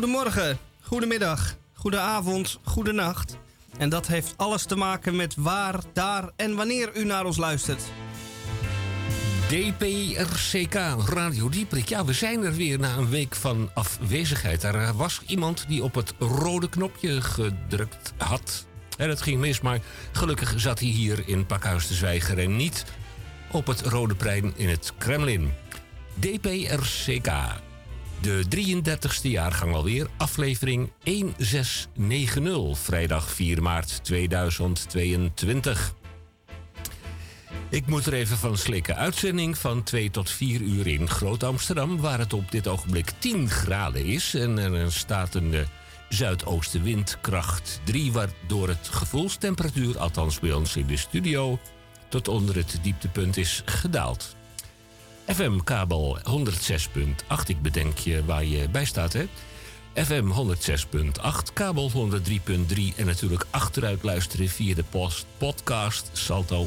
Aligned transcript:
Goedemorgen, 0.00 0.58
goedemiddag, 0.80 1.56
goedenavond, 1.72 2.58
goedenacht. 2.64 3.36
En 3.78 3.88
dat 3.88 4.06
heeft 4.06 4.34
alles 4.36 4.64
te 4.64 4.76
maken 4.76 5.16
met 5.16 5.34
waar, 5.34 5.80
daar 5.92 6.30
en 6.36 6.56
wanneer 6.56 6.96
u 6.96 7.04
naar 7.04 7.24
ons 7.24 7.36
luistert. 7.36 7.82
DPRCK, 9.48 10.74
Radio 11.08 11.48
Dieprik. 11.48 11.88
Ja, 11.88 12.04
we 12.04 12.12
zijn 12.12 12.44
er 12.44 12.52
weer 12.52 12.78
na 12.78 12.96
een 12.96 13.08
week 13.08 13.34
van 13.34 13.70
afwezigheid. 13.74 14.62
Er 14.62 14.96
was 14.96 15.22
iemand 15.26 15.64
die 15.68 15.82
op 15.82 15.94
het 15.94 16.14
rode 16.18 16.68
knopje 16.68 17.22
gedrukt 17.22 18.12
had. 18.16 18.66
En 18.96 19.08
het 19.08 19.22
ging 19.22 19.40
mis, 19.40 19.60
maar 19.60 19.80
gelukkig 20.12 20.54
zat 20.56 20.78
hij 20.78 20.88
hier 20.88 21.22
in 21.26 21.46
Pakhuis 21.46 21.86
de 21.86 21.94
Zwijger... 21.94 22.38
en 22.38 22.56
niet 22.56 22.84
op 23.50 23.66
het 23.66 23.80
Rode 23.80 24.14
Plein 24.14 24.52
in 24.56 24.68
het 24.68 24.92
Kremlin. 24.98 25.52
DPRCK, 26.18 27.30
de 28.20 28.44
33ste 28.56 29.30
jaargang 29.30 29.74
alweer, 29.74 30.06
aflevering 30.16 30.92
1690, 31.02 32.78
vrijdag 32.78 33.30
4 33.30 33.62
maart 33.62 34.04
2022. 34.04 35.94
Ik 37.68 37.86
moet 37.86 38.06
er 38.06 38.12
even 38.12 38.36
van 38.36 38.56
slikken. 38.56 38.96
Uitzending 38.96 39.58
van 39.58 39.82
2 39.82 40.10
tot 40.10 40.30
4 40.30 40.60
uur 40.60 40.86
in 40.86 41.08
Groot 41.08 41.42
Amsterdam, 41.42 42.00
waar 42.00 42.18
het 42.18 42.32
op 42.32 42.50
dit 42.50 42.68
ogenblik 42.68 43.12
10 43.18 43.50
graden 43.50 44.04
is. 44.04 44.34
En 44.34 44.58
er 44.58 44.92
staat 44.92 45.34
een 45.34 45.52
uh, 45.52 45.60
zuidoostenwind 46.08 47.18
kracht 47.20 47.80
3, 47.84 48.12
waardoor 48.12 48.68
het 48.68 48.88
gevoelstemperatuur, 48.90 49.98
althans 49.98 50.40
bij 50.40 50.52
ons 50.52 50.76
in 50.76 50.86
de 50.86 50.96
studio, 50.96 51.58
tot 52.08 52.28
onder 52.28 52.56
het 52.56 52.78
dieptepunt 52.82 53.36
is 53.36 53.62
gedaald. 53.64 54.36
FM-kabel 55.26 56.18
106.8, 56.18 57.46
ik 57.46 57.62
bedenk 57.62 57.98
je 57.98 58.24
waar 58.24 58.44
je 58.44 58.68
bij 58.68 58.84
staat, 58.84 59.12
hè? 59.12 59.26
FM 59.94 60.30
106.8, 60.30 61.52
kabel 61.52 61.90
103.3 61.90 62.96
en 62.96 63.06
natuurlijk 63.06 63.44
achteruit 63.50 64.02
luisteren 64.02 64.48
via 64.48 64.74
de 64.74 64.84
post, 64.84 65.26
podcast 65.38 66.10
salto.nl. 66.12 66.60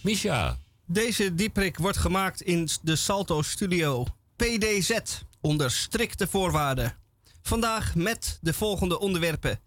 Misha. 0.00 0.58
Deze 0.86 1.34
dieprik 1.34 1.78
wordt 1.78 1.98
gemaakt 1.98 2.40
in 2.40 2.68
de 2.82 2.96
Salto 2.96 3.42
Studio 3.42 4.04
PDZ 4.36 4.98
onder 5.40 5.70
strikte 5.70 6.26
voorwaarden. 6.26 6.96
Vandaag 7.42 7.94
met 7.94 8.38
de 8.40 8.52
volgende 8.52 8.98
onderwerpen. 8.98 9.60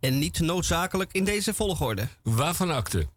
En 0.00 0.18
niet 0.18 0.40
noodzakelijk 0.40 1.12
in 1.12 1.24
deze 1.24 1.54
volgorde. 1.54 2.08
Waarvan 2.22 2.70
akte? 2.70 3.08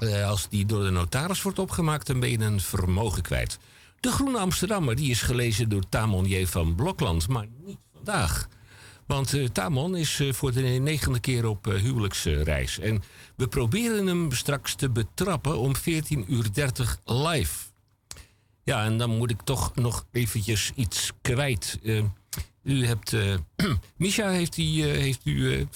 Uh, 0.00 0.28
als 0.28 0.48
die 0.48 0.66
door 0.66 0.82
de 0.82 0.90
notaris 0.90 1.42
wordt 1.42 1.58
opgemaakt, 1.58 2.06
dan 2.06 2.20
ben 2.20 2.30
je 2.30 2.38
een 2.38 2.60
vermogen 2.60 3.22
kwijt. 3.22 3.58
De 4.00 4.10
Groene 4.10 4.38
Amsterdammer 4.38 4.96
die 4.96 5.10
is 5.10 5.22
gelezen 5.22 5.68
door 5.68 5.88
Tamon 5.88 6.26
J. 6.26 6.46
van 6.46 6.74
Blokland, 6.74 7.28
maar 7.28 7.46
niet 7.64 7.78
vandaag. 7.94 8.48
Want 9.06 9.34
uh, 9.34 9.48
Tamon 9.48 9.96
is 9.96 10.20
uh, 10.20 10.32
voor 10.32 10.52
de 10.52 10.60
negende 10.60 11.20
keer 11.20 11.46
op 11.46 11.66
uh, 11.66 11.74
huwelijksreis. 11.74 12.78
En 12.78 13.02
we 13.36 13.48
proberen 13.48 14.06
hem 14.06 14.32
straks 14.32 14.74
te 14.74 14.90
betrappen 14.90 15.58
om 15.58 15.72
14.30 15.76 15.82
uur 16.26 16.46
live. 17.04 17.54
Ja, 18.64 18.84
en 18.84 18.98
dan 18.98 19.16
moet 19.16 19.30
ik 19.30 19.40
toch 19.42 19.74
nog 19.74 20.06
eventjes 20.12 20.72
iets 20.74 21.10
kwijt. 21.22 21.78
u 22.62 22.86
hebt... 22.86 23.16
Misha 23.96 24.28
heeft, 24.28 24.54
die, 24.54 24.84
heeft 24.84 25.20
u, 25.24 25.68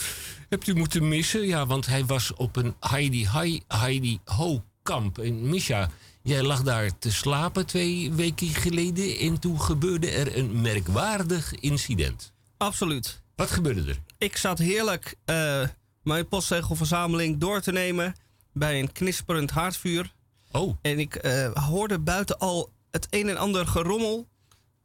hebt 0.54 0.66
u 0.66 0.75
moeten 0.75 1.09
missen. 1.09 1.47
Ja, 1.47 1.66
want 1.66 1.87
hij 1.87 2.04
was 2.04 2.34
op 2.34 2.56
een 2.56 2.75
Heidi, 2.81 3.26
Heidi, 3.28 3.62
Heidi 3.69 4.19
Ho 4.25 4.65
kamp. 4.82 5.19
En 5.19 5.48
Misha, 5.48 5.91
Jij 6.25 6.42
lag 6.42 6.62
daar 6.62 6.98
te 6.98 7.12
slapen 7.12 7.66
twee 7.66 8.12
weken 8.12 8.48
geleden 8.48 9.19
en 9.19 9.38
toen 9.41 9.60
gebeurde 9.60 10.10
er 10.10 10.37
een 10.37 10.60
merkwaardig 10.60 11.54
incident. 11.54 12.32
Absoluut. 12.56 13.22
Wat 13.37 13.50
gebeurde 13.50 13.91
er? 13.91 13.98
Ik 14.19 14.37
zat 14.37 14.59
heerlijk 14.59 15.15
uh, 15.26 15.66
mijn 16.03 16.28
postzegelverzameling 16.28 17.38
door 17.38 17.60
te 17.60 17.72
nemen 17.72 18.15
bij 18.53 18.81
een 18.81 18.92
knisperend 18.92 19.50
haardvuur. 19.50 20.15
Oh. 20.53 20.76
En 20.82 20.98
ik 20.98 21.25
uh, 21.25 21.53
hoorde 21.53 21.98
buiten 21.98 22.38
al 22.38 22.71
het 22.91 23.06
een 23.10 23.28
en 23.28 23.36
ander 23.36 23.66
gerommel. 23.66 24.28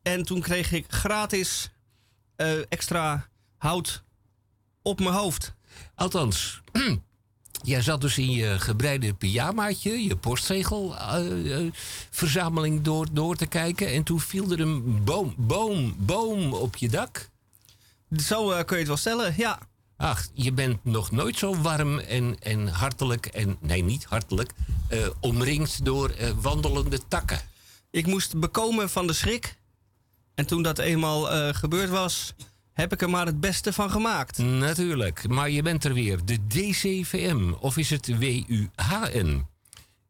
En 0.02 0.24
toen 0.24 0.42
kreeg 0.42 0.72
ik 0.72 0.86
gratis 0.88 1.72
uh, 2.38 2.60
extra 2.70 3.28
hout 3.58 4.04
op 4.82 5.00
mijn 5.00 5.16
hoofd. 5.16 5.54
Althans, 6.00 6.62
Jij 7.64 7.82
zat 7.82 8.02
dus 8.02 8.18
in 8.18 8.32
je 8.32 8.60
gebreide 8.60 9.14
pyjamaatje, 9.14 10.04
je 10.04 10.16
postzegelverzameling 10.16 12.78
uh, 12.78 12.84
door, 12.84 13.08
door 13.12 13.36
te 13.36 13.46
kijken. 13.46 13.88
En 13.88 14.04
toen 14.04 14.20
viel 14.20 14.52
er 14.52 14.60
een 14.60 15.04
boom, 15.04 15.34
boom, 15.38 15.96
boom 15.98 16.54
op 16.54 16.76
je 16.76 16.90
dak. 16.90 17.30
Zo 18.18 18.52
uh, 18.52 18.58
kun 18.58 18.76
je 18.76 18.78
het 18.78 18.88
wel 18.88 18.98
stellen, 18.98 19.34
ja. 19.38 19.60
Ach, 19.98 20.28
je 20.34 20.52
bent 20.52 20.84
nog 20.84 21.12
nooit 21.12 21.38
zo 21.38 21.56
warm 21.56 22.00
en, 22.00 22.40
en 22.40 22.68
hartelijk, 22.68 23.26
en 23.26 23.58
nee, 23.60 23.84
niet 23.84 24.06
hartelijk, 24.06 24.52
omringd 25.20 25.86
door 25.86 26.16
wandelende 26.42 27.00
takken. 27.08 27.40
Ik 27.92 28.06
moest 28.06 28.40
bekomen 28.40 28.90
van 28.90 29.08
de 29.08 29.14
schrik. 29.14 29.58
En 30.36 30.46
toen 30.46 30.62
dat 30.62 30.80
eenmaal 30.80 31.24
gebeurd 31.54 31.90
was, 31.90 32.34
heb 32.80 32.94
ik 32.94 33.02
er 33.02 33.10
maar 33.10 33.26
het 33.26 33.40
beste 33.40 33.74
van 33.74 33.92
gemaakt. 33.92 34.38
Natuurlijk, 34.38 35.28
maar 35.28 35.50
je 35.50 35.62
bent 35.62 35.84
er 35.84 35.94
weer. 35.94 36.26
De 36.26 36.48
DCVM, 36.48 37.52
of 37.60 37.78
is 37.78 37.90
het 37.90 38.18
WUHN? 38.18 39.46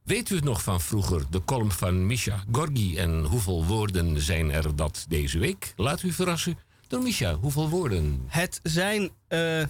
Weet 0.03 0.29
u 0.29 0.35
het 0.35 0.43
nog 0.43 0.63
van 0.63 0.81
vroeger, 0.81 1.23
de 1.29 1.43
column 1.43 1.71
van 1.71 2.05
Misha 2.05 2.43
Gorgi? 2.51 2.97
En 2.97 3.23
hoeveel 3.23 3.65
woorden 3.65 4.21
zijn 4.21 4.51
er 4.51 4.75
dat 4.75 5.05
deze 5.07 5.39
week? 5.39 5.73
Laat 5.75 6.03
u 6.03 6.11
verrassen 6.11 6.57
door 6.87 7.01
Misha. 7.01 7.33
Hoeveel 7.33 7.69
woorden? 7.69 8.23
Het 8.27 8.59
zijn 8.63 9.09
uh, 9.29 9.63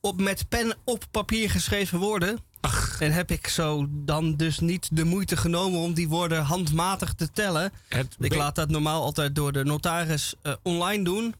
op, 0.00 0.20
met 0.20 0.48
pen 0.48 0.76
op 0.84 1.04
papier 1.10 1.50
geschreven 1.50 1.98
woorden. 1.98 2.38
Ach. 2.60 3.00
En 3.00 3.12
heb 3.12 3.30
ik 3.30 3.48
zo 3.48 3.86
dan 3.90 4.36
dus 4.36 4.58
niet 4.58 4.88
de 4.92 5.04
moeite 5.04 5.36
genomen 5.36 5.80
om 5.80 5.94
die 5.94 6.08
woorden 6.08 6.42
handmatig 6.42 7.14
te 7.14 7.30
tellen. 7.30 7.72
ik 8.18 8.34
laat 8.34 8.54
dat 8.54 8.68
normaal 8.68 9.02
altijd 9.02 9.34
door 9.34 9.52
de 9.52 9.64
notaris 9.64 10.34
uh, 10.42 10.52
online 10.62 11.04
doen. 11.04 11.34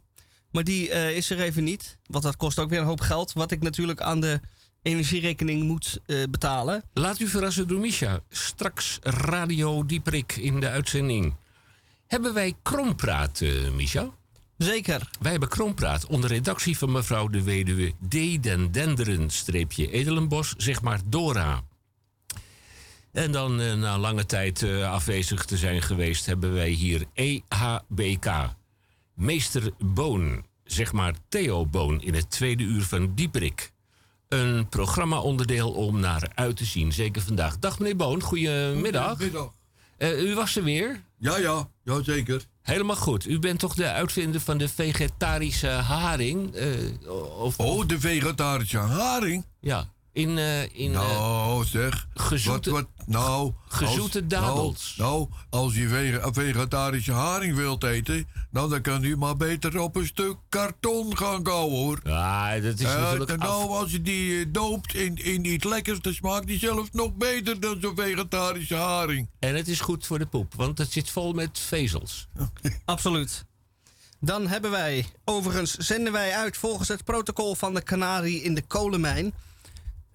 Maar 0.50 0.64
die 0.64 0.88
uh, 0.88 1.16
is 1.16 1.30
er 1.30 1.40
even 1.40 1.64
niet. 1.64 1.98
Want 2.06 2.24
dat 2.24 2.36
kost 2.36 2.58
ook 2.58 2.70
weer 2.70 2.78
een 2.78 2.84
hoop 2.84 3.00
geld. 3.00 3.32
Wat 3.32 3.50
ik 3.50 3.62
natuurlijk 3.62 4.00
aan 4.00 4.20
de 4.20 4.40
energierekening 4.82 5.62
moet 5.62 6.00
uh, 6.06 6.22
betalen. 6.30 6.82
Laat 6.92 7.20
u 7.20 7.26
verrassen 7.26 7.68
door 7.68 7.80
Misha. 7.80 8.20
Straks 8.28 8.98
Radio 9.02 9.86
Dieprik 9.86 10.36
in 10.36 10.60
de 10.60 10.68
uitzending. 10.68 11.34
Hebben 12.06 12.34
wij 12.34 12.54
Krompraat, 12.62 13.40
uh, 13.40 13.70
Misha? 13.70 14.10
Zeker. 14.56 15.10
Wij 15.20 15.30
hebben 15.30 15.48
Krompraat 15.48 16.06
onder 16.06 16.30
redactie 16.30 16.78
van 16.78 16.92
mevrouw 16.92 17.28
de 17.28 17.42
weduwe 17.42 17.92
D. 18.08 18.42
den 18.42 18.72
Denderen, 18.72 19.30
streepje 19.30 19.90
Edelenbos, 19.90 20.54
zeg 20.56 20.82
maar 20.82 21.00
Dora. 21.06 21.62
En 23.12 23.32
dan 23.32 23.60
uh, 23.60 23.74
na 23.74 23.98
lange 23.98 24.26
tijd 24.26 24.62
afwezig 24.82 25.44
te 25.44 25.56
zijn 25.56 25.82
geweest, 25.82 26.26
hebben 26.26 26.52
wij 26.52 26.68
hier 26.68 27.04
EHBK. 27.14 28.56
Meester 29.18 29.70
Boon, 29.78 30.44
zeg 30.64 30.92
maar 30.92 31.14
Theo 31.28 31.66
Boon, 31.66 32.02
in 32.02 32.14
het 32.14 32.30
tweede 32.30 32.62
uur 32.62 32.82
van 32.82 33.14
Dieperik. 33.14 33.72
Een 34.28 34.68
programma-onderdeel 34.68 35.70
om 35.70 36.00
naar 36.00 36.30
uit 36.34 36.56
te 36.56 36.64
zien, 36.64 36.92
zeker 36.92 37.22
vandaag. 37.22 37.58
Dag 37.58 37.78
meneer 37.78 37.96
Boon, 37.96 38.22
goedemiddag. 38.22 39.08
Goedemiddag. 39.08 39.52
Uh, 39.98 40.22
u 40.22 40.34
was 40.34 40.56
er 40.56 40.64
weer? 40.64 41.02
Ja, 41.18 41.38
ja, 41.38 41.68
ja, 41.84 42.02
zeker. 42.02 42.44
Helemaal 42.62 42.96
goed. 42.96 43.26
U 43.26 43.38
bent 43.38 43.58
toch 43.58 43.74
de 43.74 43.90
uitvinder 43.90 44.40
van 44.40 44.58
de 44.58 44.68
vegetarische 44.68 45.68
haring? 45.68 46.56
Uh, 46.56 47.40
of, 47.40 47.58
oh, 47.58 47.86
de 47.86 48.00
vegetarische 48.00 48.78
haring? 48.78 49.44
Ja. 49.60 49.88
In, 50.18 50.36
uh, 50.36 50.62
in 50.72 50.90
nou, 50.90 51.64
zeg. 51.64 52.08
Gezoete, 52.14 52.70
wat, 52.70 52.86
wat, 52.96 53.06
nou, 53.06 53.52
gezoete 53.68 54.18
als, 54.18 54.28
dadels. 54.28 54.94
Nou, 54.96 55.18
nou, 55.18 55.28
als 55.50 55.74
je 55.74 55.88
vege, 55.88 56.28
vegetarische 56.32 57.12
haring 57.12 57.56
wilt 57.56 57.84
eten, 57.84 58.28
nou, 58.50 58.68
dan 58.70 58.80
kan 58.80 59.04
u 59.04 59.16
maar 59.16 59.36
beter 59.36 59.80
op 59.80 59.96
een 59.96 60.06
stuk 60.06 60.36
karton 60.48 61.16
gaan 61.16 61.42
kauwen, 61.42 61.76
hoor. 61.76 62.00
Ja, 62.04 62.60
dat 62.60 62.78
is 62.78 62.86
uh, 62.86 63.00
natuurlijk 63.00 63.36
Nou, 63.36 63.68
als 63.68 63.90
je 63.90 64.02
die 64.02 64.50
doopt 64.50 64.94
in, 64.94 65.16
in 65.16 65.44
iets 65.44 65.64
lekkers, 65.64 66.00
dan 66.00 66.14
smaakt 66.14 66.46
die 66.46 66.58
zelfs 66.58 66.88
nog 66.92 67.14
beter 67.14 67.60
dan 67.60 67.78
zo'n 67.80 67.96
vegetarische 67.96 68.74
haring. 68.74 69.28
En 69.38 69.54
het 69.54 69.68
is 69.68 69.80
goed 69.80 70.06
voor 70.06 70.18
de 70.18 70.26
poep, 70.26 70.54
want 70.54 70.78
het 70.78 70.92
zit 70.92 71.10
vol 71.10 71.32
met 71.32 71.58
vezels. 71.58 72.28
Absoluut. 72.84 73.44
Dan 74.20 74.46
hebben 74.46 74.70
wij, 74.70 75.06
overigens 75.24 75.74
zenden 75.74 76.12
wij 76.12 76.32
uit 76.32 76.56
volgens 76.56 76.88
het 76.88 77.04
protocol 77.04 77.54
van 77.54 77.74
de 77.74 77.82
Canarie 77.82 78.42
in 78.42 78.54
de 78.54 78.62
kolenmijn... 78.62 79.34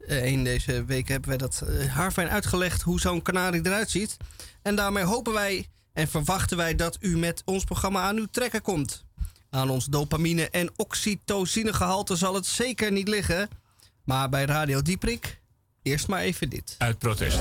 Uh, 0.08 0.26
in 0.26 0.44
deze 0.44 0.86
week 0.86 1.08
hebben 1.08 1.30
wij 1.30 1.38
dat 1.38 1.64
uh, 1.64 1.94
haarfijn 1.94 2.30
uitgelegd 2.30 2.82
hoe 2.82 3.00
zo'n 3.00 3.22
kanarie 3.22 3.66
eruit 3.66 3.90
ziet. 3.90 4.18
En 4.62 4.76
daarmee 4.76 5.04
hopen 5.04 5.34
wij 5.34 5.68
en 5.94 6.08
verwachten 6.08 6.58
wij 6.58 6.76
dat 6.76 6.98
u 7.00 7.18
met 7.18 7.42
ons 7.46 7.64
programma 7.64 8.02
aan 8.02 8.18
uw 8.18 8.28
trekken 8.32 8.62
komt. 8.62 9.06
Aan 9.50 9.70
ons 9.70 9.86
dopamine- 9.86 10.50
en 10.50 10.70
oxytocinegehalte 10.76 12.16
zal 12.16 12.34
het 12.34 12.46
zeker 12.46 12.92
niet 12.92 13.08
liggen. 13.08 13.50
Maar 14.04 14.30
bij 14.30 14.46
Radio 14.46 14.82
Dieprik, 14.82 15.42
eerst 15.82 16.08
maar 16.08 16.22
even 16.22 16.50
dit. 16.50 16.76
Uit 16.78 16.98
protest. 16.98 17.40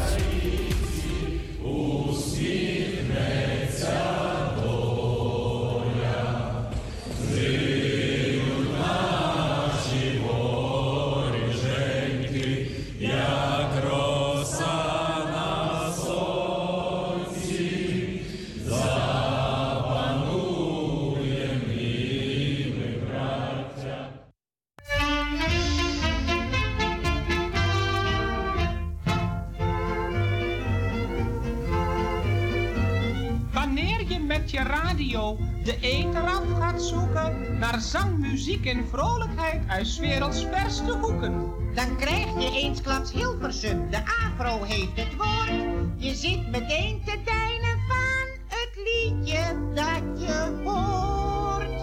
De 35.12 35.76
eter 35.80 36.20
af 36.20 36.44
gaat 36.58 36.82
zoeken 36.82 37.58
naar 37.58 37.80
zang, 37.80 38.18
muziek 38.18 38.66
en 38.66 38.88
vrolijkheid 38.88 39.62
uit 39.68 39.96
werelds 39.96 40.46
verste 40.50 40.92
hoeken. 40.92 41.52
Dan 41.74 41.96
krijg 41.96 42.26
je 42.38 42.50
eensklaps 42.52 43.12
Hilversum, 43.12 43.90
de 43.90 43.96
afro 43.96 44.62
heeft 44.62 44.96
het 44.96 45.16
woord. 45.16 45.50
Je 45.96 46.14
zit 46.14 46.50
meteen 46.50 47.02
te 47.04 47.18
deinen 47.24 47.78
van 47.88 48.26
het 48.46 48.70
liedje 48.76 49.72
dat 49.74 50.20
je 50.20 50.60
hoort. 50.64 51.80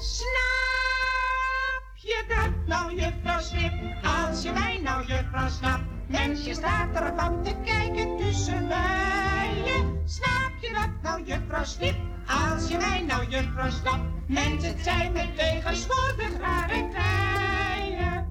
Snap 0.00 1.84
je 1.94 2.24
dat 2.28 2.66
nou, 2.66 2.94
juffrouw 3.00 3.40
Snip? 3.40 3.72
Als 4.02 4.42
je 4.42 4.52
mij 4.52 4.80
nou, 4.82 5.06
juffrouw 5.06 5.48
snapt. 5.48 6.01
Mensje 6.12 6.54
staat 6.54 6.94
ervan 6.94 7.42
te 7.42 7.54
kijken 7.64 8.16
tussen 8.16 8.68
bijen. 8.68 10.00
Snap 10.04 10.52
je 10.60 10.72
dat 10.72 11.02
nou, 11.02 11.22
juffrouw 11.24 11.64
Snip? 11.64 11.94
Als 12.26 12.68
je 12.68 12.76
mij 12.76 13.04
nou, 13.06 13.26
juffrouw 13.28 13.70
snapt. 13.70 14.04
Mensen 14.26 14.74
zijn 14.82 15.12
met 15.12 15.36
tegenwoordig 15.36 16.38
rare 16.40 16.88
tijden. 16.92 18.26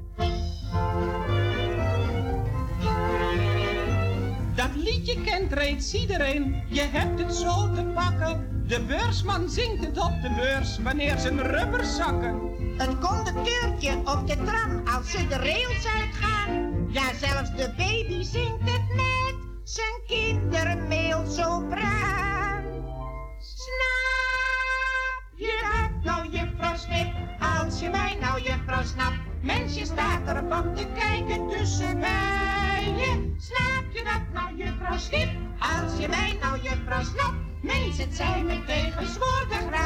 Dat 4.56 4.76
liedje 4.76 5.22
kent 5.22 5.54
reeds 5.54 5.94
iedereen, 5.94 6.64
je 6.68 6.82
hebt 6.92 7.20
het 7.20 7.34
zo 7.34 7.74
te 7.74 7.84
pakken. 7.94 8.64
De 8.68 8.82
beursman 8.82 9.50
zingt 9.50 9.86
het 9.86 9.98
op 9.98 10.22
de 10.22 10.34
beurs 10.36 10.80
wanneer 10.80 11.18
zijn 11.18 11.42
rubbers 11.42 11.96
zakken. 11.96 12.40
Een 12.78 13.00
conducteurtje 13.00 13.98
op 13.98 14.28
de 14.28 14.38
tram 14.44 14.88
als 14.96 15.12
ze 15.12 15.28
de 15.28 15.36
rails 15.36 15.86
uitgaan. 16.02 16.61
Ja, 16.92 17.14
zelfs 17.20 17.52
de 17.56 17.74
baby 17.78 18.24
zingt 18.24 18.62
het 18.62 18.96
met 18.96 19.36
zijn 19.64 20.02
kindermeelsopraan. 20.08 22.64
Snap 23.40 25.24
je 25.36 25.60
dat 25.72 25.92
nou, 26.04 26.30
juffrouw 26.30 26.76
Snip? 26.76 27.14
Als 27.40 27.80
je 27.80 27.90
mij 27.90 28.18
nou, 28.20 28.42
juffrouw 28.42 28.84
snapt. 28.84 29.18
Mensje 29.42 29.86
staat 29.86 30.28
ervan 30.28 30.76
te 30.76 30.86
kijken 31.00 31.50
tussen 31.50 32.00
bijen. 32.00 33.36
Snap 33.38 33.84
je 33.94 34.04
dat 34.04 34.22
nou, 34.34 34.58
juffrouw 34.58 34.98
Snip? 34.98 35.30
Als 35.60 35.98
je 36.00 36.08
mij 36.08 36.38
nou, 36.42 36.62
juffrouw 36.62 37.04
snapt. 37.04 37.36
Mensen, 37.62 38.14
zijn 38.14 38.46
met 38.46 38.68
tegenwoordig 38.68 39.70
rare 39.70 39.81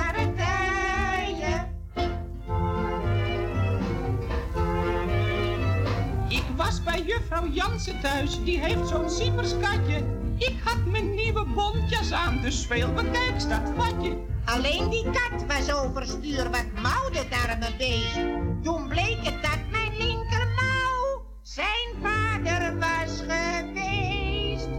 juffrouw 7.30 7.50
Jansen 7.51 8.01
thuis, 8.01 8.44
die 8.44 8.60
heeft 8.60 8.88
zo'n 8.88 9.10
sieperskatje. 9.10 10.04
Ik 10.38 10.56
had 10.63 10.86
mijn 10.86 11.16
nieuwe 11.16 11.45
bontjas 11.45 12.12
aan, 12.12 12.42
dus 12.42 12.66
veel 12.66 12.94
bekijks 12.94 13.48
dat 13.48 13.62
vatje. 13.75 14.18
Alleen 14.45 14.89
die 14.89 15.04
kat 15.04 15.45
was 15.48 15.74
overstuur, 15.74 16.44
wat 16.44 16.66
mouw 16.81 17.10
dat 17.10 17.25
arme 17.48 17.75
beest. 17.77 18.19
Toen 18.63 18.88
bleek 18.88 19.18
het 19.22 19.42
dat 19.42 19.60
mijn 19.72 19.98
linkermouw 19.98 21.25
zijn 21.42 21.89
vader 22.01 22.80
was 22.80 23.19
geweest. 23.19 24.69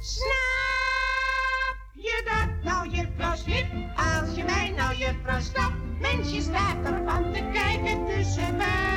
Snap 0.00 1.76
je 1.92 2.22
dat 2.24 2.72
nou, 2.72 2.88
juffrouw 2.88 3.36
Snip? 3.36 3.66
Als 3.96 4.34
je 4.34 4.44
mij 4.44 4.72
nou, 4.76 4.96
juffrouw 4.96 5.40
snapt. 5.40 6.00
Mensje 6.00 6.40
staat 6.40 6.76
ervan 6.84 7.32
te 7.32 7.50
kijken 7.52 8.06
tussen 8.06 8.56
bijen. 8.56 8.91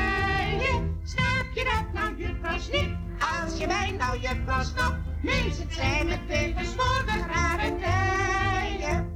Snip? 2.60 2.96
Als 3.44 3.58
je 3.58 3.68
mij 3.68 3.92
nou, 3.92 4.20
juffrouw 4.20 4.64
snapt. 4.64 4.98
Mensen, 5.22 5.64
het 5.64 5.74
zijn 5.74 6.08
met 6.08 6.28
tegenwoordig 6.28 7.28
rare 7.28 7.76
tijden. 7.80 9.14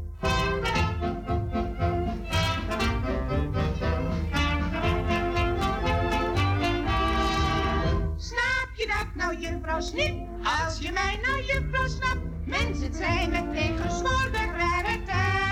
Snap 8.18 8.70
je 8.76 8.88
dat 8.88 9.08
nou, 9.16 9.38
juffrouw 9.40 9.82
Snip? 9.82 10.28
Als 10.44 10.80
je 10.80 10.92
mij 10.92 11.20
nou, 11.26 11.44
juffrouw 11.44 11.88
snapt. 11.88 12.22
Mensen, 12.46 12.84
het 12.84 12.96
zijn 12.96 13.30
met 13.30 13.54
tegenwoordig 13.54 14.58
rare 14.58 15.04
tijden. 15.06 15.49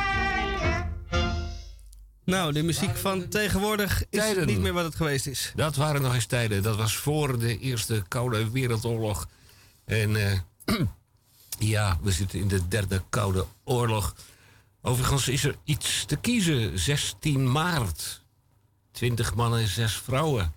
Nou, 2.28 2.54
de 2.54 2.64
muziek 2.64 2.98
van 2.98 3.28
tegenwoordig 3.28 4.04
is 4.10 4.20
Tijden. 4.20 4.48
niet 4.48 4.60
meer 4.60 4.74
wat 4.74 4.84
het 4.84 4.96
geweest 4.96 5.28
is. 5.28 5.52
Dat 5.56 5.76
waren 5.76 6.02
nog 6.02 6.14
eens 6.14 6.26
tijden. 6.26 6.64
Dat 6.64 6.76
was 6.76 6.96
voor 6.96 7.40
de 7.40 7.60
Eerste 7.60 8.04
Koude 8.08 8.50
Wereldoorlog. 8.50 9.28
En 9.86 10.16
eh, 10.16 10.40
ja, 11.74 11.98
we 12.02 12.12
zitten 12.12 12.40
in 12.40 12.48
de 12.48 12.68
derde 12.68 13.04
Koude 13.10 13.46
Oorlog. 13.64 14.16
Overigens 14.82 15.28
is 15.28 15.44
er 15.44 15.56
iets 15.64 16.06
te 16.06 16.16
kiezen. 16.16 16.80
16 16.80 17.52
maart. 17.52 18.22
20 18.92 19.36
mannen 19.36 19.60
en 19.60 19.68
6 19.68 19.94
vrouwen. 19.94 20.54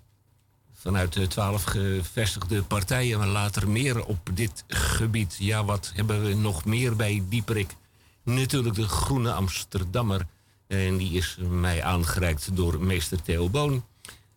Vanuit 0.73 1.13
de 1.13 1.27
12 1.27 1.63
gevestigde 1.63 2.63
partijen, 2.63 3.17
maar 3.17 3.27
later 3.27 3.69
meer 3.69 4.05
op 4.05 4.29
dit 4.33 4.63
gebied. 4.67 5.35
Ja, 5.39 5.65
wat 5.65 5.91
hebben 5.95 6.23
we 6.23 6.33
nog 6.33 6.65
meer 6.65 6.95
bij 6.95 7.23
Dieperik? 7.29 7.75
Natuurlijk 8.23 8.75
de 8.75 8.87
Groene 8.87 9.33
Amsterdammer. 9.33 10.27
En 10.71 10.97
die 10.97 11.11
is 11.11 11.37
mij 11.49 11.83
aangereikt 11.83 12.55
door 12.55 12.81
meester 12.81 13.21
Theo 13.21 13.49
Boon. 13.49 13.85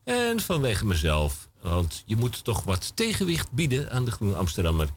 En 0.04 0.40
vanwege 0.40 0.86
mezelf, 0.86 1.48
want 1.62 2.02
je 2.06 2.16
moet 2.16 2.44
toch 2.44 2.64
wat 2.64 2.96
tegenwicht 2.96 3.52
bieden 3.52 3.90
aan 3.90 4.04
de 4.04 4.10
Groene 4.10 4.34
Amsterdammer. 4.34 4.88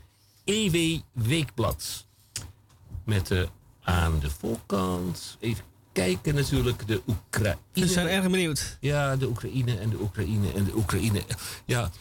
EW 0.44 1.00
Weekblad. 1.12 2.06
Met 3.04 3.28
de 3.28 3.48
aan 3.84 4.20
de 4.20 4.30
voorkant, 4.30 5.38
even 5.40 5.64
kijken 5.92 6.36
natuurlijk, 6.36 6.88
de 6.88 7.02
Oekraïne. 7.08 7.58
We 7.72 7.88
zijn 7.88 8.08
erg 8.08 8.24
benieuwd. 8.30 8.78
Ja, 8.80 9.16
de 9.16 9.28
Oekraïne 9.28 9.78
en 9.78 9.90
de 9.90 10.02
Oekraïne 10.02 10.52
en 10.52 10.64
de 10.64 10.76
Oekraïne. 10.76 11.24
Ja, 11.66 11.92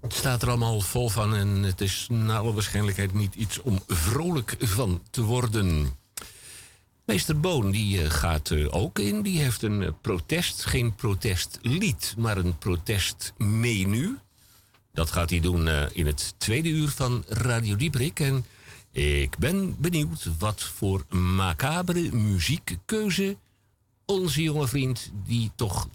het 0.00 0.12
staat 0.12 0.42
er 0.42 0.48
allemaal 0.48 0.80
vol 0.80 1.08
van 1.08 1.34
en 1.34 1.48
het 1.48 1.80
is 1.80 2.06
naar 2.10 2.38
alle 2.38 2.52
waarschijnlijkheid 2.52 3.12
niet 3.12 3.34
iets 3.34 3.60
om 3.60 3.80
vrolijk 3.86 4.56
van 4.58 5.02
te 5.10 5.22
worden. 5.22 5.96
Meester 7.06 7.40
Boon 7.40 7.70
die 7.70 8.02
eh, 8.02 8.10
gaat 8.10 8.50
eh, 8.50 8.74
ook 8.74 8.98
in. 8.98 9.22
Die 9.22 9.38
heeft 9.38 9.62
een 9.62 9.82
eh, 9.82 9.90
protest, 10.00 10.64
geen 10.64 10.94
protestlied, 10.94 12.14
maar 12.18 12.36
een 12.36 12.58
protestmenu. 12.58 14.18
Dat 14.92 15.10
gaat 15.10 15.30
hij 15.30 15.40
doen 15.40 15.68
in 15.92 16.06
het 16.06 16.34
tweede 16.38 16.68
uur 16.68 16.88
van 16.88 17.24
Radio 17.28 17.76
Dieprik. 17.76 18.20
En 18.20 18.44
ik 18.92 19.38
ben 19.38 19.76
benieuwd 19.78 20.28
wat 20.38 20.62
voor 20.62 21.04
macabere 21.16 22.12
muziekkeuze 22.12 23.36
onze 24.04 24.42
jonge 24.42 24.68
vriend, 24.68 25.10
die 25.26 25.50
toch. 25.54 25.88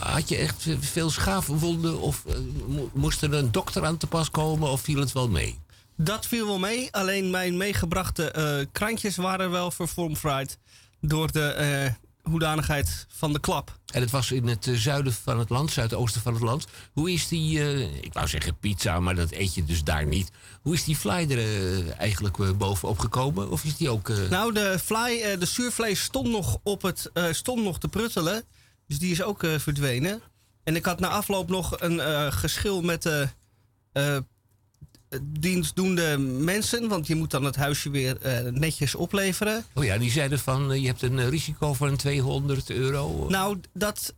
had 0.00 0.28
je 0.28 0.36
echt 0.36 0.66
veel 0.80 1.10
schaafwonden? 1.10 2.00
Of 2.00 2.24
mo- 2.66 2.90
moest 2.94 3.22
er 3.22 3.34
een 3.34 3.52
dokter 3.52 3.84
aan 3.84 3.96
te 3.96 4.06
pas 4.06 4.30
komen? 4.30 4.70
Of 4.70 4.80
viel 4.80 5.00
het 5.00 5.12
wel 5.12 5.28
mee? 5.28 5.58
Dat 6.02 6.26
viel 6.26 6.46
wel 6.46 6.58
mee. 6.58 6.92
Alleen 6.92 7.30
mijn 7.30 7.56
meegebrachte 7.56 8.30
eh, 8.30 8.66
krantjes 8.72 9.16
waren 9.16 9.50
wel 9.50 9.70
vervormfried 9.70 10.58
door 11.00 11.32
de 11.32 11.42
eh, 11.42 11.92
hoedanigheid 12.22 13.06
van 13.08 13.32
de 13.32 13.40
klap. 13.40 13.78
En 13.92 14.00
het 14.00 14.10
was 14.10 14.32
in 14.32 14.46
het 14.46 14.66
eh, 14.66 14.74
zuiden 14.74 15.12
van 15.12 15.38
het 15.38 15.50
land, 15.50 15.70
zuidoosten 15.70 16.20
van 16.20 16.32
het 16.34 16.42
land. 16.42 16.66
Hoe 16.92 17.12
is 17.12 17.28
die, 17.28 17.60
ik 18.02 18.12
wou 18.12 18.28
zeggen 18.28 18.58
pizza, 18.58 19.00
maar 19.00 19.14
dat 19.14 19.30
eet 19.30 19.54
je 19.54 19.64
dus 19.64 19.84
daar 19.84 20.06
niet. 20.06 20.30
Hoe 20.62 20.74
is 20.74 20.84
die 20.84 20.96
fly 20.96 21.30
er 21.30 21.90
eigenlijk 21.90 22.58
bovenop 22.58 22.98
gekomen? 22.98 23.50
Of 23.50 23.64
is 23.64 23.76
die 23.76 23.90
ook... 23.90 24.08
Nou, 24.30 24.52
de, 24.52 24.78
fly, 24.82 25.38
de 25.38 25.46
zuurvlees 25.46 26.02
stond 26.02 26.28
nog, 26.28 26.58
op 26.62 26.82
het, 26.82 27.10
stond 27.30 27.62
nog 27.62 27.78
te 27.78 27.88
pruttelen. 27.88 28.44
Dus 28.86 28.98
die 28.98 29.10
is 29.10 29.22
ook 29.22 29.46
verdwenen. 29.56 30.20
En 30.64 30.76
ik 30.76 30.84
had 30.84 31.00
na 31.00 31.08
afloop 31.08 31.48
nog 31.48 31.80
een 31.80 32.32
geschil 32.32 32.82
met 32.82 33.02
de 33.02 33.28
dienstdoende 35.22 36.18
mensen. 36.18 36.88
Want 36.88 37.06
je 37.06 37.14
moet 37.14 37.30
dan 37.30 37.44
het 37.44 37.56
huisje 37.56 37.90
weer 37.90 38.16
eh, 38.20 38.52
netjes 38.52 38.94
opleveren. 38.94 39.64
Oh 39.74 39.84
ja, 39.84 39.98
die 39.98 40.10
zeiden 40.10 40.38
van, 40.38 40.72
eh, 40.72 40.80
je 40.80 40.86
hebt 40.86 41.02
een 41.02 41.18
eh, 41.18 41.28
risico 41.28 41.74
van 41.74 41.96
200 41.96 42.70
euro. 42.70 43.26
Nou, 43.28 43.60
dat 43.72 44.14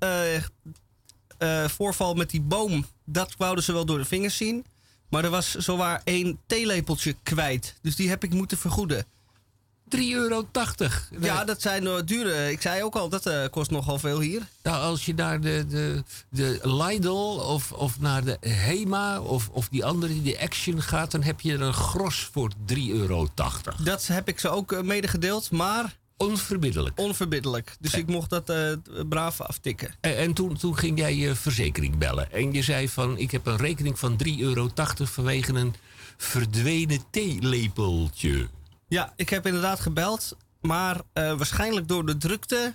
voorval 1.67 2.15
met 2.15 2.31
die 2.31 2.41
boom, 2.41 2.87
dat 3.05 3.35
wouden 3.39 3.65
ze 3.65 3.73
wel 3.73 3.85
door 3.85 3.99
de 3.99 4.05
vingers 4.05 4.37
zien. 4.37 4.65
Maar 5.09 5.25
er 5.25 5.31
was 5.31 5.55
zowaar 5.55 6.01
één 6.05 6.39
theelepeltje 6.47 7.15
kwijt. 7.23 7.75
Dus 7.83 7.97
die 7.97 8.09
heb 8.09 8.25
ik 8.25 8.33
moeten 8.33 8.59
vergoeden. 8.59 9.05
3,80 9.97 9.99
euro. 9.99 10.47
Ja, 11.21 11.45
dat 11.45 11.63
zijn 11.63 11.85
uh, 11.85 11.95
dure. 12.05 12.51
Ik 12.51 12.61
zei 12.61 12.83
ook 12.83 12.95
al, 12.95 13.09
dat 13.09 13.27
eh, 13.27 13.45
kost 13.51 13.71
nogal 13.71 13.99
veel 13.99 14.21
hier. 14.21 14.43
Nou, 14.63 14.83
als 14.83 15.07
je 15.07 15.15
naar 15.15 15.41
de, 15.41 15.67
de, 15.69 16.03
de 16.29 16.61
Lidl 16.63 17.41
of, 17.41 17.73
of 17.73 18.01
naar 18.01 18.25
de 18.25 18.37
Hema 18.41 19.21
of, 19.21 19.49
of 19.49 19.69
die 19.69 19.85
andere, 19.85 20.23
die 20.23 20.41
Action 20.41 20.83
gaat, 20.83 21.11
dan 21.11 21.23
heb 21.23 21.41
je 21.41 21.53
er 21.53 21.61
een 21.61 21.73
gros 21.73 22.29
voor 22.33 22.51
3,80 22.75 22.77
euro. 22.77 23.29
Dat 23.83 24.07
heb 24.07 24.29
ik 24.29 24.39
ze 24.39 24.49
ook 24.49 24.83
medegedeeld, 24.83 25.51
maar 25.51 25.97
Onverbiddelijk. 26.17 26.99
onverbiddelijk. 27.01 27.77
Dus 27.81 27.95
ik 27.95 28.07
mocht 28.07 28.31
dat 28.31 28.51
uh, 28.51 28.73
braaf 29.09 29.41
aftikken. 29.41 29.95
En, 30.01 30.17
en 30.17 30.33
toen, 30.33 30.57
toen 30.57 30.77
ging 30.77 30.99
jij 30.99 31.17
je 31.17 31.35
verzekering 31.35 31.99
bellen. 31.99 32.33
En 32.33 32.53
je 32.53 32.63
zei 32.63 32.89
van, 32.89 33.19
ik 33.19 33.31
heb 33.31 33.47
een 33.47 33.57
rekening 33.57 33.99
van 33.99 34.21
3,80 34.27 34.33
euro 34.39 34.71
vanwege 34.95 35.53
een 35.53 35.75
verdwenen 36.17 37.05
theelepeltje. 37.11 38.49
Ja, 38.93 39.13
ik 39.17 39.29
heb 39.29 39.47
inderdaad 39.47 39.81
gebeld. 39.81 40.37
Maar 40.61 41.01
eh, 41.13 41.37
waarschijnlijk 41.37 41.89
door 41.89 42.07
de 42.07 42.17
drukte 42.17 42.75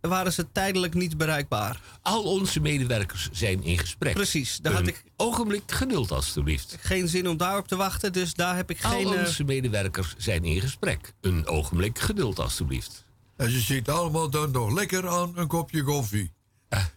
waren 0.00 0.32
ze 0.32 0.52
tijdelijk 0.52 0.94
niet 0.94 1.16
bereikbaar. 1.16 1.80
Al 2.02 2.22
onze 2.22 2.60
medewerkers 2.60 3.28
zijn 3.32 3.62
in 3.62 3.78
gesprek. 3.78 4.14
Precies, 4.14 4.56
daar 4.56 4.72
had 4.72 4.82
Een 4.82 4.88
ik 4.88 5.04
ogenblik 5.16 5.62
geduld, 5.72 6.10
alstublieft. 6.10 6.76
geen 6.80 7.08
zin 7.08 7.28
om 7.28 7.36
daarop 7.36 7.68
te 7.68 7.76
wachten. 7.76 8.12
Dus 8.12 8.34
daar 8.34 8.56
heb 8.56 8.70
ik 8.70 8.84
Al 8.84 8.90
geen... 8.90 9.12
eh, 9.12 9.18
onze 9.20 9.44
medewerkers 9.44 10.14
zijn 10.18 10.44
in 10.44 10.60
gesprek. 10.60 11.12
Een 11.20 11.46
ogenblik 11.46 11.98
geduld, 11.98 12.38
alstublieft. 12.38 13.04
En 13.36 13.50
ze 13.50 13.60
zitten 13.60 13.94
allemaal 13.94 14.30
dan 14.30 14.50
nog 14.50 14.72
lekker 14.72 15.08
aan 15.08 15.32
een 15.34 15.46
kopje 15.46 15.82
koffie. 15.82 16.32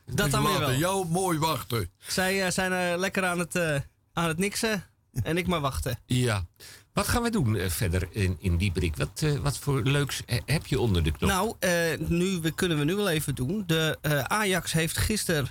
Dat 0.05 0.31
dan 0.31 0.43
weer 0.43 0.51
laten 0.51 0.67
wel. 0.67 0.77
jou 0.77 1.07
mooi 1.07 1.39
wachten. 1.39 1.91
Zij 2.07 2.45
eh, 2.45 2.51
zijn 2.51 2.99
lekker 2.99 3.25
aan 3.25 3.39
het, 3.39 3.55
eh, 3.55 3.75
aan 4.13 4.27
het 4.27 4.37
niksen. 4.37 4.83
En 5.23 5.37
ik 5.37 5.47
maar 5.47 5.61
wachten. 5.61 5.99
ja. 6.05 6.45
Wat 6.93 7.07
gaan 7.07 7.21
we 7.23 7.29
doen 7.29 7.55
eh, 7.55 7.69
verder 7.69 8.07
in, 8.09 8.37
in 8.39 8.57
die 8.57 8.71
brik? 8.71 8.95
Wat, 8.95 9.21
eh, 9.21 9.33
wat 9.33 9.57
voor 9.57 9.81
leuks 9.81 10.21
eh, 10.25 10.39
heb 10.45 10.65
je 10.65 10.79
onder 10.79 11.03
de 11.03 11.11
knop? 11.11 11.29
Nou, 11.29 11.55
nu, 12.07 12.39
we 12.41 12.51
kunnen 12.51 12.77
we 12.77 12.83
nu 12.83 12.95
wel 12.95 13.09
even 13.09 13.35
doen. 13.35 13.63
De 13.67 13.97
Ajax 14.27 14.71
heeft 14.71 14.97
gisteren 14.97 15.47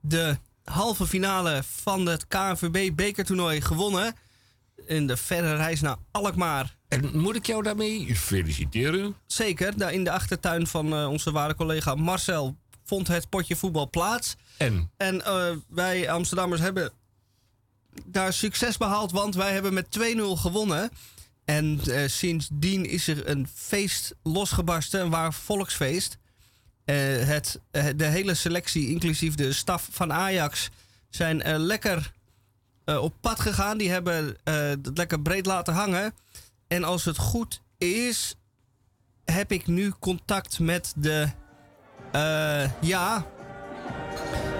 de 0.00 0.38
halve 0.64 1.06
finale 1.06 1.62
van 1.66 2.06
het 2.06 2.26
KNVB 2.28 2.94
bekertoernooi 2.94 3.60
gewonnen. 3.60 4.14
In 4.86 5.06
de 5.06 5.16
verre 5.16 5.56
reis 5.56 5.80
naar 5.80 5.96
Alkmaar. 6.10 6.76
En 6.88 7.18
moet 7.18 7.36
ik 7.36 7.46
jou 7.46 7.62
daarmee 7.62 8.16
feliciteren? 8.16 9.14
Zeker, 9.26 9.78
daar 9.78 9.92
in 9.92 10.04
de 10.04 10.10
achtertuin 10.10 10.66
van 10.66 11.06
onze 11.06 11.32
ware 11.32 11.54
collega 11.54 11.94
Marcel 11.94 12.56
vond 12.84 13.08
het 13.08 13.28
potje 13.28 13.56
voetbal 13.56 13.90
plaats. 13.90 14.36
En 14.56 14.90
En 14.96 15.22
wij 15.68 16.10
Amsterdammers 16.10 16.60
hebben 16.60 16.92
daar 18.04 18.32
succes 18.32 18.76
behaald, 18.76 19.12
want 19.12 19.34
wij 19.34 19.52
hebben 19.52 19.74
met 19.74 19.86
2-0 19.90 20.20
gewonnen. 20.34 20.90
En 21.48 21.80
eh, 21.86 22.08
sindsdien 22.08 22.86
is 22.86 23.08
er 23.08 23.28
een 23.28 23.48
feest 23.54 24.14
losgebarsten, 24.22 25.00
een 25.00 25.10
waar 25.10 25.32
volksfeest. 25.32 26.18
Eh, 26.84 26.96
het, 27.26 27.60
eh, 27.70 27.86
de 27.96 28.04
hele 28.04 28.34
selectie, 28.34 28.88
inclusief 28.88 29.34
de 29.34 29.52
staf 29.52 29.88
van 29.90 30.12
Ajax, 30.12 30.68
zijn 31.10 31.56
lekker 31.56 32.12
op 32.84 33.14
pad 33.20 33.40
gegaan. 33.40 33.78
Die 33.78 33.90
hebben 33.90 34.36
het 34.44 34.98
lekker 34.98 35.20
breed 35.20 35.46
laten 35.46 35.74
hangen. 35.74 36.14
En 36.66 36.84
als 36.84 37.04
het 37.04 37.18
goed 37.18 37.60
is, 37.78 38.34
heb 39.24 39.52
ik 39.52 39.66
nu 39.66 39.92
contact 39.98 40.58
met 40.58 40.92
de. 40.96 41.28
ja, 42.80 43.26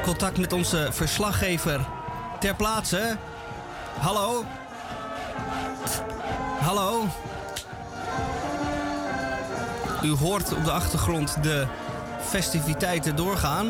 contact 0.02 0.38
met 0.38 0.52
onze 0.52 0.88
verslaggever 0.92 1.97
ter 2.38 2.54
plaatse. 2.54 3.16
Hallo? 3.98 4.44
Hallo? 6.60 7.06
U 10.02 10.10
hoort 10.14 10.54
op 10.54 10.64
de 10.64 10.70
achtergrond 10.70 11.42
de 11.42 11.66
festiviteiten 12.20 13.16
doorgaan. 13.16 13.66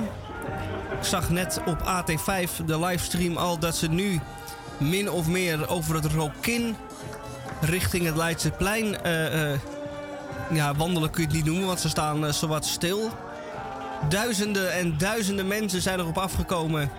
Ik 0.99 1.05
zag 1.05 1.31
net 1.31 1.61
op 1.67 1.79
AT5 1.79 2.65
de 2.67 2.79
livestream 2.79 3.37
al 3.37 3.59
dat 3.59 3.77
ze 3.77 3.89
nu 3.89 4.21
min 4.77 5.11
of 5.11 5.27
meer 5.27 5.69
over 5.69 5.95
het 5.95 6.05
Rokin 6.05 6.77
richting 7.61 8.05
het 8.07 8.17
Leidseplein 8.17 9.03
eh, 9.03 9.61
ja, 10.51 10.75
wandelen 10.75 11.11
kun 11.11 11.23
je 11.23 11.29
het 11.29 11.37
niet 11.37 11.47
noemen, 11.47 11.67
want 11.67 11.81
ze 11.81 11.89
staan 11.89 12.27
eh, 12.27 12.33
zowat 12.33 12.67
stil. 12.67 13.11
Duizenden 14.09 14.73
en 14.73 14.99
duizenden 14.99 15.47
mensen 15.47 15.83
zijn 15.83 15.99
erop 15.99 16.19
afgekomen. 16.19 16.91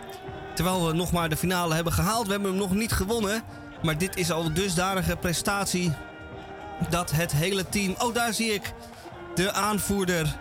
Terwijl 0.59 0.87
we 0.87 0.93
nog 0.93 1.11
maar 1.11 1.29
de 1.29 1.37
finale 1.37 1.75
hebben 1.75 1.93
gehaald. 1.93 2.25
We 2.25 2.31
hebben 2.31 2.49
hem 2.49 2.59
nog 2.59 2.73
niet 2.73 2.91
gewonnen. 2.91 3.43
Maar 3.81 3.97
dit 3.97 4.15
is 4.15 4.31
al 4.31 4.53
dusdanige 4.53 5.15
prestatie. 5.15 5.93
Dat 6.89 7.11
het 7.11 7.31
hele 7.31 7.69
team. 7.69 7.95
Oh, 7.97 8.13
daar 8.13 8.33
zie 8.33 8.53
ik 8.53 8.73
de 9.35 9.51
aanvoerder 9.51 10.35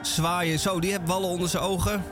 zwaaien. 0.00 0.58
Zo, 0.58 0.80
die 0.80 0.90
heeft 0.90 1.04
ballen 1.04 1.28
onder 1.28 1.48
zijn 1.48 1.62
ogen. 1.62 2.04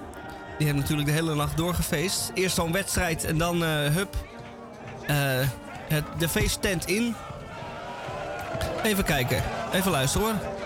Die 0.59 0.67
heeft 0.67 0.79
natuurlijk 0.79 1.09
de 1.09 1.15
hele 1.15 1.35
nacht 1.35 1.57
doorgefeest. 1.57 2.31
Eerst 2.35 2.55
zo'n 2.55 2.73
wedstrijd 2.73 3.25
en 3.25 3.39
dan 3.39 3.65
eh 3.65 3.71
hup. 3.71 4.15
eh, 5.07 5.17
het, 5.89 6.05
de 6.19 6.29
feesttent 6.29 6.87
in. 6.87 7.15
Even 8.83 9.05
kijken. 9.05 9.43
Even 9.73 9.91
luisteren 9.91 10.27
hoor. 10.27 10.60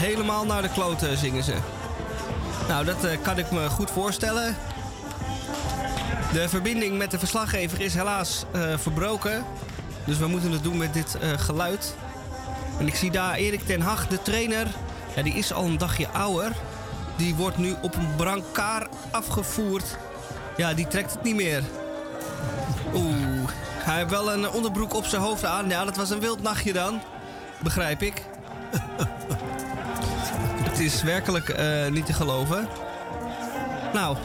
Helemaal 0.00 0.44
naar 0.44 0.62
de 0.62 0.68
kloten 0.68 1.18
zingen 1.18 1.42
ze. 1.42 1.54
Nou, 2.68 2.84
dat 2.84 3.04
eh, 3.04 3.18
kan 3.22 3.38
ik 3.38 3.50
me 3.50 3.68
goed 3.68 3.90
voorstellen. 3.90 4.56
De 6.32 6.48
verbinding 6.48 6.98
met 6.98 7.10
de 7.10 7.18
verslaggever 7.18 7.80
is 7.80 7.94
helaas 7.94 8.44
eh, 8.52 8.78
verbroken. 8.78 9.44
Dus 10.04 10.18
we 10.18 10.26
moeten 10.26 10.52
het 10.52 10.62
doen 10.62 10.76
met 10.76 10.94
dit 10.94 11.18
eh, 11.20 11.30
geluid. 11.30 11.94
En 12.78 12.86
ik 12.86 12.94
zie 12.94 13.10
daar 13.10 13.34
Erik 13.34 13.66
ten 13.66 13.80
Hag, 13.80 14.06
de 14.06 14.22
trainer. 14.22 14.66
Ja, 15.16 15.22
die 15.22 15.34
is 15.34 15.52
al 15.52 15.64
een 15.64 15.78
dagje 15.78 16.08
ouder. 16.08 16.52
Die 17.16 17.34
wordt 17.34 17.58
nu 17.58 17.74
op 17.82 17.94
een 17.96 18.16
brancard 18.16 18.94
afgevoerd. 19.10 19.96
Ja, 20.56 20.74
die 20.74 20.88
trekt 20.88 21.12
het 21.12 21.22
niet 21.22 21.36
meer. 21.36 21.62
Oeh, 22.94 23.48
hij 23.78 23.96
heeft 23.96 24.10
wel 24.10 24.32
een 24.32 24.50
onderbroek 24.50 24.94
op 24.94 25.04
zijn 25.04 25.22
hoofd 25.22 25.44
aan. 25.44 25.68
Ja, 25.68 25.84
dat 25.84 25.96
was 25.96 26.10
een 26.10 26.20
wild 26.20 26.42
nachtje 26.42 26.72
dan. 26.72 27.00
Begrijp 27.62 28.02
ik. 28.02 28.22
Is 30.80 31.02
werkelijk 31.02 31.48
eh, 31.48 31.86
niet 31.88 32.06
te 32.06 32.12
geloven. 32.12 32.68
Nou, 33.92 34.16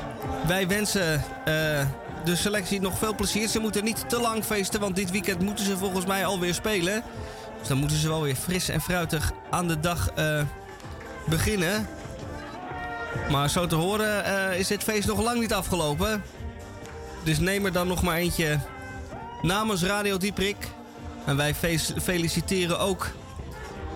wij 0.48 0.68
wensen 0.68 1.14
eh, 1.46 1.86
de 2.26 2.36
selectie 2.36 2.82
nog 2.82 2.98
veel 2.98 3.16
plezier. 3.16 3.48
Ze 3.48 3.60
moeten 3.60 3.84
niet 3.84 4.10
te 4.10 4.20
lang 4.20 4.44
feesten, 4.44 4.80
want 4.80 4.96
dit 4.96 5.12
weekend 5.12 5.42
moeten 5.42 5.66
ze 5.66 5.78
volgens 5.78 6.06
mij 6.06 6.26
alweer 6.26 6.54
spelen. 6.54 7.04
Dus 7.60 7.68
dan 7.68 7.78
moeten 7.78 7.98
ze 7.98 8.08
wel 8.08 8.22
weer 8.22 8.36
fris 8.36 8.70
en 8.70 8.82
fruitig 8.82 9.32
aan 9.50 9.68
de 9.68 9.80
dag 9.80 10.10
eh, 10.16 10.42
beginnen. 11.26 11.88
Maar 13.30 13.50
zo 13.50 13.68
te 13.68 13.76
horen 13.76 14.58
is 14.58 14.68
dit 14.68 14.84
feest 14.84 15.08
nog 15.08 15.22
lang 15.24 15.40
niet 15.40 15.54
afgelopen. 15.54 16.24
Dus 17.24 17.40
neem 17.40 17.66
er 17.66 17.72
dan 17.72 17.88
nog 17.88 18.02
maar 18.04 18.16
eentje 18.18 18.60
namens 19.42 19.84
Radio 19.84 20.18
Dieprik. 20.18 20.58
En 21.26 21.38
wij 21.38 21.56
fe- 21.56 22.00
feliciteren 22.02 22.80
ook 22.80 23.08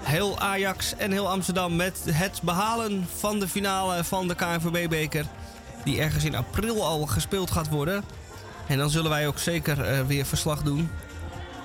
heel 0.10 0.40
Ajax 0.40 0.96
en 0.96 1.12
heel 1.12 1.30
Amsterdam 1.30 1.76
met 1.76 2.02
het 2.12 2.42
behalen 2.44 3.08
van 3.18 3.40
de 3.40 3.48
finale 3.48 4.04
van 4.04 4.28
de 4.28 4.36
KNVB-beker. 4.36 5.26
Die 5.84 6.02
ergens 6.02 6.24
in 6.24 6.36
april 6.36 6.86
al 6.86 7.06
gespeeld 7.06 7.52
gaat 7.52 7.70
worden. 7.70 8.04
En 8.68 8.78
dan 8.78 8.90
zullen 8.90 9.10
wij 9.10 9.28
ook 9.28 9.38
zeker 9.38 9.82
eh, 9.82 10.06
weer 10.06 10.26
verslag 10.26 10.62
doen. 10.62 10.90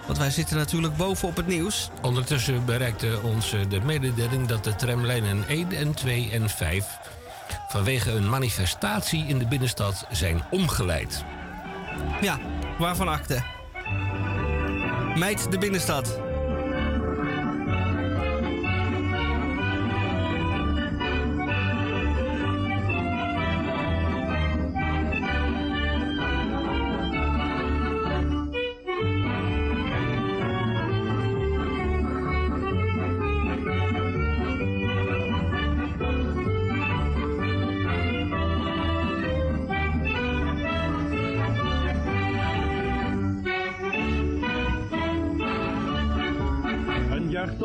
Want 0.07 0.19
wij 0.19 0.31
zitten 0.31 0.57
natuurlijk 0.57 0.97
bovenop 0.97 1.37
het 1.37 1.47
nieuws. 1.47 1.91
ondertussen 2.03 2.65
bereikte 2.65 3.19
ons 3.23 3.51
de 3.69 3.81
mededeling 3.81 4.47
dat 4.47 4.65
de 4.65 4.75
tramlijnen 4.75 5.45
1 5.49 5.73
en 5.73 5.95
2 5.95 6.31
en 6.33 6.49
5 6.49 6.87
vanwege 7.69 8.11
een 8.11 8.29
manifestatie 8.29 9.27
in 9.27 9.39
de 9.39 9.47
binnenstad 9.47 10.07
zijn 10.11 10.43
omgeleid. 10.51 11.25
Ja, 12.21 12.39
waarvan 12.79 13.09
akte? 13.09 13.43
Meid 15.15 15.51
de 15.51 15.59
binnenstad. 15.59 16.24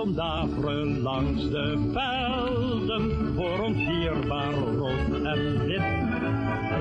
Een 0.10 0.16
jeugd 0.16 0.50
om 0.50 0.56
daveren 0.56 1.02
langs 1.02 1.50
de 1.50 1.90
velden, 1.94 3.34
voor 3.36 3.60
ons 3.66 3.78
dierbaar 3.78 4.54
rood 4.54 5.24
en 5.24 5.66
wit. 5.66 5.82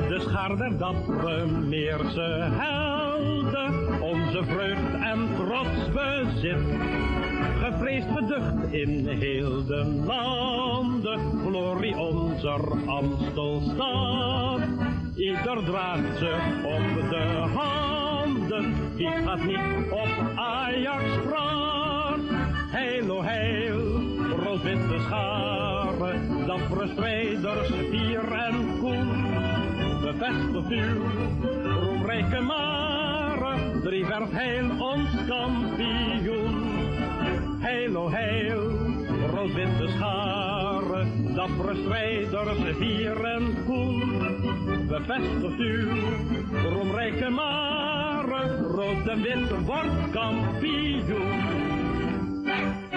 De 0.09 0.21
schaar 0.21 0.57
der 0.57 0.79
dappere 0.79 1.47
Meerse 1.47 2.49
helden, 2.51 4.03
onze 4.03 4.45
vreugd 4.45 4.95
en 5.01 5.29
trots 5.37 5.91
bezit. 5.93 6.79
Gevreesd 7.61 8.15
beducht 8.15 8.73
in 8.73 9.07
heel 9.09 9.65
de 9.67 10.03
landen, 10.07 11.21
glorie 11.47 11.97
onze 11.99 12.49
Amstelstad. 12.87 14.61
Ieder 15.17 15.65
draagt 15.65 16.19
ze 16.19 16.37
op 16.65 17.11
de 17.11 17.49
handen, 17.55 18.75
wie 18.97 19.11
gaat 19.11 19.45
niet 19.45 19.91
op 19.91 20.37
Ajax 20.37 21.03
praat? 21.29 21.58
Heil, 22.79 23.11
o 23.11 23.23
heil, 23.27 23.81
rood-witte 24.39 24.99
scharen, 25.09 26.29
dappere 26.47 26.87
strijders, 26.93 27.73
fier 27.91 28.29
en 28.47 28.59
koen. 28.79 29.09
Bevestigt 30.05 30.71
uw 30.71 31.09
roemrijke 31.81 32.41
maren, 32.41 32.99
maren, 33.39 33.81
driewerf 33.83 34.31
heel 34.31 34.71
ons 34.79 35.11
kampioen. 35.27 36.57
Heil, 37.61 37.97
o 37.97 38.09
heil, 38.11 38.63
rood-witte 39.33 39.89
scharen, 39.97 41.35
dappere 41.35 41.75
strijders, 41.83 42.63
vier 42.79 43.25
en 43.25 43.57
koen. 43.67 44.87
Bevestigt 44.89 45.59
uw 45.59 45.99
roemrijke 46.71 47.31
maren, 47.31 48.63
rood 48.79 49.09
en 49.09 49.23
wit 49.23 49.67
wordt 49.67 50.11
kampioen. 50.13 51.68
Heil, 52.49 52.88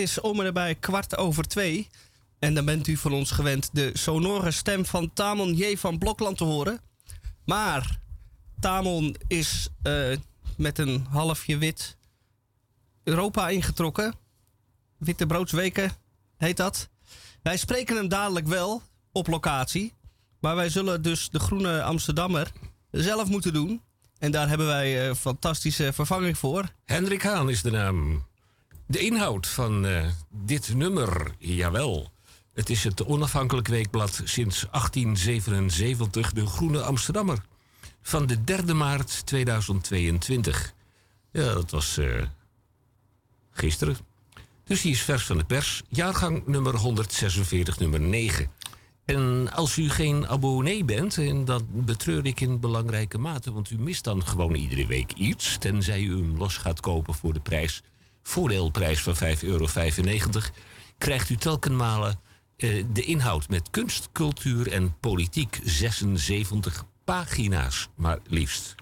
is 0.00 0.20
om 0.20 0.38
en 0.38 0.44
nabij 0.44 0.74
kwart 0.74 1.16
over 1.16 1.44
twee. 1.44 1.88
En 2.38 2.54
dan 2.54 2.64
bent 2.64 2.86
u 2.86 2.96
van 2.96 3.12
ons 3.12 3.30
gewend 3.30 3.68
de 3.72 3.90
sonore 3.92 4.50
stem 4.50 4.86
van 4.86 5.12
Tamon 5.12 5.54
J. 5.54 5.76
van 5.76 5.98
Blokland 5.98 6.36
te 6.36 6.44
horen. 6.44 6.80
Maar 7.44 8.00
Tamon 8.60 9.16
is 9.26 9.68
eh, 9.82 10.16
met 10.56 10.78
een 10.78 11.06
halfje 11.10 11.58
wit 11.58 11.96
Europa 13.04 13.48
ingetrokken. 13.48 14.14
Witte 14.98 15.26
broodsweken 15.26 15.92
heet 16.36 16.56
dat. 16.56 16.88
Wij 17.42 17.56
spreken 17.56 17.96
hem 17.96 18.08
dadelijk 18.08 18.46
wel 18.46 18.82
op 19.12 19.26
locatie. 19.26 19.92
Maar 20.40 20.56
wij 20.56 20.68
zullen 20.68 21.02
dus 21.02 21.28
de 21.30 21.38
Groene 21.38 21.82
Amsterdammer 21.82 22.52
zelf 22.90 23.28
moeten 23.28 23.52
doen. 23.52 23.82
En 24.18 24.30
daar 24.30 24.48
hebben 24.48 24.66
wij 24.66 25.08
een 25.08 25.16
fantastische 25.16 25.92
vervanging 25.92 26.38
voor. 26.38 26.64
Hendrik 26.84 27.22
Haan 27.22 27.50
is 27.50 27.62
de 27.62 27.70
naam. 27.70 28.28
De 28.90 28.98
inhoud 28.98 29.46
van 29.46 29.86
eh, 29.86 30.06
dit 30.30 30.74
nummer, 30.74 31.34
jawel. 31.38 32.12
Het 32.52 32.70
is 32.70 32.84
het 32.84 33.04
onafhankelijk 33.04 33.68
weekblad 33.68 34.20
sinds 34.24 34.66
1877, 34.70 36.32
de 36.32 36.46
Groene 36.46 36.82
Amsterdammer. 36.82 37.42
Van 38.02 38.26
de 38.26 38.44
3 38.44 38.74
maart 38.74 39.26
2022. 39.26 40.74
Ja, 41.32 41.52
dat 41.52 41.70
was 41.70 41.98
eh, 41.98 42.22
gisteren. 43.50 43.96
Dus 44.64 44.82
die 44.82 44.92
is 44.92 45.02
vers 45.02 45.24
van 45.24 45.38
de 45.38 45.44
pers. 45.44 45.82
Jaargang 45.88 46.46
nummer 46.46 46.76
146, 46.76 47.78
nummer 47.78 48.00
9. 48.00 48.50
En 49.04 49.52
als 49.52 49.76
u 49.76 49.90
geen 49.90 50.28
abonnee 50.28 50.84
bent, 50.84 51.18
en 51.18 51.44
dat 51.44 51.84
betreur 51.84 52.26
ik 52.26 52.40
in 52.40 52.60
belangrijke 52.60 53.18
mate, 53.18 53.52
want 53.52 53.70
u 53.70 53.78
mist 53.78 54.04
dan 54.04 54.26
gewoon 54.26 54.54
iedere 54.54 54.86
week 54.86 55.12
iets, 55.12 55.58
tenzij 55.58 56.02
u 56.02 56.16
hem 56.16 56.36
los 56.36 56.56
gaat 56.56 56.80
kopen 56.80 57.14
voor 57.14 57.32
de 57.32 57.40
prijs, 57.40 57.82
voordeelprijs 58.30 59.02
van 59.02 59.14
5,95 59.14 59.20
euro, 59.40 59.66
krijgt 60.98 61.30
u 61.30 61.36
telkenmale 61.36 62.16
eh, 62.56 62.84
de 62.92 63.02
inhoud 63.02 63.48
met 63.48 63.70
kunst, 63.70 64.08
cultuur 64.12 64.72
en 64.72 64.98
politiek 65.00 65.60
76 65.64 66.84
pagina's, 67.04 67.88
maar 67.94 68.18
liefst. 68.26 68.74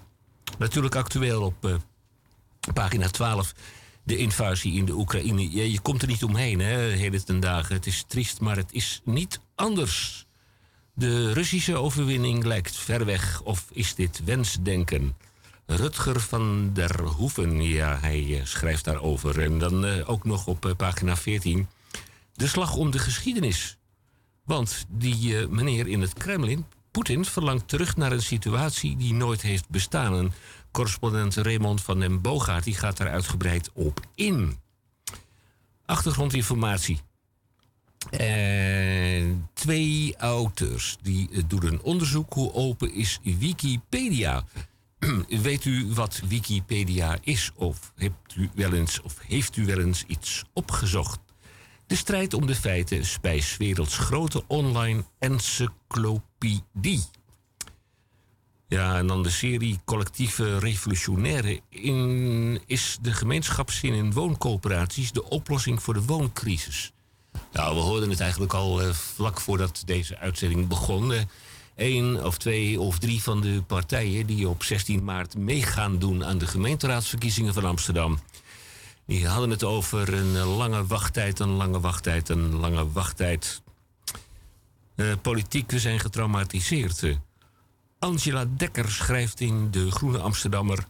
Natuurlijk 0.57 0.95
actueel 0.95 1.41
op 1.41 1.65
eh, 1.65 1.75
pagina 2.73 3.07
12 3.07 3.53
de 4.03 4.17
invasie 4.17 4.73
in 4.73 4.85
de 4.85 4.93
Oekraïne. 4.93 5.71
Je 5.71 5.79
komt 5.79 6.01
er 6.01 6.07
niet 6.07 6.23
omheen, 6.23 6.59
hè, 6.59 6.77
heden 6.77 7.25
ten 7.25 7.39
dagen. 7.39 7.75
Het 7.75 7.85
is 7.85 8.03
triest, 8.07 8.39
maar 8.39 8.55
het 8.55 8.71
is 8.71 9.01
niet 9.03 9.39
anders. 9.55 10.25
De 10.93 11.33
Russische 11.33 11.75
overwinning 11.75 12.43
lijkt 12.43 12.75
ver 12.75 13.05
weg, 13.05 13.41
of 13.41 13.65
is 13.71 13.95
dit 13.95 14.23
wensdenken? 14.23 15.15
Rutger 15.69 16.19
van 16.19 16.69
der 16.73 17.01
Hoeven, 17.01 17.61
ja, 17.61 17.97
hij 17.99 18.39
eh, 18.39 18.45
schrijft 18.45 18.85
daarover. 18.85 19.41
En 19.41 19.59
dan 19.59 19.85
eh, 19.85 20.09
ook 20.09 20.23
nog 20.23 20.47
op 20.47 20.65
eh, 20.65 20.75
pagina 20.75 21.15
14. 21.15 21.67
De 22.33 22.47
slag 22.47 22.75
om 22.75 22.91
de 22.91 22.99
geschiedenis. 22.99 23.77
Want 24.43 24.85
die 24.87 25.47
meneer 25.47 25.87
in 25.87 26.01
het 26.01 26.13
Kremlin, 26.13 26.65
Poetin, 26.91 27.25
verlangt 27.25 27.67
terug 27.67 27.97
naar 27.97 28.11
een 28.11 28.21
situatie 28.21 28.97
die 28.97 29.13
nooit 29.13 29.41
heeft 29.41 29.69
bestaan. 29.69 30.15
En 30.15 30.33
correspondent 30.71 31.35
Raymond 31.35 31.81
van 31.81 31.99
den 31.99 32.21
Boogaard 32.21 32.63
die 32.63 32.75
gaat 32.75 32.97
daar 32.97 33.09
uitgebreid 33.09 33.69
op 33.73 33.99
in. 34.15 34.57
Achtergrondinformatie. 35.85 36.99
Twee 39.53 40.15
auteurs 40.17 40.97
die 41.01 41.47
doen 41.47 41.65
een 41.65 41.81
onderzoek 41.81 42.33
hoe 42.33 42.53
open 42.53 42.93
is 42.93 43.19
Wikipedia. 43.23 44.45
Weet 45.47 45.65
u 45.65 45.93
wat 45.93 46.21
Wikipedia 46.27 47.17
is 47.21 47.51
of 47.55 47.91
hebt 47.95 48.35
u 48.35 48.49
wel 48.55 48.73
eens 48.73 49.01
of 49.01 49.15
heeft 49.27 49.57
u 49.57 49.65
wel 49.65 49.79
eens 49.79 50.03
iets 50.07 50.43
opgezocht? 50.53 51.19
De 51.87 51.95
strijd 51.95 52.33
om 52.33 52.45
de 52.45 52.55
feiten 52.55 52.97
is 52.97 53.19
bij 53.21 53.39
's 53.39 53.57
werelds 53.57 53.97
grote 53.97 54.43
online 54.47 55.05
encyclopedie. 55.19 57.03
Ja, 58.67 58.97
en 58.97 59.07
dan 59.07 59.23
de 59.23 59.29
serie 59.29 59.79
Collectieve 59.85 60.59
Revolutionaire. 60.59 61.61
In, 61.69 62.61
is 62.65 62.97
de 63.01 63.13
gemeenschapszin 63.13 63.93
in 63.93 64.13
wooncoöperaties 64.13 65.11
de 65.11 65.29
oplossing 65.29 65.83
voor 65.83 65.93
de 65.93 66.05
wooncrisis? 66.05 66.91
Nou, 67.51 67.75
we 67.75 67.81
hoorden 67.81 68.09
het 68.09 68.19
eigenlijk 68.19 68.53
al 68.53 68.81
eh, 68.81 68.89
vlak 68.89 69.39
voordat 69.39 69.83
deze 69.85 70.17
uitzending 70.17 70.67
begon. 70.67 71.13
Eh, 71.13 71.21
Eén 71.79 72.23
of 72.23 72.37
twee 72.37 72.79
of 72.79 72.99
drie 72.99 73.21
van 73.23 73.41
de 73.41 73.61
partijen 73.67 74.25
die 74.25 74.49
op 74.49 74.63
16 74.63 75.03
maart 75.03 75.37
mee 75.37 75.63
gaan 75.63 75.99
doen 75.99 76.25
aan 76.25 76.37
de 76.37 76.47
gemeenteraadsverkiezingen 76.47 77.53
van 77.53 77.65
Amsterdam. 77.65 78.19
Die 79.05 79.27
hadden 79.27 79.49
het 79.49 79.63
over 79.63 80.13
een 80.13 80.37
lange 80.37 80.85
wachttijd, 80.85 81.39
een 81.39 81.49
lange 81.49 81.79
wachttijd, 81.79 82.29
een 82.29 82.55
lange 82.55 82.91
wachttijd. 82.91 83.61
Eh, 84.95 85.05
politiek, 85.21 85.71
we 85.71 85.79
zijn 85.79 85.99
getraumatiseerd. 85.99 87.03
Eh, 87.03 87.15
Angela 87.99 88.45
Dekker 88.57 88.91
schrijft 88.91 89.39
in 89.39 89.71
De 89.71 89.91
Groene 89.91 90.19
Amsterdammer... 90.19 90.85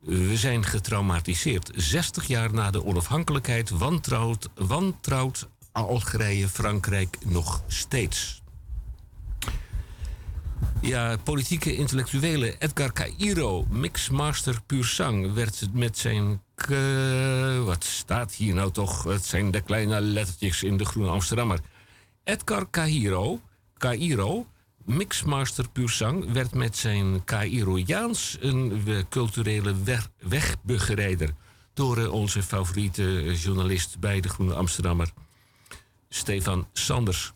We 0.00 0.36
zijn 0.36 0.64
getraumatiseerd. 0.64 1.70
60 1.74 2.26
jaar 2.26 2.52
na 2.52 2.70
de 2.70 2.84
onafhankelijkheid 2.84 3.70
wantrouwt, 3.70 4.48
wantrouwt 4.54 5.48
Algerije 5.72 6.48
Frankrijk 6.48 7.18
nog 7.24 7.62
steeds. 7.66 8.42
Ja, 10.80 11.16
politieke 11.16 11.76
intellectuele 11.76 12.56
Edgar 12.58 12.92
Cairo, 12.92 13.66
mixmaster 13.70 14.60
puur 14.66 14.84
zang, 14.84 15.32
werd 15.32 15.68
met 15.72 15.98
zijn. 15.98 16.42
wat 17.64 17.84
staat 17.84 18.32
hier 18.32 18.54
nou 18.54 18.70
toch? 18.70 19.04
Het 19.04 19.24
zijn 19.24 19.50
de 19.50 19.60
kleine 19.60 20.00
lettertjes 20.00 20.62
in 20.62 20.76
de 20.76 20.84
Groene 20.84 21.10
Amsterdammer. 21.10 21.60
Edgar 22.24 22.70
Cairo, 22.70 23.40
Cairo 23.78 24.46
mixmaster 24.84 25.68
puur 25.68 25.90
zang, 25.90 26.32
werd 26.32 26.54
met 26.54 26.76
zijn 26.76 27.24
Cairojaans 27.24 28.36
een 28.40 28.82
culturele 29.08 29.74
weg. 30.18 30.56
Door 31.74 31.98
eh, 31.98 32.12
onze 32.12 32.42
favoriete 32.42 33.18
eh, 33.18 33.42
journalist 33.42 33.98
bij 33.98 34.20
de 34.20 34.28
Groene 34.28 34.54
Amsterdammer, 34.54 35.12
Stefan 36.08 36.68
Sanders. 36.72 37.32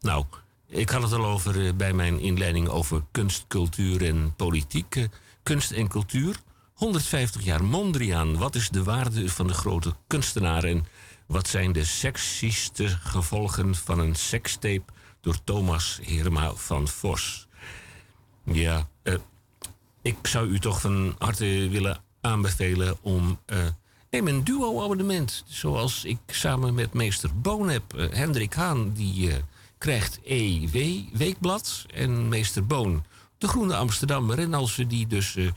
Nou, 0.00 0.24
ik 0.70 0.88
had 0.88 1.02
het 1.02 1.12
al 1.12 1.26
over 1.26 1.66
eh, 1.66 1.72
bij 1.74 1.92
mijn 1.92 2.20
inleiding 2.20 2.68
over 2.68 3.02
kunst, 3.10 3.44
cultuur 3.48 4.06
en 4.06 4.34
politiek. 4.36 4.96
Eh, 4.96 5.04
kunst 5.42 5.70
en 5.70 5.88
cultuur 5.88 6.40
150 6.74 7.44
jaar 7.44 7.64
Mondriaan. 7.64 8.38
Wat 8.38 8.54
is 8.54 8.68
de 8.68 8.82
waarde 8.82 9.28
van 9.28 9.46
de 9.46 9.54
grote 9.54 9.94
kunstenaar? 10.06 10.64
En 10.64 10.86
wat 11.26 11.48
zijn 11.48 11.72
de 11.72 11.84
sexieste 11.84 12.88
gevolgen 12.88 13.74
van 13.74 13.98
een 13.98 14.14
sekstape 14.14 14.92
door 15.20 15.44
Thomas 15.44 16.00
Herma 16.02 16.52
van 16.54 16.88
Vos? 16.88 17.48
Ja, 18.44 18.88
eh, 19.02 19.14
ik 20.02 20.16
zou 20.22 20.48
u 20.48 20.58
toch 20.58 20.80
van 20.80 21.14
harte 21.18 21.68
willen 21.70 22.02
aanbevelen 22.20 22.96
om. 23.00 23.38
eh 23.46 23.58
neem 24.10 24.28
een 24.28 24.44
duo-abonnement. 24.44 25.44
Zoals 25.46 26.04
ik 26.04 26.18
samen 26.26 26.74
met 26.74 26.92
meester 26.92 27.40
Boon 27.40 27.68
heb. 27.68 27.82
Hendrik 28.10 28.54
Haan 28.54 28.92
die, 28.92 29.30
krijgt 29.80 30.20
EW 30.24 30.76
Weekblad. 31.12 31.84
En 31.94 32.28
meester 32.28 32.66
Boon 32.66 33.04
de 33.38 33.48
Groene 33.48 33.76
Amsterdammer. 33.76 34.38
En 34.38 34.54
als 34.54 34.76
we 34.76 34.86
die 34.86 35.06
dus 35.06 35.36
eh, 35.36 35.48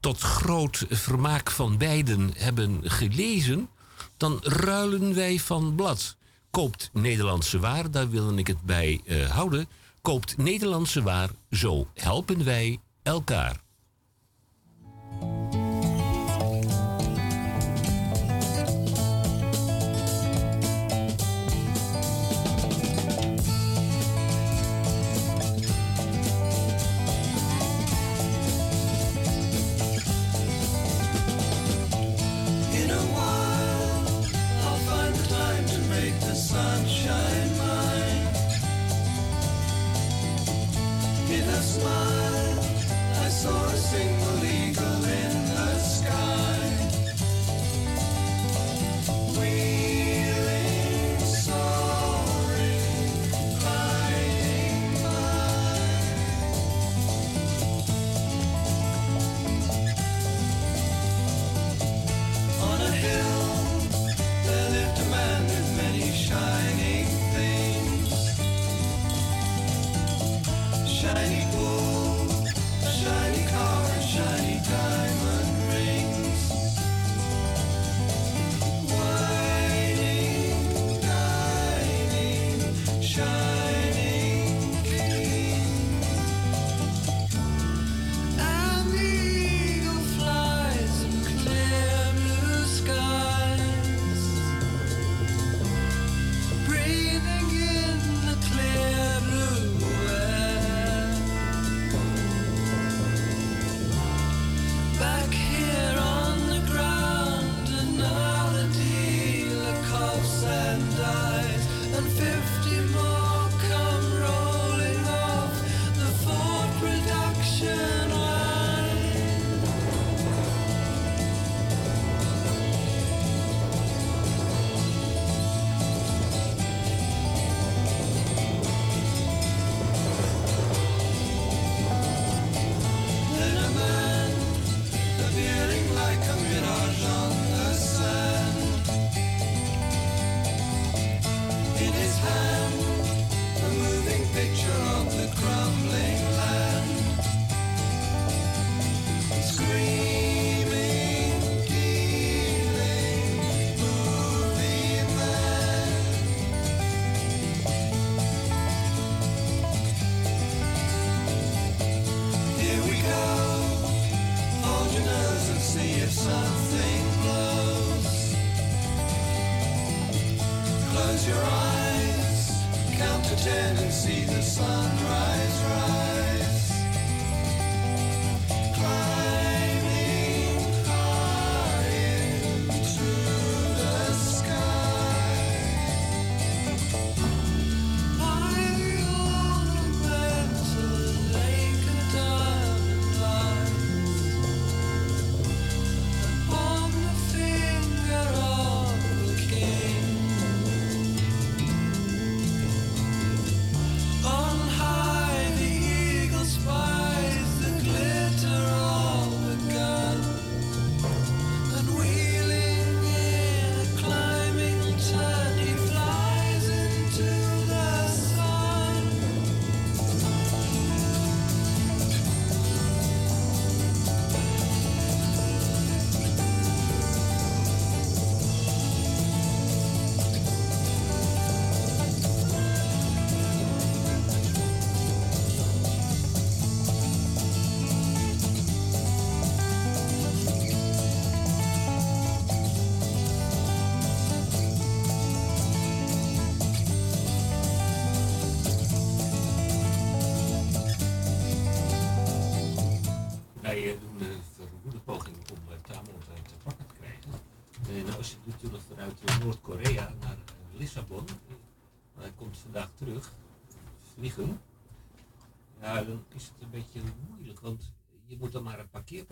tot 0.00 0.20
groot 0.20 0.86
vermaak 0.90 1.50
van 1.50 1.78
beiden 1.78 2.30
hebben 2.36 2.80
gelezen. 2.82 3.68
dan 4.16 4.38
ruilen 4.42 5.14
wij 5.14 5.38
van 5.38 5.74
blad. 5.74 6.16
Koopt 6.50 6.90
Nederlandse 6.92 7.58
waar, 7.58 7.90
daar 7.90 8.10
wil 8.10 8.36
ik 8.38 8.46
het 8.46 8.62
bij 8.62 9.00
eh, 9.04 9.30
houden. 9.30 9.68
Koopt 10.02 10.36
Nederlandse 10.36 11.02
waar, 11.02 11.30
zo 11.50 11.88
helpen 11.94 12.44
wij 12.44 12.80
elkaar. 13.02 13.65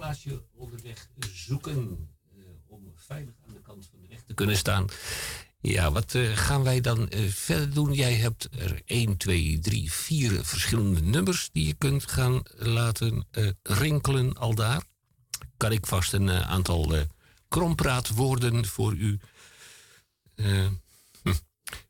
Parkeerplaatsje 0.04 0.42
onderweg 0.54 1.08
zoeken. 1.34 2.08
eh, 2.30 2.44
om 2.66 2.92
veilig 2.94 3.34
aan 3.46 3.54
de 3.54 3.60
kant 3.60 3.86
van 3.90 4.00
de 4.00 4.08
weg 4.08 4.22
te 4.26 4.34
kunnen 4.34 4.56
staan. 4.56 4.88
Ja, 5.60 5.92
wat 5.92 6.14
eh, 6.14 6.36
gaan 6.36 6.62
wij 6.62 6.80
dan 6.80 7.08
eh, 7.08 7.28
verder 7.28 7.74
doen? 7.74 7.92
Jij 7.92 8.14
hebt 8.14 8.48
er 8.58 8.82
1, 8.84 9.16
2, 9.16 9.58
3, 9.58 9.92
4 9.92 10.44
verschillende 10.44 11.00
nummers 11.00 11.50
die 11.52 11.66
je 11.66 11.74
kunt 11.74 12.06
gaan 12.10 12.42
laten 12.54 13.26
eh, 13.30 13.48
rinkelen 13.62 14.36
al 14.36 14.54
daar. 14.54 14.82
Kan 15.56 15.72
ik 15.72 15.86
vast 15.86 16.12
een 16.12 16.30
aantal 16.30 16.94
krompraatwoorden 17.48 18.66
voor 18.66 18.92
u 18.92 19.18
eh, 20.34 20.66
hm, 21.22 21.34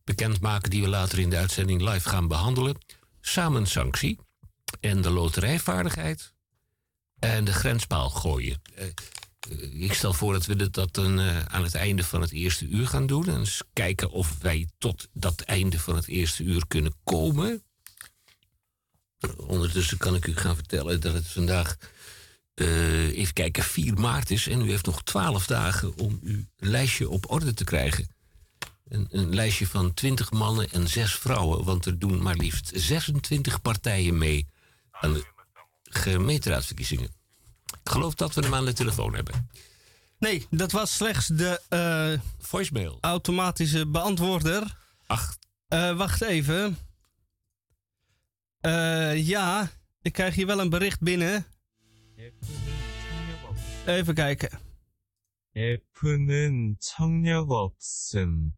bekendmaken 0.04 0.70
die 0.70 0.82
we 0.82 0.88
later 0.88 1.18
in 1.18 1.30
de 1.30 1.36
uitzending 1.36 1.80
live 1.80 2.08
gaan 2.08 2.28
behandelen. 2.28 2.76
Samensanctie 3.20 4.18
en 4.80 5.02
de 5.02 5.10
loterijvaardigheid 5.10 6.33
en 7.32 7.44
de 7.44 7.52
grenspaal 7.52 8.10
gooien. 8.10 8.62
Eh, 8.74 8.86
eh, 9.50 9.82
ik 9.82 9.92
stel 9.92 10.12
voor 10.12 10.32
dat 10.32 10.46
we 10.46 10.70
dat 10.70 10.94
dan, 10.94 11.20
eh, 11.20 11.44
aan 11.44 11.62
het 11.62 11.74
einde 11.74 12.04
van 12.04 12.20
het 12.20 12.32
eerste 12.32 12.66
uur 12.66 12.86
gaan 12.86 13.06
doen. 13.06 13.28
En 13.28 13.38
eens 13.38 13.62
kijken 13.72 14.10
of 14.10 14.38
wij 14.40 14.68
tot 14.78 15.08
dat 15.12 15.40
einde 15.40 15.78
van 15.78 15.96
het 15.96 16.08
eerste 16.08 16.42
uur 16.42 16.66
kunnen 16.66 16.94
komen. 17.04 17.62
Ondertussen 19.36 19.98
kan 19.98 20.14
ik 20.14 20.26
u 20.26 20.36
gaan 20.36 20.54
vertellen 20.54 21.00
dat 21.00 21.12
het 21.12 21.26
vandaag, 21.26 21.76
eh, 22.54 23.18
even 23.18 23.32
kijken, 23.32 23.62
4 23.62 23.94
maart 23.94 24.30
is. 24.30 24.48
En 24.48 24.60
u 24.60 24.70
heeft 24.70 24.86
nog 24.86 25.02
12 25.02 25.46
dagen 25.46 25.98
om 25.98 26.20
uw 26.22 26.44
lijstje 26.56 27.08
op 27.08 27.30
orde 27.30 27.54
te 27.54 27.64
krijgen. 27.64 28.08
Een, 28.88 29.06
een 29.10 29.34
lijstje 29.34 29.66
van 29.66 29.94
20 29.94 30.30
mannen 30.30 30.70
en 30.70 30.88
6 30.88 31.14
vrouwen. 31.14 31.64
Want 31.64 31.86
er 31.86 31.98
doen 31.98 32.22
maar 32.22 32.36
liefst 32.36 32.70
26 32.74 33.62
partijen 33.62 34.18
mee 34.18 34.46
aan 34.90 35.12
de 35.12 35.33
gemeenteraadsverkiezingen. 35.93 37.09
Ik 37.83 37.89
geloof 37.89 38.15
dat 38.15 38.33
we 38.33 38.41
hem 38.41 38.53
aan 38.53 38.65
de 38.65 38.73
telefoon 38.73 39.13
hebben. 39.15 39.49
Nee, 40.19 40.47
dat 40.49 40.71
was 40.71 40.95
slechts 40.95 41.27
de 41.27 41.61
eh, 41.69 42.21
Voicemail. 42.37 42.97
automatische 43.01 43.87
beantwoorder. 43.87 44.75
Ach, 45.07 45.37
Eh, 45.69 45.97
wacht 45.97 46.21
even. 46.21 46.77
Eh, 48.59 49.27
ja, 49.27 49.71
ik 50.01 50.13
krijg 50.13 50.35
hier 50.35 50.45
wel 50.45 50.59
een 50.59 50.69
bericht 50.69 50.99
binnen. 51.01 51.45
Even 53.85 54.13
kijken. 54.13 54.49
F는 55.91 56.75
청력 56.79 57.49
없음. 57.49 58.55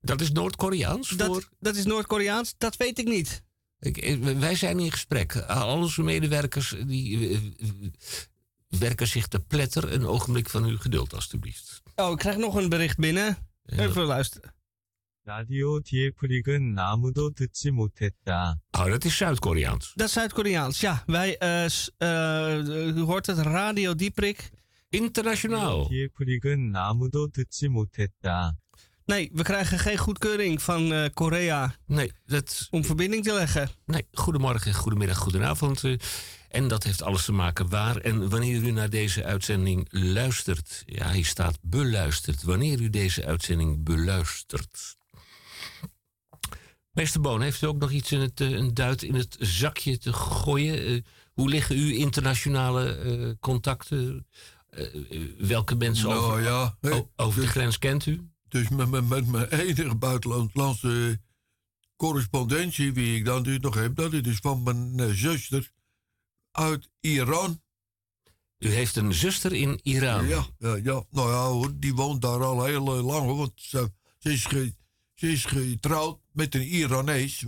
dat 0.00 0.20
is 0.20 0.30
Noord-Koreaans 0.32 1.08
voor... 1.08 1.16
Dat, 1.18 1.48
dat 1.60 1.76
is 1.76 1.84
Noord-Koreaans? 1.84 2.54
Dat 2.58 2.76
weet 2.76 2.98
ik 2.98 3.06
niet. 3.08 3.42
Ik, 3.78 3.96
ik- 3.98 4.22
wij 4.38 4.54
zijn 4.54 4.78
in 4.78 4.90
gesprek. 4.90 5.36
Al 5.36 5.76
onze 5.76 6.02
medewerkers 6.02 6.74
die, 6.86 7.28
eh, 7.28 7.34
eh, 7.36 7.68
werken 8.68 9.06
zich 9.06 9.26
te 9.28 9.40
pletter. 9.40 9.92
Een 9.92 10.06
ogenblik 10.06 10.48
van 10.50 10.64
uw 10.64 10.78
geduld, 10.78 11.14
alstublieft. 11.14 11.82
Oh, 11.96 12.10
ik 12.10 12.18
krijg 12.18 12.36
nog 12.36 12.54
een 12.54 12.68
bericht 12.68 12.96
binnen. 12.98 13.36
Ja. 13.64 13.76
Even 13.84 14.04
luisteren. 14.04 14.54
라디오 15.24 15.80
디에프릭은 15.80 16.76
아무도 16.78 17.30
듣지 17.30 17.70
못했다. 17.70 18.58
Oh, 18.72 18.86
dat 18.90 19.04
is 19.04 19.16
Zuid-Koreaans. 19.16 19.92
Dat 19.94 20.06
is 20.08 20.12
Zuid-Koreaans. 20.12 20.80
Ja, 20.80 21.02
wij, 21.06 21.38
eh, 21.38 21.68
s- 21.68 21.90
eh, 21.98 22.58
u 22.96 23.00
hoort 23.00 23.26
het, 23.26 23.38
Radio 23.38 23.94
Dieprik. 23.94 24.50
Internationaal. 24.88 25.86
디에프릭은 25.88 26.74
아무도 26.76 27.28
듣지 27.30 27.68
못했다. 27.68 28.56
Nee, 29.07 29.29
we 29.33 29.43
krijgen 29.43 29.79
geen 29.79 29.97
goedkeuring 29.97 30.61
van 30.61 30.93
eh, 30.93 31.05
Korea 31.13 31.75
Nee, 31.85 32.11
dat, 32.25 32.67
om 32.69 32.85
verbinding 32.85 33.23
te 33.23 33.33
leggen. 33.33 33.69
nee, 33.85 34.07
goedemorgen, 34.11 34.73
goedemiddag, 34.73 35.17
goedenavond. 35.17 35.83
eh, 35.83 35.93
En 36.49 36.67
dat 36.67 36.83
heeft 36.83 37.01
alles 37.01 37.25
te 37.25 37.31
maken 37.31 37.69
waar 37.69 37.97
en 37.97 38.29
wanneer 38.29 38.61
u 38.63 38.71
naar 38.71 38.89
deze 38.89 39.23
uitzending 39.23 39.87
luistert. 39.89 40.83
Ja, 40.85 41.05
hij 41.07 41.21
staat 41.21 41.57
beluisterd. 41.61 42.43
Wanneer 42.43 42.81
u 42.81 42.89
deze 42.89 43.25
uitzending 43.25 43.83
beluistert. 43.83 44.95
Meester 46.91 47.21
Boon, 47.21 47.41
heeft 47.41 47.61
u 47.61 47.67
ook 47.67 47.79
nog 47.79 47.91
iets 47.91 48.11
in 48.11 48.19
het, 48.19 48.41
eh, 48.41 48.49
een 48.51 48.73
duit 48.73 49.03
in 49.03 49.15
het 49.15 49.35
zakje 49.39 49.97
te 49.97 50.13
gooien? 50.13 50.85
Eh, 50.85 51.01
hoe 51.33 51.49
liggen 51.49 51.75
uw 51.75 51.89
internationale 51.89 52.95
eh, 52.95 53.29
contacten? 53.39 54.27
Welke 55.37 55.75
mensen 55.75 56.09
Nou 56.09 56.19
over, 56.21 56.41
ja, 56.41 56.77
over 57.15 57.35
de 57.35 57.41
dus, 57.41 57.49
grens 57.49 57.77
kent 57.77 58.05
u? 58.05 58.29
Dus 58.47 58.69
met, 58.69 58.89
met, 58.89 59.07
met 59.07 59.27
mijn 59.27 59.47
enige 59.47 59.95
buitenlandse 59.95 61.19
correspondentie, 61.95 62.93
wie 62.93 63.17
ik 63.17 63.25
dan 63.25 63.43
dus 63.43 63.59
nog 63.59 63.75
heb, 63.75 63.95
dat 63.95 64.13
is 64.13 64.21
dus 64.21 64.37
van 64.37 64.63
mijn 64.63 64.99
eh, 64.99 65.09
zuster 65.09 65.71
uit 66.51 66.89
Iran. 66.99 67.61
U 68.59 68.69
heeft 68.69 68.95
een 68.95 69.13
zuster 69.13 69.53
in 69.53 69.79
Iran. 69.83 70.27
Ja, 70.27 70.47
ja, 70.59 70.75
ja, 70.75 71.03
nou 71.09 71.31
ja, 71.31 71.45
hoor, 71.47 71.79
die 71.79 71.93
woont 71.95 72.21
daar 72.21 72.43
al 72.43 72.63
heel 72.65 72.97
eh, 72.97 73.05
lang, 73.05 73.25
hoor, 73.25 73.37
want 73.37 73.51
ze, 73.55 73.91
ze, 74.17 74.31
is 74.31 74.45
ge- 74.45 74.75
ze 75.13 75.31
is 75.31 75.45
getrouwd 75.45 76.19
met 76.31 76.55
een 76.55 76.67
Iranees. 76.67 77.43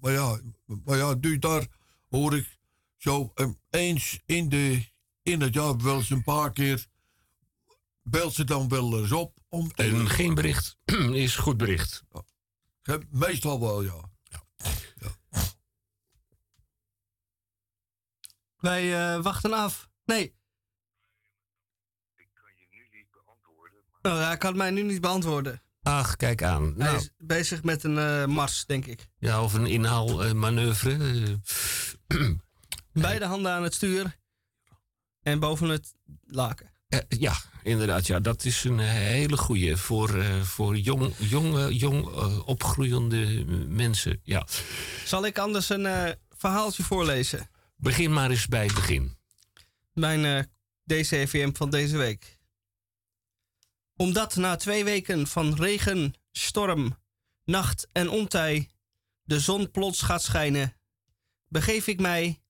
Maar 0.00 0.12
ja, 0.12 0.40
maar 0.84 0.96
ja, 0.96 1.14
dus 1.14 1.38
daar 1.38 1.66
hoor 2.08 2.36
ik 2.36 2.58
zo 2.96 3.32
eh, 3.34 3.48
eens 3.70 4.20
in, 4.26 4.48
de, 4.48 4.84
in 5.22 5.40
het 5.40 5.54
jaar 5.54 5.76
wel 5.76 5.96
eens 5.96 6.10
een 6.10 6.22
paar 6.24 6.52
keer 6.52 6.86
belt 8.02 8.34
ze 8.34 8.44
dan 8.44 8.68
wel 8.68 8.98
eens 9.00 9.12
op. 9.12 9.38
Om 9.54 9.72
te, 9.72 9.82
En 9.82 10.08
geen 10.08 10.34
bericht 10.34 10.76
is 11.24 11.36
goed 11.36 11.56
bericht. 11.56 12.02
Meestal 13.10 13.60
wel, 13.60 13.82
ja. 13.82 14.10
Wij 18.56 19.14
eh, 19.14 19.22
wachten 19.22 19.52
af. 19.52 19.88
Nee. 20.04 20.34
Nou, 24.02 24.18
hij 24.22 24.36
kan 24.36 24.56
mij 24.56 24.70
nu 24.70 24.82
niet 24.82 25.00
beantwoorden. 25.00 25.62
Ach, 25.82 26.16
kijk 26.16 26.42
aan. 26.42 26.62
Hij 26.64 26.72
Nou, 26.76 26.96
is 26.96 27.10
bezig 27.18 27.62
met 27.62 27.84
een 27.84 27.98
eh, 27.98 28.24
mars, 28.26 28.66
denk 28.66 28.86
ik. 28.86 29.08
ja, 29.18 29.42
of 29.42 29.54
een 29.54 29.66
inhaalmanoeuvre. 29.66 30.96
eh, 32.06 32.30
Beide 33.02 33.24
handen 33.24 33.52
aan 33.52 33.62
het 33.62 33.74
stuur. 33.74 34.18
En 35.22 35.38
boven 35.38 35.68
het 35.68 35.94
laken. 36.24 36.72
Eh, 36.98 37.18
ja, 37.18 37.36
inderdaad. 37.62 38.06
Ja, 38.06 38.20
dat 38.20 38.44
is 38.44 38.64
een 38.64 38.78
hele 38.78 39.36
goeie 39.36 39.76
voor, 39.76 40.18
eh, 40.18 40.40
voor 40.42 40.76
jong, 40.76 41.14
jonge, 41.18 41.76
jong 41.76 42.08
eh, 42.08 42.48
opgroeiende 42.48 43.44
mensen. 43.68 44.20
Ja. 44.22 44.46
Zal 45.04 45.26
ik 45.26 45.38
anders 45.38 45.68
een 45.68 45.86
eh, 45.86 46.12
verhaaltje 46.36 46.82
voorlezen? 46.82 47.50
Begin 47.76 48.12
maar 48.12 48.30
eens 48.30 48.46
bij 48.46 48.64
het 48.64 48.74
begin. 48.74 49.16
Mijn 49.92 50.24
eh, 50.24 50.42
DCVM 50.84 51.52
van 51.52 51.70
deze 51.70 51.96
week. 51.96 52.38
Omdat 53.96 54.36
na 54.36 54.56
twee 54.56 54.84
weken 54.84 55.26
van 55.26 55.54
regen, 55.54 56.14
storm, 56.32 56.98
nacht 57.44 57.88
en 57.92 58.08
ontij 58.08 58.68
de 59.22 59.40
zon 59.40 59.70
plots 59.70 60.02
gaat 60.02 60.22
schijnen, 60.22 60.76
begeef 61.48 61.86
ik 61.86 62.00
mij, 62.00 62.42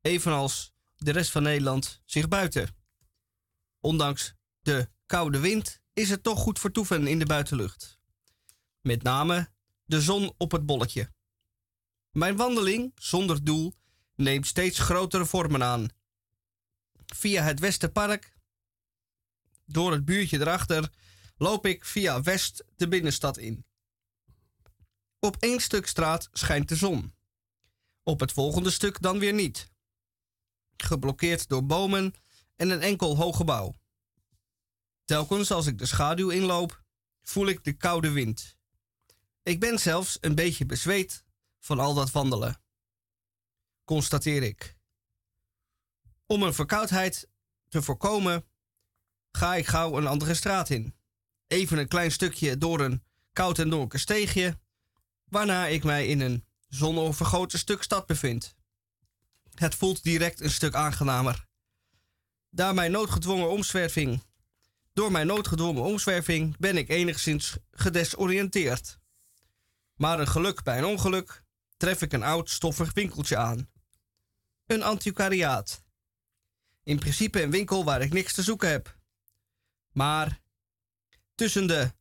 evenals 0.00 0.72
de 0.96 1.12
rest 1.12 1.30
van 1.30 1.42
Nederland, 1.42 2.02
zich 2.04 2.28
buiten. 2.28 2.79
Ondanks 3.80 4.34
de 4.60 4.90
koude 5.06 5.38
wind 5.38 5.80
is 5.92 6.10
het 6.10 6.22
toch 6.22 6.38
goed 6.38 6.58
vertoeven 6.58 7.06
in 7.06 7.18
de 7.18 7.26
buitenlucht. 7.26 7.98
Met 8.80 9.02
name 9.02 9.52
de 9.84 10.00
zon 10.00 10.34
op 10.36 10.52
het 10.52 10.66
bolletje. 10.66 11.12
Mijn 12.10 12.36
wandeling, 12.36 12.92
zonder 12.94 13.44
doel, 13.44 13.74
neemt 14.14 14.46
steeds 14.46 14.78
grotere 14.78 15.26
vormen 15.26 15.62
aan. 15.62 15.88
Via 17.06 17.42
het 17.42 17.60
Westerpark, 17.60 18.34
door 19.64 19.92
het 19.92 20.04
buurtje 20.04 20.40
erachter, 20.40 20.92
loop 21.36 21.66
ik 21.66 21.84
via 21.84 22.22
West 22.22 22.64
de 22.76 22.88
binnenstad 22.88 23.36
in. 23.36 23.64
Op 25.18 25.36
één 25.36 25.60
stuk 25.60 25.86
straat 25.86 26.28
schijnt 26.32 26.68
de 26.68 26.76
zon. 26.76 27.14
Op 28.02 28.20
het 28.20 28.32
volgende 28.32 28.70
stuk 28.70 29.00
dan 29.00 29.18
weer 29.18 29.32
niet. 29.32 29.70
Geblokkeerd 30.76 31.48
door 31.48 31.66
bomen 31.66 32.14
en 32.60 32.70
een 32.70 32.82
enkel 32.82 33.16
hoog 33.16 33.36
gebouw. 33.36 33.74
Telkens 35.04 35.50
als 35.50 35.66
ik 35.66 35.78
de 35.78 35.86
schaduw 35.86 36.28
inloop, 36.28 36.82
voel 37.22 37.46
ik 37.46 37.64
de 37.64 37.72
koude 37.72 38.10
wind. 38.10 38.56
Ik 39.42 39.60
ben 39.60 39.78
zelfs 39.78 40.18
een 40.20 40.34
beetje 40.34 40.66
bezweet 40.66 41.24
van 41.58 41.78
al 41.78 41.94
dat 41.94 42.10
wandelen 42.10 42.62
constateer 43.84 44.42
ik. 44.42 44.76
Om 46.26 46.42
een 46.42 46.54
verkoudheid 46.54 47.28
te 47.68 47.82
voorkomen, 47.82 48.46
ga 49.32 49.54
ik 49.54 49.66
gauw 49.66 49.96
een 49.96 50.06
andere 50.06 50.34
straat 50.34 50.70
in. 50.70 50.96
Even 51.46 51.78
een 51.78 51.88
klein 51.88 52.12
stukje 52.12 52.58
door 52.58 52.80
een 52.80 53.04
koud 53.32 53.58
en 53.58 53.70
donker 53.70 53.98
steegje, 53.98 54.60
waarna 55.24 55.66
ik 55.66 55.84
mij 55.84 56.06
in 56.06 56.20
een 56.20 56.46
zonovergoten 56.68 57.58
stuk 57.58 57.82
stad 57.82 58.06
bevind. 58.06 58.54
Het 59.54 59.74
voelt 59.74 60.02
direct 60.02 60.40
een 60.40 60.50
stuk 60.50 60.74
aangenamer. 60.74 61.48
Mijn 62.50 62.90
noodgedwongen 62.90 63.50
omzwerving. 63.50 64.22
Door 64.92 65.12
mijn 65.12 65.26
noodgedwongen 65.26 65.82
omzwerving 65.82 66.56
ben 66.56 66.76
ik 66.76 66.88
enigszins 66.88 67.56
gedesoriënteerd. 67.70 68.98
Maar 69.94 70.20
een 70.20 70.28
geluk 70.28 70.62
bij 70.62 70.78
een 70.78 70.84
ongeluk 70.84 71.44
tref 71.76 72.02
ik 72.02 72.12
een 72.12 72.22
oud 72.22 72.50
stoffig 72.50 72.92
winkeltje 72.92 73.36
aan. 73.36 73.70
Een 74.66 74.82
antiquariaat. 74.82 75.84
In 76.82 76.98
principe 76.98 77.42
een 77.42 77.50
winkel 77.50 77.84
waar 77.84 78.02
ik 78.02 78.12
niks 78.12 78.32
te 78.32 78.42
zoeken 78.42 78.70
heb. 78.70 78.98
Maar 79.92 80.40
tussen 81.34 81.66
de 81.66 81.92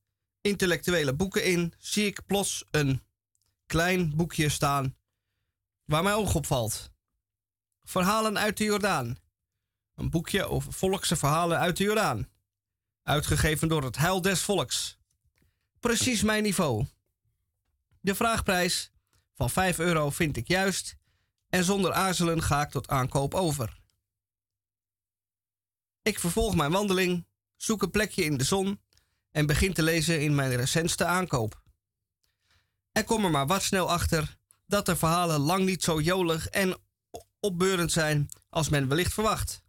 intellectuele 0.41 1.13
boeken 1.13 1.43
in 1.43 1.73
zie 1.77 2.05
ik 2.05 2.25
plots 2.25 2.65
een 2.71 3.03
klein 3.65 4.15
boekje 4.15 4.49
staan 4.49 4.97
waar 5.85 6.03
mijn 6.03 6.15
oog 6.15 6.35
op 6.35 6.45
valt. 6.45 6.91
Verhalen 7.83 8.37
uit 8.37 8.57
de 8.57 8.63
Jordaan. 8.63 9.17
Een 9.99 10.09
boekje 10.09 10.45
over 10.45 10.73
volkse 10.73 11.15
verhalen 11.15 11.59
uit 11.59 11.77
de 11.77 11.83
Jordaan. 11.83 12.29
Uitgegeven 13.03 13.67
door 13.67 13.83
het 13.83 13.97
Heil 13.97 14.21
des 14.21 14.41
Volks. 14.41 14.97
Precies 15.79 16.21
mijn 16.21 16.43
niveau. 16.43 16.85
De 18.01 18.15
vraagprijs 18.15 18.91
van 19.33 19.49
5 19.49 19.79
euro 19.79 20.09
vind 20.09 20.37
ik 20.37 20.47
juist 20.47 20.95
en 21.49 21.63
zonder 21.63 21.93
aarzelen 21.93 22.41
ga 22.41 22.61
ik 22.61 22.69
tot 22.69 22.87
aankoop 22.87 23.33
over. 23.33 23.79
Ik 26.01 26.19
vervolg 26.19 26.55
mijn 26.55 26.71
wandeling, 26.71 27.25
zoek 27.55 27.81
een 27.81 27.91
plekje 27.91 28.23
in 28.23 28.37
de 28.37 28.43
zon 28.43 28.81
en 29.31 29.45
begin 29.45 29.73
te 29.73 29.83
lezen 29.83 30.21
in 30.21 30.35
mijn 30.35 30.55
recentste 30.55 31.05
aankoop. 31.05 31.61
En 32.91 33.05
kom 33.05 33.25
er 33.25 33.31
maar 33.31 33.47
wat 33.47 33.63
snel 33.63 33.89
achter 33.89 34.37
dat 34.65 34.85
de 34.85 34.95
verhalen 34.95 35.39
lang 35.39 35.65
niet 35.65 35.83
zo 35.83 36.01
jolig 36.01 36.47
en 36.47 36.77
opbeurend 37.39 37.91
zijn 37.91 38.29
als 38.49 38.69
men 38.69 38.87
wellicht 38.87 39.13
verwacht. 39.13 39.67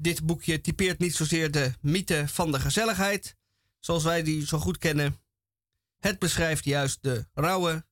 Dit 0.00 0.26
boekje 0.26 0.60
typeert 0.60 0.98
niet 0.98 1.14
zozeer 1.14 1.50
de 1.50 1.72
mythe 1.80 2.28
van 2.28 2.52
de 2.52 2.60
gezelligheid, 2.60 3.36
zoals 3.78 4.02
wij 4.02 4.22
die 4.22 4.46
zo 4.46 4.58
goed 4.58 4.78
kennen. 4.78 5.20
Het 5.98 6.18
beschrijft 6.18 6.64
juist 6.64 6.98
de 7.02 7.26
rauwe 7.34 7.86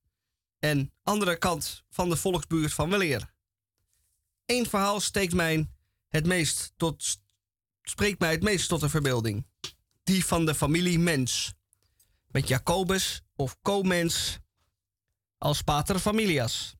en 0.59 0.92
andere 1.03 1.37
kant 1.37 1.85
van 1.90 2.09
de 2.09 2.16
volksbuurt 2.16 2.73
van 2.73 2.90
weleer. 2.90 3.35
Eén 4.45 4.66
verhaal 4.66 5.01
steekt 5.01 5.35
mij 5.35 5.71
het 6.09 6.27
meest 6.27 6.73
tot, 6.77 7.21
spreekt 7.83 8.19
mij 8.19 8.31
het 8.31 8.42
meest 8.42 8.69
tot 8.69 8.81
de 8.81 8.88
verbeelding. 8.88 9.47
Die 10.03 10.25
van 10.25 10.47
de 10.47 10.55
familie 10.55 10.99
Mens. 10.99 11.55
Met 12.27 12.49
Jacobus 12.49 13.23
of 13.37 13.57
Comens 13.62 14.38
als 15.38 15.62
pater 15.62 15.99
familias. 15.99 16.75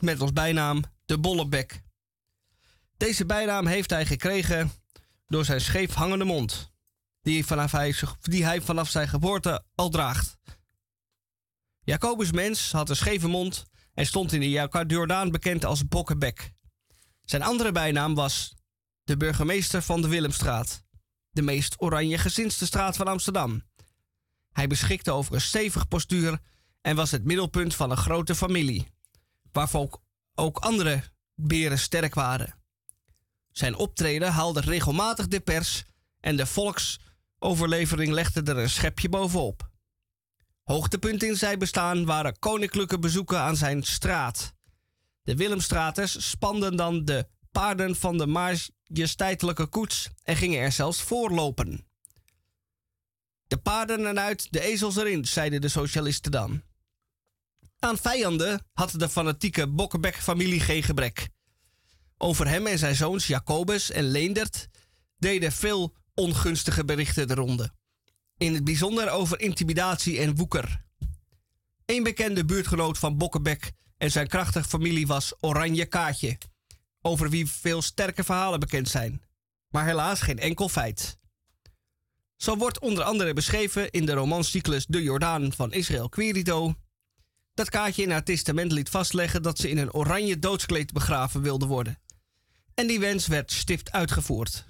Met 0.00 0.20
als 0.20 0.32
bijnaam 0.32 0.82
de 1.04 1.18
Bollebek. 1.18 1.83
Deze 3.04 3.26
bijnaam 3.26 3.66
heeft 3.66 3.90
hij 3.90 4.06
gekregen 4.06 4.72
door 5.26 5.44
zijn 5.44 5.60
scheef 5.60 5.94
hangende 5.94 6.24
mond, 6.24 6.72
die, 7.22 7.46
vanaf 7.46 7.72
hij, 7.72 7.94
die 8.20 8.44
hij 8.44 8.60
vanaf 8.60 8.88
zijn 8.88 9.08
geboorte 9.08 9.64
al 9.74 9.88
draagt. 9.88 10.36
Jacobus 11.80 12.32
Mens 12.32 12.72
had 12.72 12.90
een 12.90 12.96
scheve 12.96 13.28
mond 13.28 13.64
en 13.94 14.06
stond 14.06 14.32
in 14.32 14.40
de 14.40 14.84
Jordaan 14.86 15.30
bekend 15.30 15.64
als 15.64 15.88
Bokkebek. 15.88 16.52
Zijn 17.24 17.42
andere 17.42 17.72
bijnaam 17.72 18.14
was 18.14 18.54
de 19.02 19.16
burgemeester 19.16 19.82
van 19.82 20.02
de 20.02 20.08
Willemstraat, 20.08 20.84
de 21.30 21.42
meest 21.42 21.74
oranje 21.78 22.18
gezinste 22.18 22.66
straat 22.66 22.96
van 22.96 23.08
Amsterdam. 23.08 23.62
Hij 24.50 24.66
beschikte 24.66 25.10
over 25.10 25.34
een 25.34 25.40
stevig 25.40 25.88
postuur 25.88 26.38
en 26.80 26.96
was 26.96 27.10
het 27.10 27.24
middelpunt 27.24 27.74
van 27.74 27.90
een 27.90 27.96
grote 27.96 28.34
familie, 28.34 28.86
waarvan 29.52 30.00
ook 30.34 30.58
andere 30.58 31.02
beren 31.34 31.78
sterk 31.78 32.14
waren. 32.14 32.62
Zijn 33.54 33.74
optreden 33.76 34.32
haalde 34.32 34.60
regelmatig 34.60 35.28
de 35.28 35.40
pers 35.40 35.84
en 36.20 36.36
de 36.36 36.46
volksoverlevering 36.46 38.12
legde 38.12 38.42
er 38.42 38.58
een 38.58 38.70
schepje 38.70 39.08
bovenop. 39.08 39.70
Hoogtepunten 40.62 41.28
in 41.28 41.36
zijn 41.36 41.58
bestaan 41.58 42.04
waren 42.04 42.38
koninklijke 42.38 42.98
bezoeken 42.98 43.38
aan 43.38 43.56
zijn 43.56 43.82
straat. 43.82 44.54
De 45.22 45.36
Willemstraters 45.36 46.30
spanden 46.30 46.76
dan 46.76 47.04
de 47.04 47.26
paarden 47.52 47.96
van 47.96 48.18
de 48.18 48.26
majesteitelijke 48.26 49.66
koets 49.66 50.08
en 50.22 50.36
gingen 50.36 50.60
er 50.60 50.72
zelfs 50.72 51.02
voorlopen. 51.02 51.86
De 53.46 53.56
paarden 53.56 54.06
eruit, 54.06 54.46
de 54.50 54.60
ezels 54.60 54.96
erin, 54.96 55.24
zeiden 55.24 55.60
de 55.60 55.68
socialisten 55.68 56.30
dan. 56.30 56.62
Aan 57.78 57.98
vijanden 57.98 58.66
had 58.72 58.90
de 58.96 59.08
fanatieke 59.08 59.68
Bokkebek-familie 59.68 60.60
geen 60.60 60.82
gebrek. 60.82 61.28
Over 62.24 62.48
hem 62.48 62.66
en 62.66 62.78
zijn 62.78 62.94
zoons 62.94 63.26
Jacobus 63.26 63.90
en 63.90 64.04
Leendert 64.04 64.68
deden 65.18 65.52
veel 65.52 65.94
ongunstige 66.14 66.84
berichten 66.84 67.28
de 67.28 67.34
ronde. 67.34 67.72
In 68.36 68.54
het 68.54 68.64
bijzonder 68.64 69.10
over 69.10 69.40
intimidatie 69.40 70.18
en 70.18 70.36
woeker. 70.36 70.84
Een 71.86 72.02
bekende 72.02 72.44
buurtgenoot 72.44 72.98
van 72.98 73.18
Bokkebek 73.18 73.72
en 73.96 74.10
zijn 74.10 74.28
krachtige 74.28 74.68
familie 74.68 75.06
was 75.06 75.34
Oranje 75.40 75.86
Kaatje, 75.86 76.38
over 77.00 77.30
wie 77.30 77.50
veel 77.50 77.82
sterke 77.82 78.24
verhalen 78.24 78.60
bekend 78.60 78.88
zijn, 78.88 79.22
maar 79.68 79.84
helaas 79.84 80.20
geen 80.20 80.38
enkel 80.38 80.68
feit. 80.68 81.18
Zo 82.36 82.56
wordt 82.56 82.78
onder 82.78 83.04
andere 83.04 83.32
beschreven 83.32 83.90
in 83.90 84.06
de 84.06 84.12
romancyclus 84.12 84.86
De 84.86 85.02
Jordaan 85.02 85.52
van 85.52 85.72
Israël 85.72 86.08
Querido 86.08 86.74
dat 87.54 87.70
Kaatje 87.70 88.02
in 88.02 88.10
haar 88.10 88.24
testament 88.24 88.72
liet 88.72 88.88
vastleggen 88.88 89.42
dat 89.42 89.58
ze 89.58 89.70
in 89.70 89.78
een 89.78 89.92
oranje 89.92 90.38
doodskleed 90.38 90.92
begraven 90.92 91.42
wilde 91.42 91.66
worden. 91.66 91.98
En 92.74 92.86
die 92.86 93.00
wens 93.00 93.26
werd 93.26 93.52
stipt 93.52 93.92
uitgevoerd. 93.92 94.64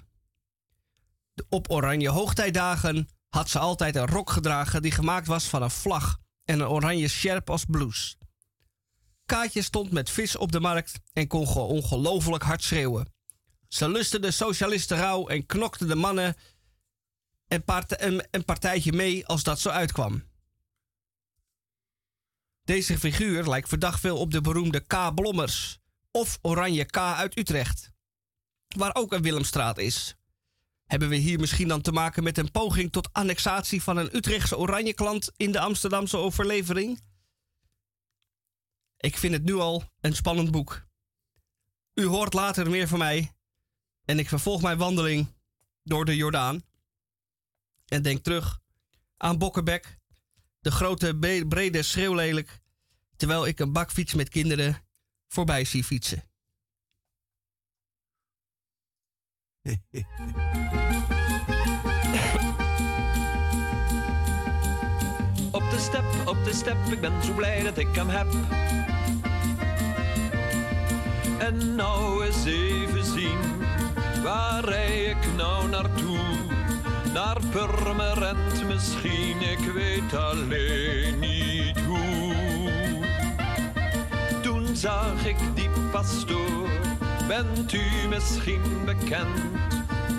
op 1.49 1.71
oranje 1.71 2.09
hoogtijdagen 2.09 3.09
had 3.29 3.49
ze 3.49 3.59
altijd 3.59 3.95
een 3.95 4.07
rok 4.07 4.29
gedragen 4.29 4.81
die 4.81 4.91
gemaakt 4.91 5.27
was 5.27 5.45
van 5.45 5.61
een 5.61 5.71
vlag 5.71 6.17
en 6.45 6.59
een 6.59 6.67
oranje 6.67 7.07
sjerp 7.07 7.49
als 7.49 7.65
blouse. 7.65 8.15
Kaatje 9.25 9.61
stond 9.61 9.91
met 9.91 10.09
vis 10.09 10.35
op 10.35 10.51
de 10.51 10.59
markt 10.59 10.99
en 11.13 11.27
kon 11.27 11.47
ongelooflijk 11.47 12.43
hard 12.43 12.63
schreeuwen. 12.63 13.13
Ze 13.67 13.89
lustte 13.89 14.19
de 14.19 14.31
socialisten 14.31 14.97
rauw 14.97 15.27
en 15.27 15.45
knokte 15.45 15.85
de 15.85 15.95
mannen 15.95 16.35
een, 17.47 18.27
een 18.31 18.45
partijtje 18.45 18.93
mee 18.93 19.25
als 19.25 19.43
dat 19.43 19.59
zo 19.59 19.69
uitkwam. 19.69 20.23
Deze 22.63 22.99
figuur 22.99 23.47
lijkt 23.47 23.69
verdacht 23.69 23.99
veel 23.99 24.17
op 24.17 24.31
de 24.31 24.41
beroemde 24.41 24.79
K. 24.79 25.15
Blommers 25.15 25.79
of 26.11 26.39
Oranje 26.41 26.85
K. 26.85 26.97
uit 26.97 27.37
Utrecht, 27.37 27.91
waar 28.67 28.95
ook 28.95 29.13
een 29.13 29.21
Willemstraat 29.21 29.77
is. 29.77 30.15
Hebben 30.85 31.09
we 31.09 31.15
hier 31.15 31.39
misschien 31.39 31.67
dan 31.67 31.81
te 31.81 31.91
maken 31.91 32.23
met 32.23 32.37
een 32.37 32.51
poging 32.51 32.91
tot 32.91 33.13
annexatie 33.13 33.83
van 33.83 33.97
een 33.97 34.15
Utrechtse 34.15 34.57
oranje 34.57 34.93
klant 34.93 35.31
in 35.37 35.51
de 35.51 35.59
Amsterdamse 35.59 36.17
overlevering? 36.17 37.01
Ik 38.97 39.17
vind 39.17 39.33
het 39.33 39.43
nu 39.43 39.53
al 39.53 39.83
een 40.01 40.15
spannend 40.15 40.51
boek. 40.51 40.87
U 41.93 42.05
hoort 42.05 42.33
later 42.33 42.69
meer 42.69 42.87
van 42.87 42.99
mij 42.99 43.35
en 44.05 44.19
ik 44.19 44.29
vervolg 44.29 44.61
mijn 44.61 44.77
wandeling 44.77 45.27
door 45.83 46.05
de 46.05 46.15
Jordaan 46.15 46.63
en 47.85 48.01
denk 48.01 48.23
terug 48.23 48.59
aan 49.17 49.37
Bokkerbek, 49.37 49.99
de 50.59 50.71
grote 50.71 51.17
brede 51.47 51.83
schreeuwlelijk, 51.83 52.61
terwijl 53.15 53.45
ik 53.45 53.59
een 53.59 53.71
bakfiets 53.71 54.13
met 54.13 54.29
kinderen 54.29 54.83
voorbij 55.27 55.65
zie 55.65 55.83
fietsen. 55.83 56.23
Op 65.51 65.69
de 65.69 65.77
step, 65.77 66.03
op 66.25 66.43
de 66.43 66.53
step, 66.53 66.77
ik 66.91 67.01
ben 67.01 67.23
zo 67.23 67.33
blij 67.33 67.63
dat 67.63 67.77
ik 67.77 67.95
hem 67.95 68.09
heb. 68.09 68.27
En 71.37 71.75
nou 71.75 72.25
eens 72.25 72.45
even 72.45 73.05
zien, 73.05 73.39
waar 74.23 74.65
rij 74.65 75.03
ik 75.03 75.35
nou 75.35 75.69
naartoe? 75.69 76.19
Naar 77.13 77.37
Purmerend 77.51 78.67
misschien, 78.67 79.41
ik 79.41 79.71
weet 79.73 80.13
alleen 80.13 81.19
niet 81.19 81.79
hoe. 81.79 82.33
Toen 84.41 84.75
zag 84.75 85.25
ik 85.25 85.37
die 85.53 85.69
pastoor, 85.91 86.69
bent 87.27 87.73
u 87.73 88.07
misschien 88.09 88.61
bekend? 88.85 89.39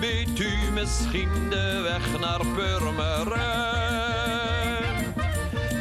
Weet 0.01 0.39
u 0.39 0.71
misschien 0.73 1.51
de 1.51 1.81
weg 1.83 2.21
naar 2.21 2.41
Purmerend? 2.55 3.37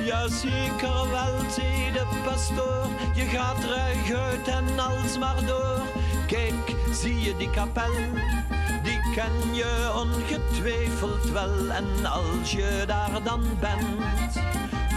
Ja, 0.05 0.27
zeker 0.27 1.09
wel, 1.11 1.39
zei 1.49 1.91
de 1.93 2.05
pastoor. 2.25 2.87
Je 3.15 3.25
gaat 3.25 3.71
uit 3.71 4.47
en 4.47 4.79
alsmaar 4.79 5.45
door. 5.45 5.81
Kijk, 6.27 6.75
zie 6.91 7.19
je 7.19 7.37
die 7.37 7.49
kapel? 7.49 7.93
Die 8.83 8.99
ken 9.15 9.55
je 9.55 9.91
ongetwijfeld 9.95 11.29
wel. 11.29 11.71
En 11.71 12.05
als 12.05 12.51
je 12.51 12.83
daar 12.87 13.23
dan 13.23 13.43
bent, 13.59 14.39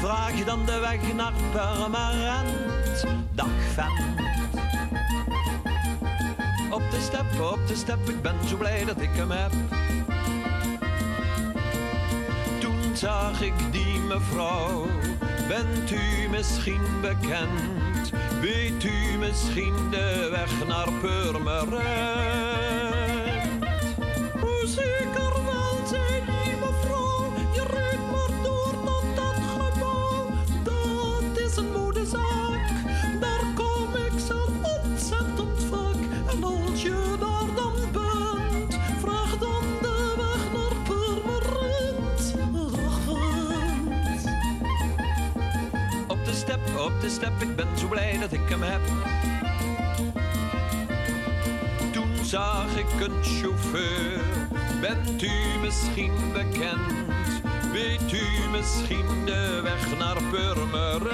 vraag 0.00 0.44
dan 0.44 0.64
de 0.66 0.78
weg 0.78 1.12
naar 1.14 1.32
Purmerend. 1.52 3.04
Dag 3.34 3.48
vent. 3.74 4.47
Op 6.78 6.90
de 6.90 7.00
step, 7.00 7.40
op 7.40 7.66
de 7.66 7.76
step, 7.76 8.08
ik 8.08 8.22
ben 8.22 8.34
zo 8.48 8.56
blij 8.56 8.84
dat 8.84 9.00
ik 9.00 9.10
hem 9.12 9.30
heb. 9.30 9.52
Toen 12.60 12.96
zag 12.96 13.42
ik 13.42 13.52
die 13.70 14.00
mevrouw, 14.00 14.86
bent 15.48 15.90
u 15.90 16.28
misschien 16.30 17.00
bekend? 17.00 18.12
Weet 18.40 18.84
u 18.84 19.18
misschien 19.18 19.90
de 19.90 20.28
weg 20.30 20.66
naar 20.66 20.88
Purmerend? 21.00 22.67
Step. 47.10 47.42
Ik 47.42 47.56
ben 47.56 47.78
zo 47.78 47.88
blij 47.88 48.18
dat 48.18 48.32
ik 48.32 48.48
hem 48.48 48.62
heb. 48.62 48.80
Toen 51.92 52.24
zag 52.24 52.76
ik 52.76 53.00
een 53.00 53.24
chauffeur. 53.24 54.20
Bent 54.80 55.22
u 55.22 55.58
misschien 55.60 56.12
bekend? 56.32 56.92
Weet 57.72 58.12
u 58.12 58.48
misschien 58.50 59.24
de 59.24 59.60
weg 59.62 59.98
naar 59.98 60.22
Purmerend? 60.30 61.08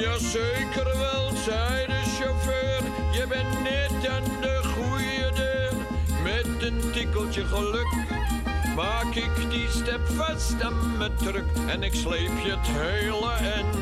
Jazeker 0.00 0.98
wel, 0.98 1.30
zei 1.44 1.86
de 1.86 2.02
chauffeur. 2.18 2.82
Je 3.12 3.26
bent 3.28 3.62
net 3.62 4.08
aan 4.08 4.40
de 4.40 4.60
goede 4.74 5.30
deur. 5.34 5.72
Met 6.22 6.62
een 6.62 6.92
tikkeltje 6.92 7.44
geluk 7.44 7.83
maak 8.74 9.14
ik 9.14 9.50
die 9.50 9.68
step 9.68 10.00
vast 10.16 10.62
aan 10.62 10.96
mijn 10.98 11.14
truck. 11.16 11.44
En 11.66 11.82
ik 11.82 11.94
sleep 11.94 12.38
je 12.44 12.50
het 12.50 12.66
hele 12.66 13.32
end 13.32 13.76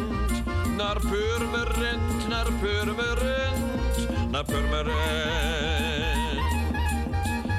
naar 0.76 1.00
Purmerend, 1.00 2.28
naar 2.28 2.46
Purmerend, 2.60 4.30
naar 4.30 4.44
Purmerend. 4.44 5.40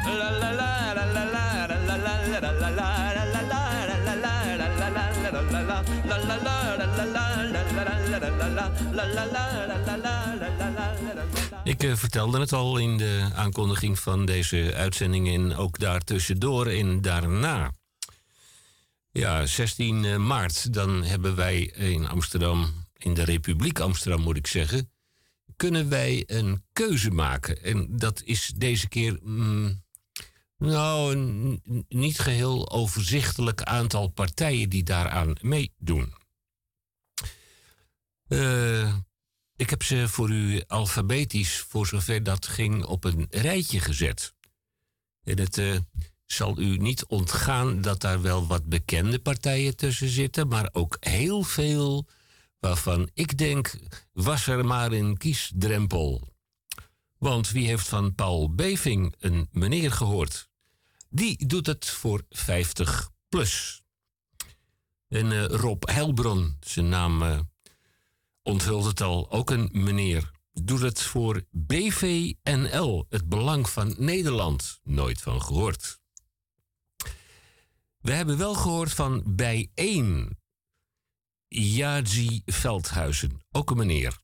La 0.05 0.31
la 0.31 0.51
la 0.51 0.93
la 0.93 1.05
la 1.13 1.23
la 1.23 1.45
la 1.45 1.55
la 1.55 1.95
la 1.95 2.29
la 2.29 2.39
la 2.43 2.69
la 2.69 2.69
la 2.69 2.69
la 2.69 3.13
Ik 11.63 11.83
eh, 11.83 11.95
vertelde 11.95 12.39
het 12.39 12.53
al 12.53 12.77
in 12.77 12.97
de 12.97 13.29
aankondiging 13.33 13.99
van 13.99 14.25
deze 14.25 14.73
uitzending 14.75 15.33
en 15.33 15.55
ook 15.55 15.79
daartussendoor 15.79 16.67
en 16.67 17.01
daarna. 17.01 17.71
Ja, 19.11 19.45
16 19.45 20.05
eh, 20.05 20.17
maart, 20.17 20.73
dan 20.73 21.03
hebben 21.03 21.35
wij 21.35 21.61
in 21.63 22.07
Amsterdam, 22.07 22.87
in 22.97 23.13
de 23.13 23.23
Republiek 23.23 23.79
Amsterdam 23.79 24.21
moet 24.21 24.37
ik 24.37 24.47
zeggen, 24.47 24.91
kunnen 25.55 25.89
wij 25.89 26.23
een 26.27 26.63
keuze 26.73 27.11
maken. 27.11 27.63
En 27.63 27.97
dat 27.97 28.21
is 28.23 28.53
deze 28.57 28.87
keer 28.87 29.19
mm, 29.21 29.83
nou, 30.57 31.15
een 31.15 31.61
niet 31.87 32.19
geheel 32.19 32.71
overzichtelijk 32.71 33.61
aantal 33.61 34.07
partijen 34.07 34.69
die 34.69 34.83
daaraan 34.83 35.33
meedoen. 35.41 36.13
Eh, 38.27 38.95
ik 39.63 39.69
heb 39.69 39.83
ze 39.83 40.07
voor 40.07 40.29
u 40.29 40.63
alfabetisch, 40.67 41.59
voor 41.59 41.87
zover 41.87 42.23
dat 42.23 42.47
ging, 42.47 42.85
op 42.85 43.03
een 43.03 43.27
rijtje 43.29 43.79
gezet. 43.79 44.33
En 45.23 45.39
het 45.39 45.57
eh, 45.57 45.75
zal 46.25 46.59
u 46.59 46.77
niet 46.77 47.05
ontgaan 47.05 47.81
dat 47.81 48.01
daar 48.01 48.21
wel 48.21 48.47
wat 48.47 48.65
bekende 48.65 49.19
partijen 49.19 49.75
tussen 49.75 50.09
zitten, 50.09 50.47
maar 50.47 50.69
ook 50.71 50.97
heel 50.99 51.43
veel 51.43 52.07
waarvan 52.59 53.09
ik 53.13 53.37
denk, 53.37 53.75
was 54.13 54.47
er 54.47 54.65
maar 54.65 54.91
een 54.91 55.17
kiesdrempel. 55.17 56.33
Want 57.17 57.49
wie 57.49 57.67
heeft 57.67 57.87
van 57.87 58.15
Paul 58.15 58.53
Beving 58.55 59.15
een 59.19 59.47
meneer 59.51 59.91
gehoord? 59.91 60.49
Die 61.09 61.45
doet 61.47 61.65
het 61.65 61.89
voor 61.89 62.21
50 62.29 63.09
plus. 63.29 63.81
En 65.07 65.31
eh, 65.31 65.45
Rob 65.45 65.83
Heilbron, 65.89 66.57
zijn 66.59 66.89
naam 66.89 67.21
eh, 67.21 67.39
onthult 68.43 68.85
het 68.85 69.01
al, 69.01 69.31
ook 69.31 69.49
een 69.49 69.69
meneer. 69.71 70.31
Doet 70.51 70.81
het 70.81 71.01
voor 71.01 71.43
BVNL, 71.51 73.05
het 73.09 73.29
Belang 73.29 73.69
van 73.69 73.95
Nederland. 73.97 74.79
Nooit 74.83 75.21
van 75.21 75.41
gehoord. 75.41 75.99
We 77.99 78.11
hebben 78.11 78.37
wel 78.37 78.53
gehoord 78.53 78.93
van 78.93 79.35
bijeen. 79.35 80.37
Yazi 81.47 82.41
Veldhuizen, 82.45 83.41
ook 83.51 83.71
een 83.71 83.77
meneer. 83.77 84.21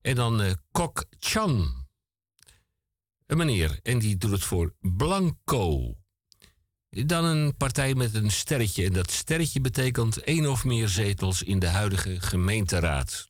En 0.00 0.14
dan 0.14 0.40
eh, 0.40 0.52
Kok 0.70 1.04
Chan, 1.18 1.86
een 3.26 3.36
meneer. 3.36 3.78
En 3.82 3.98
die 3.98 4.16
doet 4.16 4.30
het 4.30 4.42
voor 4.42 4.74
Blanco. 4.80 5.94
Dan 6.94 7.24
een 7.24 7.56
partij 7.56 7.94
met 7.94 8.14
een 8.14 8.30
sterretje. 8.30 8.84
En 8.84 8.92
dat 8.92 9.10
sterretje 9.10 9.60
betekent 9.60 10.18
één 10.18 10.50
of 10.50 10.64
meer 10.64 10.88
zetels 10.88 11.42
in 11.42 11.58
de 11.58 11.68
huidige 11.68 12.20
gemeenteraad. 12.20 13.28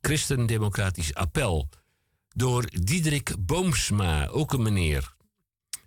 Christendemocratisch 0.00 1.14
Appel. 1.14 1.68
Door 2.28 2.68
Diederik 2.82 3.34
Boomsma, 3.38 4.26
ook 4.26 4.52
een 4.52 4.62
meneer. 4.62 5.14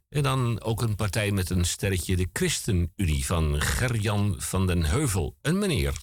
En 0.10 0.24
dan 0.24 0.62
ook 0.62 0.82
een 0.82 0.96
partij 0.96 1.32
met 1.32 1.50
een 1.50 1.66
sterretje, 1.66 2.16
de 2.16 2.30
ChristenUnie 2.34 3.26
van 3.26 3.62
Gerjan 3.62 4.36
van 4.38 4.68
den 4.68 4.84
Heuvel, 4.84 5.38
een 5.42 5.58
meneer. 5.58 6.02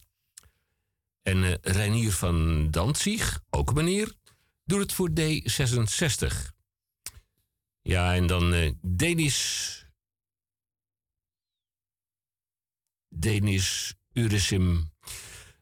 En 1.22 1.44
eh, 1.44 1.54
Reinier 1.60 2.12
van 2.12 2.70
Danzig, 2.70 3.40
ook 3.50 3.68
een 3.68 3.74
meneer, 3.74 4.12
doet 4.64 4.80
het 4.80 4.92
voor 4.92 5.10
D66. 5.20 6.52
Ja, 7.82 8.14
en 8.14 8.26
dan 8.26 8.52
eh 8.52 8.72
Denis. 8.82 9.78
Denis 13.16 13.94
Urisim, 14.12 14.90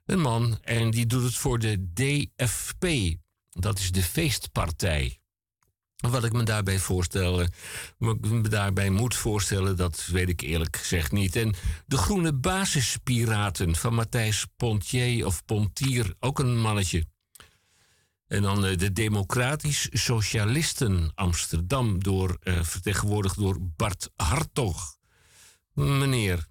een 0.04 0.20
man, 0.20 0.58
en 0.62 0.90
die 0.90 1.06
doet 1.06 1.22
het 1.22 1.34
voor 1.34 1.58
de 1.58 1.92
DFP. 1.92 2.86
Dat 3.50 3.78
is 3.78 3.90
de 3.90 4.02
feestpartij. 4.02 5.20
Wat 5.96 6.24
ik 6.24 6.32
me 6.32 6.42
daarbij 6.42 6.78
voorstel, 6.78 7.46
wat 7.98 8.16
ik 8.16 8.30
me 8.30 8.48
daarbij 8.48 8.90
moet 8.90 9.14
voorstellen, 9.14 9.76
dat 9.76 10.06
weet 10.06 10.28
ik 10.28 10.40
eerlijk 10.40 10.76
gezegd 10.76 11.12
niet. 11.12 11.36
En 11.36 11.54
de 11.86 11.96
Groene 11.96 12.32
Basispiraten 12.34 13.76
van 13.76 13.94
Matthijs 13.94 14.46
Pontier 14.56 15.26
of 15.26 15.44
Pontier, 15.44 16.14
ook 16.20 16.38
een 16.38 16.60
mannetje. 16.60 17.04
En 18.26 18.42
dan 18.42 18.64
eh, 18.64 18.76
de 18.76 18.92
Democratisch 18.92 19.88
Socialisten 19.90 21.12
Amsterdam, 21.14 22.02
door, 22.02 22.36
eh, 22.40 22.62
vertegenwoordigd 22.62 23.36
door 23.36 23.58
Bart 23.60 24.10
Hartog. 24.16 24.96
Meneer. 25.72 26.50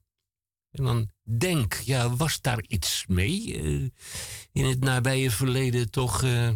En 0.71 0.83
dan 0.83 1.09
Denk, 1.37 1.73
ja, 1.73 2.15
was 2.15 2.41
daar 2.41 2.63
iets 2.67 3.05
mee? 3.07 3.61
Eh, 3.61 3.89
in 4.51 4.65
het 4.65 4.79
nabije 4.79 5.31
verleden 5.31 5.91
toch, 5.91 6.23
eh, 6.23 6.49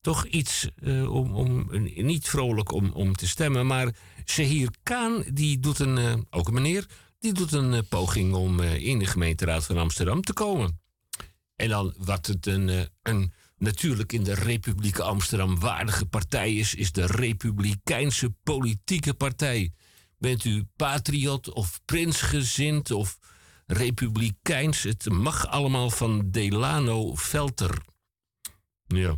toch 0.00 0.26
iets 0.26 0.68
eh, 0.82 1.12
om, 1.12 1.34
om, 1.34 1.68
niet 1.94 2.28
vrolijk 2.28 2.72
om, 2.72 2.90
om 2.90 3.16
te 3.16 3.28
stemmen. 3.28 3.66
Maar 3.66 3.94
Sehir 4.24 4.70
Kaan, 4.82 5.24
die 5.32 5.58
doet 5.58 5.78
een, 5.78 6.26
ook 6.30 6.48
een 6.48 6.54
meneer, 6.54 6.86
die 7.18 7.32
doet 7.32 7.52
een 7.52 7.88
poging 7.88 8.34
om 8.34 8.60
in 8.60 8.98
de 8.98 9.06
gemeenteraad 9.06 9.66
van 9.66 9.78
Amsterdam 9.78 10.22
te 10.22 10.32
komen. 10.32 10.80
En 11.56 11.68
dan 11.68 11.94
wat 11.98 12.26
het 12.26 12.46
een, 12.46 12.88
een 13.02 13.32
natuurlijk 13.56 14.12
in 14.12 14.24
de 14.24 14.34
Republiek 14.34 14.98
Amsterdam 14.98 15.58
waardige 15.58 16.06
partij 16.06 16.54
is, 16.54 16.74
is 16.74 16.92
de 16.92 17.06
Republikeinse 17.06 18.34
Politieke 18.42 19.14
Partij. 19.14 19.72
Bent 20.18 20.44
u 20.44 20.64
patriot 20.76 21.52
of 21.52 21.80
prinsgezind 21.84 22.90
of 22.90 23.18
republikeins? 23.70 24.82
Het 24.82 25.08
mag 25.08 25.46
allemaal 25.46 25.90
van 25.90 26.30
Delano 26.30 27.14
Velter. 27.14 27.82
Ja. 28.86 29.16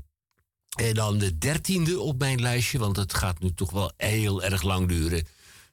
En 0.79 0.95
dan 0.95 1.19
de 1.19 1.39
dertiende 1.39 2.01
op 2.01 2.19
mijn 2.19 2.41
lijstje, 2.41 2.79
want 2.79 2.97
het 2.97 3.15
gaat 3.15 3.41
nu 3.41 3.53
toch 3.55 3.71
wel 3.71 3.93
heel 3.97 4.43
erg 4.43 4.63
lang 4.63 4.89
duren. 4.89 5.27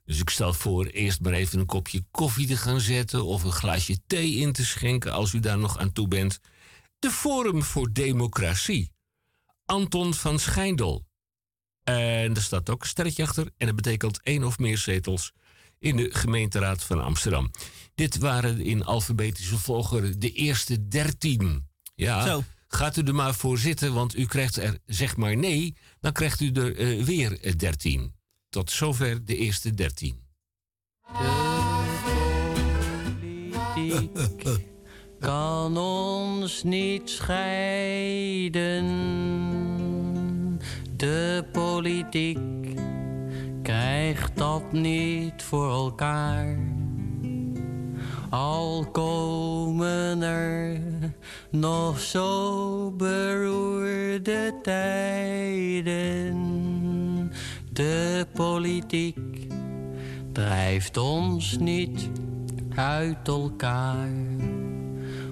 Dus 0.06 0.20
ik 0.20 0.30
stel 0.30 0.54
voor 0.54 0.86
eerst 0.86 1.22
maar 1.22 1.34
even 1.34 1.60
een 1.60 1.66
kopje 1.66 2.04
koffie 2.12 2.48
te 2.48 2.58
gaan 2.58 2.80
zetten 2.80 3.26
of 3.26 3.44
een 3.44 3.52
glaasje 3.52 4.00
thee 4.08 4.36
in 4.36 4.52
te 4.52 4.66
schenken 4.66 5.12
als 5.12 5.34
u 5.34 5.40
daar 5.40 5.58
nog 5.58 5.78
aan 5.78 5.92
toe 5.92 6.08
bent. 6.08 6.40
De 7.00 7.12
Forum 7.12 7.64
voor 7.64 7.94
Democratie. 7.94 8.92
Anton 9.66 10.14
van 10.14 10.40
Schijndel. 10.40 11.06
En 11.84 12.36
er 12.36 12.42
staat 12.42 12.70
ook 12.70 12.82
een 12.82 12.88
sterretje 12.88 13.24
achter 13.24 13.52
en 13.58 13.66
dat 13.66 13.76
betekent 13.76 14.22
één 14.22 14.44
of 14.44 14.60
meer 14.60 14.78
zetels 14.78 15.32
in 15.80 15.96
de 15.96 16.10
gemeenteraad 16.12 16.84
van 16.84 17.04
Amsterdam. 17.04 17.52
Dit 18.00 18.18
waren 18.18 18.62
in 18.62 18.86
alfabetische 18.86 19.58
volgorde 19.58 20.18
de 20.18 20.32
eerste 20.32 20.88
dertien. 20.88 21.68
Ja, 21.96 22.26
Zo. 22.26 22.44
gaat 22.68 22.98
u 22.98 23.02
er 23.02 23.16
maar 23.16 23.36
voor 23.36 23.58
zitten, 23.58 23.94
want 23.94 24.18
u 24.18 24.26
krijgt 24.26 24.58
er, 24.58 24.78
zeg 24.86 25.18
maar 25.18 25.38
nee, 25.38 25.76
dan 26.00 26.12
krijgt 26.12 26.40
u 26.40 26.52
er 26.52 26.76
eh, 26.76 27.04
weer 27.04 27.40
eh, 27.42 27.54
dertien. 27.56 28.14
Tot 28.50 28.72
zover 28.72 29.26
de 29.26 29.38
eerste 29.38 29.74
dertien. 29.74 30.20
politiek 33.74 34.18
kan 35.20 35.78
ons 35.78 36.64
niet 36.64 37.10
scheiden. 37.10 38.86
De 40.96 41.46
politiek 41.52 42.40
krijgt 43.64 44.38
dat 44.38 44.72
niet 44.72 45.44
voor 45.44 45.72
elkaar. 45.72 46.58
Al 48.30 48.86
komen 48.92 50.22
er 50.22 50.80
nog 51.52 52.00
zo 52.00 52.92
beroerde 52.92 54.54
tijden. 54.62 56.38
De 57.74 58.26
politiek 58.34 59.48
drijft 60.32 60.98
ons 60.98 61.58
niet 61.58 62.10
uit 62.76 63.28
elkaar. 63.28 64.10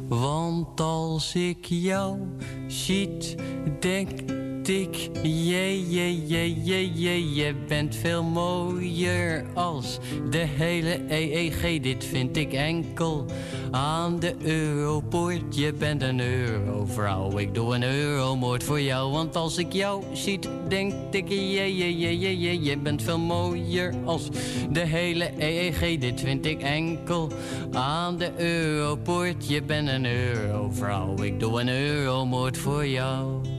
Want 0.08 0.82
als 0.82 1.36
ik 1.36 1.66
jou 1.66 2.20
ziet, 2.68 3.36
denk 3.80 4.37
ik, 4.70 5.10
jee, 5.24 5.90
jee, 5.90 6.26
jee, 6.26 6.62
jee, 6.64 6.92
jee, 6.94 7.34
je 7.34 7.56
bent 7.68 7.96
veel 7.96 8.24
mooier 8.24 9.46
als 9.54 10.00
de 10.30 10.38
hele 10.38 11.02
EEG. 11.10 11.82
Dit 11.82 12.06
vind 12.06 12.38
ik 12.38 12.54
enkel 12.54 13.26
aan 13.72 14.20
de 14.20 14.36
Europoort. 14.44 15.56
Je 15.56 15.74
bent 15.74 16.02
een 16.02 16.20
eurovrouw, 16.20 17.38
ik 17.38 17.54
doe 17.54 17.76
een 17.76 17.84
euromoord 17.84 18.64
voor 18.64 18.82
jou. 18.82 19.12
Want 19.12 19.36
als 19.36 19.58
ik 19.58 19.74
jou 19.74 20.04
ziet, 20.14 20.50
denk 20.68 20.94
ik, 21.12 21.30
jee, 21.30 21.76
jee, 21.76 21.98
jee, 21.98 22.18
jee, 22.18 22.38
jee, 22.38 22.62
je 22.62 22.78
bent 22.78 23.04
veel 23.04 23.20
mooier 23.20 23.94
als 24.06 24.30
de 24.72 24.86
hele 24.86 25.32
EEG. 25.38 26.00
Dit 26.00 26.22
vind 26.22 26.46
ik 26.46 26.62
enkel 26.62 27.32
aan 27.72 28.18
de 28.18 28.32
Europoort. 28.38 29.48
Je 29.48 29.64
bent 29.64 29.88
een 29.88 30.06
eurovrouw, 30.06 31.24
ik 31.24 31.40
doe 31.40 31.62
een 31.62 31.70
euromoord 31.70 32.58
voor 32.58 32.88
jou. 32.88 33.57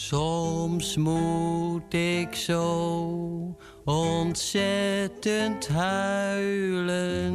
Soms 0.00 0.96
moet 0.96 1.94
ik 1.94 2.34
zo 2.34 3.56
ontzettend 3.84 5.68
huilen 5.68 7.34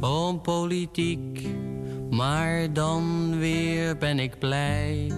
om 0.00 0.40
politiek, 0.40 1.46
maar 2.10 2.72
dan 2.72 3.38
weer 3.38 3.96
ben 3.96 4.18
ik 4.18 4.38
blij 4.38 5.12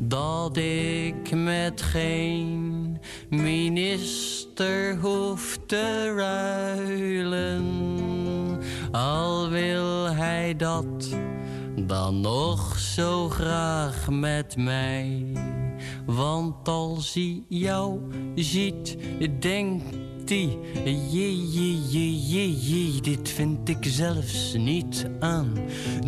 dat 0.00 0.56
ik 0.56 1.34
met 1.34 1.82
geen 1.82 2.98
minister 3.28 4.98
hoef 4.98 5.58
te 5.66 6.14
ruilen. 6.16 7.64
Al 8.90 9.48
wil 9.48 10.14
hij 10.14 10.56
dat 10.56 11.08
dan 11.90 12.20
nog 12.20 12.78
zo 12.78 13.28
graag 13.28 14.10
met 14.10 14.56
mij. 14.56 15.26
Want 16.06 16.68
als 16.68 17.14
hij 17.14 17.44
jou 17.48 18.00
ziet, 18.34 18.96
denkt 19.40 19.90
hij... 19.90 20.09
Jee, 21.10 23.00
dit 23.00 23.28
vind 23.28 23.68
ik 23.68 23.84
zelfs 23.84 24.54
niet 24.56 25.06
aan. 25.20 25.52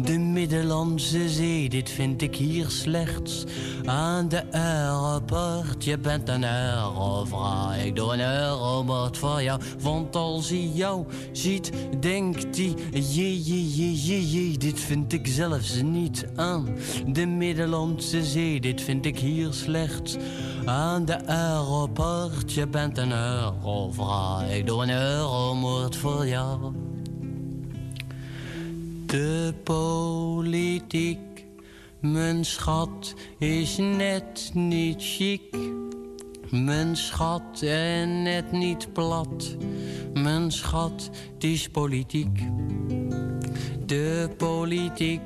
De 0.02 0.18
Middellandse 0.18 1.28
Zee, 1.28 1.68
dit 1.68 1.90
vind 1.90 2.22
ik 2.22 2.36
hier 2.36 2.66
slechts 2.68 3.44
aan 3.84 4.28
de 4.28 4.52
aeroport. 4.52 5.84
Je 5.84 5.98
bent 5.98 6.28
een 6.28 6.44
eurovrouw, 6.44 7.72
ik 7.84 7.96
doe 7.96 8.12
een 8.12 8.20
euromoord 8.20 9.18
voor 9.18 9.42
jou. 9.42 9.60
Want 9.80 10.16
als 10.16 10.48
hij 10.48 10.70
jou 10.74 11.06
ziet, 11.32 11.72
denkt 12.00 12.56
hij... 12.56 12.74
Jee, 12.92 13.42
jee, 13.42 13.68
jee, 13.68 13.94
jee, 13.94 14.30
jee, 14.30 14.58
dit 14.58 14.80
vind 14.80 15.12
ik 15.12 15.26
zelfs 15.26 15.82
niet 15.82 16.26
aan. 16.36 16.68
De 17.06 17.26
Middellandse 17.26 18.24
Zee, 18.24 18.60
dit 18.60 18.80
vind 18.80 19.06
ik 19.06 19.18
hier 19.18 19.52
slechts 19.52 20.16
aan 20.64 21.04
de 21.04 21.26
aeroport. 21.26 22.52
Je 22.52 22.66
bent 22.66 22.98
een 22.98 23.12
eurovrouw, 23.12 24.48
ik 24.48 24.66
doe 24.66 24.82
een 24.82 24.90
euromoord 24.90 25.96
voor 25.96 26.26
jou. 26.26 26.72
De 29.06 29.54
politiek, 29.64 31.44
mijn 32.00 32.44
schat, 32.44 33.14
is 33.38 33.76
net 33.76 34.50
niet 34.54 34.96
chic. 34.98 35.56
Mijn 36.50 36.96
schat 36.96 37.62
en 37.62 38.22
net 38.22 38.52
niet 38.52 38.92
plat. 38.92 39.56
Mijn 40.14 40.52
schat, 40.52 41.10
het 41.34 41.44
is 41.44 41.68
politiek. 41.68 42.42
De 43.86 44.30
politiek, 44.36 45.20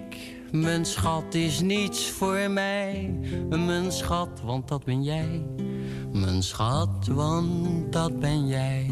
mijn 0.53 0.85
schat, 0.85 1.35
is 1.35 1.61
niets 1.61 2.11
voor 2.11 2.51
mij. 2.51 3.19
Mijn 3.49 3.93
schat, 3.93 4.41
want 4.45 4.69
dat 4.69 4.85
ben 4.85 5.03
jij. 5.03 5.47
Mijn 6.13 6.43
schat, 6.43 7.07
want 7.07 7.93
dat 7.93 8.21
ben 8.21 8.47
jij. 8.47 8.91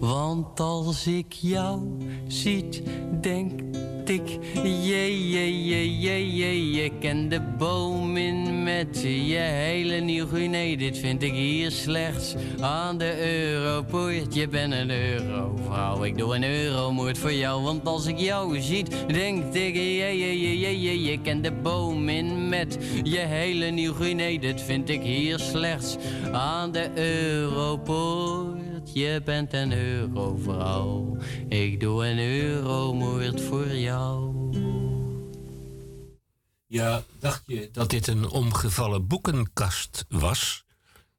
Want 0.00 0.60
als 0.60 1.06
ik 1.06 1.32
jou 1.32 1.80
ziet, 2.26 2.82
denk 3.20 3.60
ik, 4.08 4.38
jee, 4.64 5.30
je 6.72 6.90
kent 7.00 7.30
de 7.30 7.40
boom 7.58 8.16
in 8.16 8.62
met 8.62 9.00
je 9.02 9.38
hele 9.38 10.00
Nieuw-Guinea. 10.00 10.76
Dit 10.76 10.98
vind 10.98 11.22
ik 11.22 11.32
hier 11.32 11.70
slechts 11.70 12.34
aan 12.60 12.98
de 12.98 13.40
Europoort. 13.52 14.34
Je 14.34 14.48
bent 14.48 14.72
een 14.72 14.90
eurovrouw, 14.90 16.04
ik 16.04 16.18
doe 16.18 16.34
een 16.34 16.44
euromoord 16.44 17.18
voor 17.18 17.32
jou. 17.32 17.62
Want 17.62 17.86
als 17.86 18.06
ik 18.06 18.18
jou 18.18 18.60
ziet, 18.60 18.96
denk 19.06 19.54
ik, 19.54 19.74
jee, 19.74 20.18
jee, 20.18 20.40
jee, 20.40 20.58
jee, 20.58 20.80
jee, 20.80 21.02
je 21.02 21.20
kent 21.20 21.44
de 21.44 21.52
boom 21.52 22.08
in 22.08 22.48
met 22.48 22.78
je 23.02 23.18
hele 23.18 23.66
Nieuw-Guinea. 23.70 24.38
Dit 24.38 24.62
vind 24.62 24.88
ik 24.88 25.02
hier 25.02 25.38
slechts 25.38 25.96
aan 26.32 26.72
de 26.72 26.90
Europoort. 26.94 28.65
Je 28.94 29.22
bent 29.24 29.52
een 29.52 29.72
eurovrouw, 29.72 31.16
ik 31.48 31.80
doe 31.80 32.06
een 32.06 32.18
euromoord 32.18 33.40
voor 33.40 33.74
jou. 33.74 34.34
Ja, 36.66 37.04
dacht 37.18 37.42
je 37.46 37.68
dat 37.72 37.90
dit 37.90 38.06
een 38.06 38.28
omgevallen 38.28 39.06
boekenkast 39.06 40.04
was? 40.08 40.64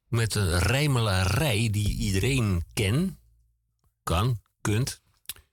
Met 0.08 0.34
een 0.34 0.58
rijmelarij 0.58 1.68
die 1.70 1.94
iedereen 1.94 2.64
ken? 2.74 3.18
Kan, 4.02 4.40
kunt. 4.60 5.00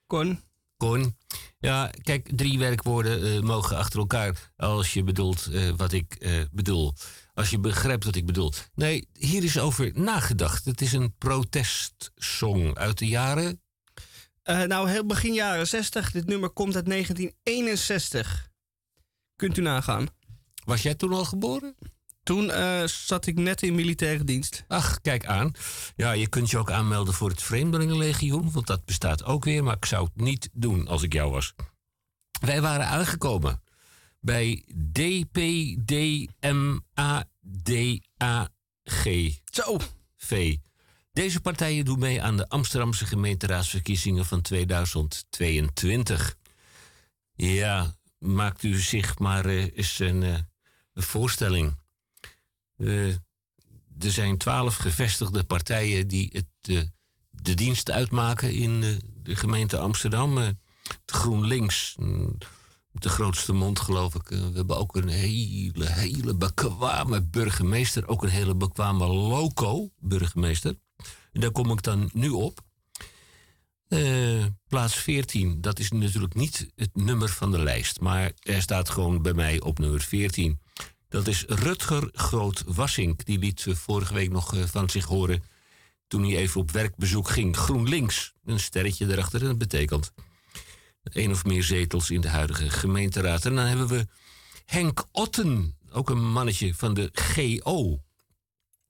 Kon. 0.07 0.43
Kon. 0.77 1.17
Ja, 1.59 1.91
kijk, 2.03 2.29
drie 2.35 2.59
werkwoorden 2.59 3.23
eh, 3.23 3.41
mogen 3.41 3.77
achter 3.77 3.99
elkaar 3.99 4.51
als 4.57 4.93
je 4.93 5.03
bedoelt 5.03 5.45
eh, 5.45 5.69
wat 5.75 5.91
ik 5.91 6.15
eh, 6.15 6.41
bedoel. 6.51 6.93
Als 7.35 7.49
je 7.49 7.59
begrijpt 7.59 8.03
wat 8.03 8.15
ik 8.15 8.25
bedoel. 8.25 8.51
Nee, 8.75 9.07
hier 9.13 9.43
is 9.43 9.59
over 9.59 9.91
nagedacht. 9.93 10.65
Het 10.65 10.81
is 10.81 10.93
een 10.93 11.15
protestsong 11.17 12.77
uit 12.77 12.97
de 12.97 13.07
jaren. 13.07 13.61
Eh, 14.43 14.61
nou, 14.61 14.89
heel 14.89 15.05
begin 15.05 15.33
jaren 15.33 15.67
60. 15.67 16.11
Dit 16.11 16.25
nummer 16.25 16.49
komt 16.49 16.75
uit 16.75 16.85
1961. 16.85 18.49
Kunt 19.35 19.57
u 19.57 19.61
nagaan. 19.61 20.07
Was 20.65 20.81
jij 20.81 20.95
toen 20.95 21.13
al 21.13 21.25
geboren? 21.25 21.75
Toen 22.23 22.51
eh, 22.51 22.83
zat 22.83 23.25
ik 23.25 23.37
net 23.37 23.61
in 23.61 23.75
militaire 23.75 24.23
dienst. 24.23 24.63
Ach, 24.67 25.01
kijk 25.01 25.25
aan. 25.25 25.51
Ja, 25.95 26.11
je 26.11 26.27
kunt 26.27 26.49
je 26.49 26.57
ook 26.57 26.71
aanmelden 26.71 27.13
voor 27.13 27.29
het 27.29 27.41
Vreemdelingenlegioen, 27.41 28.51
want 28.51 28.67
dat 28.67 28.85
bestaat 28.85 29.23
ook 29.23 29.43
weer, 29.43 29.63
maar 29.63 29.75
ik 29.75 29.85
zou 29.85 30.03
het 30.03 30.23
niet 30.23 30.49
doen 30.53 30.87
als 30.87 31.03
ik 31.03 31.13
jou 31.13 31.31
was. 31.31 31.53
Wij 32.39 32.61
waren 32.61 32.87
aangekomen 32.87 33.63
bij 34.25 34.63
DPDMADAG. 34.91 35.73
Zo. 39.45 39.77
V. 40.17 40.55
Deze 41.11 41.41
partijen 41.41 41.85
doen 41.85 41.99
mee 41.99 42.21
aan 42.21 42.37
de 42.37 42.49
Amsterdamse 42.49 43.05
gemeenteraadsverkiezingen 43.05 44.25
van 44.25 44.41
2022. 44.41 46.37
Ja, 47.35 47.95
maakt 48.17 48.63
u 48.63 48.79
zich 48.79 49.19
maar 49.19 49.45
eh, 49.45 49.77
eens 49.77 49.99
een, 49.99 50.23
eh, 50.23 50.37
een 50.93 51.03
voorstelling. 51.03 51.77
Eh, 52.77 53.07
er 53.99 54.11
zijn 54.11 54.37
twaalf 54.37 54.75
gevestigde 54.75 55.43
partijen 55.43 56.07
die 56.07 56.29
het, 56.33 56.45
eh, 56.61 56.81
de 57.29 57.53
dienst 57.53 57.91
uitmaken 57.91 58.53
in 58.53 58.79
de 59.23 59.35
gemeente 59.35 59.77
Amsterdam. 59.77 60.59
GroenLinks, 61.05 61.95
mm, 61.99 62.37
de 63.01 63.09
grootste 63.09 63.53
mond 63.53 63.79
geloof 63.79 64.15
ik. 64.15 64.31
Eh, 64.31 64.39
we 64.39 64.55
hebben 64.55 64.77
ook 64.77 64.95
een 64.95 65.07
hele, 65.07 65.89
hele 65.89 66.35
bekwame 66.35 67.21
burgemeester. 67.21 68.07
Ook 68.07 68.23
een 68.23 68.29
hele 68.29 68.55
bekwame 68.55 69.07
loco-burgemeester. 69.07 70.75
Daar 71.31 71.51
kom 71.51 71.71
ik 71.71 71.83
dan 71.83 72.09
nu 72.13 72.29
op. 72.29 72.59
Eh, 73.87 74.45
plaats 74.67 74.95
14, 74.95 75.61
dat 75.61 75.79
is 75.79 75.91
natuurlijk 75.91 76.33
niet 76.33 76.71
het 76.75 76.95
nummer 76.95 77.29
van 77.29 77.51
de 77.51 77.59
lijst. 77.59 77.99
Maar 77.99 78.31
er 78.39 78.61
staat 78.61 78.89
gewoon 78.89 79.21
bij 79.21 79.33
mij 79.33 79.61
op 79.61 79.79
nummer 79.79 80.01
14. 80.01 80.61
Dat 81.09 81.27
is 81.27 81.43
Rutger 81.47 82.09
Groot-Wassink. 82.13 83.25
Die 83.25 83.39
liet 83.39 83.65
eh, 83.67 83.75
vorige 83.75 84.13
week 84.13 84.31
nog 84.31 84.53
van 84.65 84.89
zich 84.89 85.05
horen. 85.05 85.43
toen 86.07 86.23
hij 86.23 86.37
even 86.37 86.61
op 86.61 86.71
werkbezoek 86.71 87.29
ging. 87.29 87.57
GroenLinks, 87.57 88.33
een 88.45 88.59
sterretje 88.59 89.11
erachter. 89.11 89.41
En 89.41 89.47
dat 89.47 89.57
betekent 89.57 90.11
één 91.11 91.31
of 91.31 91.45
meer 91.45 91.63
zetels 91.63 92.09
in 92.09 92.21
de 92.21 92.29
huidige 92.29 92.69
gemeenteraad. 92.69 93.45
En 93.45 93.55
dan 93.55 93.65
hebben 93.65 93.87
we 93.87 94.07
Henk 94.65 95.05
Otten, 95.11 95.77
ook 95.91 96.09
een 96.09 96.31
mannetje 96.31 96.73
van 96.73 96.93
de 96.93 97.09
GO. 97.13 97.99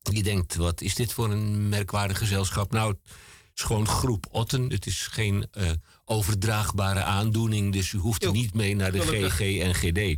Je 0.02 0.24
denkt, 0.24 0.56
wat 0.56 0.82
is 0.82 0.96
dit 0.96 1.14
voor 1.14 1.32
een 1.32 1.70
merkwaardig 1.70 2.18
gezelschap? 2.18 2.72
Nou, 2.72 2.90
het 2.90 3.14
is 3.56 3.62
gewoon 3.62 3.88
groep 3.88 4.26
Otten. 4.32 4.70
Het 4.70 4.86
is 4.86 5.08
geen 5.08 5.48
eh, 5.52 5.72
overdraagbare 6.06 7.04
aandoening, 7.04 7.74
dus 7.74 7.92
u 7.92 7.98
hoeft 7.98 8.24
er 8.24 8.32
niet 8.32 8.54
mee 8.54 8.76
naar 8.76 8.92
de. 8.92 9.00
GG 9.00 9.60
en 9.60 9.76
GD. 9.76 10.18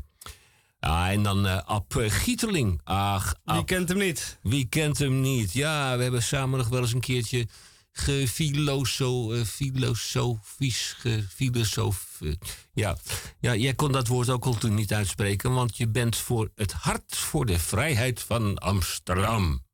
Ja, 0.80 1.12
en 1.12 1.24
dan 1.24 1.66
Ab 1.66 1.96
eh, 1.96 2.12
Gieterling. 2.12 2.82
Ach, 2.84 3.36
Wie 3.44 3.64
kent 3.64 3.90
hem 3.90 3.98
niet? 3.98 4.40
wie 4.42 4.66
kent 4.66 4.98
hem 4.98 5.22
niet? 5.22 5.54
Ja, 5.54 5.98
we 5.98 6.04
hebben 6.04 6.24
samen 6.24 6.58
nog 6.58 6.68
wel 6.68 6.82
eens 6.82 6.94
een 6.94 7.00
keertje 7.00 7.48
gefiloso, 7.98 9.32
eh, 9.32 9.44
filosofisch, 9.44 10.98
eh, 11.04 12.34
ja. 12.74 12.98
ja, 13.40 13.56
jij 13.56 13.74
kon 13.74 13.92
dat 13.92 14.08
woord 14.08 14.30
ook 14.30 14.46
al 14.46 14.58
toen 14.58 14.74
niet 14.74 14.94
uitspreken, 14.94 15.54
want 15.54 15.78
je 15.78 15.90
bent 15.90 16.16
voor 16.16 16.52
het 16.56 16.72
hart 16.72 17.18
voor 17.18 17.46
de 17.46 17.60
vrijheid 17.60 18.22
van 18.22 18.58
Amsterdam. 18.58 19.66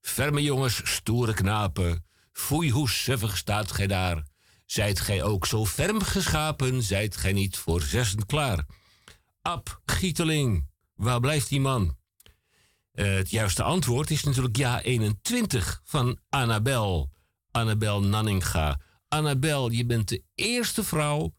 Ferme 0.00 0.42
jongens, 0.42 0.80
stoere 0.84 1.34
knapen, 1.34 2.04
foei 2.32 2.70
hoe 2.70 2.90
suffig 2.90 3.36
staat 3.36 3.72
gij 3.72 3.86
daar. 3.86 4.22
Zijt 4.66 5.00
gij 5.00 5.22
ook 5.22 5.46
zo 5.46 5.66
ferm 5.66 6.02
geschapen, 6.02 6.82
zijt 6.82 7.16
gij 7.16 7.32
niet 7.32 7.56
voor 7.56 7.82
zessen 7.82 8.26
klaar. 8.26 8.66
Ab, 9.42 9.80
Gieteling, 9.84 10.68
waar 10.94 11.20
blijft 11.20 11.48
die 11.48 11.60
man? 11.60 11.96
Eh, 12.92 13.14
het 13.14 13.30
juiste 13.30 13.62
antwoord 13.62 14.10
is 14.10 14.22
natuurlijk 14.22 14.56
ja 14.56 14.82
21 14.82 15.80
van 15.84 16.18
Annabel. 16.28 17.10
Annabel 17.52 18.02
Nanninga. 18.02 18.80
Annabel, 19.08 19.70
je 19.70 19.86
bent 19.86 20.08
de 20.08 20.22
eerste 20.34 20.84
vrouw. 20.84 21.34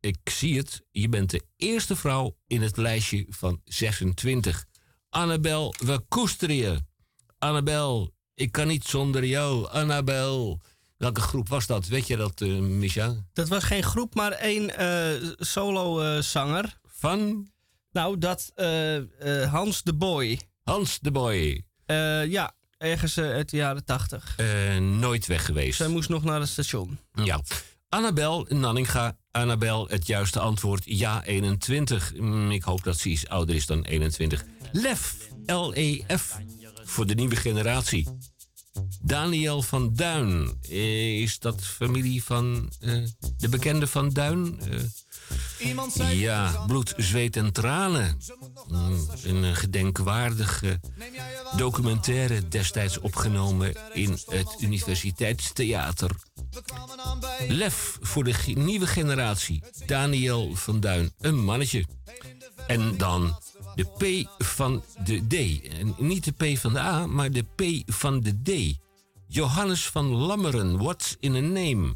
Ik 0.00 0.18
zie 0.24 0.56
het. 0.56 0.82
Je 0.90 1.08
bent 1.08 1.30
de 1.30 1.42
eerste 1.56 1.96
vrouw 1.96 2.36
in 2.46 2.62
het 2.62 2.76
lijstje 2.76 3.26
van 3.28 3.60
26. 3.64 4.64
Annabel, 5.08 5.74
we 5.78 6.00
koesteren 6.08 6.56
je. 6.56 6.78
Annabel, 7.38 8.14
ik 8.34 8.52
kan 8.52 8.66
niet 8.66 8.84
zonder 8.84 9.24
jou. 9.24 9.68
Annabel. 9.68 10.60
Welke 10.96 11.20
groep 11.20 11.48
was 11.48 11.66
dat? 11.66 11.86
Weet 11.86 12.06
je 12.06 12.16
dat, 12.16 12.40
eh 12.40 12.58
Micha? 12.58 13.14
Dat 13.32 13.48
was 13.48 13.64
geen 13.64 13.82
groep, 13.82 14.14
maar 14.14 14.32
één 14.32 14.76
eh, 14.76 15.30
solo-zanger. 15.36 16.78
Van? 16.84 17.48
Nou, 17.92 18.18
dat 18.18 18.52
eh, 18.54 18.96
eh, 19.42 19.52
Hans 19.52 19.82
de 19.82 19.94
Boy. 19.94 20.40
Hans 20.62 20.98
de 20.98 21.10
Boy. 21.10 21.64
Eh, 21.86 22.26
ja, 22.26 22.54
ergens 22.78 23.16
eh, 23.16 23.24
uit 23.24 23.50
de 23.50 23.56
jaren 23.56 23.84
tachtig. 23.84 24.34
Eh, 24.36 24.76
nooit 24.76 25.26
weg 25.26 25.44
geweest. 25.44 25.76
Zij 25.76 25.88
moest 25.88 26.08
nog 26.08 26.24
naar 26.24 26.40
het 26.40 26.48
station. 26.48 26.98
Ja. 27.24 27.40
Annabel 27.88 28.46
Nanninga. 28.48 29.16
Annabel, 29.30 29.88
het 29.88 30.06
juiste 30.06 30.40
antwoord 30.40 30.82
ja 30.84 31.24
21. 31.24 32.12
Mm, 32.16 32.50
Ik 32.50 32.62
hoop 32.62 32.82
dat 32.82 32.98
ze 32.98 33.08
iets 33.08 33.28
ouder 33.28 33.54
is 33.54 33.66
dan 33.66 33.82
21. 33.82 34.44
Lef, 34.72 35.14
L-E-F, 35.46 36.38
voor 36.84 37.06
de 37.06 37.14
nieuwe 37.14 37.36
generatie. 37.36 38.06
Daniel 39.00 39.62
van 39.62 39.94
Duin. 39.94 40.58
Eh, 40.68 41.20
Is 41.20 41.38
dat 41.38 41.64
familie 41.64 42.24
van 42.24 42.72
eh, 42.80 43.02
de 43.36 43.48
bekende 43.48 43.86
van 43.86 44.08
Duin? 44.10 44.60
Eh, 44.60 46.18
ja, 46.20 46.64
bloed, 46.66 46.94
zweet 46.96 47.36
en 47.36 47.52
tranen. 47.52 48.18
Mm, 48.68 49.08
Een 49.22 49.44
eh, 49.44 49.54
gedenkwaardige 49.54 50.80
documentaire 51.56 52.48
destijds 52.48 52.98
opgenomen 52.98 53.74
in 53.92 54.10
het 54.26 54.56
Universiteitstheater. 54.60 56.10
Lef 57.48 57.98
voor 58.00 58.24
de 58.24 58.34
nieuwe 58.54 58.86
generatie. 58.86 59.62
Daniel 59.86 60.54
van 60.54 60.80
Duin, 60.80 61.12
een 61.18 61.44
mannetje. 61.44 61.84
En 62.66 62.96
dan 62.96 63.38
de 63.74 63.84
P 63.84 64.28
van 64.44 64.84
de 65.04 65.26
D. 65.26 65.62
En 65.72 65.94
niet 65.98 66.24
de 66.24 66.54
P 66.54 66.58
van 66.58 66.72
de 66.72 66.78
A, 66.78 67.06
maar 67.06 67.30
de 67.30 67.42
P 67.42 67.92
van 67.92 68.20
de 68.20 68.42
D. 68.42 68.78
Johannes 69.26 69.86
van 69.86 70.06
Lammeren, 70.06 70.78
what's 70.78 71.16
in 71.20 71.34
a 71.34 71.40
name? 71.40 71.94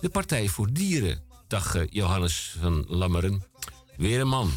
De 0.00 0.08
Partij 0.08 0.48
voor 0.48 0.72
Dieren. 0.72 1.22
Dag 1.48 1.74
eh, 1.74 1.82
Johannes 1.90 2.56
van 2.60 2.84
Lammeren. 2.88 3.44
Weer 3.96 4.20
een 4.20 4.28
man. 4.28 4.50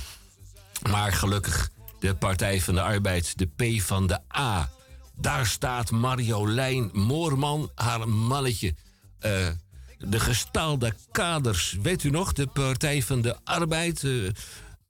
Maar 0.90 1.12
gelukkig 1.12 1.70
de 2.00 2.16
Partij 2.16 2.62
van 2.62 2.74
de 2.74 2.82
Arbeid, 2.82 3.38
de 3.38 3.46
P 3.46 3.82
van 3.82 4.08
de 4.08 4.20
A. 4.38 4.70
Daar 5.16 5.46
staat 5.46 5.92
Marjolein 5.92 6.90
Moorman, 6.94 7.72
haar 7.76 8.10
mannetje. 8.10 8.76
Eh, 9.20 9.48
de 9.98 10.20
gestaalde 10.20 10.94
kaders. 11.12 11.78
Weet 11.82 12.04
u 12.04 12.10
nog, 12.10 12.34
de 12.34 12.48
Partij 12.48 13.02
van 13.02 13.22
de 13.22 13.36
Arbeid. 13.44 14.04
eh, 14.04 14.26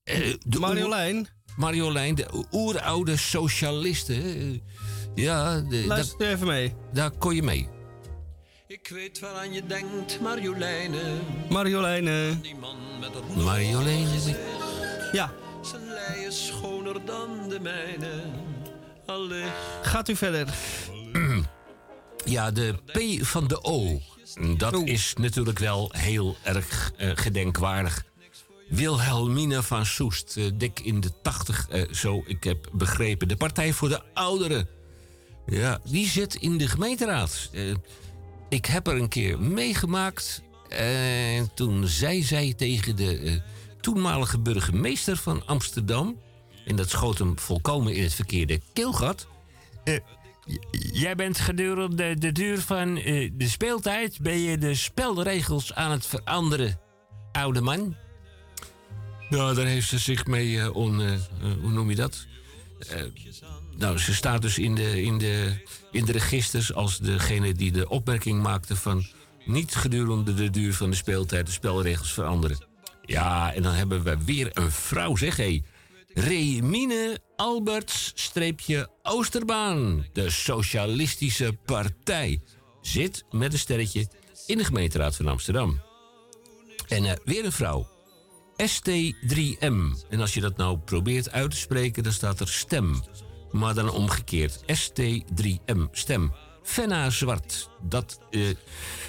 eh, 0.03 0.35
de 0.45 0.59
Marjolein? 0.59 1.27
Marjolein, 1.55 2.15
de 2.15 2.45
oeroude 2.51 3.17
socialisten. 3.17 4.61
Ja, 5.15 5.59
de, 5.59 5.83
Luister 5.87 6.17
daar, 6.17 6.29
even 6.29 6.47
mee. 6.47 6.75
daar 6.93 7.11
kon 7.11 7.35
je 7.35 7.43
mee. 7.43 7.69
Ik 8.67 8.87
weet 8.93 9.19
waaraan 9.19 9.53
je 9.53 9.65
denkt, 9.65 10.19
Marjoleine. 10.21 11.01
Marjolein. 11.49 12.41
Die 12.41 12.55
man 12.55 12.75
met 12.99 13.09
een 13.15 13.43
Marjolein. 13.43 14.07
Ja. 15.11 15.33
Lei 16.07 16.25
is 16.25 16.45
schoner 16.45 17.05
dan 17.05 17.49
de 17.49 17.59
mijne. 17.59 18.23
Allee. 19.05 19.51
Gaat 19.81 20.09
u 20.09 20.15
verder. 20.15 20.53
Ja, 22.25 22.51
de 22.51 22.75
P 22.85 23.25
van 23.25 23.47
de 23.47 23.63
O. 23.63 23.99
Dat 24.57 24.73
is 24.87 25.13
natuurlijk 25.17 25.59
wel 25.59 25.91
heel 25.97 26.37
erg 26.43 26.91
eh, 26.97 27.11
gedenkwaardig. 27.15 28.05
Wilhelmine 28.69 29.63
van 29.63 29.85
Soest, 29.85 30.37
eh, 30.37 30.45
dik 30.53 30.79
in 30.79 30.99
de 30.99 31.11
tachtig, 31.21 31.67
eh, 31.69 31.91
zo 31.91 32.23
ik 32.25 32.43
heb 32.43 32.69
begrepen. 32.71 33.27
De 33.27 33.35
Partij 33.35 33.73
voor 33.73 33.89
de 33.89 34.01
Ouderen. 34.13 34.67
Ja, 35.45 35.79
die 35.83 36.07
zit 36.07 36.35
in 36.35 36.57
de 36.57 36.67
gemeenteraad. 36.67 37.49
Eh, 37.53 37.73
ik 38.49 38.65
heb 38.65 38.87
er 38.87 38.95
een 38.95 39.09
keer 39.09 39.39
meegemaakt. 39.39 40.41
En 40.69 41.51
toen 41.53 41.87
zei 41.87 42.23
zij 42.23 42.53
tegen 42.57 42.95
de 42.95 43.17
eh, 43.19 43.33
toenmalige 43.83 44.39
burgemeester 44.39 45.17
van 45.17 45.45
Amsterdam... 45.45 46.21
en 46.65 46.75
dat 46.75 46.89
schoot 46.89 47.17
hem 47.17 47.39
volkomen 47.39 47.95
in 47.95 48.03
het 48.03 48.13
verkeerde 48.13 48.59
keelgat... 48.73 49.27
Eh, 49.83 49.97
Jij 50.91 51.15
bent 51.15 51.39
gedurende 51.39 52.17
de 52.17 52.31
duur 52.31 52.61
van 52.61 52.97
eh, 52.97 53.31
de 53.33 53.47
speeltijd... 53.47 54.21
ben 54.21 54.39
je 54.39 54.57
de 54.57 54.75
spelregels 54.75 55.73
aan 55.73 55.91
het 55.91 56.05
veranderen, 56.05 56.79
oude 57.31 57.61
man. 57.61 57.95
Nou, 59.29 59.55
daar 59.55 59.65
heeft 59.65 59.87
ze 59.87 59.97
zich 59.97 60.25
mee 60.25 60.59
eh, 60.59 60.75
on... 60.75 61.01
hoe 61.61 61.71
noem 61.71 61.89
je 61.89 61.95
dat? 61.95 62.25
Nou, 63.77 63.97
ze 63.97 64.13
staat 64.13 64.41
dus 64.41 64.57
in 64.57 64.75
de, 64.75 65.01
in, 65.01 65.17
de, 65.17 65.63
in 65.91 66.05
de 66.05 66.11
registers 66.11 66.73
als 66.73 66.97
degene 66.97 67.53
die 67.53 67.71
de 67.71 67.89
opmerking 67.89 68.41
maakte 68.41 68.75
van... 68.75 69.05
niet 69.45 69.75
gedurende 69.75 70.33
de 70.33 70.49
duur 70.49 70.73
van 70.73 70.89
de 70.89 70.95
speeltijd 70.95 71.45
de 71.45 71.51
spelregels 71.51 72.13
veranderen. 72.13 72.71
Ja, 73.05 73.53
en 73.53 73.63
dan 73.63 73.73
hebben 73.73 74.03
we 74.03 74.17
weer 74.25 74.49
een 74.53 74.71
vrouw, 74.71 75.15
zeg 75.15 75.37
hé. 75.37 75.61
Remine 76.13 77.19
Alberts-Oosterbaan, 77.35 80.05
de 80.13 80.29
Socialistische 80.29 81.57
Partij, 81.65 82.41
zit 82.81 83.25
met 83.31 83.53
een 83.53 83.59
sterretje 83.59 84.07
in 84.45 84.57
de 84.57 84.63
gemeenteraad 84.63 85.15
van 85.15 85.27
Amsterdam. 85.27 85.81
En 86.87 87.05
eh, 87.05 87.13
weer 87.23 87.45
een 87.45 87.51
vrouw. 87.51 87.87
ST3M. 88.57 90.07
En 90.09 90.19
als 90.19 90.33
je 90.33 90.41
dat 90.41 90.57
nou 90.57 90.77
probeert 90.77 91.31
uit 91.31 91.51
te 91.51 91.57
spreken, 91.57 92.03
dan 92.03 92.11
staat 92.11 92.39
er 92.39 92.47
stem. 92.47 93.03
Maar 93.51 93.73
dan 93.73 93.89
omgekeerd. 93.89 94.63
ST3M, 94.65 95.89
stem. 95.91 96.33
Fenna 96.63 97.09
Zwart. 97.09 97.69
Dat, 97.81 98.19
eh, 98.29 98.41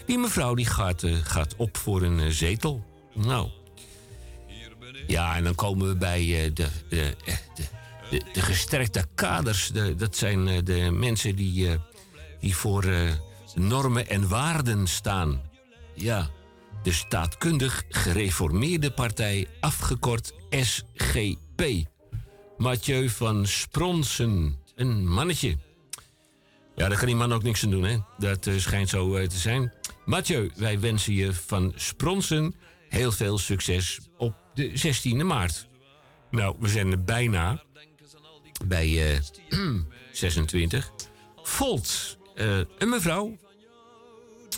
die 0.07 0.19
mevrouw 0.19 0.55
die 0.55 0.67
gaat, 0.67 1.03
eh, 1.03 1.17
gaat 1.17 1.57
op 1.57 1.77
voor 1.77 2.03
een 2.03 2.33
zetel. 2.33 2.85
Nou. 3.15 3.49
Ja, 5.07 5.37
en 5.37 5.45
dan 5.45 5.55
komen 5.55 5.89
we 5.89 5.97
bij 5.97 6.45
eh, 6.45 6.51
de, 6.55 6.67
de, 6.89 7.17
eh, 7.25 7.35
de, 7.55 7.65
de, 8.11 8.23
de 8.33 8.41
gesterkte 8.41 9.05
kaders. 9.15 9.69
De, 9.69 9.95
dat 9.95 10.17
zijn 10.17 10.49
eh, 10.49 10.59
de 10.65 10.91
mensen 10.91 11.37
die, 11.37 11.71
eh, 11.71 11.79
die 12.41 12.57
voor 12.57 12.85
eh, 12.85 13.13
normen 13.55 14.09
en 14.09 14.29
waarden 14.29 14.87
staan. 14.87 15.41
Ja, 15.95 16.31
de 16.83 16.93
staatkundig 16.93 17.83
gereformeerde 17.89 18.91
partij, 18.91 19.47
afgekort 19.61 20.33
SGP. 20.51 21.63
Mathieu 22.59 23.09
van 23.09 23.47
Spronsen, 23.47 24.59
een 24.75 25.09
mannetje. 25.09 25.57
Ja, 26.77 26.89
daar 26.89 26.99
kan 26.99 27.07
die 27.07 27.17
man 27.17 27.33
ook 27.33 27.43
niks 27.43 27.65
aan 27.65 27.71
doen, 27.71 27.85
hè? 27.85 27.97
Dat 28.19 28.47
eh, 28.47 28.55
schijnt 28.59 28.89
zo 28.89 29.15
eh, 29.17 29.29
te 29.29 29.37
zijn. 29.39 29.73
Mathieu, 30.05 30.51
wij 30.57 30.81
wensen 30.81 31.15
je 31.15 31.33
van 31.33 31.73
Spronsen 31.77 32.55
heel 32.89 33.13
veel 33.13 33.39
succes 33.39 34.01
op 34.17 34.35
de 34.55 34.71
16e 34.71 35.25
maart. 35.27 35.69
Nou, 36.31 36.57
we 36.59 36.69
zijn 36.69 36.91
er 36.91 37.05
bijna 37.05 37.63
bij 38.67 39.13
eh 39.13 39.19
26. 40.13 40.91
Volt, 41.43 42.19
eh, 42.35 42.59
een 42.79 42.89
mevrouw. 42.89 43.37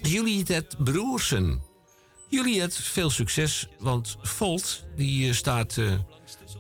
Juliette 0.03 0.67
Broersen. 0.79 1.63
Juliette, 2.29 2.83
veel 2.83 3.11
succes, 3.11 3.69
want 3.79 4.17
Volt 4.23 4.85
die 4.97 5.29
eh, 5.29 5.35
staat 5.35 5.81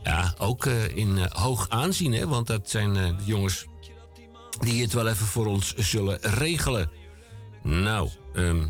ja, 0.03 0.34
ook 0.39 0.66
in 0.95 1.18
hoog 1.32 1.68
aanzien. 1.68 2.12
Hè, 2.12 2.28
want 2.28 2.47
dat 2.47 2.70
zijn 2.70 2.93
de 2.93 3.14
jongens 3.24 3.66
die 4.59 4.82
het 4.82 4.93
wel 4.93 5.09
even 5.09 5.26
voor 5.26 5.47
ons 5.47 5.74
zullen 5.74 6.18
regelen. 6.20 6.91
Nou, 7.62 8.11
ehm, 8.34 8.66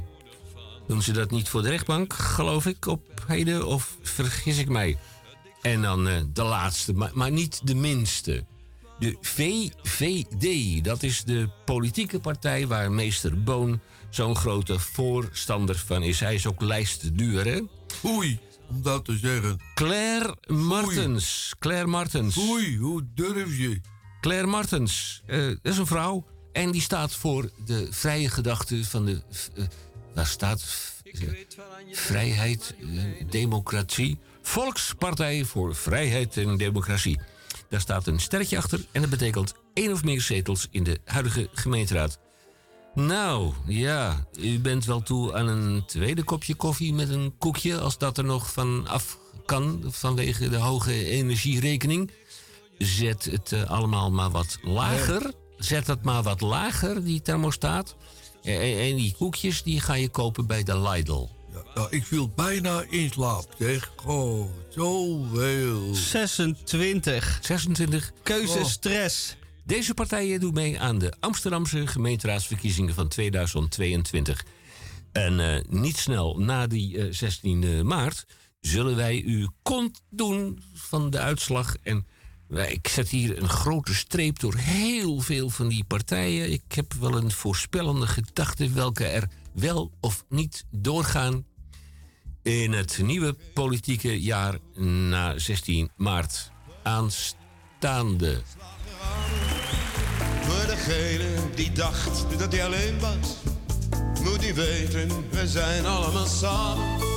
doen 0.86 1.02
ze 1.02 1.12
dat 1.12 1.30
niet 1.30 1.48
voor 1.48 1.62
de 1.62 1.68
rechtbank, 1.68 2.12
geloof 2.12 2.66
ik, 2.66 2.86
op 2.86 3.24
heden? 3.26 3.66
Of 3.66 3.96
vergis 4.02 4.58
ik 4.58 4.68
mij? 4.68 4.98
En 5.62 5.82
dan 5.82 6.08
eh, 6.08 6.14
de 6.32 6.42
laatste, 6.42 6.92
maar, 6.92 7.10
maar 7.14 7.30
niet 7.30 7.60
de 7.66 7.74
minste. 7.74 8.44
De 8.98 9.16
VVD, 9.20 10.84
dat 10.84 11.02
is 11.02 11.24
de 11.24 11.48
politieke 11.64 12.18
partij 12.20 12.66
waar 12.66 12.92
meester 12.92 13.42
Boon 13.42 13.80
zo'n 14.10 14.36
grote 14.36 14.78
voorstander 14.78 15.76
van 15.76 16.02
is. 16.02 16.20
Hij 16.20 16.34
is 16.34 16.46
ook 16.46 16.60
lijstduur, 16.60 17.44
hè? 17.44 17.60
Oei, 18.04 18.38
om 18.68 18.82
dat 18.82 19.04
te 19.04 19.16
zeggen. 19.18 19.60
Claire 19.74 20.36
Martens. 20.46 21.54
Claire 21.58 21.86
Martens. 21.86 22.38
Oei, 22.38 22.78
hoe 22.78 23.06
durf 23.14 23.58
je? 23.58 23.80
Claire 24.20 24.46
Martens, 24.46 25.22
eh, 25.26 25.46
dat 25.46 25.58
is 25.72 25.78
een 25.78 25.86
vrouw. 25.86 26.26
En 26.52 26.70
die 26.70 26.80
staat 26.80 27.14
voor 27.14 27.50
de 27.64 27.88
vrije 27.90 28.28
gedachte 28.28 28.84
van 28.84 29.04
de. 29.04 29.22
eh, 29.54 29.64
daar 30.16 30.26
staat. 30.26 30.64
eh, 31.02 31.28
vrijheid, 31.92 32.74
eh, 32.80 32.86
democratie. 33.30 34.18
Volkspartij 34.42 35.44
voor 35.44 35.74
Vrijheid 35.74 36.36
en 36.36 36.56
Democratie. 36.56 37.20
Daar 37.68 37.80
staat 37.80 38.06
een 38.06 38.20
sterretje 38.20 38.56
achter 38.56 38.86
en 38.92 39.00
dat 39.00 39.10
betekent 39.10 39.54
één 39.74 39.92
of 39.92 40.04
meer 40.04 40.20
zetels 40.20 40.68
in 40.70 40.84
de 40.84 41.00
huidige 41.04 41.48
gemeenteraad. 41.52 42.18
Nou, 42.94 43.52
ja, 43.66 44.26
u 44.38 44.60
bent 44.60 44.84
wel 44.84 45.02
toe 45.02 45.34
aan 45.34 45.48
een 45.48 45.84
tweede 45.86 46.22
kopje 46.22 46.54
koffie 46.54 46.92
met 46.92 47.08
een 47.08 47.34
koekje... 47.38 47.80
als 47.80 47.98
dat 47.98 48.18
er 48.18 48.24
nog 48.24 48.52
van 48.52 48.86
af 48.86 49.18
kan 49.44 49.84
vanwege 49.86 50.48
de 50.48 50.56
hoge 50.56 51.04
energierekening. 51.04 52.10
Zet 52.78 53.24
het 53.24 53.52
eh, 53.52 53.70
allemaal 53.70 54.10
maar 54.10 54.30
wat 54.30 54.58
lager. 54.62 55.32
Zet 55.56 55.86
het 55.86 56.02
maar 56.02 56.22
wat 56.22 56.40
lager, 56.40 57.04
die 57.04 57.22
thermostaat. 57.22 57.96
En, 58.46 58.96
die 58.96 59.14
koekjes 59.18 59.62
die 59.62 59.80
ga 59.80 59.94
je 59.94 60.08
kopen 60.08 60.46
bij 60.46 60.62
de 60.62 60.80
Lidl. 60.80 61.28
Nou, 61.74 61.88
ik 61.90 62.04
viel 62.04 62.28
bijna 62.28 62.84
in 62.90 63.10
slaap, 63.10 63.54
zeg. 63.58 63.92
Oh, 64.04 64.48
zoveel. 64.68 65.94
26. 65.94 67.38
26. 67.42 68.12
Keuzestress. 68.22 69.36
Deze 69.64 69.94
partijen 69.94 70.40
doen 70.40 70.54
mee 70.54 70.80
aan 70.80 70.98
de 70.98 71.12
Amsterdamse 71.20 71.86
gemeenteraadsverkiezingen 71.86 72.94
van 72.94 73.08
2022. 73.08 74.44
En 75.12 75.40
eh, 75.40 75.64
niet 75.68 75.96
snel 75.96 76.38
na 76.38 76.66
die 76.66 76.98
eh, 76.98 77.06
16 77.10 77.86
maart 77.86 78.24
zullen 78.60 78.96
wij 78.96 79.20
u 79.20 79.48
kont 79.62 80.00
doen 80.10 80.62
van 80.72 81.10
de 81.10 81.18
uitslag. 81.18 81.76
En 81.82 82.06
ik 82.48 82.88
zet 82.88 83.08
hier 83.08 83.42
een 83.42 83.48
grote 83.48 83.94
streep 83.94 84.38
door 84.38 84.54
heel 84.54 85.20
veel 85.20 85.50
van 85.50 85.68
die 85.68 85.84
partijen. 85.84 86.52
Ik 86.52 86.62
heb 86.68 86.92
wel 86.92 87.16
een 87.16 87.30
voorspellende 87.30 88.06
gedachte 88.06 88.70
welke 88.70 89.04
er 89.04 89.28
wel 89.52 89.90
of 90.00 90.24
niet 90.28 90.64
doorgaan 90.70 91.44
in 92.42 92.72
het 92.72 92.98
nieuwe 93.02 93.36
politieke 93.54 94.20
jaar 94.20 94.58
na 95.08 95.38
16 95.38 95.90
maart 95.96 96.50
aanstaande. 96.82 98.42
Voor 100.42 100.66
degene 100.66 101.34
die 101.54 101.72
dacht 101.72 102.38
dat 102.38 102.52
hij 102.52 102.64
alleen 102.64 103.00
was, 103.00 103.36
moet 104.22 104.42
hij 104.42 104.54
weten, 104.54 105.30
we 105.30 105.48
zijn 105.48 105.86
allemaal 105.86 106.26
samen. 106.26 107.15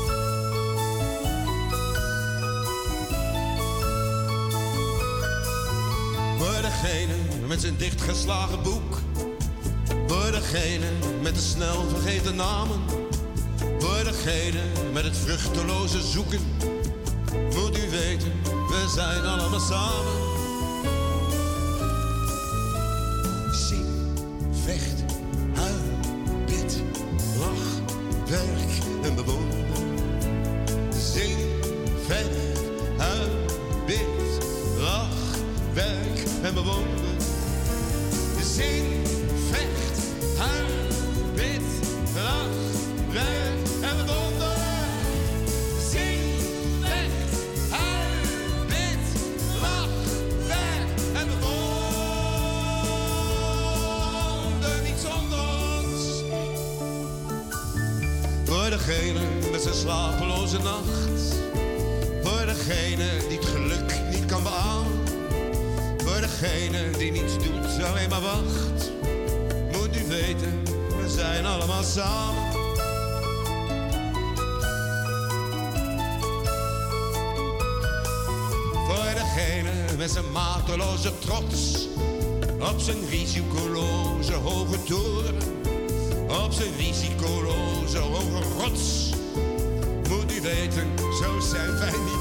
Voor 6.39 6.61
degene 6.61 7.13
met 7.47 7.61
zijn 7.61 7.77
dichtgeslagen 7.77 8.63
boek, 8.63 8.99
voor 10.07 10.31
degene 10.31 10.85
met 11.21 11.35
de 11.35 11.41
snel 11.41 11.89
vergeten 11.89 12.35
namen, 12.35 12.79
voor 13.79 14.03
degene 14.03 14.61
met 14.93 15.03
het 15.03 15.17
vruchteloze 15.17 16.01
zoeken, 16.01 16.39
moet 17.33 17.77
u 17.77 17.89
weten, 17.89 18.31
we 18.43 18.91
zijn 18.95 19.25
allemaal 19.25 19.59
samen. 19.59 20.13
Zing, 23.51 23.85
vecht, 24.63 25.03
huil, 25.53 25.79
bid, 26.45 26.81
lach, 27.39 27.97
werk 28.29 29.03
en 29.03 29.15
bewonder. 29.15 29.57
Zing, 31.13 31.37
vecht, 32.07 32.59
huil, 32.97 33.29
bid, 33.85 34.07
lach, 34.77 35.37
werk 35.73 36.18
en 36.43 36.53
bewonder. 36.53 36.87
Zing, 38.41 38.98
vecht, 38.98 38.98
die 66.99 67.11
niets 67.11 67.37
doet, 67.37 67.83
alleen 67.83 68.09
maar 68.09 68.21
wacht. 68.21 68.91
Moet 69.71 69.97
u 69.97 70.07
weten, 70.07 70.63
we 71.01 71.09
zijn 71.09 71.45
allemaal 71.45 71.83
samen. 71.83 72.51
Voor 78.87 79.13
degene 79.13 79.71
met 79.97 80.11
zijn 80.11 80.31
mateloze 80.31 81.19
trots. 81.19 81.87
Op 82.59 82.79
zijn 82.79 83.07
risicoloze 83.09 84.33
hoge 84.33 84.83
toren. 84.83 85.35
Op 86.45 86.51
zijn 86.51 86.75
risicoloze 86.77 87.97
hoge 87.97 88.43
rots. 88.57 89.09
Moet 90.09 90.31
u 90.37 90.41
weten, 90.41 90.87
zo 91.21 91.39
zijn 91.39 91.77
wij 91.77 91.91
niet 91.91 92.18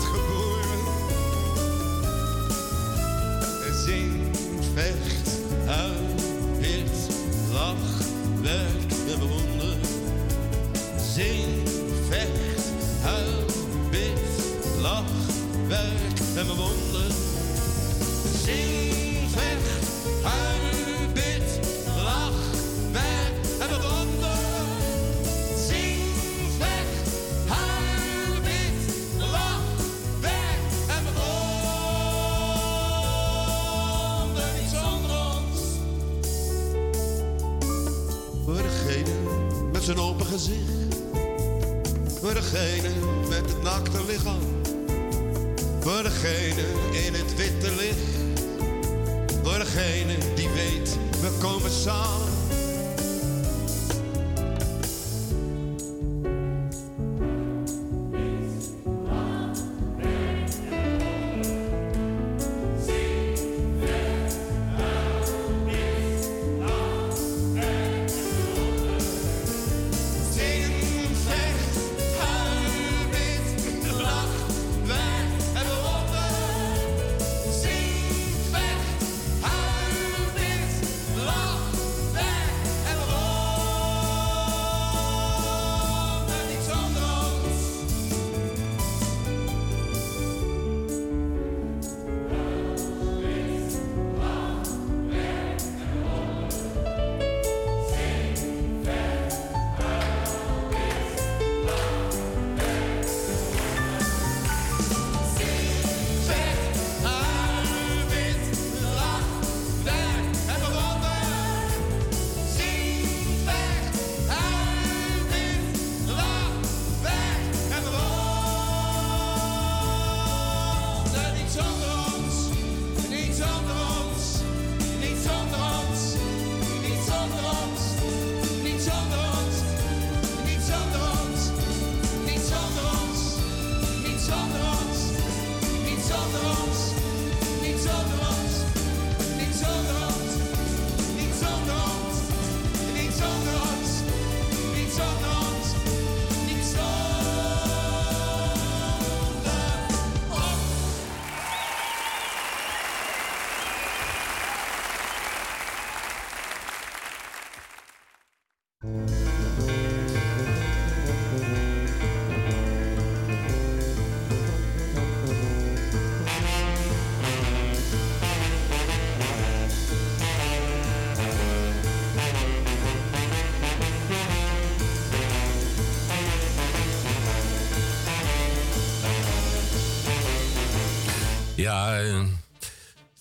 Ja, 181.68 182.00
eh, 182.00 182.20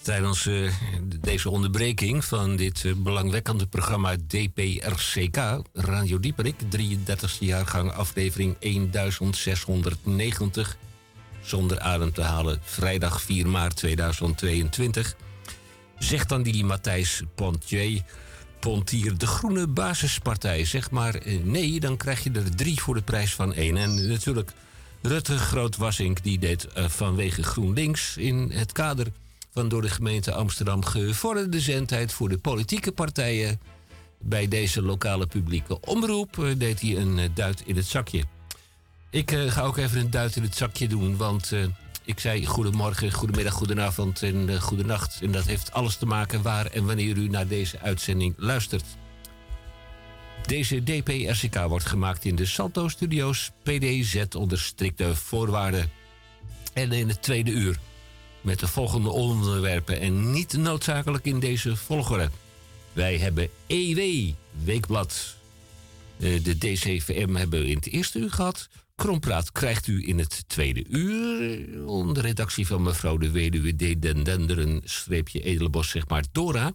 tijdens 0.02 0.46
eh, 0.46 0.72
deze 1.22 1.50
onderbreking 1.50 2.26
van 2.26 2.56
dit 2.56 2.86
eh, 2.86 2.94
belangwekkende 2.94 3.68
programma 3.68 4.16
DPRCK, 4.28 5.38
Radio 5.74 6.20
Dieperik, 6.20 6.56
33e 6.78 7.40
jaargang, 7.40 7.92
aflevering 7.92 8.58
1690, 8.60 10.78
zonder 11.42 11.80
adem 11.80 12.14
te 12.14 12.22
halen, 12.22 12.60
vrijdag 12.64 13.22
4 13.22 13.48
maart 13.48 13.76
2022, 13.76 15.16
zegt 16.00 16.30
dan 16.30 16.44
die 16.44 16.66
Matthijs 16.66 17.22
Pontier, 17.36 18.02
Pontier, 18.60 19.18
de 19.18 19.28
groene 19.28 19.68
basispartij, 19.68 20.66
zeg 20.66 20.92
maar 20.92 21.22
nee, 21.44 21.80
dan 21.80 21.98
krijg 21.98 22.24
je 22.24 22.32
er 22.32 22.56
drie 22.56 22.82
voor 22.82 22.94
de 22.94 23.02
prijs 23.02 23.34
van 23.34 23.54
één. 23.54 23.78
En 23.78 24.08
natuurlijk 24.08 24.52
Rutte 25.08 25.38
Groot-Wassink, 25.38 26.24
die 26.24 26.40
deed 26.40 26.68
eh, 26.68 26.86
vanwege 26.88 27.44
GroenLinks 27.44 28.18
in 28.18 28.52
het 28.54 28.72
kader 28.72 29.08
van 29.52 29.70
door 29.70 29.82
de 29.82 29.90
gemeente 29.90 30.34
Amsterdam 30.34 30.86
gevorderde 30.86 31.60
zendtijd 31.60 32.14
voor 32.14 32.30
de 32.30 32.38
politieke 32.38 32.92
partijen 32.92 33.60
bij 34.20 34.48
deze 34.48 34.82
lokale 34.82 35.28
publieke 35.28 35.80
omroep, 35.80 36.44
eh, 36.44 36.52
deed 36.58 36.82
hij 36.82 36.98
een 36.98 37.20
eh, 37.20 37.30
duit 37.34 37.62
in 37.66 37.76
het 37.76 37.86
zakje. 37.86 38.24
Ik 39.10 39.32
ga 39.32 39.62
ook 39.62 39.78
even 39.78 40.00
een 40.00 40.12
duit 40.12 40.36
in 40.36 40.44
het 40.44 40.56
zakje 40.56 40.88
doen, 40.88 41.18
want 41.18 41.52
ik 42.06 42.20
zei 42.20 42.46
goedemorgen, 42.46 43.12
goedemiddag, 43.12 43.54
goedenavond 43.54 44.24
en 44.24 44.50
uh, 44.50 44.62
goedenacht. 44.62 45.20
En 45.22 45.32
dat 45.32 45.46
heeft 45.46 45.72
alles 45.72 45.96
te 45.96 46.06
maken 46.06 46.42
waar 46.42 46.66
en 46.66 46.86
wanneer 46.86 47.18
u 47.18 47.28
naar 47.28 47.48
deze 47.48 47.80
uitzending 47.80 48.34
luistert. 48.38 48.86
Deze 50.46 50.84
DPRCK 50.84 51.56
wordt 51.68 51.86
gemaakt 51.86 52.26
in 52.26 52.36
de 52.36 52.46
Salto 52.46 52.88
Studios, 52.88 53.52
PDZ 53.64 54.24
onder 54.36 54.60
strikte 54.60 55.16
voorwaarden. 55.16 55.92
En 56.74 56.92
in 56.92 57.08
het 57.08 57.22
tweede 57.22 57.52
uur 57.52 57.80
met 58.42 58.60
de 58.60 58.68
volgende 58.68 59.10
onderwerpen 59.10 60.00
en 60.00 60.32
niet 60.32 60.54
noodzakelijk 60.58 61.26
in 61.26 61.40
deze 61.40 61.76
volgorde. 61.76 62.30
Wij 62.94 63.18
hebben 63.18 63.50
EW, 63.68 64.32
Weekblad. 64.64 65.36
Eh, 66.20 66.44
De 66.44 66.58
DCVM 66.58 67.36
hebben 67.36 67.60
we 67.60 67.68
in 67.68 67.76
het 67.76 67.88
eerste 67.88 68.20
uur 68.20 68.32
gehad. 68.32 68.70
Krompraat 68.96 69.52
krijgt 69.52 69.88
u 69.88 70.08
in 70.08 70.20
het 70.20 70.44
tweede 70.48 70.86
uur. 70.90 71.86
Onder 71.86 72.24
redactie 72.24 72.68
van 72.68 72.82
mevrouw 72.82 73.18
de 73.18 73.32
weduwe 73.32 73.76
D. 73.76 74.02
Den 74.02 74.24
Denderen, 74.24 74.82
streepje 74.84 75.42
Edelenbos, 75.42 75.90
zeg 75.90 76.08
maar, 76.08 76.24
Dora. 76.32 76.72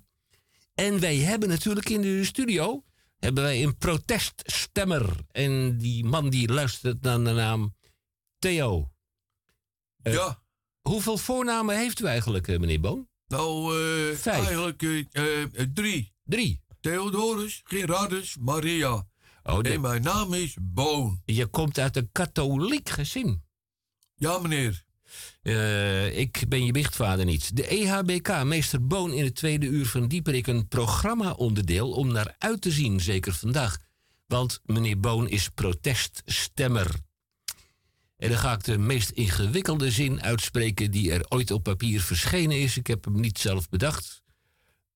En 0.74 1.00
wij 1.00 1.16
hebben 1.16 1.48
natuurlijk 1.48 1.88
in 1.88 2.00
de 2.00 2.24
studio 2.24 2.82
hebben 3.24 3.42
wij 3.42 3.62
een 3.62 3.76
proteststemmer. 3.76 5.16
En 5.30 5.78
die 5.78 6.04
man 6.04 6.30
die 6.30 6.52
luistert 6.52 7.02
naar 7.02 7.24
de 7.24 7.30
naam 7.32 7.74
Theo. 8.38 8.92
Eh, 10.02 10.12
Ja. 10.12 10.40
Hoeveel 10.80 11.18
voornamen 11.18 11.76
heeft 11.76 12.00
u 12.00 12.04
eigenlijk, 12.06 12.48
eh, 12.48 12.58
meneer 12.58 12.80
Boon? 12.80 13.08
Nou, 13.26 13.76
eh, 14.10 14.16
Vijf. 14.16 14.44
eigenlijk 14.46 14.78
drie. 15.74 16.12
Drie. 16.24 16.60
Theodorus, 16.80 17.60
Gerardus, 17.64 18.36
Maria. 18.40 19.06
Oh, 19.42 19.60
de- 19.60 19.70
En 19.72 19.80
mijn 19.80 20.02
naam 20.02 20.34
is 20.34 20.56
Boon. 20.60 21.22
Je 21.24 21.46
komt 21.46 21.78
uit 21.78 21.96
een 21.96 22.08
katholiek 22.12 22.88
gezin. 22.88 23.44
Ja, 24.14 24.38
meneer. 24.38 24.84
Eh, 25.42 26.18
ik 26.18 26.44
ben 26.48 26.64
je 26.64 26.72
biechtvader 26.72 27.24
niet. 27.24 27.56
De 27.56 27.66
EHBK, 27.66 28.44
meester 28.44 28.86
Boon 28.86 29.12
in 29.12 29.24
het 29.24 29.34
tweede 29.34 29.66
uur 29.66 29.86
van 29.86 30.08
Dieperik... 30.08 30.46
een 30.46 30.68
programma-onderdeel 30.68 31.90
om 31.90 32.12
naar 32.12 32.34
uit 32.38 32.60
te 32.60 32.70
zien, 32.70 33.00
zeker 33.00 33.32
vandaag. 33.32 33.78
Want 34.26 34.60
meneer 34.64 35.00
Boon 35.00 35.28
is 35.28 35.48
proteststemmer. 35.48 36.94
En 38.16 38.28
dan 38.28 38.38
ga 38.38 38.52
ik 38.52 38.64
de 38.64 38.78
meest 38.78 39.10
ingewikkelde 39.10 39.90
zin 39.90 40.22
uitspreken... 40.22 40.90
die 40.90 41.12
er 41.12 41.26
ooit 41.28 41.50
op 41.50 41.62
papier 41.62 42.00
verschenen 42.00 42.60
is. 42.60 42.76
Ik 42.76 42.86
heb 42.86 43.04
hem 43.04 43.20
niet 43.20 43.38
zelf 43.38 43.68
bedacht. 43.68 44.22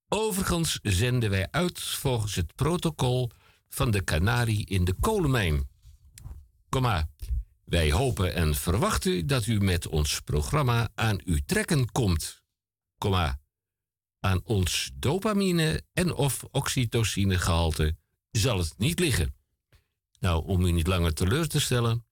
Overigens 0.08 0.78
zenden 0.82 1.30
wij 1.30 1.48
uit 1.50 1.80
volgens 1.80 2.34
het 2.34 2.54
protocol... 2.54 3.30
van 3.68 3.90
de 3.90 4.04
Canarie 4.04 4.66
in 4.66 4.84
de 4.84 4.94
kolenmijn. 5.00 5.68
Kom 6.68 6.82
maar. 6.82 7.06
Wij 7.66 7.92
hopen 7.92 8.34
en 8.34 8.54
verwachten 8.54 9.26
dat 9.26 9.46
u 9.46 9.60
met 9.60 9.86
ons 9.86 10.20
programma 10.20 10.88
aan 10.94 11.20
uw 11.24 11.38
trekken 11.46 11.92
komt. 11.92 12.42
Kom 12.98 13.10
maar. 13.10 13.38
Aan 14.20 14.40
ons 14.44 14.90
dopamine 14.94 15.82
en 15.92 16.14
of 16.14 16.44
oxytocinegehalte 16.50 17.96
zal 18.30 18.58
het 18.58 18.78
niet 18.78 18.98
liggen. 18.98 19.34
Nou, 20.18 20.46
om 20.46 20.64
u 20.64 20.72
niet 20.72 20.86
langer 20.86 21.14
teleur 21.14 21.48
te 21.48 21.60
stellen. 21.60 22.06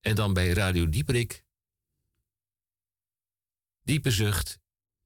En 0.00 0.14
dan 0.14 0.32
bij 0.32 0.48
Radio 0.48 0.88
Dieperik. 0.88 1.44
Diepe 3.82 4.10
zucht. 4.10 4.58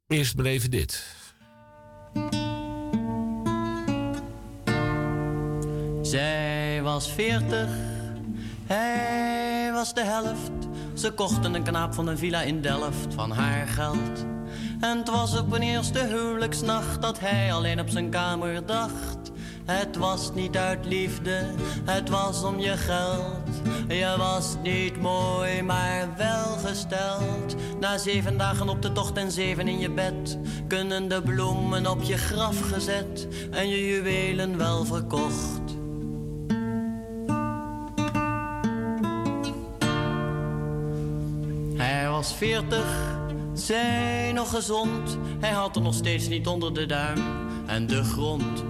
Eerst 0.06 0.36
maar 0.36 0.44
even 0.44 0.70
dit. 0.70 1.16
Zij 6.02 6.82
was 6.82 7.12
veertig, 7.12 7.68
hij 8.68 9.70
was 9.72 9.94
de 9.94 10.04
helft. 10.04 10.68
Ze 10.94 11.10
kochten 11.10 11.54
een 11.54 11.62
knaap 11.62 11.94
van 11.94 12.06
een 12.06 12.18
villa 12.18 12.42
in 12.42 12.60
Delft 12.60 13.14
van 13.14 13.30
haar 13.30 13.66
geld. 13.66 14.26
En 14.80 14.98
het 14.98 15.08
was 15.08 15.38
op 15.38 15.52
een 15.52 15.62
eerste 15.62 15.98
huwelijksnacht 15.98 17.02
dat 17.02 17.20
hij 17.20 17.52
alleen 17.52 17.80
op 17.80 17.88
zijn 17.88 18.10
kamer 18.10 18.66
dacht. 18.66 19.30
Het 19.64 19.96
was 19.96 20.32
niet 20.34 20.56
uit 20.56 20.86
liefde, 20.86 21.42
het 21.84 22.08
was 22.08 22.44
om 22.44 22.58
je 22.58 22.76
geld. 22.76 23.62
Je 23.88 24.14
was 24.18 24.56
niet 24.62 25.00
mooi, 25.00 25.62
maar 25.62 26.08
welgesteld. 26.16 27.54
Na 27.80 27.98
zeven 27.98 28.38
dagen 28.38 28.68
op 28.68 28.82
de 28.82 28.92
tocht 28.92 29.16
en 29.16 29.30
zeven 29.30 29.68
in 29.68 29.78
je 29.78 29.90
bed, 29.90 30.38
kunnen 30.68 31.08
de 31.08 31.22
bloemen 31.22 31.86
op 31.86 32.02
je 32.02 32.16
graf 32.16 32.60
gezet 32.60 33.28
en 33.50 33.68
je 33.68 33.86
juwelen 33.86 34.58
wel 34.58 34.84
verkocht. 34.84 35.77
Was 42.18 42.34
veertig, 42.34 43.18
zij 43.52 44.32
nog 44.32 44.50
gezond. 44.50 45.18
Hij 45.40 45.50
had 45.50 45.76
er 45.76 45.82
nog 45.82 45.94
steeds 45.94 46.28
niet 46.28 46.46
onder 46.46 46.74
de 46.74 46.86
duim 46.86 47.18
en 47.66 47.86
de 47.86 48.04
grond. 48.04 48.64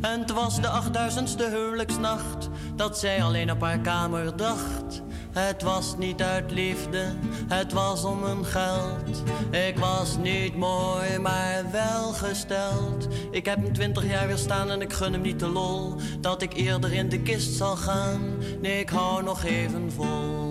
En 0.00 0.20
het 0.20 0.32
was 0.32 0.60
de 0.60 0.68
achtduizendste 0.68 1.44
huwelijksnacht 1.44 2.48
dat 2.74 2.98
zij 2.98 3.22
alleen 3.22 3.50
op 3.50 3.60
haar 3.60 3.78
kamer 3.78 4.36
dacht. 4.36 5.02
Het 5.32 5.62
was 5.62 5.96
niet 5.98 6.22
uit 6.22 6.50
liefde, 6.50 7.04
het 7.48 7.72
was 7.72 8.04
om 8.04 8.24
een 8.24 8.44
geld. 8.44 9.22
Ik 9.50 9.78
was 9.78 10.16
niet 10.16 10.56
mooi, 10.56 11.18
maar 11.18 11.64
welgesteld. 11.72 13.08
Ik 13.30 13.44
heb 13.44 13.62
hem 13.62 13.72
twintig 13.72 14.10
jaar 14.10 14.26
weer 14.26 14.36
staan 14.36 14.70
en 14.70 14.80
ik 14.80 14.92
gun 14.92 15.12
hem 15.12 15.22
niet 15.22 15.40
de 15.40 15.48
lol. 15.48 15.94
Dat 16.20 16.42
ik 16.42 16.52
eerder 16.52 16.92
in 16.92 17.08
de 17.08 17.20
kist 17.20 17.52
zal 17.52 17.76
gaan. 17.76 18.20
Nee, 18.60 18.80
ik 18.80 18.88
hou 18.88 19.22
nog 19.22 19.44
even 19.44 19.92
vol. 19.92 20.45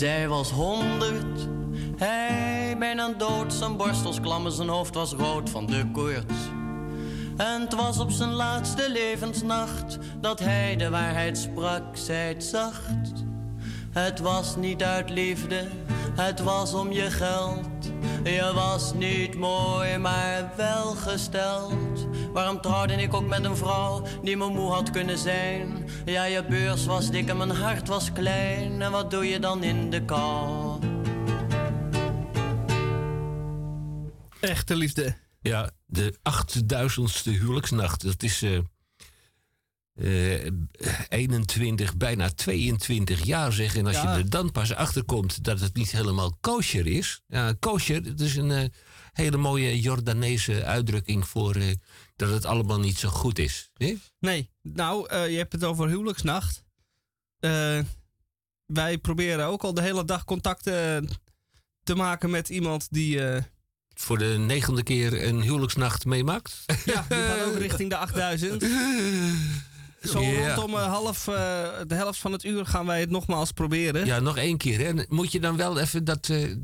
Zij 0.00 0.28
was 0.28 0.50
honderd, 0.50 1.48
hij 1.96 2.76
bijna 2.78 3.08
dood. 3.08 3.52
Zijn 3.52 3.76
borstels 3.76 4.20
klam 4.20 4.46
en 4.46 4.52
zijn 4.52 4.68
hoofd 4.68 4.94
was 4.94 5.12
rood 5.12 5.50
van 5.50 5.66
de 5.66 5.84
koorts. 5.92 6.34
En 7.36 7.60
het 7.60 7.74
was 7.74 7.98
op 7.98 8.10
zijn 8.10 8.32
laatste 8.32 8.90
levensnacht 8.90 9.98
dat 10.20 10.38
hij 10.38 10.76
de 10.76 10.90
waarheid 10.90 11.38
sprak, 11.38 11.96
zei 11.96 12.40
zacht. 12.40 13.24
Het 13.90 14.18
was 14.18 14.56
niet 14.56 14.82
uit 14.82 15.10
liefde, 15.10 15.68
het 16.14 16.40
was 16.40 16.74
om 16.74 16.92
je 16.92 17.10
geld. 17.10 17.66
Je 18.24 18.50
was 18.54 18.94
niet 18.94 19.34
mooi, 19.34 19.98
maar 19.98 20.52
welgesteld. 20.56 22.08
Waarom 22.32 22.60
trouwde 22.60 22.92
ik 22.92 23.14
ook 23.14 23.28
met 23.28 23.44
een 23.44 23.56
vrouw 23.56 24.06
die 24.22 24.36
me 24.36 24.48
moe 24.48 24.70
had 24.70 24.90
kunnen 24.90 25.18
zijn? 25.18 25.88
Ja, 26.04 26.24
je 26.24 26.44
beurs 26.44 26.86
was 26.86 27.10
dik 27.10 27.28
en 27.28 27.36
mijn 27.36 27.50
hart 27.50 27.88
was 27.88 28.12
klein. 28.12 28.82
En 28.82 28.90
wat 28.90 29.10
doe 29.10 29.28
je 29.28 29.38
dan 29.38 29.62
in 29.62 29.90
de 29.90 30.04
kou? 30.04 30.78
Echte 34.40 34.76
liefde. 34.76 35.16
Ja, 35.40 35.70
de 35.86 36.14
8000ste 36.18 37.30
huwelijksnacht. 37.30 38.04
Dat 38.04 38.22
is 38.22 38.42
eh, 38.42 38.58
eh, 40.00 40.46
21, 41.08 41.96
bijna 41.96 42.30
22 42.30 43.24
jaar 43.24 43.52
zeg. 43.52 43.76
En 43.76 43.86
als 43.86 43.96
Ja. 43.96 44.12
je 44.16 44.22
er 44.22 44.30
dan 44.30 44.52
pas 44.52 44.74
achter 44.74 45.04
komt 45.04 45.44
dat 45.44 45.60
het 45.60 45.74
niet 45.76 45.90
helemaal 45.90 46.36
kosher 46.40 46.86
is. 46.86 47.20
Ja, 47.26 47.52
kosher, 47.60 48.02
dat 48.02 48.20
is 48.20 48.36
een 48.36 48.50
eh, 48.50 48.64
hele 49.12 49.36
mooie 49.36 49.80
Jordaanese 49.80 50.64
uitdrukking 50.64 51.28
voor 51.28 51.54
eh, 51.54 51.66
dat 52.16 52.30
het 52.30 52.44
allemaal 52.44 52.80
niet 52.80 52.98
zo 52.98 53.08
goed 53.08 53.38
is. 53.38 53.70
Nee? 53.76 54.00
Nee, 54.18 54.50
nou, 54.62 55.08
eh, 55.08 55.30
je 55.30 55.36
hebt 55.36 55.52
het 55.52 55.64
over 55.64 55.88
huwelijksnacht. 55.88 56.62
Eh, 57.38 57.78
wij 58.66 58.98
proberen 58.98 59.46
ook 59.46 59.62
al 59.62 59.74
de 59.74 59.82
hele 59.82 60.04
dag 60.04 60.24
contacten 60.24 61.08
te 61.82 61.94
maken 61.94 62.30
met 62.30 62.48
iemand 62.48 62.86
die... 62.90 63.24
eh, 63.28 63.42
Voor 63.94 64.18
de 64.18 64.24
negende 64.38 64.82
keer 64.82 65.26
een 65.26 65.42
huwelijksnacht 65.42 66.04
meemaakt. 66.04 66.64
ja, 66.84 67.04
die 67.08 67.18
gaat 67.18 67.44
ook 67.44 67.56
richting 67.66 67.90
de 67.90 67.96
8000. 67.96 68.62
Zo 70.00 70.20
Ja. 70.22 70.54
rondom 70.54 70.74
eh, 70.78 70.86
half, 70.86 71.28
eh, 71.28 71.34
de 71.86 71.94
helft 71.94 72.18
van 72.18 72.32
het 72.32 72.44
uur 72.44 72.66
gaan 72.66 72.86
wij 72.86 73.00
het 73.00 73.10
nogmaals 73.10 73.52
proberen. 73.52 74.06
Ja, 74.06 74.20
nog 74.20 74.36
één 74.36 74.56
keer. 74.56 74.78
Hè. 74.78 74.92
Moet 75.08 75.32
je 75.32 75.40
dan 75.40 75.56
wel 75.56 75.78
even 75.78 76.04
dat. 76.04 76.28
eh, 76.28 76.54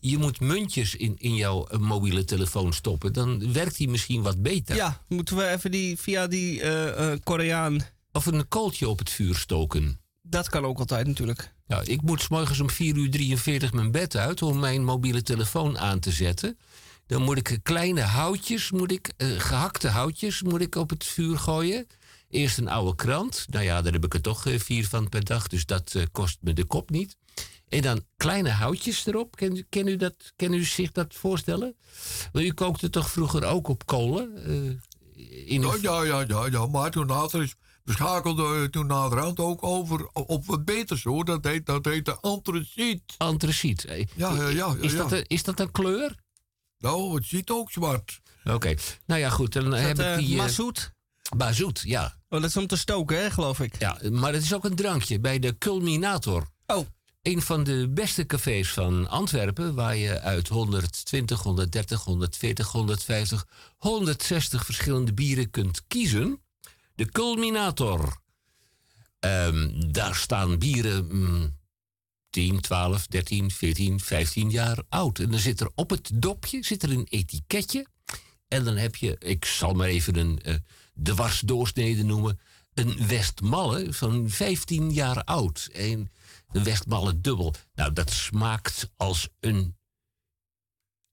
je 0.00 0.18
moet 0.18 0.40
muntjes 0.40 0.94
in, 0.96 1.14
in 1.18 1.34
jouw 1.34 1.66
mobiele 1.78 2.24
telefoon 2.24 2.72
stoppen. 2.72 3.12
Dan 3.12 3.52
werkt 3.52 3.76
die 3.76 3.88
misschien 3.88 4.22
wat 4.22 4.42
beter. 4.42 4.76
Ja, 4.76 5.02
moeten 5.08 5.36
we 5.36 5.48
even 5.48 5.70
die, 5.70 5.98
via 5.98 6.26
die 6.26 6.60
eh, 6.62 7.12
Koreaan... 7.24 7.80
Of 8.12 8.26
een 8.26 8.48
kooltje 8.48 8.88
op 8.88 8.98
het 8.98 9.10
vuur 9.10 9.34
stoken. 9.34 10.00
Dat 10.22 10.48
kan 10.48 10.64
ook 10.64 10.78
altijd 10.78 11.06
natuurlijk. 11.06 11.52
Ja, 11.66 11.80
ik 11.84 12.02
moet 12.02 12.20
's 12.22 12.28
morgens 12.28 12.60
om 12.60 12.70
4 12.70 12.96
uur 12.96 13.10
43 13.10 13.72
mijn 13.72 13.90
bed 13.90 14.16
uit 14.16 14.42
om 14.42 14.58
mijn 14.58 14.84
mobiele 14.84 15.22
telefoon 15.22 15.78
aan 15.78 15.98
te 16.00 16.10
zetten. 16.10 16.58
Dan 17.06 17.22
moet 17.22 17.36
ik 17.38 17.58
kleine 17.62 18.00
houtjes, 18.00 18.70
moet 18.70 18.92
ik, 18.92 19.12
eh, 19.16 19.28
gehakte 19.38 19.88
houtjes, 19.88 20.42
moet 20.42 20.60
ik 20.60 20.74
op 20.74 20.90
het 20.90 21.04
vuur 21.04 21.38
gooien. 21.38 21.86
Eerst 22.32 22.58
een 22.58 22.68
oude 22.68 22.94
krant. 22.94 23.46
Nou 23.50 23.64
ja, 23.64 23.82
daar 23.82 23.92
heb 23.92 24.04
ik 24.04 24.14
er 24.14 24.20
toch 24.20 24.46
eh, 24.46 24.58
vier 24.58 24.86
van 24.88 25.08
per 25.08 25.24
dag, 25.24 25.46
dus 25.46 25.66
dat 25.66 25.94
eh, 25.94 26.02
kost 26.12 26.38
me 26.40 26.52
de 26.52 26.64
kop 26.64 26.90
niet. 26.90 27.16
En 27.68 27.82
dan 27.82 28.04
kleine 28.16 28.50
houtjes 28.50 29.06
erop. 29.06 29.36
Ken, 29.36 29.56
u- 29.56 29.66
ken, 29.68 29.86
u, 29.88 29.96
dat, 29.96 30.14
ken 30.36 30.52
u 30.52 30.64
zich 30.64 30.92
dat 30.92 31.14
voorstellen? 31.14 31.76
Want 32.32 32.44
u 32.44 32.52
kookte 32.52 32.90
toch 32.90 33.10
vroeger 33.10 33.44
ook 33.44 33.68
op 33.68 33.86
kolen? 33.86 34.36
eh, 34.44 35.50
in 35.52 35.60
Ja, 35.62 35.74
ja, 35.82 36.02
ja, 36.02 36.24
ja, 36.28 36.46
ja, 36.46 36.66
maar 36.66 36.90
toen 36.90 37.06
later 37.06 37.42
is 37.42 37.54
we 37.84 37.92
schakelden 37.92 38.70
toen 38.70 38.86
naderhand 38.86 39.38
ook 39.38 39.62
over 39.62 40.06
op 40.12 40.46
wat 40.46 40.64
beters 40.64 41.02
hoor. 41.04 41.24
Dat 41.24 41.44
heet, 41.44 41.66
dat 41.66 41.84
heet 41.84 42.04
de 42.04 42.20
antraciet. 42.20 43.02
Antraciet. 43.16 43.84
Ja, 43.88 43.94
ja, 44.16 44.32
ja. 44.34 44.48
ja, 44.48 44.74
Is, 44.80 44.92
ja. 44.92 44.98
dat 44.98 45.12
een, 45.12 45.24
is 45.26 45.42
dat 45.42 45.60
een 45.60 45.70
kleur? 45.70 46.14
Nou, 46.78 47.14
het 47.14 47.24
ziet 47.24 47.50
ook 47.50 47.70
zwart. 47.70 48.20
Oké, 48.44 48.74
nou 49.06 49.20
ja, 49.20 49.28
goed. 49.30 49.52
Dan 49.52 49.74
Is 49.74 49.80
heb 49.80 49.96
dat 49.96 50.18
ik 50.18 50.26
die. 50.26 50.36
eh, 50.36 50.42
mazoet? 50.42 50.92
Bazoet, 51.36 51.82
ja. 51.84 52.16
Oh, 52.28 52.40
dat 52.40 52.50
is 52.50 52.56
om 52.56 52.66
te 52.66 52.76
stoken, 52.76 53.22
hè, 53.22 53.30
geloof 53.30 53.60
ik. 53.60 53.78
Ja, 53.78 53.98
maar 54.10 54.32
het 54.32 54.42
is 54.42 54.54
ook 54.54 54.64
een 54.64 54.74
drankje 54.74 55.20
bij 55.20 55.38
de 55.38 55.58
Culminator. 55.58 56.48
Oh. 56.66 56.86
Een 57.22 57.42
van 57.42 57.64
de 57.64 57.88
beste 57.88 58.26
cafés 58.26 58.72
van 58.72 59.08
Antwerpen, 59.08 59.74
waar 59.74 59.96
je 59.96 60.20
uit 60.20 60.48
120, 60.48 61.42
130, 61.42 62.04
140, 62.04 62.72
150, 62.72 63.46
160 63.76 64.64
verschillende 64.64 65.12
bieren 65.14 65.50
kunt 65.50 65.82
kiezen. 65.86 66.40
De 66.94 67.06
Culminator. 67.06 68.20
Ehm, 69.18 69.90
daar 69.90 70.14
staan 70.14 70.58
bieren 70.58 71.06
mm, 71.10 71.56
10, 72.30 72.60
12, 72.60 73.06
13, 73.06 73.50
14, 73.50 74.00
15 74.00 74.50
jaar 74.50 74.82
oud. 74.88 75.18
En 75.18 75.30
dan 75.30 75.40
zit 75.40 75.60
er 75.60 75.70
op 75.74 75.90
het 75.90 76.10
dopje 76.14 76.64
zit 76.64 76.82
er 76.82 76.90
een 76.90 77.06
etiketje. 77.08 77.86
En 78.48 78.64
dan 78.64 78.76
heb 78.76 78.96
je, 78.96 79.16
ik 79.18 79.44
zal 79.44 79.72
maar 79.72 79.88
even 79.88 80.16
een 80.16 80.40
eh 80.94 81.02
dwarsdoorsnede 81.02 82.04
noemen, 82.04 82.40
een 82.74 83.06
Westmalle 83.06 83.92
van 83.92 84.30
15 84.30 84.92
jaar 84.92 85.24
oud. 85.24 85.68
En 85.72 86.10
een 86.52 86.64
Westmalle 86.64 87.20
dubbel. 87.20 87.54
Nou, 87.74 87.92
dat 87.92 88.10
smaakt 88.10 88.90
als 88.96 89.28
een 89.40 89.76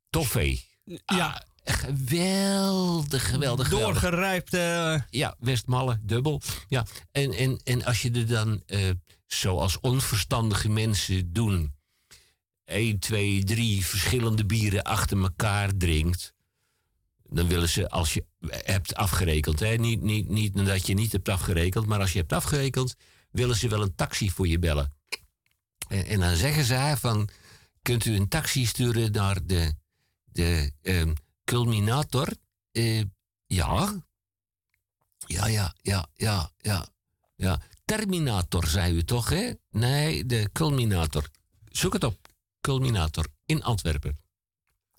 toffee. 0.10 0.66
Ja. 0.84 0.98
Ah, 1.06 1.36
geweldig, 1.64 3.30
geweldig, 3.30 3.30
geweldig. 3.30 3.70
Doorgerijpte... 3.70 5.06
Ja, 5.10 5.36
Westmalle, 5.40 6.00
dubbel. 6.02 6.42
Ja, 6.68 6.86
en, 7.12 7.32
en, 7.34 7.60
en 7.64 7.86
als 7.86 8.02
je 8.02 8.12
er 8.12 8.28
dan, 8.28 8.64
eh, 8.66 8.90
zoals 9.26 9.80
onverstandige 9.80 10.70
mensen 10.70 11.34
doen, 11.34 11.74
1, 12.66 13.00
2, 13.00 13.44
3 13.44 13.86
verschillende 13.86 14.46
bieren 14.46 14.84
achter 14.84 15.22
elkaar 15.22 15.78
drinkt, 15.78 16.34
dan 17.30 17.48
willen 17.48 17.70
ze, 17.70 17.90
als 17.90 18.14
je 18.14 18.26
hebt 18.48 18.96
afgerekend, 18.96 19.60
hè, 19.60 19.76
niet, 19.76 20.02
niet, 20.02 20.30
niet 20.30 20.66
dat 20.66 20.88
je 20.88 20.94
niet 20.94 21.12
hebt 21.12 21.30
afgerekend, 21.30 21.86
maar 21.86 22.00
als 22.00 22.12
je 22.14 22.20
hebt 22.20 22.34
afgerekend, 22.34 22.96
willen 23.32 23.56
ze 23.56 23.68
wel 23.68 23.82
een 23.82 23.96
taxi 23.96 24.30
voor 24.30 24.48
je 24.48 24.60
bellen. 24.60 24.94
En, 25.88 26.06
en 26.06 26.20
dan 26.20 26.36
zeggen 26.36 26.64
ze 26.64 26.96
van, 26.98 27.30
kunt 27.82 28.06
u 28.06 28.16
een 28.16 28.28
taxi 28.28 28.66
sturen 28.66 29.12
naar 29.12 29.46
de, 29.46 29.74
de 30.26 30.72
ehm, 30.82 31.14
culminator? 31.44 32.28
Eh, 32.72 33.04
ja, 33.46 34.04
ja, 35.26 35.48
ja, 35.48 35.76
ja, 35.82 36.08
ja, 36.16 36.52
ja. 36.58 36.88
ja. 37.36 37.62
Terminator, 37.86 38.68
zei 38.68 38.96
u 38.96 39.04
toch, 39.04 39.30
hè? 39.30 39.52
Nee, 39.70 40.26
de 40.26 40.50
Culminator. 40.54 41.30
Zoek 41.66 41.94
het 41.94 42.04
op. 42.04 42.28
Culminator 42.62 43.26
in 43.46 43.64
Antwerpen. 43.64 44.18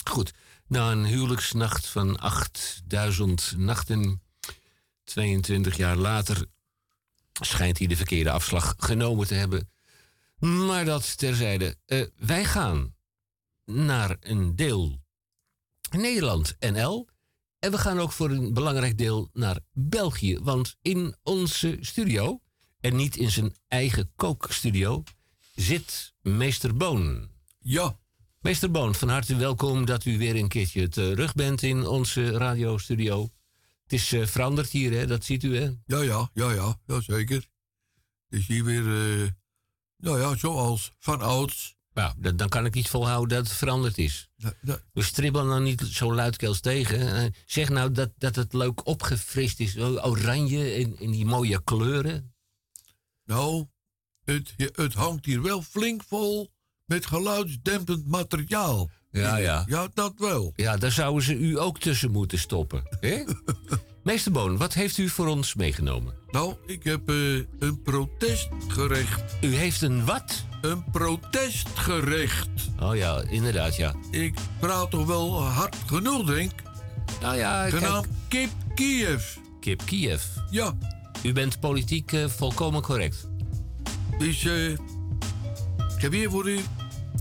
Goed, 0.04 0.32
na 0.70 0.90
een 0.90 1.04
huwelijksnacht 1.04 1.86
van 1.86 2.18
8000 2.18 3.54
nachten, 3.56 4.22
22 5.04 5.76
jaar 5.76 5.96
later, 5.96 6.46
schijnt 7.32 7.78
hij 7.78 7.86
de 7.86 7.96
verkeerde 7.96 8.30
afslag 8.30 8.74
genomen 8.78 9.26
te 9.26 9.34
hebben. 9.34 9.70
Maar 10.38 10.84
dat 10.84 11.18
terzijde. 11.18 11.76
Eh, 11.86 12.06
wij 12.16 12.44
gaan 12.44 12.94
naar 13.64 14.16
een 14.20 14.56
deel 14.56 15.00
Nederland 15.90 16.56
NL. 16.58 17.08
En 17.58 17.70
we 17.70 17.78
gaan 17.78 17.98
ook 17.98 18.12
voor 18.12 18.30
een 18.30 18.54
belangrijk 18.54 18.98
deel 18.98 19.30
naar 19.32 19.60
België. 19.72 20.38
Want 20.38 20.76
in 20.82 21.16
onze 21.22 21.78
studio, 21.80 22.40
en 22.80 22.96
niet 22.96 23.16
in 23.16 23.30
zijn 23.30 23.54
eigen 23.68 24.12
kookstudio, 24.16 25.02
zit 25.54 26.14
meester 26.20 26.76
Boon. 26.76 27.30
Ja. 27.58 27.99
Meester 28.40 28.70
Boon, 28.70 28.94
van 28.94 29.08
harte 29.08 29.36
welkom 29.36 29.84
dat 29.84 30.04
u 30.04 30.18
weer 30.18 30.36
een 30.36 30.48
keertje 30.48 30.88
terug 30.88 31.34
bent 31.34 31.62
in 31.62 31.86
onze 31.86 32.30
radiostudio. 32.30 33.22
Het 33.82 33.92
is 33.92 34.12
eh, 34.12 34.26
veranderd 34.26 34.70
hier, 34.70 34.92
hè? 34.92 35.06
dat 35.06 35.24
ziet 35.24 35.42
u, 35.42 35.56
hè? 35.56 35.70
Ja, 35.86 36.02
ja, 36.02 36.30
ja, 36.34 36.52
ja, 36.52 36.78
ja 36.86 37.00
zeker. 37.00 37.48
Het 38.28 38.40
is 38.40 38.46
hier 38.46 38.64
weer, 38.64 38.80
eh, 39.22 39.28
nou 39.96 40.20
ja, 40.20 40.36
zoals 40.36 40.92
van 40.98 41.20
ouds. 41.20 41.76
Nou, 41.94 42.14
dan, 42.16 42.36
dan 42.36 42.48
kan 42.48 42.64
ik 42.64 42.74
niet 42.74 42.88
volhouden 42.88 43.36
dat 43.36 43.48
het 43.48 43.56
veranderd 43.56 43.98
is. 43.98 44.30
We 44.92 45.02
stribbelen 45.02 45.48
dan 45.48 45.62
niet 45.62 45.80
zo 45.80 46.14
luidkeels 46.14 46.60
tegen. 46.60 47.16
Eh, 47.16 47.30
zeg 47.46 47.68
nou 47.68 47.92
dat, 47.92 48.10
dat 48.18 48.36
het 48.36 48.52
leuk 48.52 48.86
opgefrist 48.86 49.60
is. 49.60 49.78
Oranje 49.78 50.72
en, 50.72 50.96
en 50.98 51.10
die 51.10 51.26
mooie 51.26 51.64
kleuren. 51.64 52.34
Nou, 53.24 53.66
het, 54.24 54.54
het 54.56 54.94
hangt 54.94 55.24
hier 55.24 55.42
wel 55.42 55.62
flink 55.62 56.02
vol 56.02 56.50
met 56.90 57.06
geluidsdempend 57.06 58.06
materiaal. 58.06 58.90
Ja, 59.10 59.36
ja. 59.36 59.64
Ja, 59.66 59.88
dat 59.94 60.12
wel. 60.16 60.52
Ja, 60.56 60.76
daar 60.76 60.90
zouden 60.90 61.22
ze 61.22 61.36
u 61.38 61.58
ook 61.60 61.78
tussen 61.78 62.10
moeten 62.10 62.38
stoppen. 62.38 62.82
hè? 63.00 63.22
Meester 64.04 64.32
Boon, 64.32 64.56
wat 64.56 64.74
heeft 64.74 64.98
u 64.98 65.08
voor 65.08 65.26
ons 65.26 65.54
meegenomen? 65.54 66.14
Nou, 66.30 66.54
ik 66.66 66.84
heb 66.84 67.08
eh, 67.08 67.34
een 67.58 67.82
protestgerecht. 67.82 69.22
U 69.40 69.54
heeft 69.54 69.82
een 69.82 70.04
wat? 70.04 70.44
Een 70.60 70.84
protestgerecht. 70.92 72.48
Oh 72.80 72.96
ja, 72.96 73.22
inderdaad, 73.28 73.76
ja. 73.76 73.94
Ik 74.10 74.34
praat 74.60 74.90
toch 74.90 75.06
wel 75.06 75.42
hard 75.42 75.76
genoeg, 75.86 76.26
denk 76.26 76.50
ik. 76.52 76.62
Nou 77.20 77.36
ja, 77.36 77.62
kijk, 77.68 77.74
Genaamd 77.82 78.06
Kip 78.28 78.50
Kiev. 78.74 79.36
Kip 79.60 79.82
Kiev. 79.84 80.22
Ja, 80.50 80.74
U 81.22 81.32
bent 81.32 81.60
politiek 81.60 82.12
eh, 82.12 82.28
volkomen 82.28 82.82
correct. 82.82 83.28
dus 84.18 84.44
eh, 84.44 84.78
ik 86.00 86.06
heb 86.06 86.14
hier 86.14 86.30
voor 86.30 86.48
u 86.48 86.60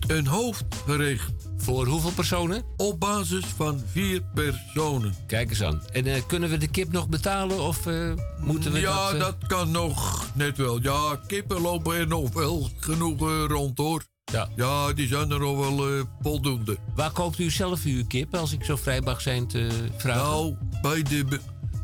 een 0.08 0.28
hoofdgerecht. 0.28 1.32
Voor 1.58 1.86
hoeveel 1.86 2.12
personen? 2.12 2.64
Op 2.78 3.00
basis 3.00 3.46
van 3.46 3.82
vier 3.92 4.22
personen. 4.34 5.16
Kijk 5.28 5.50
eens 5.50 5.64
aan. 5.64 5.82
En 5.92 6.06
eh, 6.06 6.22
kunnen 6.28 6.50
we 6.50 6.58
de 6.58 6.68
kip 6.68 6.92
nog 6.92 7.10
betalen 7.10 7.60
of 7.60 7.86
eh, 7.86 8.12
moeten 8.38 8.72
we 8.72 8.80
ja, 8.80 9.12
dat... 9.12 9.20
dat, 9.20 9.36
eh, 9.40 9.48
kan 9.48 9.72
nog 9.72 10.28
net 10.34 10.58
wel. 10.58 10.82
Ja, 10.82 11.20
kippen 11.28 11.62
lopen 11.62 11.96
er 11.96 12.08
nog 12.08 12.34
wel 12.34 12.70
genoeg 12.80 13.20
rond 13.48 13.78
hoor. 13.78 14.04
Ja. 14.32 14.50
Ja, 14.56 14.94
die 14.94 15.08
zijn 15.08 15.32
er 15.32 15.40
nog 15.40 15.58
wel 15.58 16.06
voldoende. 16.22 16.78
Waar 16.96 17.12
koopt 17.12 17.40
u 17.40 17.50
zelf 17.50 17.84
uw 17.84 18.06
kip, 18.08 18.36
als 18.36 18.52
ik 18.52 18.64
zo 18.64 18.76
vrij 18.76 19.02
mag 19.02 19.22
zijn 19.22 19.48
te 19.48 19.70
vragen? 19.98 20.22
Nou, 20.22 20.56
bij 20.82 21.04
de, 21.04 21.40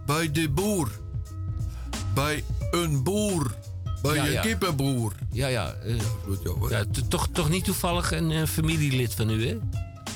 bij 0.06 0.32
de 0.32 0.50
boer. 0.50 0.92
Bij 2.14 2.44
een 2.72 3.04
boer. 3.04 3.56
Bij 4.06 4.16
Ja, 4.16 4.26
een 4.26 4.32
ja. 4.32 4.42
kippenboer. 4.42 5.14
Ja, 5.32 5.48
ja. 5.48 5.74
eh, 5.74 5.96
ja, 6.70 6.86
toch, 7.08 7.28
toch 7.32 7.50
niet 7.50 7.64
toevallig 7.64 8.12
een 8.12 8.32
eh, 8.32 8.44
familielid 8.48 9.14
van 9.14 9.30
u, 9.30 9.48
hè? 9.48 9.58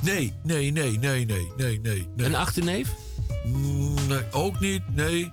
Nee, 0.03 0.33
nee, 0.43 0.71
nee, 0.71 0.97
nee, 0.97 1.25
nee, 1.25 1.47
nee, 1.57 1.79
nee. 1.83 2.07
Een 2.17 2.35
achterneef? 2.35 2.89
Mm, 3.45 3.93
Nee, 4.07 4.19
ook 4.31 4.59
niet, 4.59 4.81
nee. 4.95 5.29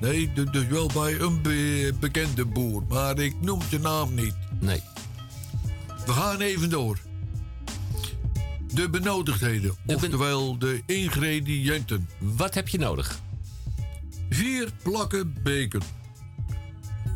Nee, 0.00 0.32
du- 0.32 0.50
dus 0.50 0.66
wel 0.66 0.90
bij 0.94 1.20
een 1.20 1.42
be- 1.42 1.92
bekende 2.00 2.44
boer. 2.44 2.82
Maar 2.88 3.18
ik 3.18 3.34
noem 3.40 3.60
zijn 3.70 3.80
naam 3.82 4.14
niet. 4.14 4.34
Nee. 4.60 4.82
We 6.06 6.12
gaan 6.12 6.40
even 6.40 6.70
door. 6.70 6.98
De 8.74 8.90
benodigdheden, 8.90 9.74
ben- 9.86 9.96
oftewel 9.96 10.58
de 10.58 10.82
ingrediënten. 10.86 12.08
Wat 12.18 12.54
heb 12.54 12.68
je 12.68 12.78
nodig? 12.78 13.20
Vier 14.30 14.68
plakken 14.82 15.34
bacon. 15.42 15.82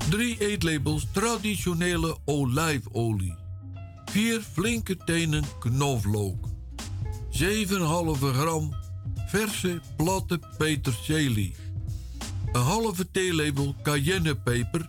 Drie 0.08 0.36
eetlepels 0.38 1.06
traditionele 1.12 2.16
olijfolie. 2.24 3.36
Vier 4.10 4.40
flinke 4.52 4.96
tenen 4.96 5.44
knoflook. 5.58 6.48
7,5 7.30 7.40
gram 8.32 8.74
verse 9.26 9.80
platte 9.96 10.40
peterselie. 10.58 11.54
een 12.52 12.60
halve 12.60 13.10
theelepel 13.10 13.74
cayennepeper, 13.82 14.88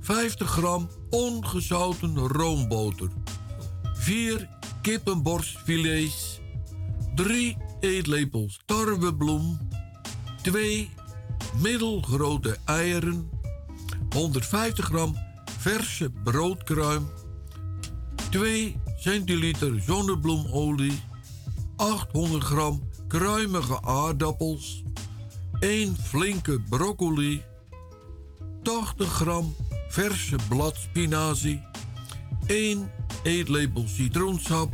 50 0.00 0.50
gram 0.50 0.88
ongezouten 1.10 2.18
roomboter, 2.18 3.08
4 3.94 4.48
kippenborstfilets, 4.82 6.40
3 7.14 7.56
eetlepels 7.80 8.60
tarwebloem, 8.66 9.58
2 10.42 10.90
middelgrote 11.60 12.56
eieren, 12.64 13.30
150 14.12 14.84
gram 14.84 15.16
verse 15.58 16.10
broodkruim, 16.24 17.08
2 18.30 18.80
centiliter 18.96 19.80
zonnebloemolie, 19.86 21.00
800 21.76 22.44
gram 22.44 22.82
kruimige 23.08 23.82
aardappels, 23.82 24.82
1 25.60 25.96
flinke 25.96 26.60
broccoli, 26.68 27.42
80 28.62 29.12
gram 29.12 29.54
verse 29.88 30.36
bladspinazie, 30.48 31.60
1 32.46 32.90
eetlepel 33.22 33.84
citroensap 33.86 34.72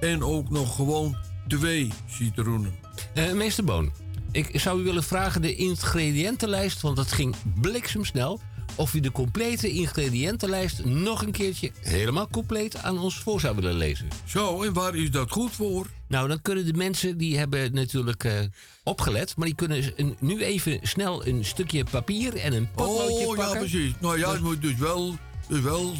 en 0.00 0.22
ook 0.22 0.50
nog 0.50 0.74
gewoon 0.74 1.16
2 1.48 1.88
citroenen. 2.06 2.74
Eh, 3.14 3.32
meester 3.32 3.64
Boon, 3.64 3.92
ik 4.32 4.60
zou 4.60 4.80
u 4.80 4.84
willen 4.84 5.04
vragen 5.04 5.42
de 5.42 5.54
ingrediëntenlijst, 5.54 6.80
want 6.80 6.96
dat 6.96 7.12
ging 7.12 7.34
bliksemsnel. 7.60 8.40
Of 8.76 8.94
u 8.94 9.00
de 9.00 9.12
complete 9.12 9.70
ingrediëntenlijst 9.70 10.84
nog 10.84 11.22
een 11.22 11.30
keertje 11.32 11.70
helemaal 11.80 12.28
compleet 12.30 12.76
aan 12.82 12.98
ons 12.98 13.18
voor 13.18 13.40
zou 13.40 13.54
willen 13.56 13.74
lezen. 13.76 14.08
Zo, 14.24 14.62
en 14.62 14.72
waar 14.72 14.94
is 14.94 15.10
dat 15.10 15.30
goed 15.30 15.50
voor? 15.52 15.86
Nou, 16.08 16.28
dan 16.28 16.42
kunnen 16.42 16.66
de 16.66 16.72
mensen 16.72 17.18
die 17.18 17.38
hebben 17.38 17.72
natuurlijk 17.74 18.24
eh, 18.24 18.32
opgelet, 18.84 19.36
maar 19.36 19.46
die 19.46 19.54
kunnen 19.54 19.92
een- 19.96 20.16
nu 20.20 20.42
even 20.42 20.78
snel 20.82 21.26
een 21.26 21.44
stukje 21.44 21.84
papier 21.90 22.36
en 22.36 22.52
een 22.52 22.68
potloodje 22.74 23.26
Oh, 23.26 23.36
ja, 23.36 23.42
pakken. 23.42 23.58
precies. 23.58 23.92
Nou 24.00 24.18
ja, 24.18 24.32
het 24.32 24.40
moet 24.42 24.62
dus 24.62 24.76
wel, 24.76 25.14
dus 25.48 25.60
wel 25.60 25.94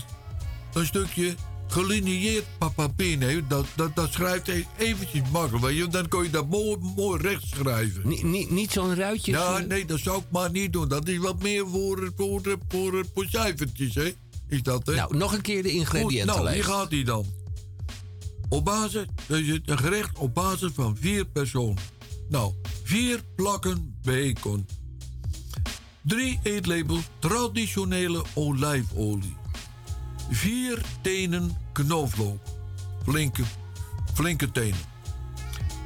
een 0.75 0.87
stukje 0.87 1.35
gelinieerd 1.67 2.45
pa- 2.59 2.69
papier 2.69 3.17
nemen. 3.17 3.49
Dat, 3.49 3.67
dat, 3.77 3.97
dat 3.97 4.13
schrijft 4.13 4.49
e- 4.49 4.65
eventjes 4.77 5.31
makkelijk, 5.33 5.65
weet 5.65 5.77
je. 5.77 5.89
Dan 5.89 6.09
kun 6.09 6.23
je 6.23 6.31
dat 6.31 6.49
mooi, 6.49 6.77
mooi 6.97 7.23
recht 7.23 7.47
schrijven. 7.47 8.09
Niet, 8.09 8.23
niet, 8.23 8.51
niet 8.51 8.73
zo'n 8.73 8.95
ruitje. 8.95 9.33
Ja, 9.33 9.59
nee, 9.59 9.85
dat 9.85 9.99
zou 9.99 10.19
ik 10.19 10.25
maar 10.31 10.51
niet 10.51 10.73
doen. 10.73 10.89
Dat 10.89 11.09
is 11.09 11.19
wat 11.19 11.43
meer 11.43 11.67
voor, 11.69 12.13
voor, 12.17 12.59
voor, 12.69 13.05
voor 13.15 13.27
cijfertjes, 13.29 13.95
hè. 13.95 14.15
Is 14.49 14.63
dat, 14.63 14.87
hè? 14.87 14.95
Nou, 14.95 15.17
nog 15.17 15.33
een 15.33 15.41
keer 15.41 15.63
de 15.63 15.87
Goed, 15.87 16.25
nou, 16.25 16.53
hier 16.53 16.65
gaat 16.65 16.91
hij 16.91 17.03
dan. 17.03 17.27
Op 18.49 18.65
basis, 18.65 19.05
dus 19.27 19.61
een 19.65 19.79
gerecht 19.79 20.19
op 20.19 20.35
basis 20.35 20.71
van 20.75 20.97
vier 21.01 21.25
personen. 21.25 21.77
Nou, 22.29 22.53
vier 22.83 23.21
plakken 23.37 23.99
bacon. 24.03 24.67
Drie 26.03 26.41
eetlepels 26.43 27.03
traditionele 27.19 28.25
olijfolie. 28.35 29.37
Vier 30.31 30.81
tenen 31.01 31.57
knoflook. 31.73 32.39
Flinke, 33.03 33.43
flinke 34.15 34.53
tenen. 34.53 34.95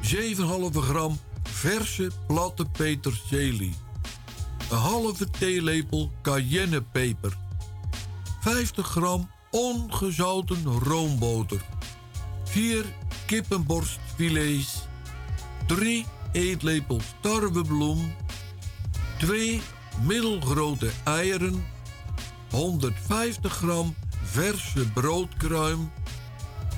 7,5 0.03 0.79
gram 0.81 1.19
verse 1.43 2.11
platte 2.27 2.65
peterselie. 2.65 3.75
Een 4.71 4.79
halve 4.79 5.31
theelepel 5.31 6.13
cayennepeper. 6.23 7.37
50 8.41 8.87
gram 8.87 9.31
ongezouten 9.51 10.65
roomboter. 10.65 11.61
4 12.45 12.85
kippenborstfilets. 13.27 14.83
3 15.67 16.07
eetlepels 16.33 17.05
tarwebloem. 17.21 18.15
2 19.19 19.61
middelgrote 20.03 20.91
eieren. 21.05 21.67
150 22.51 23.53
gram 23.53 23.95
verse 24.31 24.93
broodkruim. 24.95 25.91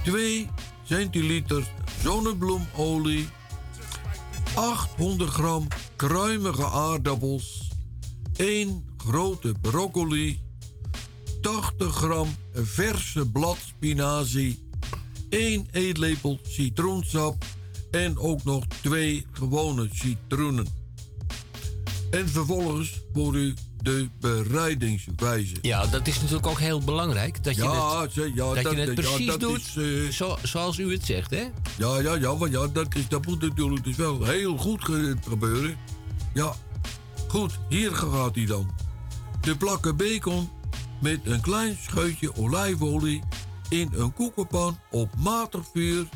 2 0.04 0.48
centiliter 0.82 1.70
zonnebloemolie. 2.02 3.28
800 4.54 5.30
gram 5.30 5.66
kruimige 5.96 6.66
aardappels. 6.66 7.70
1 8.36 8.84
grote 8.96 9.54
broccoli. 9.60 10.40
80 11.42 11.94
gram 11.94 12.28
verse 12.52 13.26
bladspinazie, 13.26 14.58
1 15.28 15.66
eetlepel 15.70 16.38
citroensap 16.42 17.44
en 17.90 18.18
ook 18.18 18.44
nog 18.44 18.64
2 18.66 19.26
gewone 19.32 19.88
citroenen. 19.92 20.66
En 22.10 22.28
vervolgens 22.28 23.00
voor 23.12 23.34
u 23.36 23.54
de 23.82 24.08
bereidingswijze. 24.20 25.54
Ja, 25.62 25.86
dat 25.86 26.06
is 26.06 26.20
natuurlijk 26.20 26.46
ook 26.46 26.58
heel 26.58 26.80
belangrijk. 26.80 27.44
Dat 27.44 27.54
je 27.56 27.62
Ja, 27.62 28.00
het, 28.02 28.14
ja, 28.14 28.20
dat 28.54 28.62
dat- 28.62 28.72
je 28.72 28.78
het 28.78 28.88
ja, 28.88 28.94
precies 28.94 29.26
dat 29.26 29.40
doet 29.40 29.58
is, 29.58 29.76
eh, 29.76 30.08
zo, 30.12 30.36
zoals 30.42 30.78
u 30.78 30.92
het 30.92 31.04
zegt, 31.06 31.30
hè? 31.30 31.44
Ja, 31.78 31.98
ja, 32.00 32.14
ja, 32.14 32.34
maar 32.34 32.50
ja, 32.50 32.66
dat, 32.66 32.94
is, 32.94 33.08
dat 33.08 33.26
moet 33.26 33.40
natuurlijk 33.40 33.84
dus 33.84 33.96
wel 33.96 34.24
heel 34.24 34.56
goed 34.56 34.84
ge- 34.84 35.16
gebeuren. 35.28 35.76
Ja, 36.34 36.54
goed, 37.28 37.58
hier 37.68 37.94
gaat 37.94 38.34
hij 38.34 38.46
dan. 38.46 38.70
De 39.40 39.56
plakken 39.56 39.96
bacon 39.96 40.50
met 41.00 41.20
een 41.24 41.40
klein 41.40 41.76
scheutje 41.88 42.36
olijfolie 42.36 43.22
in 43.68 43.92
een 43.96 44.12
koekenpan 44.12 44.78
op 44.90 45.10
matig 45.18 45.64
vuur. 45.72 46.06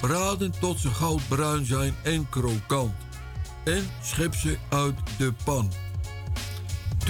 Braden 0.00 0.52
tot 0.60 0.78
ze 0.80 0.88
goudbruin 0.90 1.66
zijn 1.66 1.94
en 2.02 2.28
krokant. 2.28 2.92
En 3.64 3.88
schep 4.02 4.34
ze 4.34 4.58
uit 4.68 4.94
de 5.18 5.32
pan. 5.44 5.72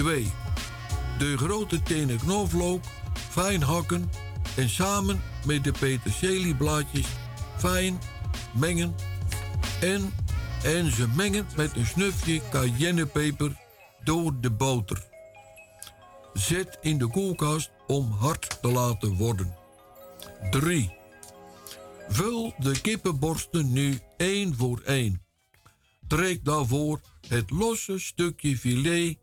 2. 0.01 0.31
De 1.17 1.37
grote 1.37 1.83
tenen 1.83 2.17
knoflook 2.17 2.83
fijn 3.29 3.61
hakken 3.61 4.09
en 4.55 4.69
samen 4.69 5.21
met 5.45 5.63
de 5.63 5.71
peterselieblaadjes 5.71 7.07
fijn 7.57 7.99
mengen 8.53 8.95
en, 9.81 10.13
en 10.63 10.91
ze 10.91 11.07
mengen 11.15 11.47
met 11.55 11.75
een 11.75 11.85
snufje 11.85 12.41
cayennepeper 12.51 13.55
door 14.03 14.39
de 14.39 14.51
boter. 14.51 15.03
Zet 16.33 16.77
in 16.81 16.97
de 16.97 17.07
koelkast 17.07 17.71
om 17.87 18.11
hard 18.11 18.57
te 18.61 18.71
laten 18.71 19.15
worden. 19.15 19.55
3. 20.51 20.91
Vul 22.09 22.53
de 22.57 22.81
kippenborsten 22.81 23.71
nu 23.71 23.99
één 24.17 24.55
voor 24.55 24.81
één. 24.85 25.21
Trek 26.07 26.45
daarvoor 26.45 27.01
het 27.27 27.49
losse 27.49 27.99
stukje 27.99 28.57
filet 28.57 29.20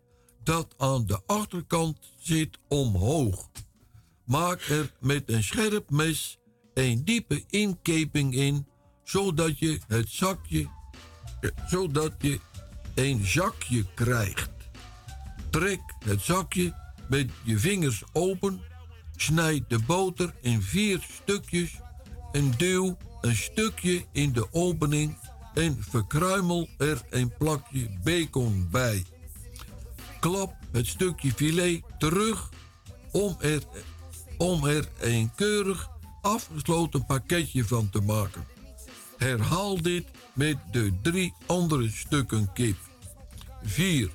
dat 0.49 0.75
aan 0.77 1.07
de 1.07 1.21
achterkant 1.27 1.99
zit 2.19 2.59
omhoog. 2.69 3.49
Maak 4.25 4.61
er 4.61 4.93
met 5.01 5.23
een 5.27 5.43
scherp 5.43 5.91
mes 5.91 6.39
een 6.75 7.05
diepe 7.05 7.45
inkeping 7.49 8.35
in, 8.35 8.67
zodat 9.05 9.59
je 9.59 9.81
het 9.87 10.09
zakje, 10.09 10.69
eh, 11.41 11.51
zodat 11.67 12.13
je 12.19 12.41
een 12.95 13.27
zakje 13.27 13.87
krijgt. 13.95 14.51
Trek 15.51 15.81
het 16.05 16.21
zakje 16.21 16.75
met 17.09 17.31
je 17.43 17.59
vingers 17.59 18.03
open, 18.13 18.61
snijd 19.17 19.65
de 19.69 19.79
boter 19.79 20.35
in 20.41 20.63
vier 20.63 21.07
stukjes 21.23 21.81
en 22.33 22.53
duw 22.57 22.97
een 23.21 23.37
stukje 23.37 24.05
in 24.13 24.33
de 24.33 24.47
opening 24.53 25.19
en 25.55 25.77
verkruimel 25.81 26.69
er 26.79 27.03
een 27.11 27.33
plakje 27.39 27.89
bacon 28.03 28.69
bij. 28.71 29.05
Klap 30.21 30.55
het 30.73 30.87
stukje 30.87 31.33
filet 31.33 31.83
terug 31.99 32.49
om 33.13 33.37
er, 33.41 33.63
om 34.37 34.65
er 34.65 34.89
een 35.01 35.31
keurig 35.35 35.91
afgesloten 36.23 37.07
pakketje 37.07 37.65
van 37.65 37.91
te 37.91 38.01
maken. 38.01 38.47
Herhaal 39.17 39.83
dit 39.83 40.05
met 40.35 40.57
de 40.71 40.93
drie 41.03 41.35
andere 41.47 41.91
stukken 41.91 42.53
kip. 42.53 42.77
4. 43.63 44.11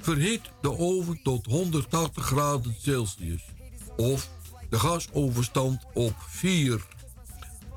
Verhit 0.00 0.40
de 0.60 0.78
oven 0.78 1.20
tot 1.22 1.46
180 1.46 2.24
graden 2.24 2.76
Celsius. 2.80 3.44
Of 3.96 4.30
de 4.70 4.78
gasoverstand 4.78 5.84
op 5.94 6.14
4. 6.28 6.86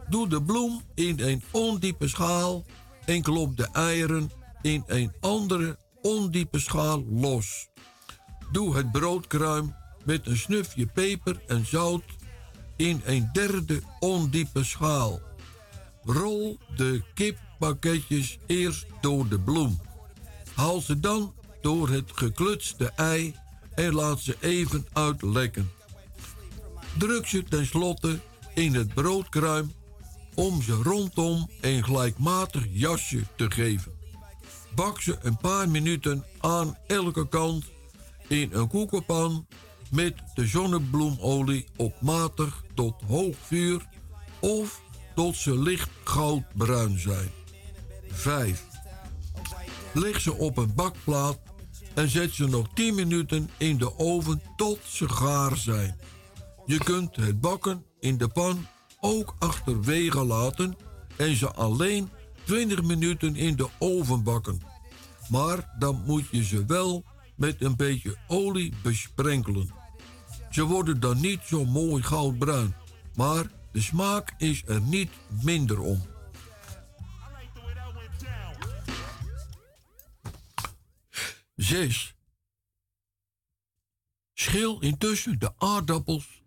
Doe 0.09 0.27
de 0.27 0.43
bloem 0.43 0.81
in 0.93 1.19
een 1.19 1.43
ondiepe 1.51 2.07
schaal 2.07 2.65
en 3.05 3.21
klop 3.21 3.57
de 3.57 3.67
eieren 3.71 4.31
in 4.61 4.83
een 4.87 5.11
andere 5.19 5.77
ondiepe 6.01 6.59
schaal 6.59 7.05
los. 7.09 7.69
Doe 8.51 8.75
het 8.75 8.91
broodkruim 8.91 9.75
met 10.05 10.27
een 10.27 10.37
snufje 10.37 10.85
peper 10.85 11.41
en 11.47 11.65
zout 11.65 12.03
in 12.75 13.01
een 13.05 13.29
derde 13.33 13.81
ondiepe 13.99 14.63
schaal. 14.63 15.21
Rol 16.03 16.59
de 16.75 17.03
kippakketjes 17.13 18.37
eerst 18.47 18.85
door 19.01 19.27
de 19.27 19.39
bloem. 19.39 19.79
Haal 20.53 20.81
ze 20.81 20.99
dan 20.99 21.33
door 21.61 21.89
het 21.89 22.11
geklutste 22.13 22.91
ei 22.95 23.35
en 23.75 23.93
laat 23.93 24.19
ze 24.19 24.35
even 24.39 24.85
uitlekken. 24.93 25.71
Druk 26.97 27.27
ze 27.27 27.43
tenslotte 27.43 28.19
in 28.53 28.73
het 28.73 28.93
broodkruim 28.93 29.71
om 30.35 30.61
ze 30.61 30.73
rondom 30.73 31.49
een 31.61 31.83
gelijkmatig 31.83 32.65
jasje 32.71 33.23
te 33.35 33.51
geven. 33.51 33.98
Bak 34.79 35.01
ze 35.01 35.17
een 35.21 35.37
paar 35.37 35.69
minuten 35.69 36.25
aan 36.39 36.77
elke 36.87 37.27
kant 37.27 37.65
in 38.27 38.49
een 38.53 38.67
koekenpan 38.67 39.47
met 39.91 40.13
de 40.33 40.47
zonnebloemolie 40.47 41.67
op 41.75 42.01
matig 42.01 42.63
tot 42.75 42.93
hoog 43.07 43.35
vuur 43.41 43.85
of 44.39 44.81
tot 45.15 45.35
ze 45.35 45.59
licht 45.59 45.89
goudbruin 46.03 46.99
zijn. 46.99 47.31
5. 48.07 48.65
Leg 49.93 50.21
ze 50.21 50.33
op 50.33 50.57
een 50.57 50.73
bakplaat 50.73 51.39
en 51.93 52.09
zet 52.09 52.31
ze 52.31 52.47
nog 52.47 52.67
10 52.73 52.95
minuten 52.95 53.49
in 53.57 53.77
de 53.77 53.97
oven 53.97 54.41
tot 54.55 54.79
ze 54.87 55.09
gaar 55.09 55.57
zijn. 55.57 55.99
Je 56.65 56.77
kunt 56.77 57.15
het 57.15 57.41
bakken 57.41 57.85
in 57.99 58.17
de 58.17 58.27
pan 58.27 58.67
ook 58.99 59.35
achterwege 59.39 60.25
laten 60.25 60.77
en 61.15 61.35
ze 61.35 61.51
alleen 61.51 62.09
20 62.43 62.83
minuten 62.83 63.35
in 63.35 63.55
de 63.55 63.67
oven 63.79 64.23
bakken. 64.23 64.68
Maar 65.29 65.75
dan 65.79 66.03
moet 66.05 66.27
je 66.31 66.43
ze 66.43 66.65
wel 66.65 67.03
met 67.35 67.61
een 67.61 67.75
beetje 67.75 68.17
olie 68.27 68.73
besprenkelen. 68.83 69.73
Ze 70.49 70.63
worden 70.63 70.99
dan 70.99 71.21
niet 71.21 71.39
zo 71.43 71.65
mooi 71.65 72.03
goudbruin, 72.03 72.75
maar 73.15 73.51
de 73.71 73.81
smaak 73.81 74.33
is 74.37 74.63
er 74.65 74.81
niet 74.81 75.11
minder 75.43 75.79
om. 75.79 76.01
Zes. 81.55 82.13
Schil 84.33 84.79
intussen 84.79 85.39
de 85.39 85.51
aardappels 85.57 86.41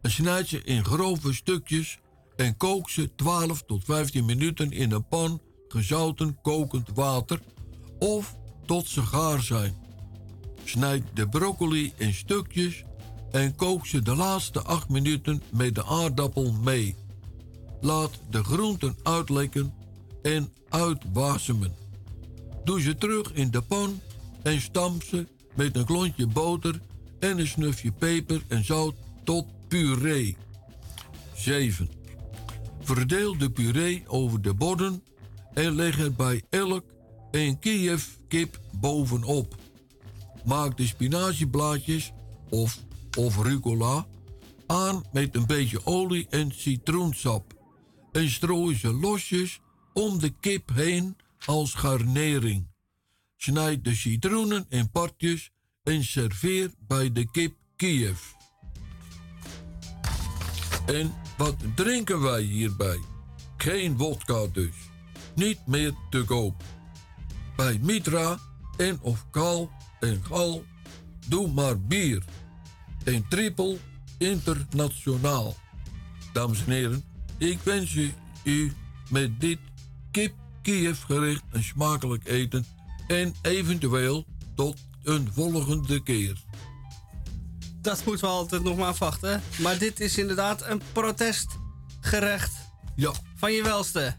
en 0.00 0.10
snijd 0.10 0.48
ze 0.48 0.62
in 0.62 0.84
grove 0.84 1.32
stukjes 1.32 1.98
en 2.36 2.56
kook 2.56 2.90
ze 2.90 3.14
12 3.14 3.62
tot 3.62 3.84
15 3.84 4.24
minuten 4.24 4.70
in 4.70 4.92
een 4.92 5.08
pan 5.08 5.40
gezouten 5.68 6.40
kokend 6.42 6.88
water 6.94 7.40
of 7.98 8.36
tot 8.66 8.86
ze 8.86 9.02
gaar 9.02 9.42
zijn. 9.42 9.76
Snijd 10.64 11.04
de 11.14 11.28
broccoli 11.28 11.92
in 11.96 12.14
stukjes 12.14 12.84
en 13.30 13.56
kook 13.56 13.86
ze 13.86 14.02
de 14.02 14.16
laatste 14.16 14.62
8 14.62 14.88
minuten 14.88 15.42
met 15.52 15.74
de 15.74 15.84
aardappel 15.84 16.52
mee. 16.52 16.96
Laat 17.80 18.20
de 18.30 18.44
groenten 18.44 18.96
uitlekken 19.02 19.74
en 20.22 20.52
uitwasemen. 20.68 21.74
Doe 22.64 22.80
ze 22.80 22.94
terug 22.94 23.32
in 23.32 23.50
de 23.50 23.62
pan 23.62 24.00
en 24.42 24.60
stamp 24.60 25.02
ze 25.02 25.26
met 25.54 25.76
een 25.76 25.84
klontje 25.84 26.26
boter 26.26 26.80
en 27.18 27.38
een 27.38 27.46
snufje 27.46 27.92
peper 27.92 28.42
en 28.48 28.64
zout 28.64 28.94
tot 29.24 29.46
puree. 29.68 30.36
7. 31.34 31.88
Verdeel 32.80 33.38
de 33.38 33.50
puree 33.50 34.04
over 34.06 34.42
de 34.42 34.54
bodem 34.54 35.02
en 35.54 35.74
leg 35.74 35.98
er 35.98 36.12
bij 36.12 36.42
elk 36.50 36.84
een 37.30 37.58
Kiev 37.58 38.04
kip 38.28 38.60
bovenop. 38.72 39.56
Maak 40.44 40.76
de 40.76 40.86
spinazieblaadjes 40.86 42.12
of, 42.48 42.78
of 43.18 43.42
rucola 43.42 44.06
aan 44.66 45.04
met 45.12 45.34
een 45.34 45.46
beetje 45.46 45.86
olie 45.86 46.26
en 46.30 46.52
citroensap 46.52 47.54
en 48.12 48.30
strooi 48.30 48.76
ze 48.76 48.92
losjes 48.92 49.60
om 49.92 50.18
de 50.18 50.30
kip 50.40 50.70
heen 50.74 51.16
als 51.44 51.74
garnering. 51.74 52.66
Snijd 53.36 53.84
de 53.84 53.94
citroenen 53.94 54.66
in 54.68 54.90
partjes 54.90 55.50
en 55.82 56.04
serveer 56.04 56.70
bij 56.78 57.12
de 57.12 57.30
kip 57.30 57.54
Kiev. 57.76 58.20
En 60.86 61.14
wat 61.36 61.56
drinken 61.74 62.20
wij 62.20 62.42
hierbij? 62.42 62.98
Geen 63.56 63.96
wodka 63.96 64.46
dus. 64.52 64.74
Niet 65.34 65.66
meer 65.66 65.92
te 66.10 66.24
koop. 66.24 66.62
Bij 67.58 67.78
Mitra 67.82 68.38
en 68.76 68.98
of 69.00 69.26
Kal 69.30 69.70
en 70.00 70.24
Gal 70.24 70.64
doe 71.26 71.52
maar 71.52 71.80
bier. 71.80 72.22
En 73.04 73.28
triple 73.28 73.76
internationaal. 74.18 75.56
Dames 76.32 76.64
en 76.64 76.70
heren, 76.72 77.04
ik 77.38 77.58
wens 77.62 77.94
u, 77.94 78.12
u 78.44 78.72
met 79.10 79.40
dit 79.40 79.58
kip 80.10 80.34
Kiev 80.62 81.02
gerecht 81.04 81.42
een 81.50 81.62
smakelijk 81.62 82.26
eten 82.28 82.66
en 83.06 83.34
eventueel 83.42 84.24
tot 84.54 84.76
een 85.02 85.28
volgende 85.32 86.02
keer. 86.02 86.42
Dat 87.80 88.04
moeten 88.04 88.24
we 88.26 88.32
altijd 88.32 88.62
nog 88.62 88.76
maar 88.76 88.88
afwachten. 88.88 89.42
Maar 89.62 89.78
dit 89.78 90.00
is 90.00 90.18
inderdaad 90.18 90.66
een 90.66 90.80
protestgerecht 90.92 92.52
Ja, 92.96 93.12
van 93.36 93.52
je 93.52 93.62
welste. 93.62 94.16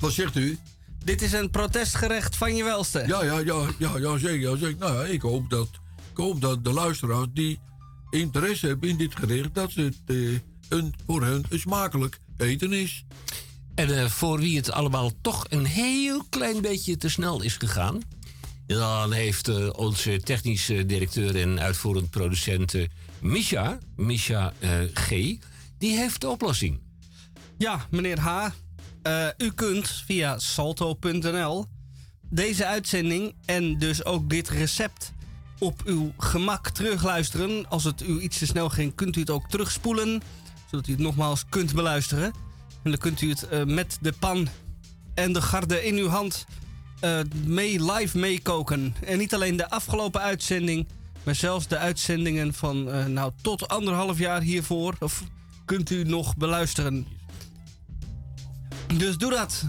wat 0.00 0.12
zegt 0.12 0.36
u? 0.36 0.58
Dit 1.04 1.22
is 1.22 1.32
een 1.32 1.50
protestgerecht 1.50 2.36
van 2.36 2.56
je 2.56 2.64
welste. 2.64 3.04
Ja, 3.06 3.24
ja, 3.24 3.38
ja, 3.38 3.66
ja, 3.78 3.98
ja, 3.98 4.18
zeker, 4.18 4.50
ja, 4.50 4.56
zeker. 4.56 4.78
Nou 4.78 4.94
ja, 4.94 5.04
ik 5.04 5.22
hoop 5.22 5.50
dat, 5.50 5.68
ik 6.10 6.16
hoop 6.16 6.40
dat 6.40 6.64
de 6.64 6.72
luisteraars 6.72 7.26
die 7.32 7.58
interesse 8.10 8.66
hebben 8.66 8.88
in 8.88 8.96
dit 8.96 9.16
gerecht, 9.16 9.54
dat 9.54 9.72
het 9.72 9.96
eh, 10.06 10.16
een, 10.68 10.94
voor 11.06 11.24
hen 11.24 11.44
een 11.48 11.58
smakelijk 11.58 12.18
eten 12.36 12.72
is. 12.72 13.04
En 13.74 13.98
eh, 13.98 14.06
voor 14.06 14.38
wie 14.38 14.56
het 14.56 14.70
allemaal 14.70 15.10
toch 15.20 15.46
een 15.48 15.64
heel 15.64 16.24
klein 16.28 16.60
beetje 16.60 16.96
te 16.96 17.08
snel 17.08 17.42
is 17.42 17.56
gegaan... 17.56 18.02
dan 18.66 19.12
heeft 19.12 19.48
eh, 19.48 19.68
onze 19.76 20.20
technische 20.22 20.86
directeur 20.86 21.36
en 21.40 21.60
uitvoerend 21.60 22.10
producent 22.10 22.74
eh, 22.74 22.86
Misha, 23.20 23.78
Misha 23.96 24.52
eh, 24.58 24.70
G... 24.94 25.08
die 25.78 25.96
heeft 25.96 26.20
de 26.20 26.28
oplossing. 26.28 26.80
Ja, 27.58 27.86
meneer 27.90 28.20
H. 28.20 28.48
eh, 29.08 29.46
u 29.46 29.52
kunt 29.52 29.88
via 29.88 30.38
salto.nl 30.38 31.66
deze 32.30 32.66
uitzending 32.66 33.34
en 33.44 33.78
dus 33.78 34.04
ook 34.04 34.30
dit 34.30 34.48
recept 34.48 35.12
op 35.58 35.82
uw 35.84 36.12
gemak 36.18 36.68
terugluisteren. 36.68 37.68
Als 37.68 37.84
het 37.84 38.02
u 38.02 38.20
iets 38.20 38.38
te 38.38 38.46
snel 38.46 38.68
ging, 38.68 38.94
kunt 38.94 39.16
u 39.16 39.20
het 39.20 39.30
ook 39.30 39.48
terugspoelen, 39.48 40.22
zodat 40.70 40.86
u 40.86 40.92
het 40.92 41.00
nogmaals 41.00 41.44
kunt 41.48 41.74
beluisteren. 41.74 42.24
En 42.82 42.90
dan 42.90 42.98
kunt 42.98 43.20
u 43.20 43.28
het 43.28 43.48
eh, 43.48 43.64
met 43.64 43.98
de 44.00 44.12
pan 44.18 44.48
en 45.14 45.32
de 45.32 45.42
garde 45.42 45.84
in 45.84 45.96
uw 45.96 46.08
hand 46.08 46.46
eh, 47.00 47.20
mee 47.44 47.92
live 47.92 48.18
meekoken. 48.18 48.94
En 49.04 49.18
niet 49.18 49.34
alleen 49.34 49.56
de 49.56 49.70
afgelopen 49.70 50.20
uitzending, 50.20 50.86
maar 51.22 51.34
zelfs 51.34 51.66
de 51.66 51.78
uitzendingen 51.78 52.54
van 52.54 53.12
nou, 53.12 53.32
tot 53.42 53.68
anderhalf 53.68 54.18
jaar 54.18 54.40
hiervoor. 54.40 54.94
Kunt 55.64 55.90
u 55.90 56.04
nog 56.04 56.36
beluisteren. 56.36 57.17
Dus 58.96 59.16
doe 59.16 59.30
dat. 59.30 59.64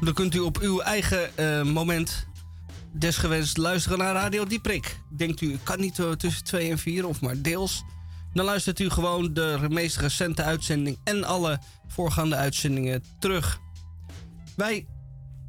Dan 0.00 0.14
kunt 0.14 0.34
u 0.34 0.38
op 0.38 0.58
uw 0.58 0.80
eigen 0.80 1.36
eh, 1.36 1.62
moment 1.62 2.26
desgewenst 2.92 3.56
luisteren 3.56 3.98
naar 3.98 4.14
Radio 4.14 4.44
Dieprik. 4.44 4.98
Denkt 5.16 5.40
u, 5.40 5.58
kan 5.62 5.80
niet 5.80 5.98
eh, 5.98 6.10
tussen 6.10 6.44
2 6.44 6.70
en 6.70 6.78
4 6.78 7.06
of 7.06 7.20
maar 7.20 7.42
deels. 7.42 7.84
Dan 8.32 8.44
luistert 8.44 8.78
u 8.78 8.90
gewoon 8.90 9.34
de 9.34 9.66
meest 9.68 9.96
recente 9.96 10.42
uitzending 10.42 10.98
en 11.04 11.24
alle 11.24 11.60
voorgaande 11.88 12.36
uitzendingen 12.36 13.02
terug. 13.18 13.60
Wij 14.56 14.86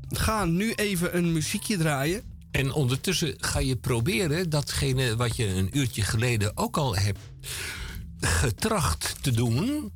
gaan 0.09 0.55
nu 0.55 0.73
even 0.73 1.17
een 1.17 1.31
muziekje 1.31 1.77
draaien. 1.77 2.23
En 2.51 2.73
ondertussen 2.73 3.33
ga 3.37 3.59
je 3.59 3.75
proberen 3.75 4.49
datgene 4.49 5.15
wat 5.15 5.35
je 5.35 5.47
een 5.47 5.77
uurtje 5.77 6.01
geleden 6.01 6.57
ook 6.57 6.77
al 6.77 6.95
hebt 6.95 7.19
getracht 8.19 9.15
te 9.21 9.31
doen 9.31 9.91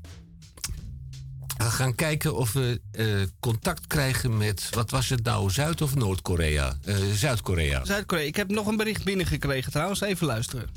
We 1.62 1.64
gaan 1.64 1.94
kijken 1.94 2.34
of 2.36 2.52
we 2.52 2.80
eh, 2.90 3.22
contact 3.40 3.86
krijgen 3.86 4.36
met, 4.36 4.68
wat 4.74 4.90
was 4.90 5.09
het 5.09 5.22
nou, 5.24 5.50
Zuid- 5.50 5.82
of 5.82 5.94
Noord-Korea? 5.94 6.78
Eh, 6.84 6.96
Zuid-Korea. 6.96 7.84
Zuid-Korea. 7.84 8.24
Ik 8.24 8.36
heb 8.36 8.50
nog 8.50 8.66
een 8.66 8.76
bericht 8.76 9.05
binnengekregen 9.05 9.72
trouwens. 9.72 10.00
Even 10.00 10.26
luisteren. 10.26 10.68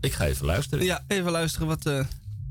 Ik 0.00 0.12
ga 0.12 0.24
even 0.26 0.46
luisteren. 0.46 0.84
Ja, 0.84 1.04
even 1.08 1.32
luisteren 1.32 1.68
wat... 1.68 1.86
eh, 1.86 2.04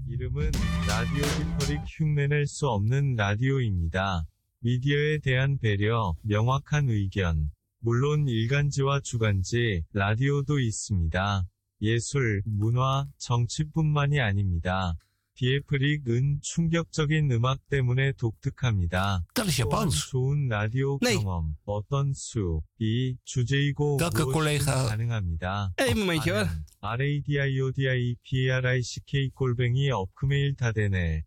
이름은 0.10 0.52
라디오 0.88 1.24
디퍼릭 1.38 1.82
흉내낼 1.86 2.48
수 2.48 2.68
없는 2.68 3.16
라디오입니다. 3.16 4.26
미디어에 4.60 5.20
대한 5.20 5.58
배려, 5.60 6.16
명확한 6.24 6.90
의견. 6.90 7.52
물론 7.82 8.28
일간지와 8.28 9.02
주간지, 9.02 9.84
라디오도 9.94 10.60
있습니다. 10.60 11.46
예술, 11.82 12.42
문화, 12.46 13.06
정치뿐만이 13.20 14.20
아닙니다. 14.20 14.96
디에프릭은 15.36 16.40
충격적인 16.42 17.32
음악 17.32 17.60
때문에 17.70 18.12
독특합니다. 18.14 19.24
Dat 19.34 19.48
is 19.48 19.62
또한 19.62 19.88
Japans. 19.88 20.10
좋은 20.12 20.48
라디오 20.50 21.00
Nee. 21.02 21.16
경험, 21.16 21.56
어떤 21.66 22.14
수, 22.14 22.62
이 22.80 23.16
주제이고 23.24 23.98
welke 24.02 24.24
무엇이든 24.26 24.34
collega- 24.34 24.88
가능합니다. 24.90 25.72
Eén 25.78 25.98
momentje 25.98 26.32
hoor. 26.32 26.50
RADIODIPARICK 28.02 29.32
골뱅이 29.34 29.92
업크메일 29.92 30.56
다데네. 30.58 31.24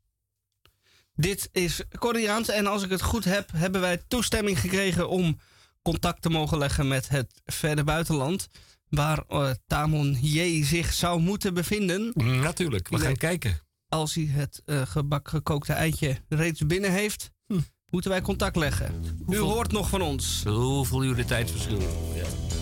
Dit 1.17 1.49
is 1.53 1.83
Koreaans 1.99 2.49
en 2.49 2.67
als 2.67 2.83
ik 2.83 2.91
het 2.91 3.03
goed 3.03 3.25
heb, 3.25 3.51
hebben 3.53 3.81
wij 3.81 4.03
toestemming 4.09 4.59
gekregen 4.61 5.09
om 5.09 5.39
contact 5.83 6.23
te 6.23 6.29
mogen 6.31 6.59
leggen 6.59 6.89
met 6.89 7.09
het 7.09 7.41
verre 7.45 7.85
buitenland. 7.85 8.49
Waar 8.89 9.25
eh, 9.29 9.51
Tamon 9.67 10.17
J 10.21 10.63
zich 10.65 10.93
zou 10.93 11.21
moeten 11.21 11.55
bevinden 11.55 12.13
Natuurlijk, 12.15 12.89
we 12.89 12.97
gaan 12.99 13.07
Nee. 13.07 13.17
kijken. 13.17 13.61
als 13.90 14.16
hij 14.16 14.24
het 14.24 14.62
eh, 14.66 14.82
gebak 14.82 15.30
gekookte 15.30 15.74
eitje 15.74 16.18
reeds 16.30 16.66
binnen 16.66 16.92
heeft. 16.92 17.32
Hm. 17.48 17.60
moeten 17.90 18.12
wij 18.12 18.22
contact 18.22 18.56
leggen. 18.56 19.04
U 19.30 19.38
hoort 19.38 19.72
nog 19.72 19.90
van 19.90 20.02
ons. 20.02 20.44
Hoeveel 20.44 21.04
uur 21.04 21.16
de 21.16 21.26
tijdverschil? 21.26 21.80
Ja. 22.16 22.57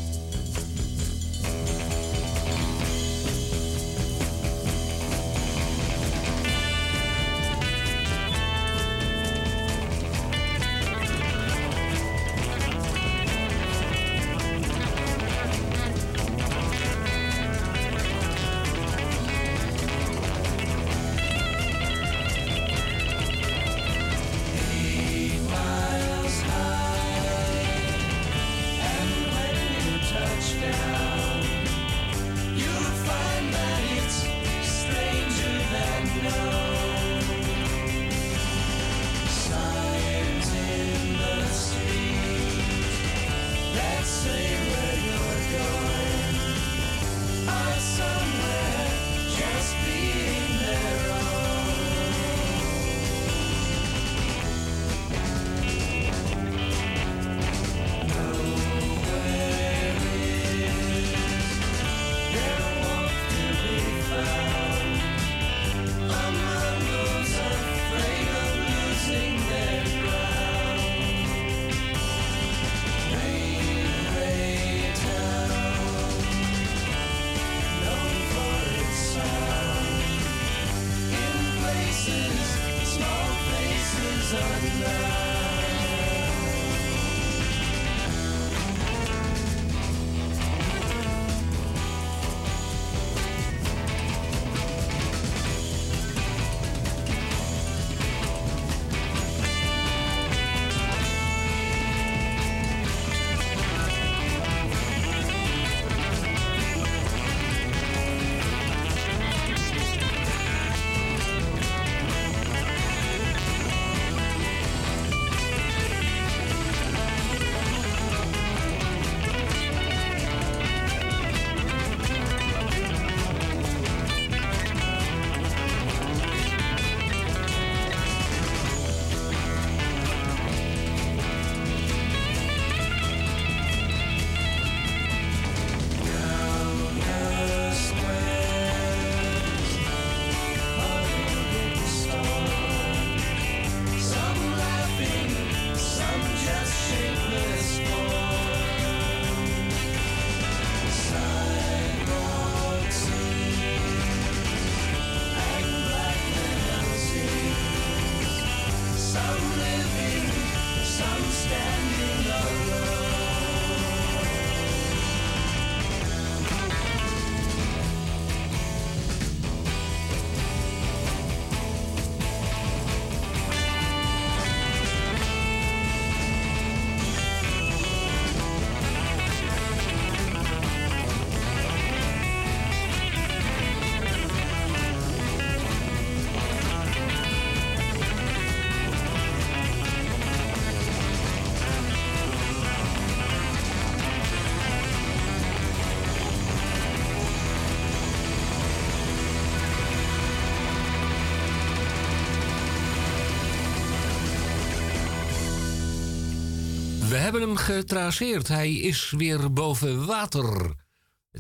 Hebben 207.26 207.44
hem 207.44 207.56
getraceerd. 207.56 208.48
Hij 208.48 208.72
is 208.74 209.12
weer 209.18 209.54
boven 209.54 210.06
water. 210.06 210.76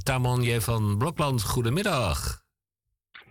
Tamanje 0.03 0.62
van 0.62 0.98
Blokland, 0.98 1.44
goedemiddag. 1.44 2.41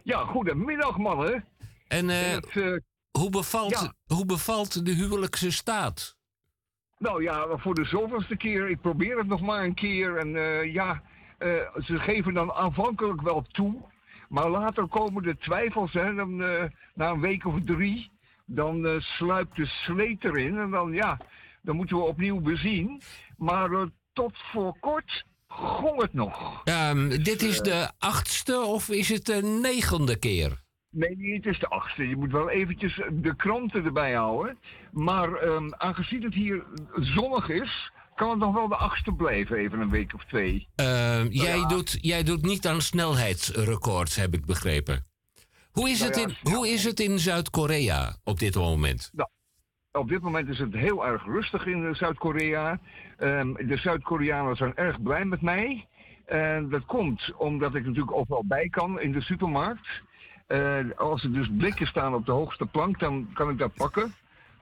Ja, 0.03 0.25
goedemiddag 0.25 0.97
mannen. 0.99 1.45
En 1.89 2.11
eh, 2.11 2.31
Het, 2.31 2.47
eh, 2.57 2.77
hoe, 3.11 3.31
bevalt, 3.31 3.71
ja. 3.71 3.95
hoe 4.17 4.27
bevalt 4.27 4.85
de 4.87 4.93
huwelijkse 4.93 5.53
staat? 5.53 6.17
nou 6.99 7.23
ja, 7.23 7.47
voor 7.57 7.75
de 7.75 7.85
zoveelste 7.85 8.37
keer. 8.37 8.71
Ik 8.71 8.81
probeer 8.81 9.19
het 9.19 9.27
nog 9.27 9.41
maar 9.41 9.65
een 9.65 9.75
keer. 9.75 10.17
En 10.17 10.37
eh, 10.37 10.73
ja, 10.73 11.03
ze 11.85 11.99
geven 11.99 12.35
dan 12.35 12.53
aanvankelijk 12.53 13.23
wel 13.23 13.43
toe. 13.43 13.75
Maar 14.29 14.51
later 14.51 14.87
komen 14.87 15.23
de 15.23 15.37
twijfels. 15.37 15.93
Hè, 15.93 16.15
dan, 16.15 16.37
na 16.95 17.11
een 17.11 17.21
week 17.21 17.47
of 17.47 17.55
drie. 17.65 18.11
Dan 18.47 19.01
sluipt 19.01 19.57
de 19.57 19.67
sleet 19.67 20.25
erin. 20.25 20.59
En 20.59 20.71
dan 20.71 20.93
ja, 20.93 21.19
dan 21.65 21.77
moeten 21.77 21.97
we 21.97 22.03
opnieuw 22.03 22.41
bezien. 22.41 23.03
Maar 23.37 23.73
eh, 23.73 23.83
tot 24.13 24.33
voor 24.53 24.77
kort 24.81 25.25
gong 25.47 26.01
het 26.01 26.13
nog. 26.13 26.61
Ehm, 26.65 27.09
dit 27.09 27.43
is 27.43 27.61
de 27.61 27.91
achtste 27.99 28.61
of 28.61 28.89
is 28.89 29.09
het 29.09 29.27
de 29.27 29.43
negende 29.63 30.17
keer? 30.17 30.63
Nee, 30.91 31.35
het 31.35 31.47
is 31.47 31.59
de 31.59 31.69
achtste. 31.69 32.09
Je 32.09 32.17
moet 32.17 32.33
wel 32.33 32.51
eventjes 32.51 33.01
de 33.13 33.37
kranten 33.37 33.85
erbij 33.85 34.13
houden. 34.13 34.59
Maar 34.93 35.35
ehm, 35.35 35.69
aangezien 35.71 36.23
het 36.23 36.35
hier 36.35 36.65
zonnig 36.95 37.49
is, 37.49 37.91
kan 38.15 38.31
het 38.31 38.39
nog 38.39 38.55
wel 38.55 38.69
de 38.69 38.77
achtste 38.77 39.13
blijven, 39.13 39.57
even 39.57 39.81
een 39.81 39.91
week 39.91 40.15
of 40.15 40.25
twee. 40.25 40.69
Ehm, 40.75 41.27
jij, 41.31 41.67
doet, 41.67 41.99
jij 42.01 42.23
doet 42.23 42.43
niet 42.43 42.67
aan 42.67 42.81
snelheidsrecords, 42.81 44.17
heb 44.17 44.35
ik 44.35 44.47
begrepen. 44.47 45.07
Hoe 45.71 45.91
is, 45.91 45.99
Nou 45.99 46.11
het, 46.11 46.21
ja, 46.21 46.27
in, 46.43 46.53
hoe 46.53 46.69
is 46.69 46.85
het 46.85 47.01
in 47.01 47.19
Zuid-Korea 47.19 48.17
op 48.25 48.39
dit 48.39 48.55
moment? 48.55 49.11
Nou, 49.13 49.29
op 49.99 50.09
dit 50.09 50.23
moment 50.23 50.49
is 50.49 50.59
het 50.59 50.75
heel 50.75 51.07
erg 51.07 51.25
rustig 51.25 51.67
in 51.67 51.87
eh, 51.87 51.95
Zuid-Korea. 51.95 52.79
Ehm, 53.17 53.53
de 53.53 53.77
Zuid-Koreanen 53.77 54.57
zijn 54.57 54.75
erg 54.75 55.03
blij 55.03 55.25
met 55.25 55.43
mij. 55.43 55.87
En 56.25 56.69
dat 56.69 56.85
komt 56.85 57.33
omdat 57.37 57.75
ik 57.75 57.85
natuurlijk 57.85 58.17
overal 58.17 58.45
bij 58.47 58.69
kan 58.69 59.01
in 59.01 59.13
de 59.13 59.21
supermarkt. 59.21 60.03
Eh, 60.47 60.79
als 60.97 61.25
er 61.25 61.33
dus 61.33 61.49
blikken 61.57 61.87
staan 61.87 62.15
op 62.15 62.27
de 62.27 62.33
hoogste 62.33 62.67
plank, 62.67 62.99
dan 62.99 63.29
kan 63.35 63.51
ik 63.51 63.59
dat 63.59 63.75
pakken. 63.75 64.15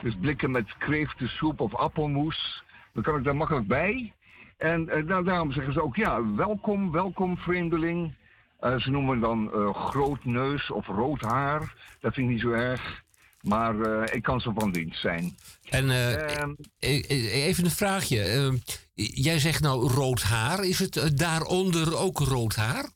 Dus 0.03 0.17
blikken 0.21 0.51
met 0.51 0.77
kreeftensoep 0.79 1.61
of 1.61 1.75
appelmoes. 1.75 2.65
Dan 2.93 3.03
kan 3.03 3.17
ik 3.17 3.25
daar 3.25 3.37
makkelijk 3.37 3.67
bij. 3.67 4.13
En 4.57 4.89
eh, 4.89 5.03
nou, 5.03 5.25
daarom 5.25 5.53
zeggen 5.53 5.73
ze 5.73 5.83
ook, 5.83 5.97
ja, 5.97 6.35
welkom, 6.35 6.91
welkom 6.91 7.37
vreemdeling. 7.37 8.15
Eh, 8.61 8.79
ze 8.79 8.91
noemen 8.91 9.21
dan 9.21 9.53
eh, 9.53 9.75
groot 9.75 10.25
neus 10.25 10.71
of 10.71 10.87
rood 10.87 11.21
haar. 11.21 11.75
Dat 12.01 12.15
vind 12.15 12.27
ik 12.27 12.33
niet 12.33 12.43
zo 12.43 12.51
erg. 12.51 13.03
Maar 13.43 13.81
eh, 13.81 14.15
ik 14.15 14.23
kan 14.23 14.41
ze 14.41 14.53
van 14.55 14.73
dienst 14.73 15.01
zijn. 15.01 15.37
En 15.71 15.91
eh, 15.91 16.39
Ehm, 16.39 16.51
e- 16.79 17.03
e- 17.09 17.43
even 17.43 17.65
een 17.65 17.71
vraagje. 17.71 18.23
Eh, 18.23 18.53
jij 19.15 19.39
zegt 19.39 19.61
nou 19.63 19.89
rood 19.89 20.23
haar. 20.23 20.65
Is 20.65 20.79
het 20.79 20.97
eh, 20.97 21.05
daaronder 21.15 21.97
ook 21.99 22.19
rood 22.19 22.57
haar? 22.57 22.91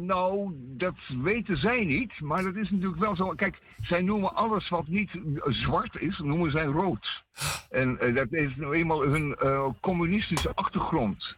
Nou, 0.00 0.50
dat 0.56 0.94
weten 1.22 1.56
zij 1.56 1.84
niet, 1.84 2.20
maar 2.20 2.42
dat 2.42 2.54
is 2.54 2.70
natuurlijk 2.70 3.00
wel 3.00 3.16
zo. 3.16 3.28
Kijk, 3.28 3.58
zij 3.82 4.00
noemen 4.00 4.34
alles 4.34 4.68
wat 4.68 4.86
niet 4.86 5.10
zwart 5.46 5.96
is, 6.00 6.18
noemen 6.18 6.50
zij 6.50 6.64
rood. 6.64 7.24
En 7.70 8.14
dat 8.14 8.32
is 8.32 8.56
nou 8.56 8.74
eenmaal 8.74 9.02
hun 9.02 9.36
communistische 9.80 10.54
achtergrond. 10.54 11.36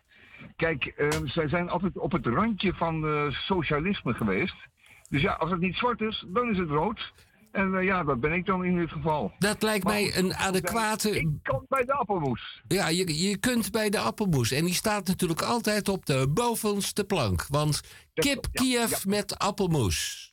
Kijk, 0.56 0.84
eh, 0.84 1.08
zij 1.24 1.48
zijn 1.48 1.68
altijd 1.68 1.98
op 1.98 2.12
het 2.12 2.26
randje 2.26 2.74
van 2.74 3.04
socialisme 3.30 4.14
geweest. 4.14 4.56
Dus 5.08 5.22
ja, 5.22 5.32
als 5.32 5.50
het 5.50 5.60
niet 5.60 5.76
zwart 5.76 6.00
is, 6.00 6.24
dan 6.28 6.50
is 6.50 6.58
het 6.58 6.68
rood. 6.68 7.12
En 7.56 7.74
eh, 7.74 7.84
ja, 7.84 8.04
dat 8.04 8.20
ben 8.20 8.32
ik 8.32 8.46
dan 8.46 8.64
in 8.64 8.76
dit 8.76 8.90
geval. 8.90 9.32
Dat 9.38 9.62
lijkt 9.62 9.84
Maar 9.84 9.92
mij 9.92 10.16
een 10.16 10.34
adequate... 10.34 11.10
Ik 11.10 11.28
kan 11.42 11.64
bij 11.68 11.84
de 11.84 11.92
appelmoes. 11.92 12.62
Ja, 12.68 12.88
je, 12.88 13.28
je 13.28 13.38
kunt 13.38 13.70
bij 13.70 13.90
de 13.90 13.98
appelmoes. 13.98 14.50
En 14.50 14.64
die 14.64 14.74
staat 14.74 15.06
natuurlijk 15.06 15.42
altijd 15.42 15.88
op 15.88 16.06
de 16.06 16.28
bovenste 16.34 17.04
plank. 17.04 17.46
Want 17.48 17.82
kip 18.14 18.46
Kiev 18.52 19.04
met 19.04 19.38
appelmoes. 19.38 20.32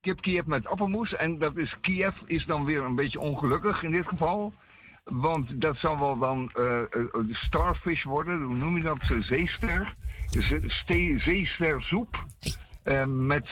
Kip 0.00 0.20
Kiev 0.20 0.46
met 0.46 0.66
appelmoes. 0.66 1.14
En 1.14 1.38
dat 1.38 1.56
is, 1.56 1.76
Kiev 1.80 2.14
is 2.26 2.46
dan 2.46 2.64
weer 2.64 2.82
een 2.82 2.94
beetje 2.94 3.20
ongelukkig 3.20 3.82
in 3.82 3.90
dit 3.90 4.06
geval. 4.06 4.52
Want 5.04 5.60
dat 5.60 5.76
zal 5.76 5.98
wel 5.98 6.18
dan 6.18 6.50
eh, 6.54 6.80
eh, 6.80 6.86
starfish 7.30 8.02
worden. 8.02 8.42
Hoe 8.42 8.56
noem 8.56 8.76
je 8.76 8.82
dat? 8.82 8.98
Zeester. 9.20 9.94
Ste- 10.66 11.18
zeestersoep. 11.18 12.24
Met 13.06 13.48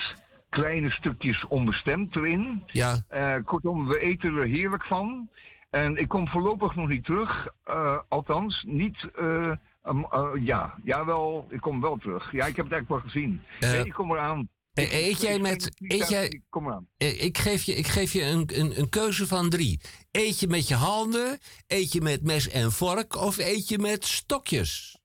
kleine 0.52 0.90
stukjes 0.90 1.46
onbestemd 1.46 2.16
erin. 2.16 2.62
Ja. 2.66 3.04
Eh, 3.08 3.34
kortom, 3.44 3.86
we 3.86 4.00
eten 4.00 4.36
er 4.36 4.46
heerlijk 4.46 4.84
van. 4.84 5.28
En 5.70 5.96
ik 5.96 6.08
kom 6.08 6.28
voorlopig 6.28 6.74
nog 6.74 6.88
niet 6.88 7.04
terug. 7.04 7.48
Eh, 7.64 7.98
althans, 8.08 8.64
niet... 8.66 9.08
eh, 9.14 9.52
um, 9.84 10.06
ja, 10.40 10.74
jawel, 10.84 11.46
ik 11.50 11.60
kom 11.60 11.80
wel 11.80 11.96
terug. 11.96 12.32
Ja, 12.32 12.46
ik 12.46 12.56
heb 12.56 12.64
het 12.64 12.74
eigenlijk 12.74 12.88
wel 12.88 13.00
gezien. 13.00 13.42
Nee, 13.60 13.84
ik 13.84 13.92
kom 13.92 14.10
eraan. 14.10 14.48
Eet 14.74 15.20
jij 15.20 15.38
met. 15.38 15.72
Eet 15.78 16.08
jij, 16.08 16.26
Ik 16.26 16.42
kom 16.48 16.66
eraan. 16.66 16.86
Ik 16.96 17.38
geef 17.38 17.62
je, 17.62 17.72
ik 17.72 17.86
geef 17.86 18.12
je 18.12 18.22
een, 18.22 18.50
een, 18.54 18.78
een 18.78 18.88
keuze 18.88 19.26
van 19.26 19.50
drie. 19.50 19.80
Eet 20.10 20.40
je 20.40 20.48
met 20.48 20.68
je 20.68 20.74
handen, 20.74 21.38
eet 21.66 21.92
je 21.92 22.00
met 22.00 22.22
mes 22.22 22.48
en 22.48 22.72
vork 22.72 23.16
of 23.16 23.38
eet 23.38 23.68
je 23.68 23.78
met 23.78 24.04
stokjes? 24.04 24.98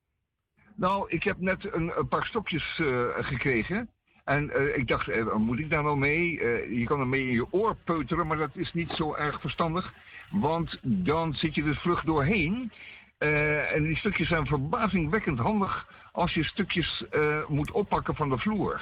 Nou, 0.75 1.09
ik 1.09 1.23
heb 1.23 1.39
net 1.39 1.73
een, 1.73 1.91
een 1.97 2.07
paar 2.07 2.25
stokjes 2.25 2.81
gekregen. 3.15 3.89
En 4.27 4.49
eh, 4.49 4.77
ik 4.77 4.87
dacht, 4.87 5.07
eh, 5.07 5.35
moet 5.35 5.59
ik 5.59 5.69
daar 5.69 5.83
nou 5.83 5.97
mee? 5.97 6.39
Eh, 6.39 6.77
je 6.79 6.85
kan 6.85 6.99
er 6.99 7.07
mee 7.07 7.27
in 7.27 7.33
je 7.33 7.51
oor 7.51 7.75
peuteren, 7.83 8.27
maar 8.27 8.37
dat 8.37 8.55
is 8.55 8.73
niet 8.73 8.91
zo 8.91 9.13
erg 9.13 9.41
verstandig. 9.41 9.93
Want 10.31 10.79
dan 10.81 11.33
zit 11.33 11.55
je 11.55 11.63
er 11.63 11.75
vlug 11.75 12.03
doorheen. 12.03 12.71
En 13.17 13.83
die 13.83 13.95
stukjes 13.95 14.27
zijn 14.27 14.45
verbazingwekkend 14.45 15.39
handig 15.39 15.87
als 16.11 16.33
je 16.33 16.43
stukjes 16.43 17.03
moet 17.47 17.71
oppakken 17.71 18.15
van 18.15 18.29
de 18.29 18.37
vloer. 18.37 18.81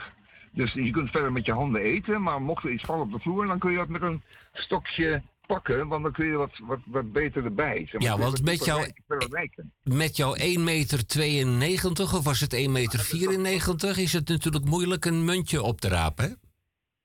Dus 0.51 0.73
je 0.73 0.91
kunt 0.91 1.11
verder 1.11 1.31
met 1.31 1.45
je 1.45 1.53
handen 1.53 1.81
eten, 1.81 2.21
maar 2.21 2.41
mocht 2.41 2.63
er 2.63 2.71
iets 2.71 2.83
vallen 2.83 3.05
op 3.05 3.11
de 3.11 3.19
vloer, 3.19 3.47
dan 3.47 3.59
kun 3.59 3.71
je 3.71 3.77
dat 3.77 3.87
met 3.87 4.01
een 4.01 4.23
stokje 4.53 5.21
pakken, 5.47 5.87
want 5.87 6.03
dan 6.03 6.11
kun 6.11 6.25
je 6.25 6.35
wat, 6.35 6.59
wat, 6.61 6.79
wat 6.85 7.11
beter 7.11 7.43
erbij. 7.43 7.77
Zeg 7.77 7.93
maar. 7.93 8.01
Ja, 8.01 8.17
want 8.17 8.43
met 8.43 8.65
jou- 8.65 8.79
verrijk- 8.79 9.01
verrijken. 9.07 9.71
Met 9.83 10.17
jouw 10.17 10.35
1,92 10.35 10.57
meter 10.57 12.03
of 12.15 12.23
was 12.23 12.39
het 12.39 12.53
1,94 12.53 12.67
meter 12.71 13.99
is 13.99 14.13
het 14.13 14.27
natuurlijk 14.29 14.65
moeilijk 14.65 15.05
een 15.05 15.25
muntje 15.25 15.61
op 15.61 15.81
te 15.81 15.87
rapen. 15.87 16.25
hè? 16.25 16.31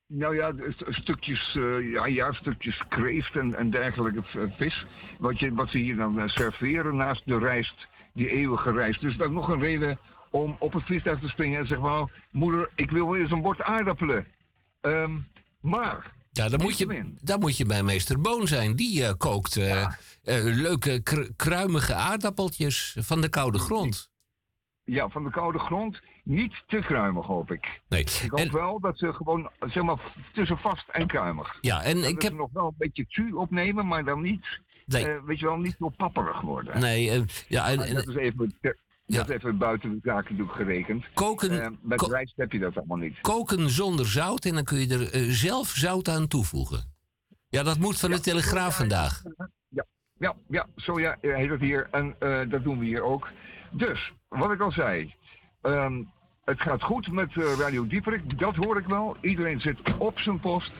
Nou 0.06 0.36
ja, 0.36 0.52
stukjes, 0.88 1.54
eh, 1.56 1.90
ja, 1.92 2.06
ja, 2.06 2.32
stukjes 2.32 2.82
kreeft 2.88 3.36
en, 3.36 3.54
en 3.54 3.70
dergelijke 3.70 4.50
vis. 4.56 4.86
Wat, 5.18 5.38
je, 5.38 5.54
wat 5.54 5.70
ze 5.70 5.78
hier 5.78 5.96
dan 5.96 6.20
eh, 6.20 6.28
serveren 6.28 6.96
naast 6.96 7.22
de 7.24 7.38
rijst, 7.38 7.86
die 8.14 8.30
eeuwige 8.30 8.72
rijst. 8.72 9.00
Dus 9.00 9.16
dat 9.16 9.28
is 9.28 9.34
nog 9.34 9.48
een 9.48 9.60
reden 9.60 9.98
om 10.30 10.56
op 10.58 10.72
het 10.72 10.84
vliegtuig 10.84 11.20
te 11.20 11.28
springen 11.28 11.58
en 11.60 11.66
zeggen: 11.66 11.86
nou, 11.86 12.08
moeder, 12.30 12.70
ik 12.74 12.90
wil 12.90 13.06
wel 13.06 13.16
eens 13.16 13.30
een 13.30 13.42
bord 13.42 13.62
aardappelen. 13.62 14.26
Ehm, 14.80 15.18
maar. 15.60 16.18
Ja, 16.32 16.48
dan 16.48 16.60
moet, 16.60 16.78
je, 16.78 17.12
dan 17.20 17.40
moet 17.40 17.56
je 17.56 17.64
bij 17.66 17.82
meester 17.82 18.20
Boon 18.20 18.46
zijn. 18.46 18.76
Die 18.76 19.04
eh, 19.06 19.12
kookt 19.18 19.56
eh, 19.56 19.82
eh, 19.82 19.90
leuke 20.44 21.00
kr- 21.02 21.30
kruimige 21.36 21.94
aardappeltjes 21.94 22.96
van 23.00 23.20
de 23.20 23.28
koude 23.28 23.58
grond. 23.58 24.10
Ja, 24.84 25.08
van 25.08 25.24
de 25.24 25.30
koude 25.30 25.58
grond. 25.58 26.00
Niet 26.24 26.62
te 26.66 26.76
kruimig, 26.78 27.26
hoop 27.26 27.50
ik. 27.50 27.80
Nee. 27.88 28.00
Ik 28.00 28.30
hoop 28.30 28.50
wel 28.50 28.80
dat 28.80 28.98
ze 28.98 29.12
gewoon, 29.12 29.50
zeg 29.60 29.82
maar, 29.82 30.12
tussen 30.32 30.58
vast 30.58 30.88
en 30.88 31.06
kruimig. 31.06 31.58
Ja, 31.60 31.82
en 31.82 32.04
ik 32.08 32.22
heb... 32.22 32.32
nog 32.32 32.50
wel 32.52 32.66
een 32.66 32.74
beetje 32.78 33.06
tsu 33.06 33.32
opnemen, 33.32 33.86
maar 33.86 34.04
dan 34.04 34.20
niet, 34.22 34.46
Nee. 34.86 35.20
weet 35.20 35.38
je 35.38 35.46
wel, 35.46 35.56
niet 35.56 35.76
zo 35.78 35.88
papperig 35.88 36.40
worden. 36.40 36.80
Nee, 36.80 37.24
ja, 37.48 37.68
en, 37.68 37.94
dat 37.94 38.08
is 38.08 38.14
even, 38.14 38.54
ter- 38.60 38.78
dat 39.16 39.28
is 39.28 39.34
even 39.36 39.58
buiten 39.58 39.90
de 39.90 39.98
zaken 40.02 40.30
natuurlijk 40.36 40.56
gerekend. 40.56 41.04
Koken- 41.14 41.62
Eh, 41.62 41.70
met 41.82 42.00
rijst 42.02 42.32
heb 42.36 42.52
je 42.52 42.58
dat 42.58 42.76
allemaal 42.76 42.96
niet. 42.96 43.20
koken 43.20 43.70
zonder 43.70 44.06
zout 44.06 44.44
en 44.44 44.54
dan 44.54 44.64
kun 44.64 44.78
je 44.78 44.94
er 44.94 45.12
eh, 45.12 45.22
zelf 45.28 45.68
zout 45.68 46.08
aan 46.08 46.26
toevoegen. 46.28 46.84
Ja, 47.48 47.62
dat 47.62 47.78
moet 47.78 48.00
van 48.00 48.10
de 48.10 48.20
Telegraaf 48.20 48.76
vandaag. 48.76 49.22
Ja, 49.68 49.84
ja, 50.18 50.34
ja 50.48 50.66
zo 50.76 51.00
ja, 51.00 51.16
heet 51.20 51.50
het 51.50 51.60
hier. 51.60 51.88
En 51.90 52.14
eh, 52.18 52.40
dat 52.48 52.62
doen 52.62 52.78
we 52.78 52.84
hier 52.84 53.02
ook. 53.02 53.28
Dus, 53.70 54.12
wat 54.28 54.50
ik 54.52 54.60
al 54.60 54.72
zei. 54.72 55.14
ehm, 55.62 56.02
het 56.44 56.60
gaat 56.60 56.82
goed 56.82 57.12
met 57.12 57.36
eh, 57.36 57.58
Radio 57.58 57.86
Dieperik. 57.86 58.38
Dat 58.38 58.54
hoor 58.56 58.78
ik 58.78 58.86
wel. 58.86 59.16
Iedereen 59.20 59.60
zit 59.60 59.78
op 59.98 60.18
zijn 60.18 60.40
post. 60.40 60.70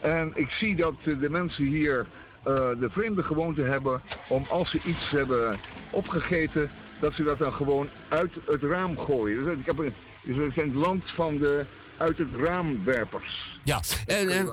En 0.00 0.32
ik 0.34 0.50
zie 0.50 0.76
dat 0.76 0.94
eh, 1.04 1.18
de 1.20 1.30
mensen 1.30 1.64
hier 1.64 2.06
eh, 2.44 2.54
de 2.54 2.88
vreemde 2.90 3.22
gewoonte 3.22 3.62
hebben 3.62 4.02
om 4.28 4.46
als 4.50 4.70
ze 4.70 4.80
iets 4.84 5.10
hebben 5.10 5.60
opgegeten, 5.92 6.70
dat 7.00 7.14
ze 7.14 7.22
dat 7.22 7.38
dan 7.38 7.52
gewoon 7.52 7.88
uit 8.08 8.32
het 8.46 8.62
raam 8.62 8.98
gooien. 8.98 9.44
Dus 9.44 9.58
ik 9.58 9.66
heb 9.66 9.78
een, 9.78 9.94
dus 10.24 10.36
we 10.36 10.50
zijn 10.54 10.66
het 10.68 10.76
land 10.76 11.02
van 11.14 11.38
de 11.38 11.66
uit 11.98 12.18
het 12.18 12.28
raamwerpers. 12.36 13.58
Ja, 13.64 13.80
en 14.06 14.28
eh, 14.28 14.40
eh, 14.40 14.48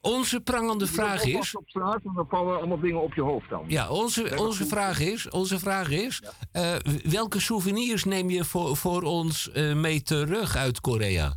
onze 0.00 0.40
prangende 0.40 0.86
vraag 0.86 1.24
is... 1.24 1.56
op 1.56 1.68
straat 1.68 2.00
en 2.04 2.12
dan 2.14 2.26
vallen 2.28 2.56
allemaal 2.56 2.80
dingen 2.80 3.02
op 3.02 3.14
je 3.14 3.22
hoofd 3.22 3.48
dan. 3.48 3.64
Ja, 3.66 3.88
onze, 3.88 4.38
onze 4.38 4.66
vraag 4.66 5.00
is, 5.00 5.30
onze 5.30 5.58
vraag 5.58 5.90
is 5.90 6.22
eh, 6.52 6.74
welke 7.04 7.40
souvenirs 7.40 8.04
neem 8.04 8.30
je 8.30 8.44
voor, 8.44 8.76
voor 8.76 9.02
ons 9.02 9.50
eh, 9.52 9.74
mee 9.74 10.02
terug 10.02 10.56
uit 10.56 10.80
Korea? 10.80 11.34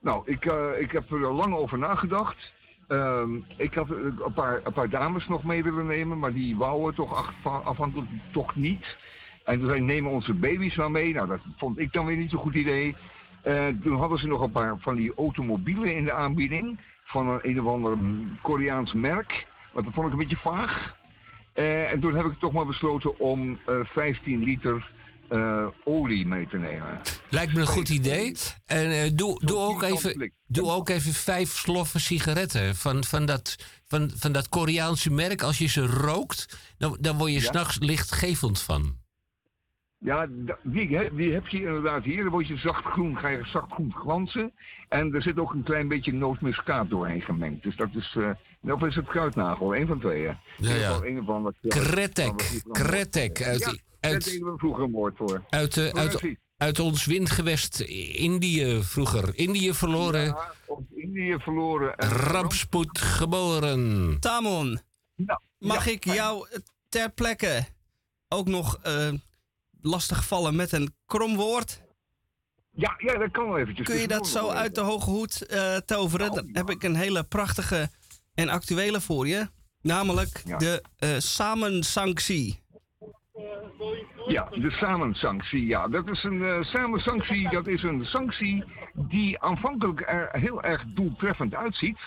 Nou, 0.00 0.22
ik, 0.24 0.44
eh, 0.44 0.80
ik 0.80 0.92
heb 0.92 1.10
er 1.10 1.32
lang 1.32 1.54
over 1.54 1.78
nagedacht. 1.78 2.52
Ehm, 2.88 3.36
ik 3.56 3.74
had 3.74 3.90
eh, 3.90 3.96
een 3.96 4.32
paar, 4.34 4.60
een 4.64 4.72
paar 4.72 4.88
dames 4.90 5.28
nog 5.28 5.44
mee 5.44 5.62
willen 5.62 5.86
nemen, 5.86 6.18
maar 6.18 6.32
die 6.32 6.56
wouden 6.56 6.94
toch 6.94 7.14
af- 7.44 7.64
afhankelijk 7.64 8.08
toch 8.32 8.56
niet. 8.56 8.96
En 9.44 9.58
toen 9.58 9.68
zei 9.68 9.80
nemen 9.80 10.10
onze 10.10 10.34
baby's 10.34 10.74
maar 10.76 10.90
mee. 10.90 11.12
Nou, 11.14 11.28
dat 11.28 11.40
vond 11.56 11.78
ik 11.78 11.92
dan 11.92 12.06
weer 12.06 12.16
niet 12.16 12.30
zo'n 12.30 12.40
goed 12.40 12.54
idee. 12.54 12.96
Eh, 13.42 13.66
toen 13.82 13.96
hadden 13.98 14.18
ze 14.18 14.26
nog 14.26 14.40
een 14.40 14.50
paar 14.52 14.76
van 14.78 14.96
die 14.96 15.14
automobielen 15.16 15.96
in 15.96 16.04
de 16.04 16.12
aanbieding. 16.12 16.80
Van 17.04 17.28
een, 17.28 17.38
een 17.42 17.60
of 17.60 17.66
ander 17.66 17.98
Koreaans 18.42 18.92
merk. 18.92 19.46
Maar 19.74 19.82
dat 19.82 19.92
vond 19.94 20.06
ik 20.06 20.12
een 20.12 20.18
beetje 20.18 20.36
vaag. 20.36 20.94
Eh, 21.52 21.92
en 21.92 22.00
toen 22.00 22.14
heb 22.16 22.24
ik 22.26 22.38
toch 22.38 22.52
maar 22.52 22.66
besloten 22.66 23.18
om 23.18 23.58
eh 23.66 23.74
15 23.84 24.42
liter 24.44 24.90
eh, 25.28 25.66
olie 25.84 26.26
mee 26.26 26.46
te 26.48 26.56
nemen. 26.58 27.00
Lijkt 27.30 27.54
me 27.54 27.60
een 27.60 27.66
goed 27.66 27.88
idee. 27.88 28.36
En 28.66 29.16
doe, 29.16 29.44
doe, 29.44 29.58
ook 29.58 29.82
even, 29.82 30.32
doe 30.46 30.70
ook 30.70 30.88
even 30.88 31.12
vijf 31.12 31.50
sloffen 31.50 32.00
sigaretten 32.00 32.76
van, 32.76 33.04
van, 33.04 33.26
dat, 33.26 33.56
van, 33.86 34.10
van 34.16 34.32
dat 34.32 34.48
Koreaanse 34.48 35.10
merk. 35.10 35.42
Als 35.42 35.58
je 35.58 35.66
ze 35.68 35.86
rookt, 35.86 36.72
dan, 36.78 36.96
dan 37.00 37.16
word 37.18 37.30
je 37.32 37.40
Ja. 37.40 37.44
s'nachts 37.44 37.78
lichtgevend 37.78 38.60
van. 38.62 39.00
Ja, 40.04 40.26
die, 40.62 40.96
he- 40.96 41.14
die 41.16 41.32
heb 41.32 41.46
je 41.48 41.58
inderdaad 41.58 42.04
hier. 42.04 42.22
Dan 42.22 42.32
word 42.32 42.46
je 42.46 42.56
zacht 42.56 42.84
groen, 42.84 43.16
ga 43.18 43.28
je 43.28 43.44
zacht 43.44 43.72
groen 43.72 43.92
glanzen. 43.94 44.52
En 44.88 45.14
er 45.14 45.22
zit 45.22 45.38
ook 45.38 45.52
een 45.52 45.62
klein 45.62 45.88
beetje 45.88 46.12
nootmuskaat 46.12 46.90
doorheen 46.90 47.20
gemengd. 47.22 47.62
Dus 47.62 47.76
dat 47.76 47.88
is, 47.94 48.16
eh 48.16 48.72
of 48.72 48.82
is 48.82 48.94
het 48.94 49.06
kruidnagel, 49.06 49.74
een 49.76 49.86
van 49.86 50.00
twee. 50.00 50.26
hè. 50.26 50.32
Ja. 50.56 51.00
Een 51.02 51.20
of 51.20 51.28
ander, 51.28 51.54
eh, 51.60 51.70
Kretek, 51.70 52.26
van 52.26 52.36
wat 52.36 52.62
van- 52.62 52.72
kretek. 52.72 53.42
Uit, 53.42 53.58
ja, 53.60 53.74
uit, 54.10 54.24
deden 54.24 54.52
we 54.52 54.58
vroeger 54.58 54.84
een 54.84 54.90
woord 54.90 55.16
voor. 55.16 55.44
uit, 55.48 55.76
eh, 55.76 55.88
uit, 55.88 56.36
uit 56.56 56.78
ons 56.80 57.04
windgewest 57.06 57.80
Indië 58.14 58.82
vroeger. 58.82 59.30
Indië 59.38 59.74
verloren, 59.74 60.24
Ja, 60.24 60.52
Indië 60.94 61.36
verloren. 61.38 61.96
En 61.96 62.08
rampspoed 62.08 62.98
geboren. 62.98 64.16
Tamon, 64.20 64.80
mag 65.58 65.86
ik 65.86 66.04
jou 66.04 66.46
ter 66.88 67.10
plekke 67.12 67.64
ook 68.28 68.48
nog 68.48 68.78
eh 68.82 69.08
lastig 69.82 70.26
vallen 70.26 70.56
met 70.56 70.72
een 70.72 70.94
krom 71.06 71.36
woord? 71.36 71.82
Ja, 72.70 72.94
ja, 72.98 73.18
dat 73.18 73.30
kan 73.30 73.46
wel 73.46 73.58
eventjes. 73.58 73.86
Kun 73.86 73.96
je 73.96 74.08
dat 74.08 74.22
tussendoor 74.22 74.50
zo 74.50 74.56
uit 74.56 74.74
de 74.74 74.80
hoge 74.80 75.10
hoed 75.10 75.46
eh, 75.46 75.76
toveren? 75.76 76.34
Dan 76.34 76.48
heb 76.52 76.70
ik 76.70 76.82
een 76.82 76.96
hele 76.96 77.24
prachtige 77.24 77.88
en 78.34 78.48
actuele 78.48 79.00
voor 79.00 79.26
je. 79.26 79.48
Namelijk 79.82 80.58
de 80.58 80.82
eh 80.98 81.08
samensanctie. 81.18 82.62
Ja, 84.26 84.48
de 84.50 84.70
samensanctie. 84.70 85.66
Ja, 85.66 85.88
dat 85.88 86.08
is 86.08 86.22
een 86.22 86.42
eh, 86.44 86.62
samensanctie. 86.62 87.50
Dat 87.50 87.66
is 87.66 87.82
een 87.82 88.04
sanctie 88.04 88.64
die 88.94 89.40
aanvankelijk 89.40 90.00
er 90.00 90.28
heel 90.32 90.62
erg 90.62 90.84
doeltreffend 90.86 91.54
uitziet. 91.54 91.98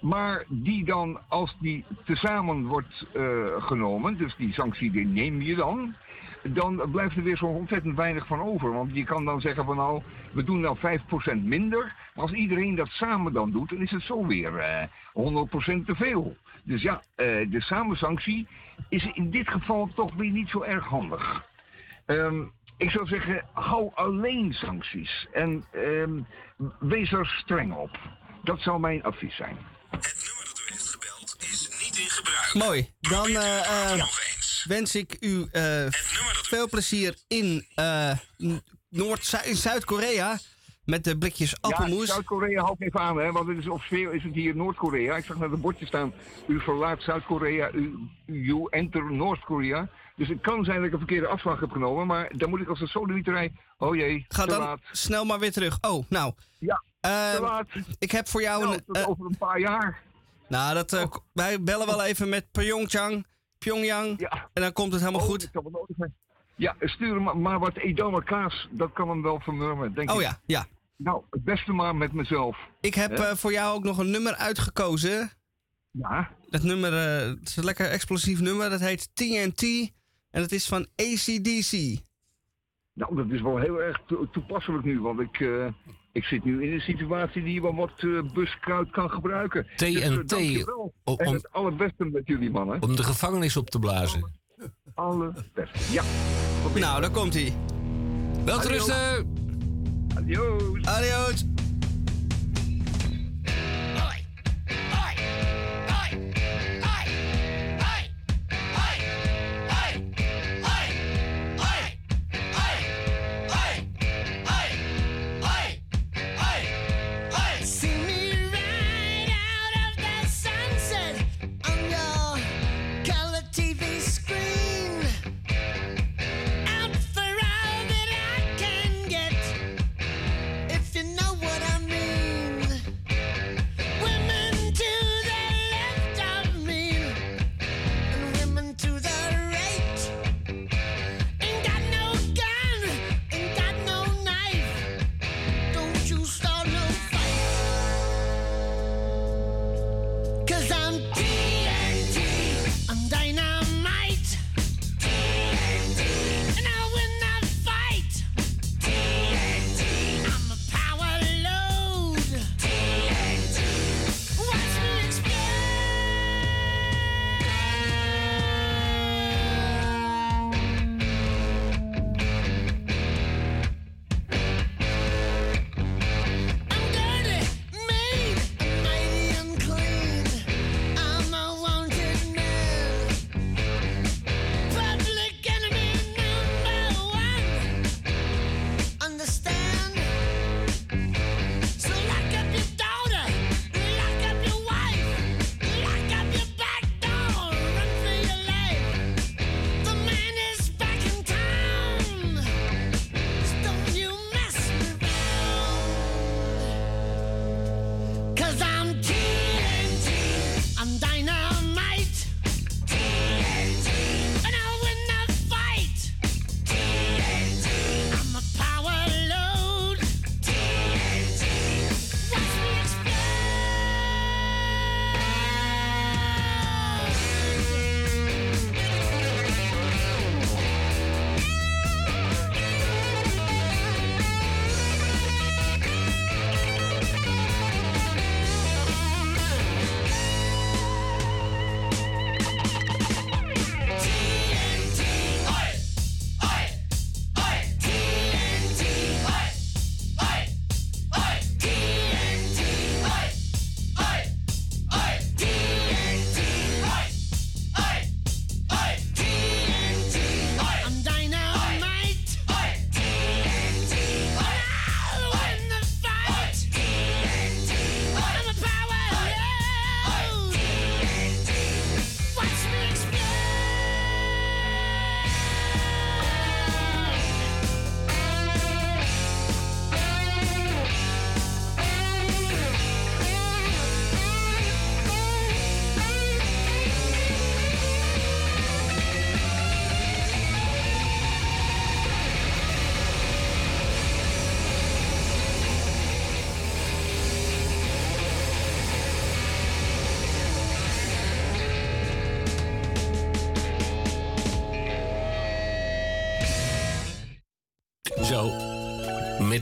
Maar 0.00 0.44
die 0.48 0.84
dan, 0.84 1.20
als 1.28 1.56
die 1.60 1.84
tezamen 2.04 2.66
wordt 2.66 3.06
eh, 3.14 3.22
genomen, 3.58 4.18
dus 4.18 4.36
die 4.36 4.52
sanctie 4.52 4.90
die 4.90 5.06
neem 5.06 5.42
je 5.42 5.54
dan, 5.54 5.94
dan 6.42 6.90
blijft 6.90 7.16
er 7.16 7.22
weer 7.22 7.36
zo 7.36 7.46
ontzettend 7.46 7.96
weinig 7.96 8.26
van 8.26 8.40
over. 8.40 8.72
Want 8.72 8.94
je 8.94 9.04
kan 9.04 9.24
dan 9.24 9.40
zeggen 9.40 9.64
van 9.64 9.76
nou, 9.76 10.02
we 10.32 10.44
doen 10.44 10.60
nou 10.60 10.76
5% 10.76 11.42
minder. 11.42 11.94
Maar 12.14 12.24
als 12.24 12.32
iedereen 12.32 12.74
dat 12.74 12.88
samen 12.88 13.32
dan 13.32 13.50
doet, 13.50 13.68
dan 13.68 13.82
is 13.82 13.90
het 13.90 14.02
zo 14.02 14.26
weer 14.26 14.58
eh 14.58 14.86
100% 15.12 15.86
te 15.86 15.94
veel. 15.94 16.36
Dus 16.62 16.82
ja, 16.82 17.02
eh, 17.14 17.26
de 17.50 17.60
samensanctie 17.60 18.46
is 18.88 19.10
in 19.14 19.30
dit 19.30 19.48
geval 19.48 19.90
toch 19.94 20.14
weer 20.14 20.30
niet 20.30 20.48
zo 20.48 20.62
erg 20.62 20.84
handig. 20.84 21.44
Ehm, 22.06 22.42
ik 22.76 22.90
zou 22.90 23.06
zeggen, 23.06 23.44
hou 23.52 23.90
alleen 23.94 24.52
sancties. 24.52 25.26
En 25.32 25.64
ehm, 25.70 26.20
wees 26.78 27.12
er 27.12 27.26
streng 27.26 27.72
op. 27.72 27.98
Dat 28.42 28.60
zou 28.60 28.80
mijn 28.80 29.02
advies 29.02 29.36
zijn. 29.36 29.56
Mooi. 32.52 32.90
Dan 33.00 33.26
eh, 33.26 33.92
eh, 33.92 34.06
wens 34.64 34.94
ik 34.94 35.16
u 35.20 35.46
eh, 35.52 35.86
veel 36.42 36.68
plezier 36.68 37.16
in 37.28 37.66
eh, 37.74 38.16
in 39.44 39.56
Zuid-Korea 39.56 40.38
met 40.84 41.04
de 41.04 41.18
blikjes 41.18 41.60
appelmoes. 41.60 42.06
Ja, 42.06 42.12
Zuid-Korea 42.12 42.60
hou 42.62 42.76
ik 42.78 42.86
even 42.86 43.00
aan, 43.00 43.16
hè, 43.18 43.32
want 43.32 43.48
het 43.48 43.58
is 43.58 43.68
officieel 43.68 44.10
is 44.10 44.22
het 44.22 44.34
hier 44.34 44.56
Noord-Korea. 44.56 45.16
Ik 45.16 45.24
zag 45.24 45.36
net 45.38 45.52
een 45.52 45.60
bordje 45.60 45.86
staan, 45.86 46.12
u 46.48 46.60
verlaat 46.60 47.02
Zuid-Korea, 47.02 47.70
u, 47.72 47.98
you 48.26 48.66
enter 48.70 49.12
Noord-Korea. 49.12 49.88
Dus 50.16 50.28
het 50.28 50.40
kan 50.40 50.64
zijn 50.64 50.76
dat 50.76 50.86
ik 50.86 50.92
een 50.92 50.98
verkeerde 50.98 51.26
afslag 51.26 51.60
heb 51.60 51.70
genomen, 51.70 52.06
maar 52.06 52.32
dan 52.36 52.50
moet 52.50 52.60
ik 52.60 52.68
als 52.68 52.80
een 52.80 52.86
sodemieterij... 52.88 53.52
Oh 53.78 53.96
jee, 53.96 54.24
Ga 54.28 54.42
te 54.42 54.48
dan 54.48 54.58
laat. 54.58 54.80
snel 54.92 55.24
maar 55.24 55.38
weer 55.38 55.52
terug. 55.52 55.78
Oh, 55.80 56.04
nou. 56.08 56.32
Ja, 56.58 56.82
Eh, 57.00 57.34
te 57.34 57.40
laat. 57.40 57.66
Ik 57.98 58.10
heb 58.10 58.28
voor 58.28 58.42
jou 58.42 58.62
Nou, 58.64 58.74
een. 58.86 58.94
eh, 58.94 59.08
over 59.08 59.26
een 59.26 59.36
paar 59.38 59.58
jaar. 59.60 60.02
nou, 60.48 60.74
dat, 60.74 60.92
eh, 60.92 61.08
k- 61.10 61.20
wij 61.32 61.62
bellen 61.62 61.86
wel 61.86 62.02
even 62.04 62.28
met 62.28 62.50
Pyeongchang. 62.52 63.26
Pyongyang. 63.62 64.20
En 64.52 64.62
dan 64.62 64.72
komt 64.72 64.92
het 64.92 65.00
helemaal 65.00 65.20
Oh, 65.20 65.26
goed. 65.26 65.50
Ja, 66.56 66.74
stuur 66.80 67.14
hem 67.14 67.22
maar- 67.22 67.36
maar 67.36 67.58
wat 67.58 67.76
Edama 67.76 68.20
kaas, 68.20 68.68
dat 68.70 68.92
kan 68.92 69.08
hem 69.08 69.22
wel 69.22 69.40
vermurmen, 69.40 69.94
denk 69.94 70.10
Oh 70.10 70.16
ik. 70.16 70.22
ja, 70.22 70.38
ja. 70.46 70.66
Nou, 70.96 71.22
het 71.30 71.44
beste 71.44 71.72
maar 71.72 71.96
met 71.96 72.12
mezelf. 72.12 72.56
Ik 72.80 72.94
heb 72.94 73.12
eh, 73.12 73.34
voor 73.34 73.52
jou 73.52 73.74
ook 73.74 73.84
nog 73.84 73.98
een 73.98 74.10
nummer 74.10 74.34
uitgekozen. 74.34 75.30
Ja. 75.90 76.30
Dat 76.48 76.62
nummer, 76.62 76.92
eh, 76.92 77.28
het 77.28 77.48
is 77.48 77.56
een 77.56 77.64
lekker 77.64 77.90
explosief 77.90 78.40
nummer. 78.40 78.70
Dat 78.70 78.80
heet 78.80 79.10
TNT. 79.14 79.62
En 80.30 80.40
dat 80.40 80.52
is 80.52 80.66
van 80.66 80.86
ACDC. 80.96 82.00
Nou, 82.94 83.16
dat 83.16 83.30
is 83.30 83.40
wel 83.42 83.56
heel 83.58 83.82
erg 83.82 84.00
to- 84.06 84.26
toepasselijk 84.32 84.84
nu, 84.84 85.00
want 85.00 85.20
ik, 85.20 85.40
eh, 85.40 85.66
ik 86.12 86.24
zit 86.24 86.44
nu 86.44 86.62
in 86.66 86.72
een 86.72 86.80
situatie 86.80 87.42
die 87.42 87.62
wel 87.62 87.74
wat 87.74 87.92
eh 87.96 88.32
buskruid 88.34 88.90
kan 88.90 89.10
gebruiken. 89.10 89.66
Dus, 89.76 90.00
TNT, 90.00 90.32
o- 91.04 91.14
En 91.16 91.26
om- 91.26 91.34
het 91.34 91.52
allerbeste 91.52 92.04
met 92.04 92.22
jullie 92.26 92.50
mannen. 92.50 92.82
Om 92.82 92.96
de 92.96 93.02
gevangenis 93.02 93.56
op 93.56 93.70
te 93.70 93.78
blazen. 93.78 94.30
Allerbeste, 94.94 95.92
ja. 95.92 96.02
Nou, 96.80 97.00
daar 97.00 97.10
komt 97.10 97.34
hij. 97.34 97.52
Welterusten! 98.44 99.26
Adios. 100.16 100.84
Adios. 100.84 101.38
See 101.38 101.61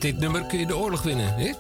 dit 0.01 0.19
nummer 0.19 0.45
kun 0.47 0.59
je 0.59 0.67
de 0.67 0.77
oorlog 0.77 1.03
winnen, 1.03 1.35
hè? 1.35 1.53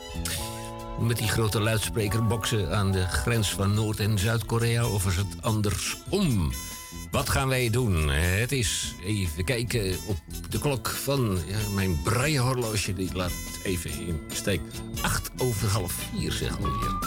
Met 1.00 1.18
die 1.18 1.28
grote 1.28 1.60
luidsprekerboksen 1.60 2.76
aan 2.76 2.92
de 2.92 3.06
grens 3.06 3.50
van 3.50 3.74
Noord- 3.74 4.00
en 4.00 4.18
Zuid-Korea, 4.18 4.86
of 4.86 5.06
is 5.06 5.16
het 5.16 5.26
andersom? 5.40 6.52
Wat 7.10 7.28
gaan 7.28 7.48
wij 7.48 7.70
doen? 7.70 8.08
Het 8.08 8.52
is 8.52 8.94
even 9.04 9.44
kijken 9.44 9.96
op 10.06 10.16
de 10.48 10.58
klok 10.58 10.88
van 10.88 11.38
ja, 11.46 11.58
mijn 11.74 12.02
breienhorloge. 12.02 12.94
Die 12.94 13.14
laat 13.14 13.32
even 13.64 13.90
in 14.06 14.20
steek. 14.32 14.60
Acht 15.02 15.30
over 15.38 15.68
half 15.68 15.92
vier, 15.92 16.32
zeg 16.32 16.56
alweer. 16.56 16.98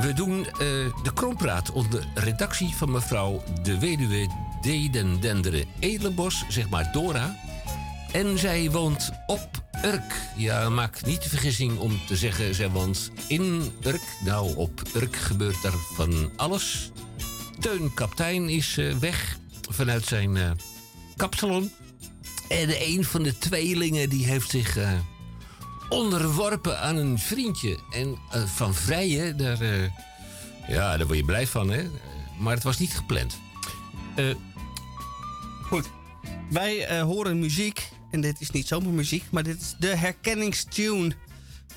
We 0.00 0.12
doen 0.12 0.46
eh, 0.46 0.58
de 1.02 1.12
krompraat 1.14 1.72
onder 1.72 2.06
redactie 2.14 2.74
van 2.74 2.90
mevrouw 2.90 3.42
de 3.62 3.78
weduwe 3.78 4.28
Deden 4.60 5.20
Dendere 5.20 5.64
Edelenbos, 5.78 6.44
zeg 6.48 6.68
maar 6.68 6.92
Dora. 6.92 7.36
En 8.12 8.38
zij 8.38 8.70
woont 8.70 9.10
op 9.26 9.48
Urk. 9.86 10.20
Ja, 10.36 10.68
maak 10.68 11.04
niet 11.04 11.22
de 11.22 11.28
vergissing 11.28 11.78
om 11.78 12.00
te 12.06 12.16
zeggen 12.16 12.72
woont 12.72 13.10
in 13.28 13.72
Urk. 13.84 14.02
Nou, 14.24 14.56
op 14.56 14.82
Urk 14.94 15.16
gebeurt 15.16 15.64
er 15.64 15.72
van 15.94 16.30
alles. 16.36 16.90
Teun 17.58 17.94
Kaptein 17.94 18.48
is 18.48 18.78
eh, 18.78 18.94
weg 18.94 19.38
vanuit 19.70 20.04
zijn 20.04 20.36
eh, 20.36 20.50
kapsalon. 21.16 21.70
En 22.48 22.88
een 22.88 23.04
van 23.04 23.22
de 23.22 23.38
tweelingen 23.38 24.08
die 24.08 24.26
heeft 24.26 24.50
zich 24.50 24.76
eh, 24.76 24.92
onderworpen 25.88 26.80
aan 26.80 26.96
een 26.96 27.18
vriendje. 27.18 27.78
En 27.90 28.18
van 28.46 28.74
Vrije, 28.74 29.34
daar, 29.34 29.64
ja, 30.68 30.96
daar 30.96 31.06
word 31.06 31.18
je 31.18 31.24
blij 31.24 31.46
van, 31.46 31.70
hè? 31.70 31.90
Maar 32.38 32.54
het 32.54 32.64
was 32.64 32.78
niet 32.78 32.96
gepland. 32.96 33.38
Goed. 35.62 35.90
Wij 36.50 37.00
horen 37.00 37.38
muziek. 37.38 37.94
En 38.10 38.20
dit 38.20 38.40
is 38.40 38.50
niet 38.50 38.66
zomaar 38.66 38.92
muziek, 38.92 39.24
maar 39.30 39.42
dit 39.42 39.60
is 39.60 39.74
de 39.78 39.96
herkenningstune 39.96 41.12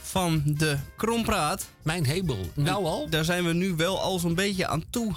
van 0.01 0.43
de 0.45 0.77
Krompraat. 0.97 1.69
Mijn 1.83 2.05
hemel, 2.05 2.49
nou 2.53 2.85
al? 2.85 3.09
Daar 3.09 3.23
zijn 3.23 3.45
we 3.45 3.53
nu 3.53 3.75
wel 3.75 4.01
al 4.01 4.19
zo'n 4.19 4.35
beetje 4.35 4.67
aan 4.67 4.83
toe, 4.89 5.15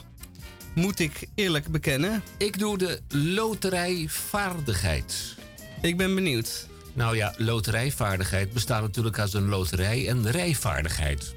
moet 0.75 0.99
ik 0.99 1.27
eerlijk 1.35 1.69
bekennen. 1.69 2.23
Ik 2.37 2.59
doe 2.59 2.79
de 2.79 3.01
loterijvaardigheid. 3.09 5.37
Ik 5.81 5.97
ben 5.97 6.15
benieuwd. 6.15 6.67
Nou 6.93 7.17
ja, 7.17 7.35
loterijvaardigheid 7.37 8.53
bestaat 8.53 8.83
natuurlijk 8.83 9.19
uit 9.19 9.35
een 9.35 9.49
loterij 9.49 10.09
en 10.09 10.31
rijvaardigheid. 10.31 11.35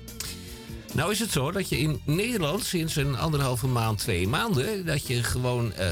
Nou 0.94 1.12
is 1.12 1.20
het 1.20 1.32
zo 1.32 1.52
dat 1.52 1.70
je 1.70 1.78
in 1.78 2.02
Nederland 2.06 2.66
sinds 2.66 2.96
een 2.96 3.18
anderhalve 3.18 3.68
maand, 3.68 3.98
twee 3.98 4.28
maanden... 4.28 4.86
dat 4.86 5.08
je 5.08 5.24
gewoon 5.24 5.74
eh, 5.74 5.92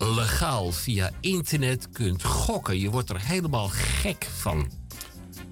legaal 0.00 0.72
via 0.72 1.10
internet 1.20 1.88
kunt 1.92 2.24
gokken. 2.24 2.78
Je 2.78 2.90
wordt 2.90 3.10
er 3.10 3.20
helemaal 3.20 3.68
gek 3.68 4.28
van. 4.38 4.70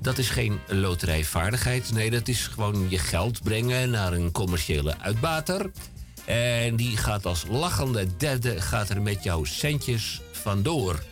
Dat 0.00 0.18
is 0.18 0.30
geen 0.30 0.60
loterijvaardigheid. 0.66 1.92
Nee, 1.92 2.10
dat 2.10 2.28
is 2.28 2.46
gewoon 2.46 2.86
je 2.88 2.98
geld 2.98 3.42
brengen 3.42 3.90
naar 3.90 4.12
een 4.12 4.32
commerciële 4.32 4.98
uitbater. 4.98 5.70
En 6.24 6.76
die 6.76 6.96
gaat 6.96 7.26
als 7.26 7.44
lachende 7.48 8.16
derde 8.16 8.60
gaat 8.60 8.88
er 8.88 9.02
met 9.02 9.22
jouw 9.22 9.44
centjes 9.44 10.20
vandoor. 10.32 11.02